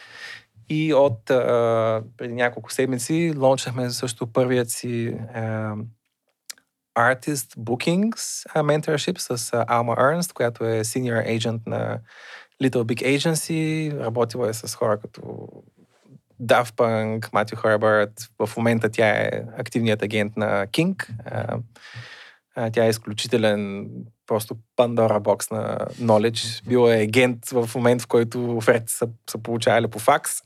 И 0.70 0.94
от 0.94 1.30
а, 1.30 2.04
преди 2.18 2.34
няколко 2.34 2.72
седмици 2.72 3.34
лончахме 3.38 3.90
също 3.90 4.28
първият 4.28 4.70
си 4.70 5.18
ам, 5.34 5.86
Artist 7.00 7.56
Bookings 7.58 8.46
а, 8.54 8.64
mentorship 8.64 9.18
с 9.18 9.54
а, 9.54 9.66
Alma 9.66 9.98
Ernst, 10.00 10.34
която 10.34 10.66
е 10.66 10.84
senior 10.84 11.38
agent 11.38 11.62
на 11.68 12.00
Little 12.64 12.84
Big 12.84 13.18
Agency. 13.18 14.00
Работила 14.00 14.50
е 14.50 14.54
с 14.54 14.76
хора 14.76 15.00
като 15.00 15.22
Daft 16.42 16.76
Punk, 16.76 17.34
Матю 17.34 17.56
Хърбърт. 17.56 18.30
В 18.40 18.58
момента 18.58 18.90
тя 18.90 19.08
е 19.08 19.32
активният 19.58 20.02
агент 20.04 20.38
на 20.38 20.68
King. 20.68 21.10
А, 21.26 21.46
а, 21.48 21.60
тя 22.74 22.86
е 22.86 22.90
изключителен 22.90 23.90
просто 24.28 24.58
Пандора 24.76 25.20
бокс 25.20 25.52
на 25.52 25.78
knowledge. 25.92 26.68
Бил 26.68 26.90
е 26.90 27.02
агент 27.02 27.50
в 27.50 27.70
момент, 27.76 28.02
в 28.02 28.08
който 28.08 28.58
оферти 28.58 28.94
са, 28.94 29.10
са 29.30 29.38
получавали 29.38 29.88
по 29.88 30.00
факс. 30.00 30.32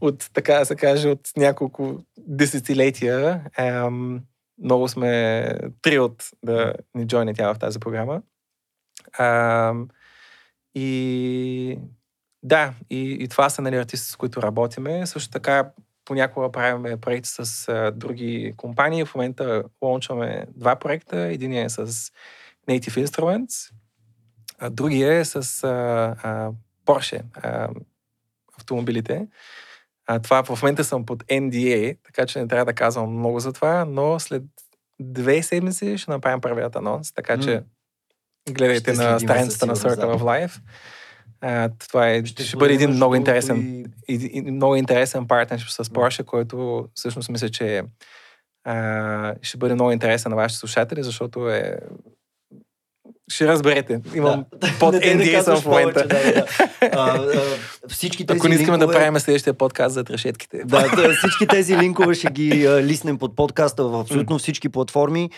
от, 0.00 0.30
така 0.32 0.54
да 0.54 0.64
се 0.64 0.76
каже, 0.76 1.08
от 1.08 1.20
няколко 1.36 1.98
десетилетия. 2.18 3.44
Ам, 3.58 4.20
много 4.62 4.88
сме 4.88 5.44
три 5.82 5.98
от 5.98 6.24
да 6.44 6.74
ни 6.94 7.06
джойне 7.06 7.34
тя 7.34 7.54
в 7.54 7.58
тази 7.58 7.80
програма. 7.80 8.22
Ам, 9.18 9.88
и 10.74 11.78
да, 12.42 12.74
и, 12.90 13.16
и 13.20 13.28
това 13.28 13.50
са 13.50 13.62
нали, 13.62 13.76
артисти, 13.76 14.12
с 14.12 14.16
които 14.16 14.42
работиме. 14.42 15.06
Също 15.06 15.30
така 15.30 15.70
понякога 16.04 16.52
правиме 16.52 16.96
проекти 16.96 17.30
с 17.32 17.68
а, 17.68 17.90
други 17.90 18.54
компании. 18.56 19.04
В 19.04 19.14
момента 19.14 19.64
лончваме 19.82 20.46
два 20.56 20.76
проекта. 20.76 21.18
Единият 21.18 21.66
е 21.66 21.86
с 21.86 22.12
Native 22.68 23.06
Instruments, 23.06 23.72
а 24.58 24.70
другия 24.70 25.14
е 25.14 25.24
с 25.24 25.64
а, 25.64 25.68
а, 26.22 26.50
Porsche 26.86 27.22
а, 27.34 27.68
автомобилите. 28.58 29.26
А, 30.06 30.18
това 30.18 30.42
в 30.42 30.62
момента 30.62 30.84
съм 30.84 31.06
под 31.06 31.24
NDA, 31.24 31.96
така 32.04 32.26
че 32.26 32.38
не 32.38 32.48
трябва 32.48 32.64
да 32.64 32.74
казвам 32.74 33.18
много 33.18 33.40
за 33.40 33.52
това, 33.52 33.84
но 33.84 34.20
след 34.20 34.42
две 35.00 35.42
седмици 35.42 35.98
ще 35.98 36.10
направим 36.10 36.40
първият 36.40 36.76
анонс, 36.76 37.12
така 37.12 37.40
че 37.40 37.62
гледайте 38.50 38.94
Ще 38.94 39.02
на 39.02 39.20
страницата 39.20 39.66
на 39.66 39.76
Circle 39.76 39.96
да. 39.96 40.06
of 40.06 40.18
Life. 40.18 40.60
А, 41.44 41.70
това 41.88 42.08
е, 42.10 42.24
ще, 42.24 42.44
Ще 42.44 42.56
бъде 42.56 42.74
един 42.74 42.90
много 42.90 43.14
интересен, 43.14 43.82
другото, 43.82 43.96
и... 44.08 44.30
и, 44.32 44.50
много 44.50 44.76
интересен 44.76 45.26
партнершип 45.26 45.68
с. 45.68 45.84
Porsche, 45.84 46.24
който 46.24 46.88
всъщност 46.94 47.28
мисля, 47.28 47.48
че 47.48 47.82
а, 48.64 49.34
ще 49.42 49.58
бъде 49.58 49.74
много 49.74 49.92
интересен 49.92 50.30
на 50.30 50.36
вашите 50.36 50.58
слушатели, 50.58 51.02
защото 51.02 51.48
е 51.48 51.76
ще 53.32 53.48
разберете. 53.48 54.00
Имам 54.14 54.44
Да. 54.56 54.68
под 54.80 54.94
NDA 55.14 55.40
съм 55.40 55.56
в 55.56 55.66
момента. 55.66 56.08
повече, 56.08 56.24
да, 56.24 56.34
да. 56.34 56.46
А, 56.92 57.16
а, 57.16 57.88
всички 57.88 58.26
тези 58.26 58.38
Ако 58.38 58.48
не 58.48 58.54
искаме 58.54 58.78
линкове... 58.78 58.92
да 58.92 58.98
правим 58.98 59.20
следващия 59.20 59.54
подкаст 59.54 59.94
за 59.94 60.04
трешетките. 60.04 60.64
Да, 60.64 60.88
да, 60.96 61.14
всички 61.14 61.46
тези 61.46 61.78
линкове 61.78 62.14
ще 62.14 62.32
ги 62.32 62.66
а, 62.66 62.82
лиснем 62.82 63.18
под 63.18 63.36
подкаста 63.36 63.84
в 63.84 64.00
абсолютно 64.00 64.38
всички 64.38 64.68
платформи. 64.68 65.30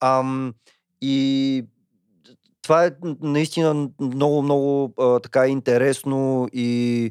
Ам, 0.00 0.54
и 1.02 1.64
това 2.66 2.84
е 2.84 2.90
наистина 3.22 3.88
много, 4.00 4.42
много 4.42 4.94
а, 4.98 5.20
така 5.20 5.46
интересно 5.46 6.48
и 6.52 7.10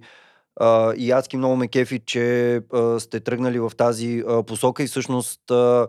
а, 0.59 0.93
и 0.97 1.11
адски 1.11 1.37
много 1.37 1.55
ме 1.55 1.67
кефи, 1.67 2.01
че 2.05 2.55
а, 2.73 2.99
сте 2.99 3.19
тръгнали 3.19 3.59
в 3.59 3.71
тази 3.77 4.23
а, 4.27 4.43
посока 4.43 4.83
и 4.83 4.87
всъщност 4.87 5.51
а, 5.51 5.87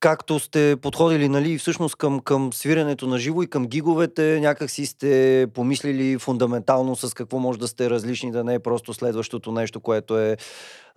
както 0.00 0.38
сте 0.38 0.76
подходили, 0.82 1.28
нали, 1.28 1.58
всъщност 1.58 1.96
към, 1.96 2.20
към 2.20 2.52
свирането 2.52 3.06
на 3.06 3.18
живо 3.18 3.42
и 3.42 3.46
към 3.46 3.66
гиговете, 3.66 4.40
някак 4.40 4.70
си 4.70 4.86
сте 4.86 5.46
помислили 5.54 6.18
фундаментално 6.18 6.96
с 6.96 7.14
какво 7.14 7.38
може 7.38 7.58
да 7.58 7.68
сте 7.68 7.90
различни, 7.90 8.30
да 8.30 8.44
не 8.44 8.54
е 8.54 8.58
просто 8.58 8.94
следващото 8.94 9.52
нещо, 9.52 9.80
което 9.80 10.18
е 10.18 10.36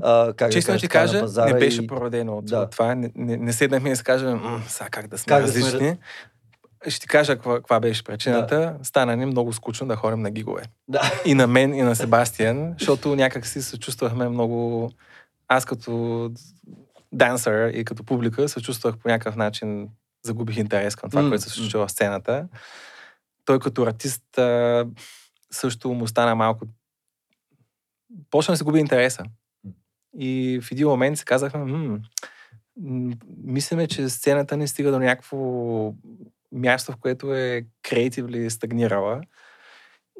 а, 0.03 0.33
как 0.33 0.51
Честно 0.51 0.73
да 0.73 0.79
ти 0.79 0.87
кажа, 0.87 1.25
не 1.45 1.53
беше 1.53 1.81
и... 1.81 1.87
породено 1.87 2.37
от 2.37 2.45
Да. 2.45 2.69
това. 2.69 2.95
Не, 2.95 3.11
не, 3.15 3.37
не 3.37 3.53
седнахме 3.53 3.91
и 3.91 3.95
си 3.95 4.03
кажем, 4.03 4.37
«М, 4.37 4.63
сега 4.67 4.89
как 4.89 5.07
да 5.07 5.17
сме 5.17 5.29
Как 5.29 5.45
да 5.45 5.51
сме 5.51 5.61
различни. 5.61 5.97
Ще 6.87 6.99
ти 6.99 7.07
кажа 7.07 7.37
каква, 7.37 7.79
беше 7.79 8.03
причината. 8.03 8.77
Стана 8.83 9.15
ни 9.15 9.25
много 9.25 9.53
скучно 9.53 9.87
да 9.87 9.95
ходим 9.95 10.21
на 10.21 10.31
гигове. 10.31 10.63
Да. 10.87 11.01
И 11.25 11.33
на 11.33 11.47
мен, 11.47 11.73
и 11.73 11.81
на 11.81 11.95
Себастиан, 11.95 12.75
защото 12.79 13.15
някак 13.15 13.47
си 13.47 13.61
се 13.61 13.79
чувствахме 13.79 14.29
много... 14.29 14.91
Аз 15.47 15.65
като 15.65 16.31
дансър 17.11 17.69
и 17.69 17.85
като 17.85 18.03
публика 18.03 18.49
се 18.49 18.61
чувствах 18.61 18.97
по 18.97 19.07
някакъв 19.07 19.35
начин, 19.35 19.89
загубих 20.23 20.57
интерес 20.57 20.95
към 20.95 21.09
това, 21.09 21.21
М, 21.21 21.29
което 21.29 21.43
се 21.43 21.49
случва 21.49 21.87
в 21.87 21.91
сцената. 21.91 22.47
Той 23.45 23.59
като 23.59 23.83
артист 23.83 24.39
също 25.51 25.89
му 25.89 26.07
стана 26.07 26.35
малко... 26.35 26.65
Почна 28.29 28.53
да 28.53 28.57
се 28.57 28.63
губи 28.63 28.79
интереса. 28.79 29.23
И 30.19 30.59
в 30.63 30.71
един 30.71 30.87
момент 30.87 31.17
си 31.17 31.25
казахме, 31.25 31.59
«М, 31.63 31.99
м, 32.81 33.13
мислиме, 33.43 33.87
че 33.87 34.09
сцената 34.09 34.57
не 34.57 34.67
стига 34.67 34.91
до 34.91 34.99
някакво 34.99 35.37
място, 36.51 36.91
в 36.91 36.97
което 36.97 37.33
е 37.33 37.65
креативли 37.83 38.49
стагнирала. 38.49 39.21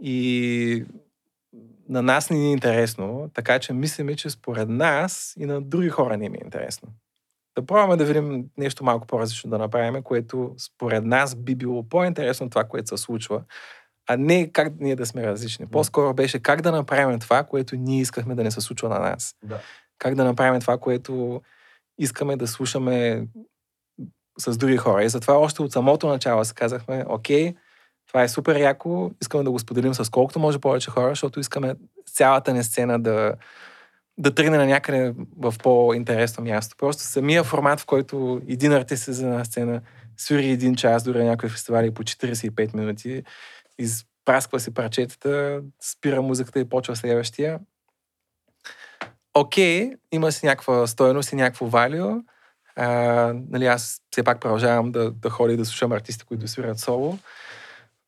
И 0.02 0.86
на 1.90 2.02
нас 2.02 2.30
не 2.30 2.38
ни 2.38 2.50
е 2.50 2.52
интересно, 2.52 3.30
така 3.34 3.60
че 3.60 3.74
мислиме, 3.74 4.16
че 4.16 4.30
според 4.30 4.70
нас 4.70 5.34
и 5.38 5.46
на 5.46 5.62
други 5.62 5.90
хора 5.90 6.18
не 6.18 6.30
ми 6.30 6.38
е 6.38 6.46
интересно. 6.46 6.90
Да 7.58 7.66
пробваме 7.66 7.98
да 7.98 8.06
видим 8.06 8.46
нещо 8.58 8.84
малко 8.84 9.08
по-различно 9.08 9.50
да 9.50 9.58
направим, 9.58 10.04
което 10.04 10.56
според 10.58 11.06
нас 11.06 11.36
би 11.36 11.56
било 11.56 11.90
по-интересно 11.90 12.50
това, 12.50 12.64
което 12.64 12.88
се 12.88 13.04
случва, 13.04 13.44
а 14.08 14.18
не 14.18 14.52
как 14.52 14.74
ние 14.80 14.96
да 14.96 15.06
сме 15.06 15.28
различни. 15.28 15.68
По-скоро 15.68 16.14
беше 16.14 16.40
как 16.40 16.62
да 16.62 16.72
направим 16.72 17.20
това, 17.20 17.44
което 17.44 17.76
ние 17.76 18.02
искахме 18.02 18.36
да 18.36 18.44
не 18.44 18.52
се 18.52 18.62
случва 18.62 18.90
на 18.90 19.00
нас. 19.00 19.36
Да. 19.44 19.60
Как 19.98 20.16
да 20.16 20.24
направим 20.24 20.62
това, 20.62 20.78
което 20.78 21.42
искаме 21.98 22.38
да 22.38 22.48
слушаме 22.48 23.28
с 24.40 24.58
други 24.58 24.78
хора. 24.78 25.04
И 25.04 25.10
затова 25.10 25.38
още 25.38 25.62
от 25.62 25.72
самото 25.72 26.08
начало 26.08 26.46
се 26.46 26.54
казахме, 26.54 27.06
окей, 27.08 27.54
това 28.08 28.24
е 28.24 28.30
супер 28.30 28.56
яко, 28.56 29.12
искаме 29.22 29.44
да 29.44 29.52
го 29.52 29.60
споделим 29.60 29.94
с 29.94 30.10
колкото 30.10 30.40
може 30.40 30.60
повече 30.60 30.92
хора, 30.92 31.10
защото 31.10 31.40
искаме 31.40 31.76
цялата 32.14 32.54
ни 32.54 32.64
сцена 32.64 33.00
да, 33.00 33.34
да 34.18 34.36
тръгне 34.36 34.58
на 34.58 34.66
някъде 34.66 35.14
в 35.38 35.54
по-интересно 35.64 36.44
място. 36.44 36.76
Просто 36.78 37.04
самия 37.04 37.44
формат, 37.44 37.80
в 37.80 37.86
който 37.86 38.42
един 38.48 38.74
артист 38.74 39.08
е 39.08 39.26
на 39.26 39.46
сцена, 39.46 39.82
свири 40.18 40.50
един 40.50 40.76
час, 40.76 41.04
дори 41.04 41.24
някои 41.24 41.50
фестивали 41.50 41.94
по 41.94 42.04
45 42.04 42.76
минути, 42.76 43.24
изпрасква 43.80 44.60
си 44.60 44.74
парчетата, 44.74 45.62
спира 45.82 46.22
музиката 46.22 46.60
и 46.60 46.70
почва 46.70 46.96
следващия. 46.96 47.60
Окей, 49.34 49.92
има 50.12 50.32
си 50.32 50.46
някаква 50.46 50.88
стойност 50.88 51.32
и 51.32 51.36
някакво 51.36 51.66
валио. 51.66 52.08
А, 52.82 53.34
нали, 53.50 53.66
аз 53.66 54.02
все 54.12 54.24
пак 54.24 54.40
продължавам 54.42 54.92
да, 54.92 55.12
да 55.12 55.30
ходя 55.30 55.54
и 55.54 55.58
да 55.58 55.66
слушам 55.66 55.92
артисти, 55.92 56.26
които 56.26 56.48
свират 56.48 56.80
соло. 56.80 57.18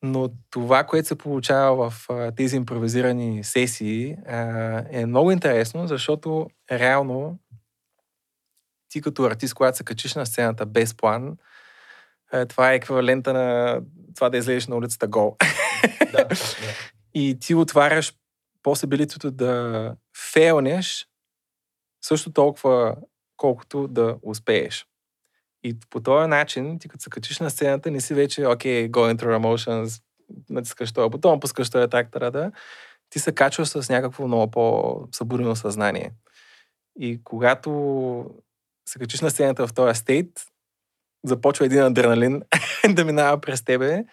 Но 0.03 0.29
това, 0.49 0.83
което 0.83 1.07
се 1.07 1.17
получава 1.17 1.89
в 1.89 2.09
а, 2.09 2.31
тези 2.31 2.55
импровизирани 2.55 3.43
сесии, 3.43 4.15
а, 4.27 4.37
е 4.89 5.05
много 5.05 5.31
интересно, 5.31 5.87
защото 5.87 6.47
реално 6.71 7.39
ти 8.89 9.01
като 9.01 9.23
артист, 9.23 9.53
когато 9.53 9.77
се 9.77 9.83
качиш 9.83 10.15
на 10.15 10.25
сцената 10.25 10.65
без 10.65 10.93
план, 10.93 11.37
е, 12.33 12.45
това 12.45 12.71
е 12.71 12.75
еквивалента 12.75 13.33
на 13.33 13.81
това 14.15 14.29
да 14.29 14.37
излезеш 14.37 14.67
на 14.67 14.75
улицата 14.75 15.07
гол. 15.07 15.35
Да, 16.11 16.23
да. 16.23 16.35
И 17.13 17.37
ти 17.39 17.55
отваряш 17.55 18.13
посебилитето 18.63 19.31
да 19.31 19.95
фейлнеш 20.33 21.07
също 22.01 22.33
толкова, 22.33 22.95
колкото 23.41 23.87
да 23.87 24.17
успееш. 24.21 24.85
И 25.63 25.79
по 25.89 25.99
този 25.99 26.27
начин, 26.27 26.79
ти 26.79 26.87
като 26.87 27.03
се 27.03 27.09
качиш 27.09 27.39
на 27.39 27.49
сцената, 27.49 27.91
не 27.91 28.01
си 28.01 28.13
вече, 28.13 28.47
окей, 28.47 28.87
okay, 28.87 28.91
going 28.91 29.21
through 29.21 29.37
emotions, 29.37 30.01
натискаш 30.49 30.91
този 30.91 31.09
бутон, 31.09 31.39
пускаш 31.39 31.69
този 31.69 31.89
трактора, 31.89 32.31
да. 32.31 32.51
Ти 33.09 33.19
се 33.19 33.31
качваш 33.31 33.67
с 33.67 33.89
някакво 33.89 34.27
много 34.27 34.51
по-събудено 34.51 35.55
съзнание. 35.55 36.11
И 36.99 37.21
когато 37.23 37.71
се 38.89 38.99
качиш 38.99 39.21
на 39.21 39.29
сцената 39.29 39.67
в 39.67 39.73
този 39.73 39.99
стейт, 39.99 40.45
започва 41.25 41.65
един 41.65 41.83
адреналин 41.83 42.41
да 42.89 43.05
минава 43.05 43.41
през 43.41 43.63
тебе 43.63 44.03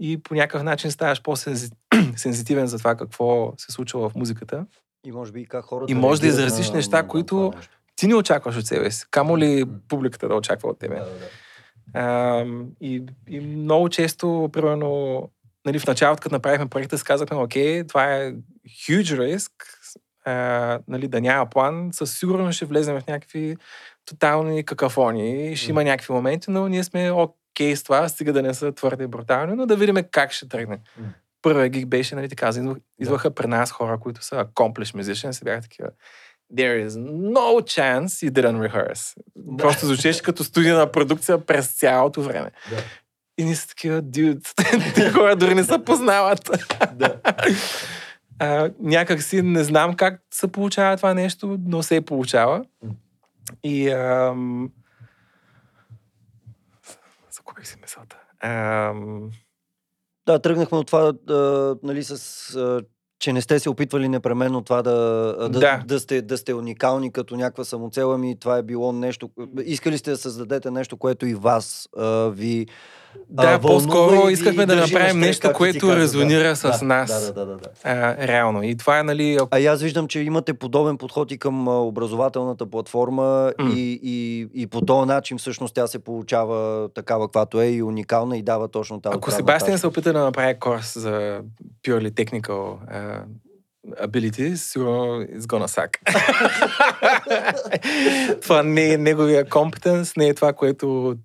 и 0.00 0.22
по 0.22 0.34
някакъв 0.34 0.62
начин 0.62 0.90
ставаш 0.90 1.22
по-сензитивен 1.22 2.66
за 2.72 2.78
това 2.78 2.96
какво 2.96 3.52
се 3.56 3.72
случва 3.72 4.08
в 4.08 4.14
музиката. 4.14 4.66
И 5.06 5.12
може 5.12 5.32
би 5.32 5.46
как 5.46 5.64
хората 5.64 5.92
И 5.92 5.94
може 5.94 6.20
да 6.20 6.26
изразиш 6.26 6.70
неща, 6.70 7.02
които 7.02 7.52
нещо. 7.56 7.77
Ти 7.98 8.06
не 8.06 8.14
очакваш 8.14 8.56
от 8.56 8.66
себе 8.66 8.90
си. 8.90 9.04
Камо 9.10 9.38
ли 9.38 9.64
публиката 9.88 10.28
да 10.28 10.34
очаква 10.34 10.68
от 10.68 10.78
тебе? 10.78 10.94
Да, 10.94 11.04
да, 11.04 11.10
да. 11.10 11.26
А, 11.94 12.46
и, 12.80 13.02
и 13.28 13.40
много 13.40 13.88
често, 13.88 14.50
примерно, 14.52 15.22
нали, 15.66 15.78
в 15.78 15.86
началото, 15.86 16.22
като 16.22 16.34
направихме 16.34 16.66
проекта, 16.68 16.98
си 16.98 17.04
казахме, 17.04 17.36
окей, 17.36 17.86
това 17.86 18.14
е 18.14 18.34
huge 18.68 19.24
риск, 19.24 19.52
а, 20.24 20.78
нали, 20.88 21.08
да 21.08 21.20
няма 21.20 21.46
план, 21.50 21.88
със 21.92 22.18
сигурност 22.18 22.56
ще 22.56 22.64
влезем 22.64 23.00
в 23.00 23.06
някакви 23.06 23.56
тотални 24.04 24.64
какафонии, 24.64 25.56
ще 25.56 25.70
има 25.70 25.84
някакви 25.84 26.12
моменти, 26.12 26.50
но 26.50 26.68
ние 26.68 26.84
сме 26.84 27.10
окей 27.10 27.76
с 27.76 27.82
това, 27.82 28.08
стига 28.08 28.32
да 28.32 28.42
не 28.42 28.54
са 28.54 28.72
твърде 28.72 29.06
брутални, 29.06 29.54
но 29.56 29.66
да 29.66 29.76
видим 29.76 29.96
как 30.10 30.32
ще 30.32 30.48
тръгне. 30.48 30.80
Първият 31.42 31.72
гиг 31.72 31.86
беше, 31.86 32.14
нали, 32.14 32.28
така, 32.28 32.48
идвах- 32.48 32.78
идваха 33.00 33.34
при 33.34 33.46
нас 33.46 33.70
хора, 33.70 33.98
които 34.00 34.24
са 34.24 34.44
accomplished 34.44 35.02
musicians, 35.02 35.44
бяха 35.44 35.62
такива, 35.62 35.88
there 36.56 36.86
is 36.86 36.96
no 36.96 37.60
chance 37.60 38.22
you 38.22 38.30
didn't 38.30 38.58
rehearse. 38.58 39.14
Да. 39.36 39.56
Просто 39.56 39.86
звучеше 39.86 40.22
като 40.22 40.44
студийна 40.44 40.92
продукция 40.92 41.46
през 41.46 41.78
цялото 41.78 42.22
време. 42.22 42.50
Да. 42.70 42.76
И 43.38 43.44
ние 43.44 43.54
са 43.54 43.68
такива, 43.68 44.02
дюд, 44.02 44.38
тези 44.94 45.10
хора 45.10 45.36
дори 45.36 45.54
не 45.54 45.64
се 45.64 45.84
познават. 45.84 46.50
Да. 46.94 47.20
а, 48.38 48.70
някак 48.80 49.22
си 49.22 49.42
не 49.42 49.64
знам 49.64 49.94
как 49.94 50.22
се 50.34 50.48
получава 50.48 50.96
това 50.96 51.14
нещо, 51.14 51.58
но 51.66 51.82
се 51.82 52.00
получава. 52.00 52.64
М. 52.82 52.90
И 53.64 53.90
ам... 53.90 54.70
загубих 57.30 57.66
си 57.66 57.76
мисълта. 57.82 58.16
Ам... 58.40 59.30
Да, 60.26 60.38
тръгнахме 60.38 60.78
от 60.78 60.86
това, 60.86 61.12
а, 61.28 61.76
нали, 61.82 62.04
с, 62.04 62.54
а, 62.56 62.80
че 63.18 63.32
не 63.32 63.40
сте 63.40 63.58
се 63.58 63.70
опитвали 63.70 64.08
непременно 64.08 64.62
това 64.62 64.82
да, 64.82 64.90
да, 65.38 65.48
Да. 65.48 65.82
да. 65.86 66.00
сте, 66.00 66.22
да 66.22 66.38
сте 66.38 66.54
уникални 66.54 67.12
като 67.12 67.36
някаква 67.36 67.64
самоцел, 67.64 68.12
ами 68.12 68.36
това 68.40 68.56
е 68.56 68.62
било 68.62 68.92
нещо. 68.92 69.30
Искали 69.64 69.98
сте 69.98 70.10
да 70.10 70.16
създадете 70.16 70.70
нещо, 70.70 70.96
което 70.96 71.26
и 71.26 71.34
вас 71.34 71.88
а, 71.96 72.28
ви. 72.28 72.66
Да, 73.30 73.58
по-скоро 73.58 74.28
искахме 74.28 74.66
да 74.66 74.76
направим 74.76 75.20
нещо, 75.20 75.52
което 75.52 75.86
каза, 75.86 75.96
резонира 75.96 76.48
да. 76.48 76.56
с 76.56 76.78
да, 76.78 76.84
нас. 76.84 77.26
Да, 77.26 77.32
да, 77.32 77.46
да, 77.46 77.56
да. 77.56 77.68
А, 77.84 78.26
реално. 78.26 78.62
И 78.62 78.76
това 78.76 78.98
е, 78.98 79.02
нали, 79.02 79.38
А 79.50 79.60
аз 79.60 79.82
виждам, 79.82 80.08
че 80.08 80.20
имате 80.20 80.54
подобен 80.54 80.98
подход 80.98 81.32
и 81.32 81.38
към 81.38 81.68
образователната 81.68 82.70
платформа 82.70 83.52
М. 83.58 83.70
и, 83.76 84.00
и, 84.02 84.48
и 84.62 84.66
по 84.66 84.80
този 84.80 85.08
начин 85.08 85.38
всъщност 85.38 85.74
тя 85.74 85.86
се 85.86 85.98
получава 85.98 86.88
такава, 86.94 87.26
каквато 87.26 87.60
е 87.60 87.66
и 87.66 87.82
уникална 87.82 88.38
и 88.38 88.42
дава 88.42 88.68
точно 88.68 89.00
тази 89.00 89.16
Ако 89.16 89.30
Себастиан 89.30 89.78
се 89.78 89.86
опита 89.86 90.12
да 90.12 90.24
направи 90.24 90.58
курс 90.60 90.98
за 90.98 91.40
purely 91.84 92.10
technical 92.10 92.76
uh, 92.92 93.22
abilities, 94.02 94.54
сигурно 94.54 95.22
it's 95.22 95.40
gonna 95.40 95.66
suck. 95.66 95.98
това 98.42 98.62
не 98.62 98.92
е 98.92 98.98
неговия 98.98 99.48
компетенс, 99.48 100.16
не 100.16 100.28
е 100.28 100.34
това, 100.34 100.52
което 100.52 101.16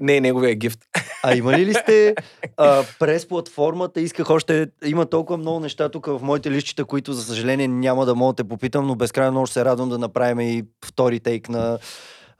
не 0.00 0.16
е 0.16 0.20
неговия 0.20 0.54
гифт. 0.54 0.78
А 1.22 1.34
имали 1.34 1.66
ли 1.66 1.74
сте 1.74 2.14
а, 2.56 2.84
през 2.98 3.28
платформата, 3.28 4.00
исках 4.00 4.30
още, 4.30 4.66
има 4.84 5.06
толкова 5.06 5.36
много 5.36 5.60
неща 5.60 5.88
тук 5.88 6.06
в 6.06 6.20
моите 6.22 6.50
листчета, 6.50 6.84
които 6.84 7.12
за 7.12 7.24
съжаление 7.24 7.68
няма 7.68 8.06
да 8.06 8.14
мога 8.14 8.32
да 8.32 8.36
те 8.36 8.48
попитам, 8.48 8.86
но 8.86 8.94
безкрайно 8.94 9.30
много 9.30 9.46
се 9.46 9.64
радвам 9.64 9.88
да 9.88 9.98
направим 9.98 10.40
и 10.40 10.64
втори 10.84 11.20
тейк 11.20 11.48
на 11.48 11.78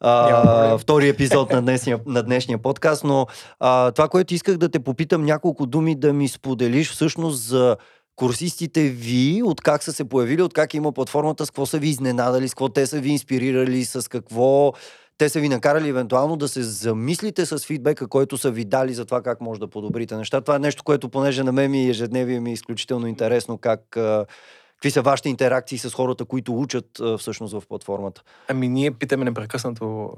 а, 0.01 0.78
втори 0.78 1.09
епизод 1.09 1.52
на 1.52 1.62
днешния, 1.62 2.01
на 2.06 2.23
днешния 2.23 2.59
подкаст, 2.59 3.05
но 3.05 3.27
а, 3.60 3.90
това, 3.90 4.09
което 4.09 4.35
исках 4.35 4.56
да 4.56 4.69
те 4.69 4.81
попитам, 4.81 5.24
няколко 5.24 5.66
думи 5.66 5.94
да 5.94 6.12
ми 6.12 6.28
споделиш 6.28 6.90
всъщност 6.90 7.43
за 7.43 7.77
курсистите 8.16 8.89
ви, 8.89 9.43
от 9.44 9.60
как 9.60 9.82
са 9.82 9.93
се 9.93 10.09
появили, 10.09 10.43
от 10.43 10.55
как 10.55 10.74
има 10.74 10.93
платформата, 10.93 11.47
с 11.47 11.51
какво 11.51 11.66
са 11.66 11.78
ви 11.78 11.89
изненадали, 11.89 12.48
с 12.48 12.55
какво 12.55 12.69
те 12.69 12.86
са 12.86 13.01
ви 13.01 13.10
инспирирали, 13.10 13.85
с 13.85 14.09
какво 14.10 14.73
те 15.19 15.28
са 15.28 15.40
ви 15.40 15.49
накарали 15.49 15.89
евентуално 15.89 16.36
да 16.36 16.49
се 16.49 16.62
замислите 16.62 17.47
с 17.47 17.59
фидбека, 17.59 18.09
който 18.09 18.39
са 18.39 18.51
ви 18.51 18.65
дали 18.65 18.95
за 18.95 19.05
това 19.05 19.23
как 19.23 19.40
може 19.40 19.61
да 19.61 19.69
подобрите 19.69 20.16
неща. 20.16 20.40
Това 20.40 20.57
е 20.57 20.59
нещо, 20.59 20.85
което 20.85 21.09
понеже 21.09 21.43
на 21.43 21.53
мен 21.53 21.70
ми 21.70 21.86
е 21.86 21.89
ежедневие 21.89 22.40
ми 22.40 22.51
е 22.51 22.53
изключително 22.53 23.07
интересно 23.07 23.59
как 23.59 23.99
Какви 24.78 24.90
са 24.90 25.03
вашите 25.03 25.28
интеракции 25.28 25.78
с 25.78 25.90
хората, 25.90 26.24
които 26.24 26.61
учат 26.61 26.86
всъщност 27.19 27.55
в 27.55 27.62
платформата? 27.69 28.23
Ами 28.49 28.69
ние 28.69 28.90
питаме 28.90 29.24
непрекъснато 29.24 30.12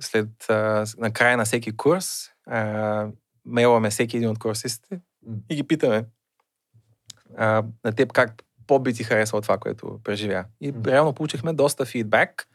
след 0.00 0.50
а, 0.50 0.84
на 0.98 1.12
края 1.12 1.36
на 1.36 1.44
всеки 1.44 1.76
курс, 1.76 2.06
а, 2.46 3.06
мейлваме 3.44 3.90
всеки 3.90 4.16
един 4.16 4.28
от 4.28 4.38
курсистите 4.38 5.00
и 5.50 5.54
ги 5.54 5.62
питаме 5.62 6.04
а, 7.36 7.64
на 7.84 7.92
теб 7.92 8.12
как 8.12 8.42
по-би 8.66 8.94
ти 8.94 9.04
харесва 9.04 9.42
това, 9.42 9.58
което 9.58 10.00
преживя. 10.04 10.44
И 10.60 10.72
реално 10.86 11.12
получихме 11.12 11.52
доста 11.52 11.84
фидбак. 11.84 12.48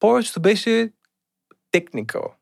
Повечето 0.00 0.40
беше 0.40 0.90
техникал. 1.70 2.34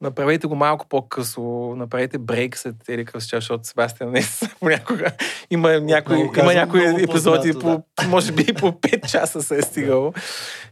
Направете 0.00 0.46
го 0.46 0.54
малко 0.54 0.86
по-късо, 0.88 1.74
направете 1.76 2.18
брейк 2.18 2.56
след 2.56 2.88
или 2.88 3.04
къс 3.04 3.26
час, 3.28 3.42
защото 3.42 3.66
Себастиан 3.66 4.10
не 4.10 4.22
понякога 4.60 5.10
има 5.50 5.80
някои, 5.80 6.20
има 6.20 6.54
някои 6.54 7.02
епизоди, 7.02 7.52
по, 7.52 7.82
да. 8.00 8.08
може 8.08 8.32
би 8.32 8.44
по 8.54 8.72
5 8.72 9.10
часа 9.10 9.42
се 9.42 9.58
е 9.58 9.62
стигало. 9.62 10.12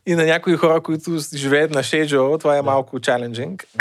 И 0.07 0.15
на 0.15 0.25
някои 0.25 0.57
хора, 0.57 0.83
които 0.83 1.19
живеят 1.35 1.71
на 1.71 1.83
шеджо, 1.83 2.39
това 2.39 2.57
е 2.57 2.63
малко 2.63 3.01
чаленджинг. 3.01 3.65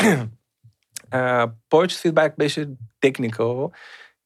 Uh, 1.13 1.51
повече 1.69 1.97
фидбак 1.97 2.33
беше 2.37 2.67
техникал. 3.01 3.71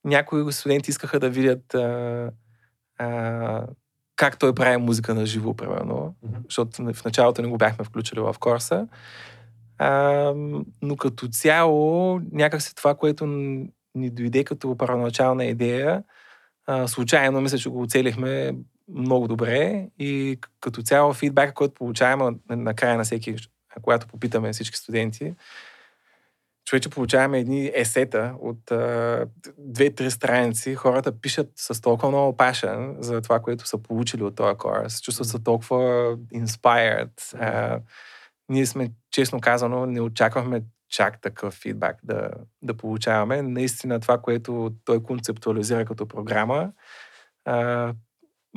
Някои 0.03 0.53
студенти 0.53 0.91
искаха 0.91 1.19
да 1.19 1.29
видят 1.29 1.63
uh, 1.73 2.29
uh, 3.01 3.67
как 4.17 4.39
той 4.39 4.53
прави 4.53 4.77
музика 4.77 5.13
на 5.13 5.25
живо, 5.25 5.53
примерно, 5.53 6.15
mm-hmm. 6.25 6.43
защото 6.45 6.93
в 6.93 7.05
началото 7.05 7.41
не 7.41 7.47
го 7.47 7.57
бяхме 7.57 7.85
включили 7.85 8.19
в 8.19 8.35
курса. 8.39 8.87
А, 9.77 10.33
но 10.81 10.95
като 10.97 11.27
цяло, 11.27 12.19
някакси 12.31 12.75
това, 12.75 12.95
което 12.95 13.25
ни 13.95 14.09
дойде 14.09 14.43
като 14.43 14.77
първоначална 14.77 15.45
идея, 15.45 16.03
а, 16.65 16.87
случайно 16.87 17.41
мисля, 17.41 17.57
че 17.57 17.69
го 17.69 17.81
оцелихме 17.81 18.51
много 18.95 19.27
добре 19.27 19.87
и 19.99 20.39
като 20.59 20.81
цяло 20.81 21.13
фидбака, 21.13 21.53
който 21.53 21.73
получаваме 21.73 22.37
на 22.49 22.73
края 22.73 22.97
на 22.97 23.03
всеки, 23.03 23.35
когато 23.81 24.07
попитаме 24.07 24.53
всички 24.53 24.77
студенти, 24.77 25.33
човече 26.67 26.89
получаваме 26.89 27.39
едни 27.39 27.71
есета 27.75 28.35
от 28.39 28.71
две-три 29.57 30.11
страници. 30.11 30.75
Хората 30.75 31.19
пишат 31.21 31.49
с 31.55 31.81
толкова 31.81 32.09
много 32.09 32.37
пашен 32.37 32.95
за 32.99 33.21
това, 33.21 33.39
което 33.39 33.67
са 33.67 33.77
получили 33.77 34.23
от 34.23 34.35
този 34.35 34.57
курс. 34.57 35.01
Чувстват 35.01 35.27
се 35.27 35.43
толкова 35.43 35.77
inspired. 36.33 37.11
Uh, 37.19 37.81
ние 38.49 38.65
сме, 38.65 38.91
честно 39.11 39.41
казано, 39.41 39.85
не 39.85 40.01
очаквахме 40.01 40.61
чак 40.89 41.21
такъв 41.21 41.53
фидбак 41.53 41.97
да, 42.03 42.29
да 42.61 42.77
получаваме. 42.77 43.41
Наистина 43.41 43.99
това, 43.99 44.17
което 44.17 44.71
той 44.85 45.03
концептуализира 45.03 45.85
като 45.85 46.07
програма, 46.07 46.71
а, 47.45 47.93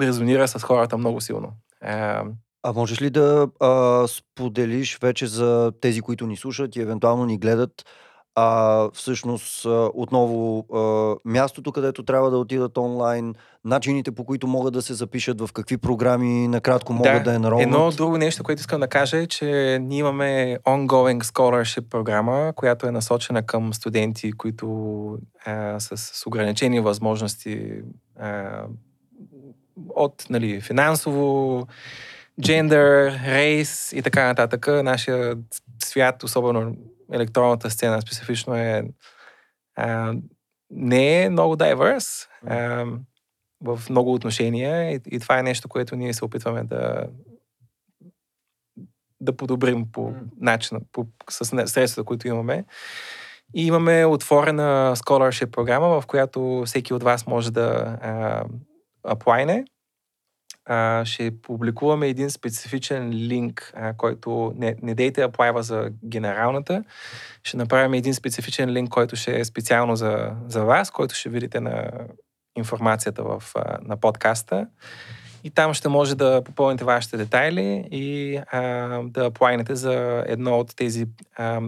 резонира 0.01 0.49
с 0.49 0.63
хората 0.63 0.99
много 0.99 1.21
силно. 1.21 1.53
А, 1.81 2.25
а 2.63 2.73
можеш 2.73 3.03
ли 3.03 3.11
да 3.11 3.49
а, 3.61 4.05
споделиш 4.09 4.99
вече 5.03 5.27
за 5.27 5.73
тези, 5.81 6.01
които 6.01 6.27
ни 6.27 6.37
слушат 6.37 6.77
и 6.77 6.81
евентуално 6.81 7.25
ни 7.25 7.39
гледат, 7.39 7.85
а, 8.35 8.89
всъщност 8.95 9.67
отново 9.95 10.67
а, 10.75 11.15
мястото, 11.25 11.73
където 11.73 12.03
трябва 12.03 12.31
да 12.31 12.39
отидат 12.39 12.79
онлайн, 12.79 13.35
начините 13.65 14.13
по 14.13 14.25
които 14.25 14.47
могат 14.47 14.73
да 14.73 14.83
се 14.83 14.95
запишат, 14.95 15.41
в 15.41 15.53
какви 15.53 15.77
програми 15.77 16.49
накратко 16.49 16.93
могат 16.93 17.13
да, 17.13 17.31
да 17.31 17.35
е 17.35 17.39
народно. 17.39 17.63
Едно 17.63 17.91
друго 17.91 18.19
нещо, 18.19 18.45
което 18.45 18.61
искам 18.61 18.81
да 18.81 18.89
кажа 18.89 19.17
е, 19.17 19.27
че 19.27 19.79
ние 19.81 19.99
имаме 19.99 20.59
ongoing 20.67 21.23
scholarship 21.25 21.89
програма, 21.89 22.53
която 22.57 22.87
е 22.87 22.91
насочена 22.91 23.43
към 23.43 23.75
студенти, 23.75 24.33
които 24.33 25.19
а, 25.45 25.81
с, 25.81 25.97
с 25.97 26.27
ограничени 26.27 26.81
възможности 26.81 27.73
а, 28.19 28.63
от 29.89 30.27
нали, 30.31 30.61
финансово, 30.61 31.67
джендър, 32.41 33.13
рейс 33.27 33.93
и 33.93 34.03
така 34.03 34.27
нататък. 34.27 34.67
Нашия 34.67 35.37
свят, 35.85 36.23
особено 36.23 36.77
електронната 37.13 37.71
сцена 37.71 38.01
специфично 38.01 38.57
е 38.57 38.83
а, 39.77 40.15
не 40.71 41.23
е 41.23 41.31
много 41.31 41.57
diverse 41.57 42.29
а, 42.47 42.87
в 43.61 43.81
много 43.91 44.15
отношения 44.15 44.93
и, 44.95 45.01
и 45.07 45.21
това 45.21 45.39
е 45.39 45.43
нещо, 45.43 45.69
което 45.69 45.97
ние 45.97 46.15
се 46.15 46.25
опитваме 46.25 46.65
да 46.65 47.07
да 49.21 49.37
подобрим 49.37 49.87
по 49.93 50.15
начина, 50.41 50.81
по, 50.93 51.07
с 51.31 51.45
средствата, 51.45 52.07
които 52.07 52.29
имаме. 52.29 52.65
И 53.55 53.67
имаме 53.67 54.05
отворена 54.05 54.97
scholarship 54.97 55.51
програма, 55.51 56.01
в 56.01 56.07
която 56.07 56.63
всеки 56.67 56.95
от 56.95 57.03
вас 57.03 57.27
може 57.27 57.51
да 57.51 57.99
а, 58.03 58.45
аплайне 59.05 59.65
а, 60.71 61.05
ще 61.05 61.31
публикуваме 61.43 62.09
един 62.09 62.31
специфичен 62.31 63.11
линк, 63.11 63.73
а, 63.77 63.93
който 63.97 64.53
не, 64.57 64.77
не 64.83 64.95
дейте 64.95 65.23
аплайва 65.23 65.63
за 65.63 65.91
генералната. 66.05 66.85
Ще 67.43 67.57
направим 67.57 67.95
един 67.95 68.15
специфичен 68.15 68.71
линк, 68.71 68.91
който 68.91 69.17
ще 69.17 69.41
е 69.41 69.45
специално 69.45 69.97
за, 69.97 70.33
за 70.47 70.65
вас, 70.65 70.91
който 70.91 71.15
ще 71.15 71.29
видите 71.29 71.61
на 71.61 71.91
информацията 72.57 73.23
в, 73.23 73.43
а, 73.55 73.79
на 73.83 73.97
подкаста. 73.97 74.67
И 75.45 75.51
там 75.51 75.75
ще 75.75 75.89
може 75.89 76.15
да 76.15 76.43
попълните 76.45 76.85
вашите 76.85 77.17
детайли 77.17 77.89
и 77.91 78.37
а, 78.53 78.61
да 79.05 79.27
аплайнете 79.27 79.75
за 79.75 80.25
едно 80.27 80.59
от 80.59 80.77
тези. 80.77 81.07
А, 81.37 81.61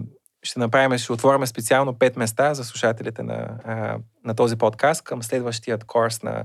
ще 0.43 0.59
направим, 0.59 0.97
ще 0.97 1.13
отворим 1.13 1.45
специално 1.45 1.99
пет 1.99 2.17
места 2.17 2.53
за 2.53 2.65
слушателите 2.65 3.23
на, 3.23 3.47
а, 3.65 3.97
на 4.25 4.35
този 4.35 4.55
подкаст 4.55 5.01
към 5.01 5.23
следващият 5.23 5.83
курс 5.83 6.23
на 6.23 6.43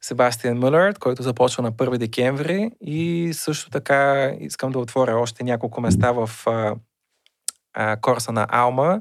Себастиан 0.00 0.58
Мюллер, 0.58 0.94
който 0.98 1.22
започва 1.22 1.62
на 1.62 1.72
1 1.72 1.98
декември 1.98 2.70
и 2.80 3.30
също 3.34 3.70
така 3.70 4.32
искам 4.40 4.72
да 4.72 4.78
отворя 4.78 5.16
още 5.16 5.44
няколко 5.44 5.80
места 5.80 6.12
в 6.12 6.30
а, 6.46 6.74
а, 7.74 7.96
корса 7.96 8.32
на 8.32 8.46
Алма 8.50 9.00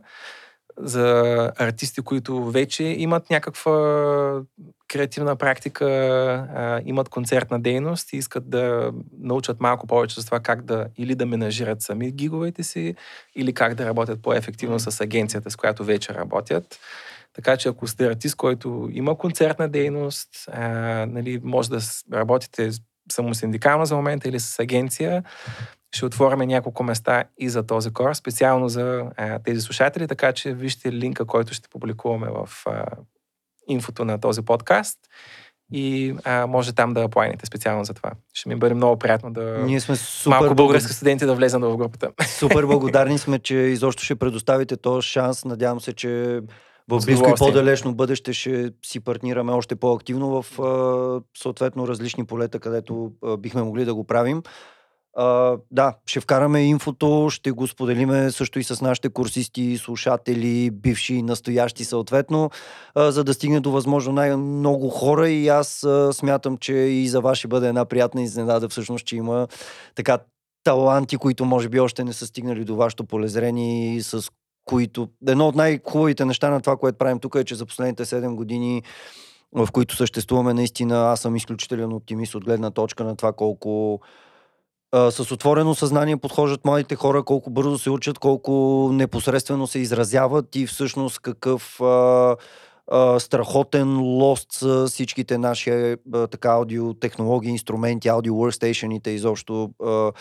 за 0.77 1.51
артисти, 1.57 2.01
които 2.01 2.51
вече 2.51 2.83
имат 2.83 3.29
някаква 3.29 4.41
креативна 4.87 5.35
практика, 5.35 5.85
а, 5.85 6.81
имат 6.85 7.09
концертна 7.09 7.59
дейност 7.59 8.13
и 8.13 8.17
искат 8.17 8.49
да 8.49 8.91
научат 9.19 9.61
малко 9.61 9.87
повече 9.87 10.19
за 10.19 10.25
това 10.25 10.39
как 10.39 10.61
да 10.61 10.87
или 10.97 11.15
да 11.15 11.25
менажират 11.25 11.81
сами 11.81 12.11
гиговете 12.11 12.63
си, 12.63 12.95
или 13.35 13.53
как 13.53 13.75
да 13.75 13.85
работят 13.85 14.21
по-ефективно 14.21 14.79
с 14.79 15.01
агенцията, 15.01 15.51
с 15.51 15.55
която 15.55 15.83
вече 15.83 16.13
работят. 16.13 16.79
Така 17.35 17.57
че 17.57 17.69
ако 17.69 17.87
сте 17.87 18.07
артист, 18.07 18.35
който 18.35 18.89
има 18.91 19.17
концертна 19.17 19.69
дейност, 19.69 20.29
а, 20.51 20.69
нали, 21.05 21.39
може 21.43 21.69
да 21.69 21.79
работите 22.13 22.71
самосиндикално 23.11 23.85
за 23.85 23.95
момента 23.95 24.29
или 24.29 24.39
с 24.39 24.59
агенция, 24.59 25.23
ще 25.95 26.05
отворим 26.05 26.39
няколко 26.39 26.83
места 26.83 27.23
и 27.37 27.49
за 27.49 27.63
този 27.63 27.93
курс, 27.93 28.17
специално 28.17 28.69
за 28.69 29.05
а, 29.17 29.39
тези 29.39 29.61
слушатели, 29.61 30.07
така 30.07 30.33
че 30.33 30.53
вижте 30.53 30.91
линка, 30.91 31.25
който 31.25 31.53
ще 31.53 31.69
публикуваме 31.69 32.27
в 32.27 32.49
а, 32.65 32.85
инфото 33.67 34.05
на 34.05 34.19
този 34.19 34.41
подкаст 34.41 34.99
и 35.73 36.15
а, 36.23 36.47
може 36.47 36.73
там 36.73 36.93
да 36.93 37.09
планите 37.09 37.45
специално 37.45 37.83
за 37.83 37.93
това. 37.93 38.11
Ще 38.33 38.49
ми 38.49 38.55
бъде 38.55 38.75
много 38.75 38.99
приятно 38.99 39.33
да 39.33 39.41
Ние 39.41 39.79
сме 39.79 39.95
супер 39.95 40.39
малко 40.39 40.55
български 40.55 40.93
студенти 40.93 41.25
да 41.25 41.35
влезем 41.35 41.61
в 41.61 41.77
групата. 41.77 42.11
Супер 42.27 42.63
благодарни 42.65 43.17
сме, 43.17 43.39
че 43.39 43.55
изобщо 43.55 44.03
ще 44.03 44.15
предоставите 44.15 44.77
този 44.77 45.07
шанс. 45.07 45.45
Надявам 45.45 45.81
се, 45.81 45.93
че 45.93 46.41
в 46.89 47.05
близко 47.05 47.29
и 47.29 47.33
по-далечно 47.37 47.95
бъдеще 47.95 48.33
ще 48.33 48.71
си 48.85 48.99
партнираме 48.99 49.51
още 49.51 49.75
по-активно 49.75 50.41
в 50.41 50.45
съответно 51.37 51.87
различни 51.87 52.25
полета, 52.25 52.59
където 52.59 53.11
бихме 53.39 53.63
могли 53.63 53.85
да 53.85 53.95
го 53.95 54.03
правим. 54.03 54.43
Uh, 55.17 55.59
да, 55.71 55.95
ще 56.05 56.19
вкараме 56.19 56.63
инфото, 56.63 57.27
ще 57.31 57.51
го 57.51 57.67
споделиме 57.67 58.31
също 58.31 58.59
и 58.59 58.63
с 58.63 58.81
нашите 58.81 59.09
курсисти, 59.09 59.77
слушатели, 59.77 60.71
бивши 60.71 61.21
настоящи 61.21 61.83
съответно, 61.83 62.49
uh, 62.95 63.09
за 63.09 63.23
да 63.23 63.33
стигне 63.33 63.59
до 63.59 63.71
възможно 63.71 64.13
най-много 64.13 64.89
хора 64.89 65.29
и 65.29 65.47
аз 65.47 65.81
uh, 65.81 66.11
смятам, 66.11 66.57
че 66.57 66.73
и 66.73 67.07
за 67.07 67.21
вас 67.21 67.37
ще 67.37 67.47
бъде 67.47 67.67
една 67.67 67.85
приятна 67.85 68.21
изненада 68.21 68.69
всъщност, 68.69 69.05
че 69.05 69.15
има 69.15 69.47
така 69.95 70.19
таланти, 70.63 71.17
които 71.17 71.45
може 71.45 71.69
би 71.69 71.79
още 71.79 72.03
не 72.03 72.13
са 72.13 72.27
стигнали 72.27 72.65
до 72.65 72.75
вашето 72.75 73.03
полезрение 73.03 73.95
и 73.95 74.01
с 74.01 74.29
които... 74.65 75.09
Едно 75.27 75.47
от 75.47 75.55
най-хубавите 75.55 76.25
неща 76.25 76.49
на 76.49 76.61
това, 76.61 76.77
което 76.77 76.97
правим 76.97 77.19
тук 77.19 77.35
е, 77.35 77.43
че 77.43 77.55
за 77.55 77.65
последните 77.65 78.05
7 78.05 78.35
години 78.35 78.83
в 79.55 79.67
които 79.71 79.95
съществуваме, 79.95 80.53
наистина 80.53 81.11
аз 81.11 81.19
съм 81.19 81.35
изключителен 81.35 81.93
оптимист 81.93 82.35
от 82.35 82.45
гледна 82.45 82.71
точка 82.71 83.03
на 83.03 83.15
това 83.15 83.33
колко 83.33 84.01
а, 84.91 85.11
с 85.11 85.31
отворено 85.31 85.75
съзнание 85.75 86.17
подхождат 86.17 86.65
младите 86.65 86.95
хора, 86.95 87.23
колко 87.23 87.49
бързо 87.49 87.77
се 87.77 87.89
учат, 87.89 88.19
колко 88.19 88.89
непосредствено 88.93 89.67
се 89.67 89.79
изразяват 89.79 90.55
и 90.55 90.67
всъщност 90.67 91.19
какъв 91.19 91.81
а, 91.81 92.35
а, 92.91 93.19
страхотен 93.19 93.99
лост 93.99 94.47
с 94.51 94.87
всичките 94.87 95.37
наши 95.37 95.71
а, 96.13 96.27
така 96.27 96.49
аудиотехнологии, 96.49 97.51
инструменти, 97.51 98.07
аудио 98.07 98.33
workstationите 98.33 99.07
изобщо. 99.07 99.69
А, 99.83 100.11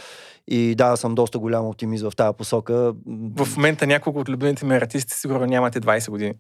и 0.48 0.74
да, 0.74 0.96
съм 0.96 1.14
доста 1.14 1.38
голям 1.38 1.66
оптимист 1.66 2.04
в 2.04 2.16
тази 2.16 2.36
посока. 2.38 2.92
В 3.36 3.56
момента 3.56 3.86
няколко 3.86 4.18
от 4.18 4.28
любимите 4.28 4.66
ми 4.66 4.74
артисти 4.74 5.14
сигурно 5.14 5.46
нямате 5.46 5.80
20 5.80 6.10
години. 6.10 6.34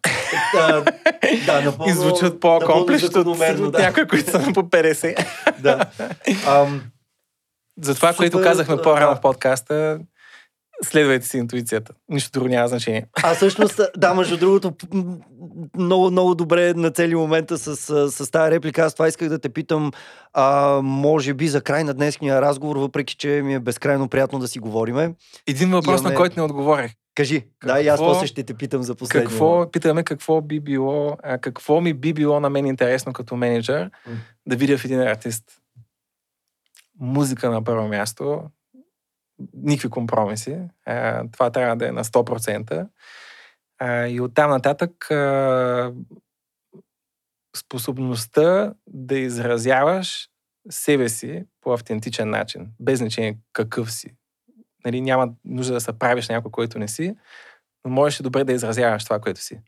да, 0.54 0.84
да, 1.46 1.60
напълно, 1.60 1.92
И 1.92 1.94
звучат 1.94 2.40
по-акомплищ 2.40 3.16
от, 3.16 3.72
да. 3.72 3.78
някои, 3.78 4.06
които 4.06 4.30
са 4.30 4.38
по 4.38 4.62
50. 4.62 5.26
да. 5.58 5.84
Ам, 6.48 6.82
За 7.82 7.94
това, 7.94 8.08
Супер, 8.08 8.16
което 8.16 8.42
казахме 8.42 8.76
по-рано 8.76 9.10
да. 9.10 9.16
в 9.16 9.20
подкаста, 9.20 9.98
следвайте 10.82 11.26
си 11.26 11.38
интуицията. 11.38 11.92
Нищо 12.08 12.30
друго 12.30 12.48
няма 12.48 12.68
значение. 12.68 13.06
А 13.22 13.34
всъщност, 13.34 13.80
да, 13.96 14.14
между 14.14 14.36
другото, 14.36 14.72
много, 15.76 16.10
много 16.10 16.34
добре 16.34 16.74
на 16.74 16.90
цели 16.90 17.14
момента 17.14 17.58
с, 17.58 17.76
с, 17.76 18.10
с 18.10 18.30
тази 18.30 18.50
реплика. 18.50 18.82
Аз 18.82 18.94
това 18.94 19.08
исках 19.08 19.28
да 19.28 19.38
те 19.38 19.48
питам, 19.48 19.90
а, 20.32 20.80
може 20.82 21.34
би 21.34 21.48
за 21.48 21.60
край 21.60 21.84
на 21.84 21.94
днескния 21.94 22.42
разговор, 22.42 22.76
въпреки 22.76 23.16
че 23.16 23.28
ми 23.28 23.54
е 23.54 23.60
безкрайно 23.60 24.08
приятно 24.08 24.38
да 24.38 24.48
си 24.48 24.58
говориме. 24.58 25.14
Един 25.46 25.70
въпрос, 25.70 26.00
Имаме- 26.00 26.10
на 26.10 26.16
който 26.16 26.36
не 26.36 26.44
отговорих. 26.44 26.92
Кажи, 27.14 27.44
да, 27.66 27.80
и 27.80 27.88
аз 27.88 27.98
Какво- 27.98 28.12
после 28.12 28.26
ще 28.26 28.42
те 28.42 28.54
питам 28.54 28.82
за 28.82 28.94
последния. 28.94 29.28
Какво, 29.28 29.70
питаме 29.70 30.02
какво 30.02 30.40
би 30.40 30.60
било, 30.60 31.16
а, 31.22 31.38
какво 31.38 31.80
ми 31.80 31.94
би 31.94 32.12
било 32.12 32.40
на 32.40 32.50
мен 32.50 32.66
интересно 32.66 33.12
като 33.12 33.36
менеджер 33.36 33.90
М. 34.06 34.12
да 34.46 34.56
видя 34.56 34.78
в 34.78 34.84
един 34.84 35.00
артист. 35.00 35.44
Музика 37.00 37.50
на 37.50 37.64
първо 37.64 37.88
място, 37.88 38.42
никакви 39.54 39.90
компромиси. 39.90 40.58
А, 40.86 41.24
това 41.32 41.50
трябва 41.50 41.76
да 41.76 41.88
е 41.88 41.92
на 41.92 42.04
100%. 42.04 42.88
А, 43.78 44.06
и 44.06 44.20
оттам 44.20 44.50
нататък 44.50 45.10
а, 45.10 45.92
способността 47.56 48.74
да 48.86 49.18
изразяваш 49.18 50.28
себе 50.70 51.08
си 51.08 51.44
по 51.60 51.72
автентичен 51.72 52.30
начин, 52.30 52.68
без 52.80 52.98
значение 52.98 53.38
какъв 53.52 53.92
си. 53.92 54.14
Нали, 54.84 55.00
няма 55.00 55.32
нужда 55.44 55.74
да 55.74 55.80
се 55.80 55.98
правиш 55.98 56.28
някой, 56.28 56.50
който 56.50 56.78
не 56.78 56.88
си, 56.88 57.16
но 57.84 57.90
можеш 57.90 58.22
добре 58.22 58.44
да 58.44 58.52
изразяваш 58.52 59.04
това, 59.04 59.20
което 59.20 59.40
си. 59.40 59.60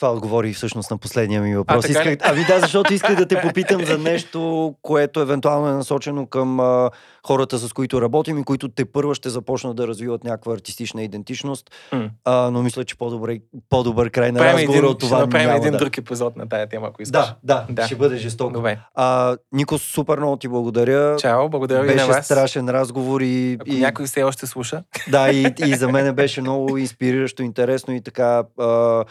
Това 0.00 0.12
отговори 0.12 0.52
всъщност 0.52 0.90
на 0.90 0.98
последния 0.98 1.42
ми 1.42 1.56
въпрос. 1.56 1.86
така 1.86 2.04
ли? 2.04 2.12
исках, 2.12 2.30
ами 2.30 2.44
да, 2.44 2.60
защото 2.60 2.94
исках 2.94 3.16
да 3.16 3.26
те 3.26 3.40
попитам 3.40 3.84
за 3.84 3.98
нещо, 3.98 4.74
което 4.82 5.20
евентуално 5.20 5.68
е 5.68 5.72
насочено 5.72 6.26
към 6.26 6.60
а, 6.60 6.90
хората, 7.26 7.58
с 7.58 7.72
които 7.72 8.02
работим 8.02 8.38
и 8.38 8.44
които 8.44 8.68
те 8.68 8.84
първа 8.84 9.14
ще 9.14 9.28
започнат 9.28 9.76
да 9.76 9.86
развиват 9.88 10.24
някаква 10.24 10.54
артистична 10.54 11.02
идентичност. 11.02 11.70
М. 11.92 12.10
А, 12.24 12.50
но 12.50 12.62
мисля, 12.62 12.84
че 12.84 12.98
по-добре, 12.98 13.38
по-добър 13.68 14.10
край 14.10 14.32
на 14.32 14.38
Правим 14.38 14.56
разговора 14.56 14.78
един, 14.78 14.90
от 14.90 15.00
ще 15.00 15.06
това 15.06 15.18
направим 15.18 15.46
няма 15.46 15.58
един 15.58 15.72
да. 15.72 15.78
друг 15.78 15.98
епизод 15.98 16.36
на 16.36 16.48
тая 16.48 16.66
тема, 16.68 16.86
ако 16.86 17.02
искаш. 17.02 17.26
Да, 17.26 17.36
да, 17.42 17.66
Да. 17.70 17.86
ще 17.86 17.96
бъде 17.96 18.16
жестоко. 18.16 18.52
Добре. 18.52 18.78
А, 18.94 19.36
Нико, 19.52 19.78
супер 19.78 20.18
много 20.18 20.36
ти 20.36 20.48
благодаря. 20.48 21.16
Чао, 21.16 21.48
благодаря 21.48 21.82
ви 21.82 21.94
на 21.94 22.06
Беше 22.06 22.22
страшен 22.22 22.68
разговор 22.68 23.20
и, 23.20 23.58
Ако 23.60 23.70
и 23.70 23.78
някой 23.80 24.06
все 24.06 24.22
още 24.22 24.46
слуша. 24.46 24.82
да, 25.10 25.30
и, 25.30 25.54
и 25.66 25.74
за 25.74 25.88
мен 25.88 26.14
беше 26.14 26.40
много 26.40 26.76
инспириращо, 26.76 27.42
интересно 27.42 27.94
и 27.94 28.00
така. 28.00 28.42
А, 28.58 29.04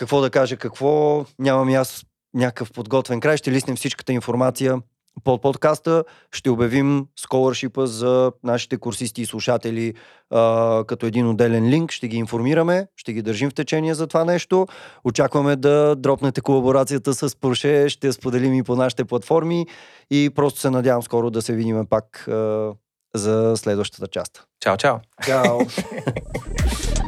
какво 0.00 0.20
да 0.20 0.30
кажа, 0.30 0.56
какво. 0.56 1.24
Нямам 1.38 1.68
и 1.68 1.74
аз 1.74 2.04
някакъв 2.34 2.72
подготвен 2.72 3.20
край. 3.20 3.36
Ще 3.36 3.52
лиснем 3.52 3.76
всичката 3.76 4.12
информация 4.12 4.78
под 5.24 5.42
подкаста. 5.42 6.04
Ще 6.32 6.50
обявим 6.50 7.06
сколършипа 7.16 7.86
за 7.86 8.32
нашите 8.42 8.76
курсисти 8.76 9.22
и 9.22 9.26
слушатели 9.26 9.94
а, 10.30 10.84
като 10.86 11.06
един 11.06 11.28
отделен 11.28 11.68
линк. 11.68 11.92
Ще 11.92 12.08
ги 12.08 12.16
информираме, 12.16 12.86
ще 12.96 13.12
ги 13.12 13.22
държим 13.22 13.50
в 13.50 13.54
течение 13.54 13.94
за 13.94 14.06
това 14.06 14.24
нещо. 14.24 14.66
Очакваме 15.04 15.56
да 15.56 15.96
дропнете 15.96 16.40
колаборацията 16.40 17.14
с 17.14 17.30
Porsche. 17.30 17.88
Ще 17.88 18.06
я 18.06 18.12
споделим 18.12 18.54
и 18.54 18.62
по 18.62 18.76
нашите 18.76 19.04
платформи. 19.04 19.66
И 20.10 20.30
просто 20.34 20.60
се 20.60 20.70
надявам 20.70 21.02
скоро 21.02 21.30
да 21.30 21.42
се 21.42 21.52
видим 21.52 21.86
пак 21.86 22.28
а, 22.28 22.72
за 23.14 23.52
следващата 23.56 24.06
част. 24.06 24.44
Чао, 24.60 24.76
чао. 24.76 24.96
Чао! 25.24 25.58